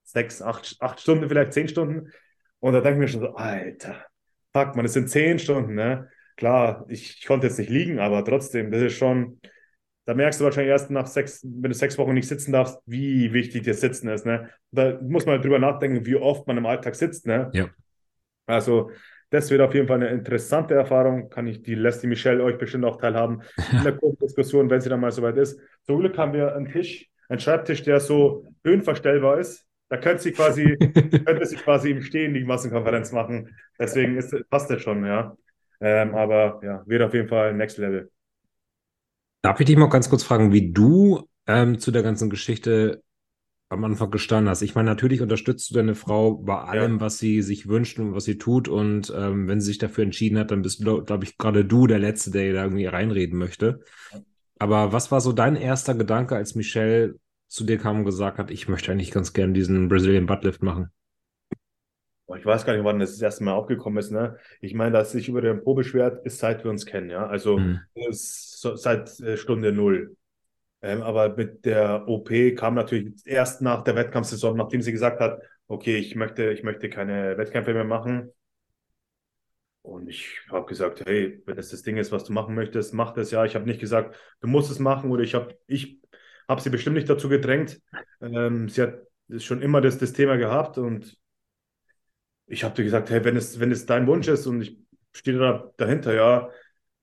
sechs, 0.04 0.42
acht, 0.42 0.76
acht 0.82 1.00
Stunden, 1.00 1.30
vielleicht 1.30 1.54
zehn 1.54 1.70
Stunden. 1.70 2.12
Und 2.60 2.74
da 2.74 2.82
denke 2.82 2.96
ich 2.96 3.00
mir 3.00 3.08
schon 3.08 3.22
so, 3.22 3.36
Alter, 3.36 4.04
fuck, 4.52 4.76
man, 4.76 4.84
das 4.84 4.92
sind 4.92 5.10
zehn 5.10 5.40
Stunden, 5.40 5.74
ne? 5.74 6.10
Klar, 6.36 6.86
ich, 6.90 7.20
ich 7.20 7.26
konnte 7.26 7.48
jetzt 7.48 7.60
nicht 7.60 7.70
liegen, 7.70 7.98
aber 7.98 8.26
trotzdem, 8.26 8.72
das 8.72 8.82
ist 8.82 8.98
schon, 8.98 9.40
da 10.04 10.14
merkst 10.14 10.42
du 10.42 10.44
wahrscheinlich 10.44 10.72
erst 10.72 10.92
nach 10.92 11.08
sechs, 11.08 11.42
wenn 11.44 11.72
du 11.72 11.78
sechs 11.78 11.98
Wochen 11.98 12.14
nicht 12.14 12.28
sitzen 12.28 12.52
darfst, 12.52 12.78
wie 12.86 13.32
wichtig 13.32 13.64
das 13.64 13.80
Sitzen 13.80 14.10
ist. 14.10 14.26
Ne? 14.26 14.50
Da 14.72 15.00
muss 15.02 15.26
man 15.26 15.42
drüber 15.42 15.60
nachdenken, 15.60 16.06
wie 16.06 16.18
oft 16.18 16.46
man 16.46 16.58
im 16.58 16.66
Alltag 16.66 16.96
sitzt. 16.96 17.26
Ne? 17.26 17.52
Ja. 17.54 17.70
Also, 18.48 18.92
das 19.30 19.52
wird 19.52 19.62
auf 19.62 19.74
jeden 19.74 19.88
Fall 19.88 19.98
eine 19.98 20.10
interessante 20.10 20.74
Erfahrung. 20.74 21.30
Kann 21.30 21.48
ich, 21.48 21.62
die 21.62 21.76
lässt 21.76 22.02
die 22.02 22.08
Michelle 22.08 22.44
euch 22.44 22.58
bestimmt 22.58 22.86
auch 22.86 22.98
teilhaben 22.98 23.42
in 23.72 23.84
der 23.84 24.00
Diskussion, 24.22 24.70
wenn 24.70 24.82
sie 24.82 24.90
dann 24.90 25.00
mal 25.00 25.12
soweit 25.12 25.38
ist. 25.38 25.60
Zum 25.84 26.00
Glück 26.00 26.18
haben 26.18 26.34
wir 26.34 26.56
einen 26.56 26.72
Tisch, 26.72 27.10
einen 27.28 27.40
Schreibtisch, 27.40 27.84
der 27.84 28.00
so 28.00 28.46
höhenverstellbar 28.64 29.40
ist. 29.40 29.66
Da 29.90 29.98
könnte 29.98 30.24
sie 30.24 30.32
quasi, 30.32 30.78
könnte 31.26 31.46
sie 31.46 31.56
quasi 31.58 31.92
im 31.92 32.02
Stehen 32.02 32.34
die 32.34 32.44
Massenkonferenz 32.44 33.12
machen. 33.12 33.56
Deswegen 33.78 34.18
ist, 34.18 34.36
passt 34.50 34.70
das 34.70 34.82
schon, 34.82 35.06
ja. 35.06 35.36
Ähm, 35.82 36.16
aber 36.16 36.60
ja, 36.64 36.84
wird 36.86 37.02
auf 37.02 37.14
jeden 37.14 37.28
Fall 37.28 37.54
Next 37.54 37.78
Level. 37.78 38.12
Darf 39.42 39.60
ich 39.60 39.66
dich 39.66 39.78
mal 39.78 39.90
ganz 39.90 40.10
kurz 40.10 40.24
fragen, 40.24 40.52
wie 40.52 40.72
du 40.72 41.28
ähm, 41.48 41.80
zu 41.80 41.92
der 41.92 42.04
ganzen 42.04 42.30
Geschichte 42.30 43.02
am 43.70 43.84
Anfang 43.84 44.12
gestanden 44.12 44.50
hast? 44.50 44.62
Ich 44.62 44.76
meine, 44.76 44.90
natürlich 44.90 45.22
unterstützt 45.22 45.70
du 45.70 45.76
deine 45.76 45.96
Frau 45.96 46.36
bei 46.36 46.58
allem, 46.58 46.96
ja. 46.96 47.02
was 47.02 47.20
sie 47.20 47.42
sich 47.42 47.68
wünscht 47.68 48.00
und 48.00 48.14
was 48.14 48.26
sie 48.26 48.38
tut. 48.38 48.68
Und 48.68 49.14
ähm, 49.16 49.48
wenn 49.48 49.62
sie 49.62 49.68
sich 49.68 49.78
dafür 49.78 50.04
entschieden 50.04 50.38
hat, 50.38 50.52
dann 50.52 50.62
bist 50.62 50.86
du, 50.86 51.04
glaube 51.04 51.24
ich, 51.24 51.38
gerade 51.38 51.66
du 51.66 51.88
der 51.88 52.00
Letzte, 52.00 52.32
der 52.32 52.54
da 52.54 52.64
irgendwie 52.64 52.86
reinreden 52.86 53.38
möchte. 53.38 53.82
Aber 54.58 54.92
was 54.92 55.12
war 55.12 55.22
so 55.22 55.32
dein 55.32 55.56
erster 55.56 55.96
Gedanke, 55.96 56.36
als 56.36 56.56
Michelle 56.56 57.16
zu 57.48 57.64
dir 57.64 57.78
kam 57.78 58.00
und 58.00 58.06
gesagt 58.06 58.38
hat, 58.38 58.52
ich 58.52 58.68
möchte 58.68 58.92
eigentlich 58.92 59.12
ganz 59.12 59.34
gerne 59.34 59.54
diesen 59.54 59.88
Brazilian 59.88 60.26
Buttlift 60.26 60.62
machen? 60.62 60.90
ich 62.38 62.46
weiß 62.46 62.66
gar 62.66 62.74
nicht, 62.74 62.84
wann 62.84 63.00
das 63.00 63.12
das 63.12 63.22
erste 63.22 63.44
Mal 63.44 63.54
aufgekommen 63.54 63.98
ist. 63.98 64.12
Ne? 64.12 64.38
Ich 64.62 64.74
meine, 64.74 64.92
dass 64.92 65.12
sich 65.12 65.30
über 65.30 65.42
den 65.42 65.64
Po 65.64 65.74
beschwert, 65.74 66.26
ist 66.26 66.40
seit 66.40 66.64
wir 66.64 66.72
uns 66.72 66.86
kennen. 66.86 67.10
Ja? 67.10 67.26
Also 67.28 67.58
mhm. 67.58 67.80
so, 68.12 68.76
seit 68.76 69.20
äh, 69.20 69.38
Stunde 69.38 69.72
null. 69.72 70.16
Ähm, 70.82 71.02
aber 71.02 71.36
mit 71.36 71.66
der 71.66 72.08
OP 72.08 72.56
kam 72.56 72.76
natürlich 72.76 73.14
erst 73.26 73.62
nach 73.62 73.84
der 73.84 73.96
Wettkampfsaison, 73.96 74.56
nachdem 74.56 74.82
sie 74.82 74.92
gesagt 74.92 75.20
hat, 75.20 75.42
okay, 75.68 75.98
ich 75.98 76.16
möchte, 76.16 76.52
ich 76.52 76.64
möchte 76.64 76.90
keine 76.90 77.38
Wettkämpfe 77.38 77.74
mehr 77.74 77.84
machen. 77.84 78.32
Und 79.82 80.08
ich 80.08 80.40
habe 80.50 80.66
gesagt, 80.66 81.06
hey, 81.06 81.42
wenn 81.46 81.56
das 81.56 81.70
das 81.70 81.82
Ding 81.82 81.98
ist, 81.98 82.12
was 82.12 82.24
du 82.24 82.34
machen 82.34 82.56
möchtest, 82.56 82.94
mach 82.94 83.12
das 83.14 83.32
ja. 83.32 83.46
Ich 83.46 83.56
habe 83.56 83.66
nicht 83.66 83.80
gesagt, 83.80 84.16
du 84.42 84.48
musst 84.48 84.72
es 84.72 84.80
machen 84.80 85.12
oder 85.12 85.24
ich 85.24 85.36
habe 85.36 85.58
ich 85.68 86.00
hab 86.48 86.60
sie 86.62 86.70
bestimmt 86.70 86.96
nicht 86.96 87.10
dazu 87.10 87.30
gedrängt. 87.30 87.82
Ähm, 88.22 88.70
sie 88.70 88.82
hat 88.84 89.00
schon 89.38 89.62
immer 89.62 89.82
das, 89.82 89.98
das 89.98 90.14
Thema 90.14 90.38
gehabt 90.38 90.78
und 90.78 91.18
ich 92.48 92.64
habe 92.64 92.76
dir 92.76 92.84
gesagt, 92.84 93.10
hey, 93.10 93.24
wenn 93.24 93.38
es, 93.38 93.60
wenn 93.60 93.72
es 93.72 93.86
dein 93.86 94.08
Wunsch 94.08 94.28
ist 94.28 94.48
und 94.48 94.62
ich 94.62 94.78
stehe 95.14 95.38
da 95.38 95.72
dahinter, 95.78 96.14
ja, 96.14 96.50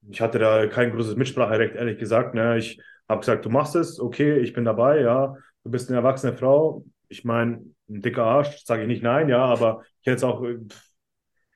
ich 0.08 0.20
hatte 0.20 0.38
da 0.38 0.66
kein 0.66 0.92
großes 0.92 1.16
Mitspracherecht, 1.16 1.74
ehrlich 1.76 1.98
gesagt. 1.98 2.34
Ne? 2.34 2.58
Ich 2.58 2.80
habe 3.08 3.20
gesagt, 3.20 3.44
du 3.44 3.50
machst 3.50 3.76
es, 3.76 4.00
okay, 4.00 4.38
ich 4.38 4.52
bin 4.52 4.64
dabei, 4.64 5.00
ja, 5.00 5.36
du 5.64 5.70
bist 5.70 5.88
eine 5.88 5.98
erwachsene 5.98 6.36
Frau. 6.36 6.84
Ich 7.08 7.24
meine, 7.24 7.62
ein 7.88 8.02
dicker 8.02 8.24
Arsch, 8.24 8.64
sage 8.64 8.82
ich 8.82 8.88
nicht 8.88 9.02
nein, 9.02 9.28
ja, 9.28 9.44
aber 9.44 9.84
ich 10.00 10.06
hätte 10.06 10.16
es 10.16 10.24
auch, 10.24 10.44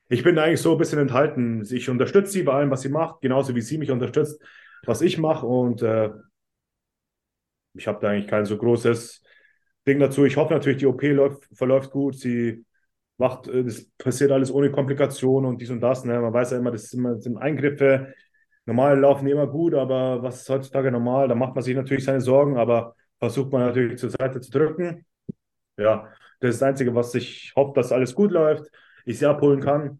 ich 0.07 0.23
bin 0.23 0.37
eigentlich 0.37 0.61
so 0.61 0.73
ein 0.73 0.77
bisschen 0.77 0.99
enthalten. 0.99 1.65
Ich 1.69 1.89
unterstütze 1.89 2.31
sie 2.31 2.43
bei 2.43 2.53
allem, 2.53 2.71
was 2.71 2.81
sie 2.81 2.89
macht, 2.89 3.21
genauso 3.21 3.55
wie 3.55 3.61
sie 3.61 3.77
mich 3.77 3.91
unterstützt, 3.91 4.41
was 4.85 5.01
ich 5.01 5.17
mache 5.17 5.45
und 5.45 5.81
äh, 5.81 6.09
ich 7.73 7.87
habe 7.87 7.99
da 8.01 8.09
eigentlich 8.09 8.27
kein 8.27 8.45
so 8.45 8.57
großes 8.57 9.23
Ding 9.87 9.99
dazu. 9.99 10.25
Ich 10.25 10.37
hoffe 10.37 10.53
natürlich, 10.53 10.79
die 10.79 10.85
OP 10.85 11.01
läuft, 11.03 11.47
verläuft 11.53 11.91
gut. 11.91 12.15
Sie 12.17 12.65
macht, 13.17 13.47
äh, 13.47 13.63
das 13.63 13.85
passiert 13.97 14.31
alles 14.31 14.51
ohne 14.51 14.71
Komplikationen 14.71 15.49
und 15.49 15.61
dies 15.61 15.69
und 15.69 15.81
das. 15.81 16.03
Ne? 16.05 16.19
Man 16.19 16.33
weiß 16.33 16.51
ja 16.51 16.57
immer, 16.57 16.71
das 16.71 16.89
sind, 16.89 17.21
sind 17.21 17.37
Eingriffe. 17.37 18.13
Normal 18.65 18.99
laufen 18.99 19.25
die 19.25 19.31
immer 19.31 19.47
gut, 19.47 19.73
aber 19.73 20.21
was 20.23 20.41
ist 20.41 20.49
heutzutage 20.49 20.91
normal? 20.91 21.27
Da 21.27 21.35
macht 21.35 21.55
man 21.55 21.63
sich 21.63 21.75
natürlich 21.75 22.05
seine 22.05 22.21
Sorgen, 22.21 22.57
aber 22.57 22.95
versucht 23.19 23.51
man 23.51 23.61
natürlich 23.61 23.97
zur 23.97 24.09
Seite 24.11 24.39
zu 24.41 24.51
drücken. 24.51 25.05
Ja, 25.77 26.13
das 26.39 26.51
ist 26.55 26.61
das 26.61 26.67
Einzige, 26.69 26.95
was 26.95 27.15
ich 27.15 27.53
hoffe, 27.55 27.73
dass 27.75 27.91
alles 27.91 28.15
gut 28.15 28.31
läuft, 28.31 28.69
ich 29.05 29.19
sie 29.19 29.25
abholen 29.25 29.61
kann. 29.61 29.99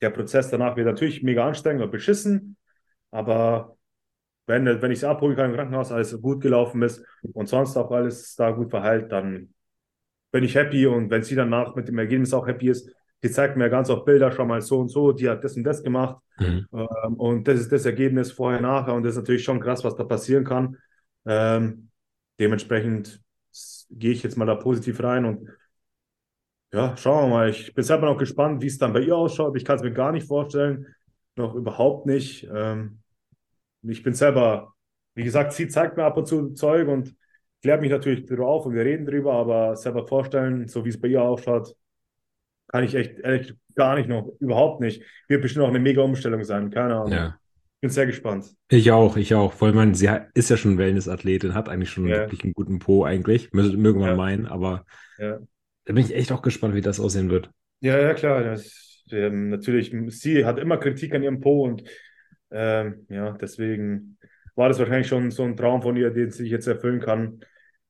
Der 0.00 0.10
Prozess 0.10 0.50
danach 0.50 0.76
wird 0.76 0.86
natürlich 0.86 1.22
mega 1.22 1.46
anstrengend 1.46 1.82
und 1.84 1.90
beschissen, 1.92 2.56
aber 3.10 3.76
wenn, 4.46 4.66
wenn 4.66 4.90
ich 4.92 4.98
es 4.98 5.04
abholen 5.04 5.36
kann 5.36 5.50
im 5.50 5.56
Krankenhaus, 5.56 5.92
alles 5.92 6.20
gut 6.20 6.40
gelaufen 6.42 6.82
ist 6.82 7.04
und 7.34 7.48
sonst 7.48 7.76
auch 7.76 7.90
alles 7.92 8.36
da 8.36 8.50
gut 8.50 8.70
verheilt, 8.70 9.12
dann 9.12 9.54
bin 10.32 10.44
ich 10.44 10.54
happy 10.54 10.86
und 10.86 11.10
wenn 11.10 11.22
sie 11.22 11.34
danach 11.36 11.74
mit 11.74 11.88
dem 11.88 11.98
Ergebnis 11.98 12.34
auch 12.34 12.46
happy 12.46 12.68
ist, 12.70 12.90
die 13.22 13.30
zeigt 13.30 13.56
mir 13.56 13.70
ganz 13.70 13.90
oft 13.90 14.04
Bilder, 14.04 14.32
schau 14.32 14.44
mal 14.44 14.60
so 14.60 14.80
und 14.80 14.88
so, 14.88 15.12
die 15.12 15.28
hat 15.28 15.44
das 15.44 15.56
und 15.56 15.64
das 15.64 15.82
gemacht 15.82 16.16
Mhm. 16.38 16.66
ähm, 16.72 17.14
und 17.14 17.46
das 17.46 17.60
ist 17.60 17.70
das 17.72 17.84
Ergebnis 17.84 18.32
vorher, 18.32 18.60
nachher 18.60 18.94
und 18.94 19.02
das 19.02 19.12
ist 19.12 19.18
natürlich 19.18 19.44
schon 19.44 19.60
krass, 19.60 19.84
was 19.84 19.96
da 19.96 20.04
passieren 20.04 20.44
kann. 20.44 20.76
Ähm, 21.26 21.90
dementsprechend 22.40 23.20
gehe 23.90 24.12
ich 24.12 24.22
jetzt 24.22 24.36
mal 24.36 24.46
da 24.46 24.54
positiv 24.54 25.02
rein 25.02 25.24
und 25.26 25.48
ja, 26.72 26.96
schauen 26.96 27.28
wir 27.28 27.36
mal. 27.36 27.50
Ich 27.50 27.74
bin 27.74 27.84
selber 27.84 28.06
noch 28.06 28.18
gespannt, 28.18 28.62
wie 28.62 28.66
es 28.66 28.78
dann 28.78 28.92
bei 28.92 29.00
ihr 29.00 29.16
ausschaut. 29.16 29.56
Ich 29.56 29.64
kann 29.64 29.76
es 29.76 29.82
mir 29.82 29.92
gar 29.92 30.12
nicht 30.12 30.26
vorstellen, 30.26 30.86
noch 31.36 31.54
überhaupt 31.54 32.06
nicht. 32.06 32.48
Ähm, 32.52 33.00
ich 33.82 34.02
bin 34.02 34.14
selber, 34.14 34.74
wie 35.14 35.24
gesagt, 35.24 35.52
sie 35.52 35.68
zeigt 35.68 35.96
mir 35.96 36.04
ab 36.04 36.16
und 36.16 36.26
zu 36.26 36.50
Zeug 36.54 36.88
und 36.88 37.14
klärt 37.62 37.80
mich 37.80 37.90
natürlich 37.90 38.26
darüber 38.26 38.46
auf 38.48 38.66
und 38.66 38.74
wir 38.74 38.84
reden 38.84 39.06
drüber, 39.06 39.34
aber 39.34 39.76
selber 39.76 40.06
vorstellen, 40.06 40.68
so 40.68 40.84
wie 40.84 40.88
es 40.90 41.00
bei 41.00 41.08
ihr 41.08 41.22
ausschaut, 41.22 41.74
kann 42.72 42.84
ich 42.84 42.94
echt 42.94 43.20
ehrlich 43.20 43.54
gar 43.74 43.94
nicht 43.96 44.08
noch, 44.08 44.32
überhaupt 44.40 44.80
nicht. 44.80 45.02
Wird 45.28 45.42
bestimmt 45.42 45.64
auch 45.64 45.68
eine 45.70 45.78
mega 45.78 46.02
Umstellung 46.02 46.42
sein, 46.44 46.70
keine 46.70 46.96
Ahnung. 46.96 47.12
Ja. 47.12 47.36
Bin 47.80 47.90
sehr 47.90 48.06
gespannt. 48.06 48.46
Ich 48.68 48.90
auch, 48.92 49.16
ich 49.16 49.34
auch. 49.34 49.52
Vor 49.52 49.68
allem, 49.68 49.76
man, 49.76 49.94
sie 49.94 50.08
ist 50.34 50.50
ja 50.50 50.56
schon 50.56 50.78
Wellness-Athletin, 50.78 51.54
hat 51.54 51.68
eigentlich 51.68 51.90
schon 51.90 52.06
Ja. 52.06 52.16
wirklich 52.18 52.44
einen 52.44 52.54
guten 52.54 52.78
Po 52.78 53.04
eigentlich. 53.04 53.50
Mö- 53.50 53.76
Mögen 53.76 54.00
wir 54.00 54.08
Ja. 54.08 54.16
meinen, 54.16 54.46
aber 54.46 54.84
Ja. 55.18 55.38
da 55.84 55.92
bin 55.92 56.04
ich 56.04 56.14
echt 56.14 56.32
auch 56.32 56.42
gespannt, 56.42 56.74
wie 56.74 56.80
das 56.80 57.00
aussehen 57.00 57.28
wird. 57.30 57.50
Ja, 57.80 57.98
ja, 57.98 58.14
klar. 58.14 58.42
Das, 58.44 59.02
ähm, 59.10 59.48
natürlich, 59.50 59.92
sie 60.08 60.44
hat 60.44 60.58
immer 60.58 60.76
Kritik 60.78 61.14
an 61.14 61.22
ihrem 61.22 61.40
Po 61.40 61.64
und 61.64 61.82
ähm, 62.50 63.06
ja, 63.08 63.32
deswegen 63.32 64.18
war 64.54 64.68
das 64.68 64.78
wahrscheinlich 64.78 65.08
schon 65.08 65.30
so 65.30 65.42
ein 65.42 65.56
Traum 65.56 65.82
von 65.82 65.96
ihr, 65.96 66.10
den 66.10 66.30
sie 66.30 66.46
jetzt 66.48 66.66
erfüllen 66.66 67.00
kann. 67.00 67.40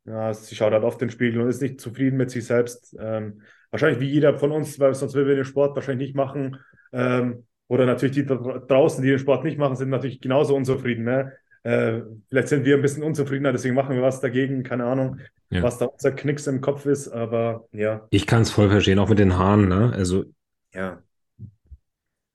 Ja, 0.05 0.33
sie 0.33 0.55
schaut 0.55 0.73
halt 0.73 0.85
auf 0.85 0.97
den 0.97 1.11
Spiegel 1.11 1.41
und 1.41 1.49
ist 1.49 1.61
nicht 1.61 1.81
zufrieden 1.81 2.17
mit 2.17 2.31
sich 2.31 2.45
selbst. 2.45 2.97
Ähm, 2.99 3.43
wahrscheinlich 3.73 3.99
wie 4.01 4.09
jeder 4.11 4.39
von 4.39 4.53
uns, 4.53 4.79
weil 4.79 4.95
sonst 4.95 5.15
will 5.15 5.27
wir 5.27 5.35
den 5.35 5.45
Sport 5.45 5.75
wahrscheinlich 5.75 6.09
nicht 6.11 6.17
machen. 6.17 6.59
Ähm, 6.93 7.45
oder 7.67 7.87
natürlich 7.87 8.15
die 8.15 8.27
da 8.27 8.37
draußen, 8.37 9.03
die 9.03 9.11
den 9.11 9.19
Sport 9.19 9.43
nicht 9.43 9.59
machen, 9.59 9.75
sind 9.75 9.89
natürlich 9.91 10.21
genauso 10.21 10.55
unzufrieden. 10.55 11.05
Ne? 11.05 11.33
Äh, 11.65 12.03
vielleicht 12.29 12.49
sind 12.49 12.65
wir 12.65 12.77
ein 12.77 12.83
bisschen 12.83 13.03
unzufriedener, 13.03 13.51
deswegen 13.53 13.75
machen 13.75 13.97
wir 13.97 14.03
was 14.03 14.21
dagegen. 14.21 14.63
Keine 14.63 14.85
Ahnung, 14.85 15.19
Ja. 15.51 15.63
was 15.63 15.79
da 15.79 15.87
unser 15.87 16.13
Knicks 16.13 16.47
im 16.47 16.61
Kopf 16.61 16.87
ist, 16.87 17.09
aber 17.09 17.67
ja. 17.73 18.07
Ich 18.11 18.27
kann 18.27 18.43
es 18.43 18.51
voll 18.51 18.69
verstehen, 18.69 18.99
auch 18.99 19.09
mit 19.09 19.19
den 19.19 19.37
Haaren, 19.39 19.69
ne? 19.69 19.93
Also, 19.95 20.25
Ja. 20.75 21.03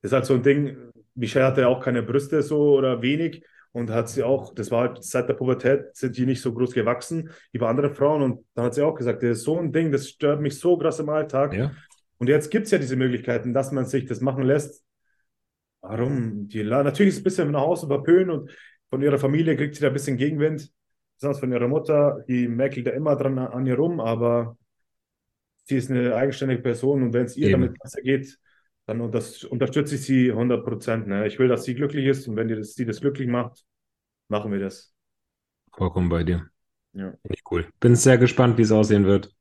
Ist 0.01 0.13
halt 0.13 0.25
so 0.25 0.35
ein 0.35 0.43
Ding, 0.43 0.77
Michelle 1.15 1.45
hatte 1.45 1.61
ja 1.61 1.67
auch 1.67 1.83
keine 1.83 2.03
Brüste 2.03 2.41
so 2.41 2.75
oder 2.77 3.01
wenig 3.01 3.43
und 3.77 3.91
hat 3.91 4.09
sie 4.09 4.23
auch, 4.23 4.55
das 4.55 4.71
war 4.71 4.87
halt 4.87 5.03
seit 5.03 5.29
der 5.29 5.35
Pubertät, 5.35 5.95
sind 5.95 6.17
die 6.17 6.25
nicht 6.25 6.41
so 6.41 6.51
groß 6.51 6.73
gewachsen 6.73 7.29
wie 7.51 7.59
bei 7.59 7.67
anderen 7.67 7.93
Frauen 7.93 8.23
und 8.23 8.45
dann 8.55 8.65
hat 8.65 8.73
sie 8.73 8.81
auch 8.81 8.95
gesagt, 8.95 9.21
das 9.21 9.37
ist 9.37 9.43
so 9.43 9.59
ein 9.59 9.71
Ding, 9.71 9.91
das 9.91 10.09
stört 10.09 10.41
mich 10.41 10.57
so 10.57 10.77
krass 10.77 10.99
im 10.99 11.09
Alltag. 11.09 11.53
ja. 11.53 11.71
Und 12.17 12.27
jetzt 12.27 12.49
gibt 12.49 12.65
es 12.65 12.71
ja 12.71 12.79
diese 12.79 12.95
Möglichkeiten, 12.95 13.53
dass 13.53 13.71
man 13.71 13.85
sich 13.85 14.05
das 14.05 14.21
machen 14.21 14.43
lässt. 14.43 14.83
Warum? 15.81 16.47
Die, 16.47 16.63
natürlich 16.63 17.09
ist 17.09 17.17
es 17.17 17.21
ein 17.21 17.23
bisschen 17.23 17.51
nach 17.51 17.61
Hause 17.61 17.85
verpönt 17.85 18.31
und 18.31 18.51
von 18.89 19.03
ihrer 19.03 19.19
Familie 19.19 19.55
kriegt 19.55 19.75
sie 19.75 19.81
da 19.81 19.87
ein 19.87 19.93
bisschen 19.93 20.17
Gegenwind. 20.17 20.71
Besonders 21.15 21.39
von 21.39 21.51
ihrer 21.51 21.67
Mutter, 21.67 22.23
die 22.27 22.47
mäkelt 22.47 22.87
da 22.87 22.91
immer 22.91 23.15
dran 23.15 23.37
an 23.37 23.67
ihr 23.67 23.75
rum, 23.75 23.99
aber 23.99 24.57
sie 25.65 25.77
ist 25.77 25.91
eine 25.91 26.15
eigenständige 26.15 26.63
Person 26.63 27.03
und 27.03 27.13
wenn 27.13 27.25
es 27.25 27.37
ihr 27.37 27.49
Eben. 27.49 27.61
damit 27.61 27.79
besser 27.79 28.01
geht, 28.01 28.39
dann 28.87 29.01
unters- 29.01 29.45
unterstütze 29.45 29.95
ich 29.95 30.01
sie 30.03 30.31
100 30.33 30.65
Prozent. 30.65 31.07
Ne? 31.07 31.27
Ich 31.27 31.39
will, 31.39 31.47
dass 31.49 31.65
sie 31.65 31.75
glücklich 31.75 32.05
ist 32.07 32.27
und 32.27 32.35
wenn 32.37 32.47
die 32.49 32.55
das, 32.55 32.73
sie 32.75 32.85
das 32.85 33.01
glücklich 33.01 33.27
macht, 33.29 33.65
machen 34.29 34.51
wir 34.51 34.59
das. 34.59 34.93
Vollkommen 35.73 36.09
bei 36.09 36.23
dir. 36.23 36.49
Ja. 36.93 37.11
Finde 37.11 37.35
ich 37.35 37.43
cool. 37.51 37.67
Bin 37.79 37.95
sehr 37.95 38.17
gespannt, 38.17 38.57
wie 38.57 38.63
es 38.63 38.71
aussehen 38.71 39.05
wird. 39.05 39.33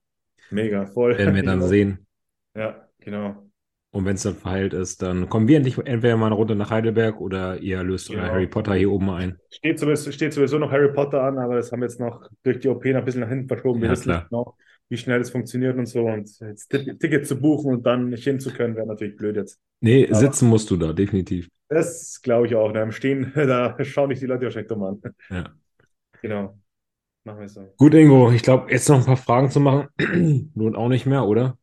Mega, 0.50 0.86
voll. 0.86 1.16
Werden 1.16 1.34
wir 1.34 1.42
dann 1.42 1.60
Ja. 1.62 1.66
sehen. 1.68 2.06
Ja, 2.54 2.88
genau. 2.98 3.42
Und 3.90 4.04
wenn 4.04 4.16
es 4.16 4.24
dann 4.24 4.34
verheilt 4.36 4.74
ist, 4.74 5.00
dann 5.00 5.28
kommen 5.30 5.48
wir 5.48 5.56
endlich 5.56 5.78
entweder 5.78 6.16
mal 6.18 6.26
eine 6.26 6.34
Runde 6.34 6.54
nach 6.54 6.70
Heidelberg 6.70 7.18
oder 7.20 7.58
ihr 7.58 7.82
löst 7.82 8.10
euer 8.10 8.16
Genau. 8.16 8.32
Harry 8.32 8.46
Potter 8.46 8.74
hier 8.74 8.90
oben 8.90 9.08
ein. 9.10 9.38
Steht 9.48 9.78
sowieso, 9.78 10.12
steht 10.12 10.34
sowieso 10.34 10.58
noch 10.58 10.70
Harry 10.70 10.92
Potter 10.92 11.22
an, 11.22 11.38
aber 11.38 11.54
das 11.56 11.72
haben 11.72 11.80
wir 11.80 11.88
jetzt 11.88 12.00
noch 12.00 12.28
durch 12.42 12.58
die 12.60 12.68
OP 12.68 12.84
noch 12.92 12.98
ein 12.98 13.04
bisschen 13.04 13.22
nach 13.22 13.28
hinten 13.28 13.48
verschoben. 13.48 13.80
Wir 13.80 13.88
Ja, 13.88 13.92
wissen 13.92 14.04
klar. 14.04 14.26
genau, 14.28 14.56
wie 14.88 14.96
schnell 14.96 15.18
das 15.18 15.30
funktioniert 15.30 15.76
und 15.76 15.86
so. 15.86 16.04
Und 16.06 16.28
jetzt 16.40 16.68
Ti- 16.70 16.96
Ticket 16.98 17.26
zu 17.26 17.40
buchen 17.40 17.74
und 17.74 17.86
dann 17.86 18.08
nicht 18.10 18.24
hin 18.24 18.38
zu 18.40 18.52
können, 18.52 18.76
wäre 18.76 18.86
natürlich 18.86 19.16
blöd 19.16 19.36
jetzt. 19.36 19.58
Nee, 19.80 20.06
Aber- 20.06 20.14
sitzen 20.16 20.48
musst 20.48 20.70
du 20.70 20.76
da, 20.76 20.92
definitiv. 20.92 21.48
Das 21.68 22.20
glaube 22.22 22.46
ich 22.46 22.54
auch. 22.54 22.72
Ne? 22.72 22.82
Im 22.82 22.92
Stehen, 22.92 23.32
da 23.34 23.76
schauen 23.84 24.10
dich 24.10 24.20
die 24.20 24.26
Leute 24.26 24.44
wahrscheinlich 24.44 24.68
dumm 24.68 24.82
an. 24.84 25.00
Ja. 25.30 25.50
Genau. 26.22 26.58
Machen 27.24 27.40
wir 27.40 27.48
so. 27.48 27.72
Gut, 27.76 27.92
Ingo, 27.94 28.30
ich 28.30 28.42
glaube, 28.42 28.70
jetzt 28.70 28.88
noch 28.88 28.98
ein 28.98 29.04
paar 29.04 29.16
Fragen 29.16 29.50
zu 29.50 29.58
machen. 29.58 29.88
Lohnt 30.54 30.76
auch 30.76 30.88
nicht 30.88 31.06
mehr, 31.06 31.24
oder? 31.24 31.58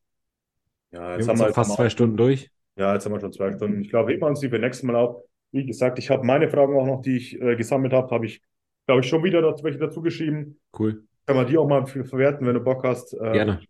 Ja, 0.91 1.11
Wir 1.11 1.17
jetzt 1.17 1.27
haben 1.29 1.37
haben 1.39 1.45
uns 1.47 1.49
wir 1.49 1.53
fast 1.53 1.73
zwei 1.75 1.83
wir- 1.83 1.89
Stunden 1.89 2.17
durch. 2.17 2.51
Ja, 2.75 2.93
jetzt 2.93 3.05
haben 3.05 3.13
wir 3.13 3.19
schon 3.21 3.31
zwei 3.31 3.51
Stunden. 3.53 3.81
Ich 3.81 3.89
glaube, 3.89 4.11
heben 4.11 4.21
wir 4.23 4.27
uns 4.27 4.39
die 4.41 4.49
für 4.49 4.59
nächstes 4.59 4.83
Mal 4.83 4.95
auf. 4.95 5.23
Wie 5.51 5.65
gesagt, 5.65 5.99
ich 5.99 6.09
habe 6.09 6.25
meine 6.25 6.49
Fragen 6.49 6.75
auch 6.75 6.85
noch, 6.85 7.01
die 7.01 7.15
ich 7.17 7.39
äh, 7.41 7.55
gesammelt 7.55 7.93
habe, 7.93 8.09
habe 8.13 8.25
ich, 8.25 8.41
glaube 8.87 9.01
ich, 9.01 9.07
schon 9.07 9.23
wieder 9.23 9.41
dazu, 9.41 9.63
welche 9.63 9.77
dazu 9.79 10.01
geschrieben. 10.01 10.59
Cool. 10.77 11.03
Kann 11.25 11.35
man 11.35 11.47
die 11.47 11.57
auch 11.57 11.67
mal 11.67 11.85
für- 11.85 12.05
verwerten, 12.05 12.45
wenn 12.45 12.55
du 12.55 12.59
Bock 12.61 12.83
hast. 12.83 13.13
Äh, 13.13 13.31
Gerne. 13.31 13.61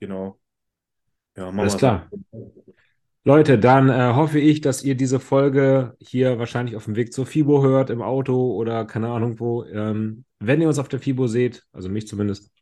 Genau. 0.00 0.38
Ja, 1.36 1.46
machen 1.46 1.60
Alles 1.60 1.76
klar. 1.76 2.10
Leute, 3.24 3.58
dann 3.58 3.88
äh, 3.88 4.14
hoffe 4.14 4.38
ich, 4.38 4.60
dass 4.60 4.84
ihr 4.84 4.94
diese 4.94 5.18
Folge 5.18 5.96
hier 5.98 6.38
wahrscheinlich 6.38 6.76
auf 6.76 6.84
dem 6.84 6.94
Weg 6.96 7.12
zur 7.12 7.26
FIBO 7.26 7.62
hört, 7.62 7.90
im 7.90 8.00
Auto 8.00 8.52
oder 8.54 8.84
keine 8.84 9.08
Ahnung 9.08 9.40
wo. 9.40 9.64
Ähm, 9.64 10.24
wenn 10.38 10.60
ihr 10.60 10.68
uns 10.68 10.78
auf 10.78 10.88
der 10.88 11.00
FIBO 11.00 11.26
seht, 11.26 11.64
also 11.72 11.88
mich 11.88 12.06
zumindest, 12.06 12.52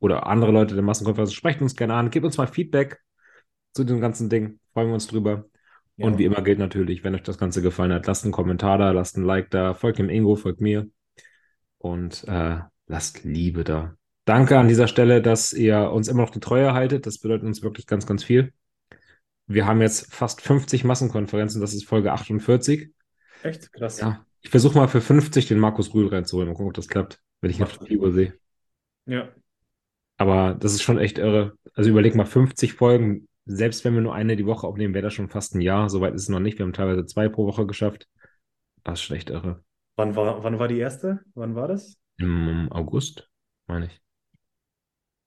oder 0.00 0.26
andere 0.26 0.50
Leute 0.50 0.74
der 0.74 0.82
Massenkonferenz, 0.82 1.32
sprecht 1.32 1.62
uns 1.62 1.76
gerne 1.76 1.94
an, 1.94 2.10
gebt 2.10 2.24
uns 2.24 2.36
mal 2.36 2.46
Feedback 2.48 3.00
zu 3.74 3.84
dem 3.84 4.00
ganzen 4.00 4.28
Ding. 4.28 4.58
Freuen 4.72 4.88
wir 4.88 4.94
uns 4.94 5.06
drüber. 5.06 5.44
Ja. 5.96 6.06
Und 6.06 6.18
wie 6.18 6.24
immer 6.24 6.42
gilt 6.42 6.58
natürlich, 6.58 7.04
wenn 7.04 7.14
euch 7.14 7.22
das 7.22 7.38
Ganze 7.38 7.62
gefallen 7.62 7.92
hat, 7.92 8.06
lasst 8.06 8.24
einen 8.24 8.32
Kommentar 8.32 8.78
da, 8.78 8.90
lasst 8.90 9.16
ein 9.16 9.24
Like 9.24 9.50
da, 9.50 9.74
folgt 9.74 9.98
dem 9.98 10.08
Ingo, 10.08 10.36
folgt 10.36 10.60
mir 10.60 10.88
und 11.78 12.24
äh, 12.26 12.58
lasst 12.88 13.24
Liebe 13.24 13.64
da. 13.64 13.94
Danke 14.24 14.58
an 14.58 14.68
dieser 14.68 14.88
Stelle, 14.88 15.22
dass 15.22 15.52
ihr 15.52 15.90
uns 15.90 16.08
immer 16.08 16.22
noch 16.22 16.30
die 16.30 16.40
Treue 16.40 16.74
haltet. 16.74 17.06
Das 17.06 17.18
bedeutet 17.18 17.46
uns 17.46 17.62
wirklich 17.62 17.86
ganz, 17.86 18.06
ganz 18.06 18.24
viel. 18.24 18.52
Wir 19.46 19.66
haben 19.66 19.80
jetzt 19.80 20.12
fast 20.12 20.42
50 20.42 20.84
Massenkonferenzen, 20.84 21.60
das 21.60 21.72
ist 21.72 21.86
Folge 21.86 22.12
48. 22.12 22.90
Echt 23.42 23.72
krass. 23.72 24.00
Ja, 24.00 24.26
ich 24.42 24.50
versuche 24.50 24.76
mal 24.76 24.88
für 24.88 25.00
50 25.00 25.46
den 25.46 25.58
Markus 25.58 25.94
Rühl 25.94 26.08
reinzuholen. 26.08 26.48
Mal 26.48 26.54
gucken, 26.54 26.68
ob 26.68 26.74
das 26.74 26.88
klappt, 26.88 27.20
wenn 27.40 27.50
ich 27.50 27.58
noch 27.58 27.70
Fibo 27.70 28.10
sehe. 28.10 28.34
Ja. 29.06 29.30
Aber 30.18 30.54
das 30.54 30.74
ist 30.74 30.82
schon 30.82 30.98
echt 30.98 31.16
irre. 31.16 31.54
Also 31.72 31.88
überleg 31.88 32.14
mal, 32.14 32.26
50 32.26 32.74
Folgen, 32.74 33.28
selbst 33.46 33.84
wenn 33.84 33.94
wir 33.94 34.02
nur 34.02 34.14
eine 34.14 34.36
die 34.36 34.44
Woche 34.44 34.66
aufnehmen, 34.66 34.92
wäre 34.92 35.04
das 35.04 35.14
schon 35.14 35.30
fast 35.30 35.54
ein 35.54 35.62
Jahr. 35.62 35.88
Soweit 35.88 36.14
ist 36.14 36.22
es 36.22 36.28
noch 36.28 36.40
nicht. 36.40 36.58
Wir 36.58 36.66
haben 36.66 36.74
teilweise 36.74 37.06
zwei 37.06 37.30
pro 37.30 37.46
Woche 37.46 37.66
geschafft. 37.66 38.06
Das 38.84 38.98
ist 38.98 39.06
schon 39.06 39.16
echt 39.16 39.30
irre. 39.30 39.62
Wann 39.96 40.14
war, 40.14 40.44
wann 40.44 40.58
war 40.58 40.68
die 40.68 40.78
erste? 40.78 41.20
Wann 41.34 41.54
war 41.54 41.68
das? 41.68 41.96
Im 42.18 42.70
August, 42.72 43.30
meine 43.66 43.86
ich. 43.86 44.00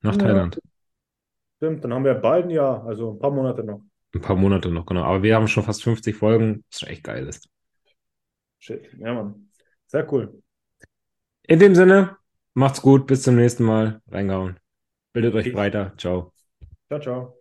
Nach 0.03 0.15
Ja. 0.15 0.19
Thailand. 0.19 0.59
Stimmt, 1.57 1.84
dann 1.84 1.93
haben 1.93 2.03
wir 2.05 2.15
bald 2.15 2.45
ein 2.45 2.49
Jahr, 2.49 2.85
also 2.85 3.11
ein 3.11 3.19
paar 3.19 3.31
Monate 3.31 3.63
noch. 3.63 3.81
Ein 4.13 4.22
paar 4.22 4.35
Monate 4.35 4.69
noch, 4.72 4.85
genau. 4.85 5.03
Aber 5.03 5.23
wir 5.23 5.35
haben 5.35 5.47
schon 5.47 5.63
fast 5.63 5.84
50 5.84 6.15
Folgen, 6.15 6.63
was 6.72 6.80
schon 6.81 6.89
echt 6.89 7.03
geil 7.03 7.27
ist. 7.27 7.49
Shit. 8.59 8.89
Ja, 8.99 9.13
Mann. 9.13 9.49
Sehr 9.88 10.11
cool. 10.11 10.41
In 11.47 11.59
dem 11.59 11.76
Sinne, 11.76 12.18
macht's 12.55 12.81
gut, 12.81 13.05
bis 13.05 13.22
zum 13.22 13.35
nächsten 13.35 13.63
Mal. 13.63 14.01
Reingehauen. 14.07 14.59
Bildet 15.13 15.35
euch 15.35 15.43
Peace. 15.45 15.53
breiter. 15.53 15.93
Ciao. 15.97 16.34
Ciao, 16.89 16.99
ciao. 16.99 17.40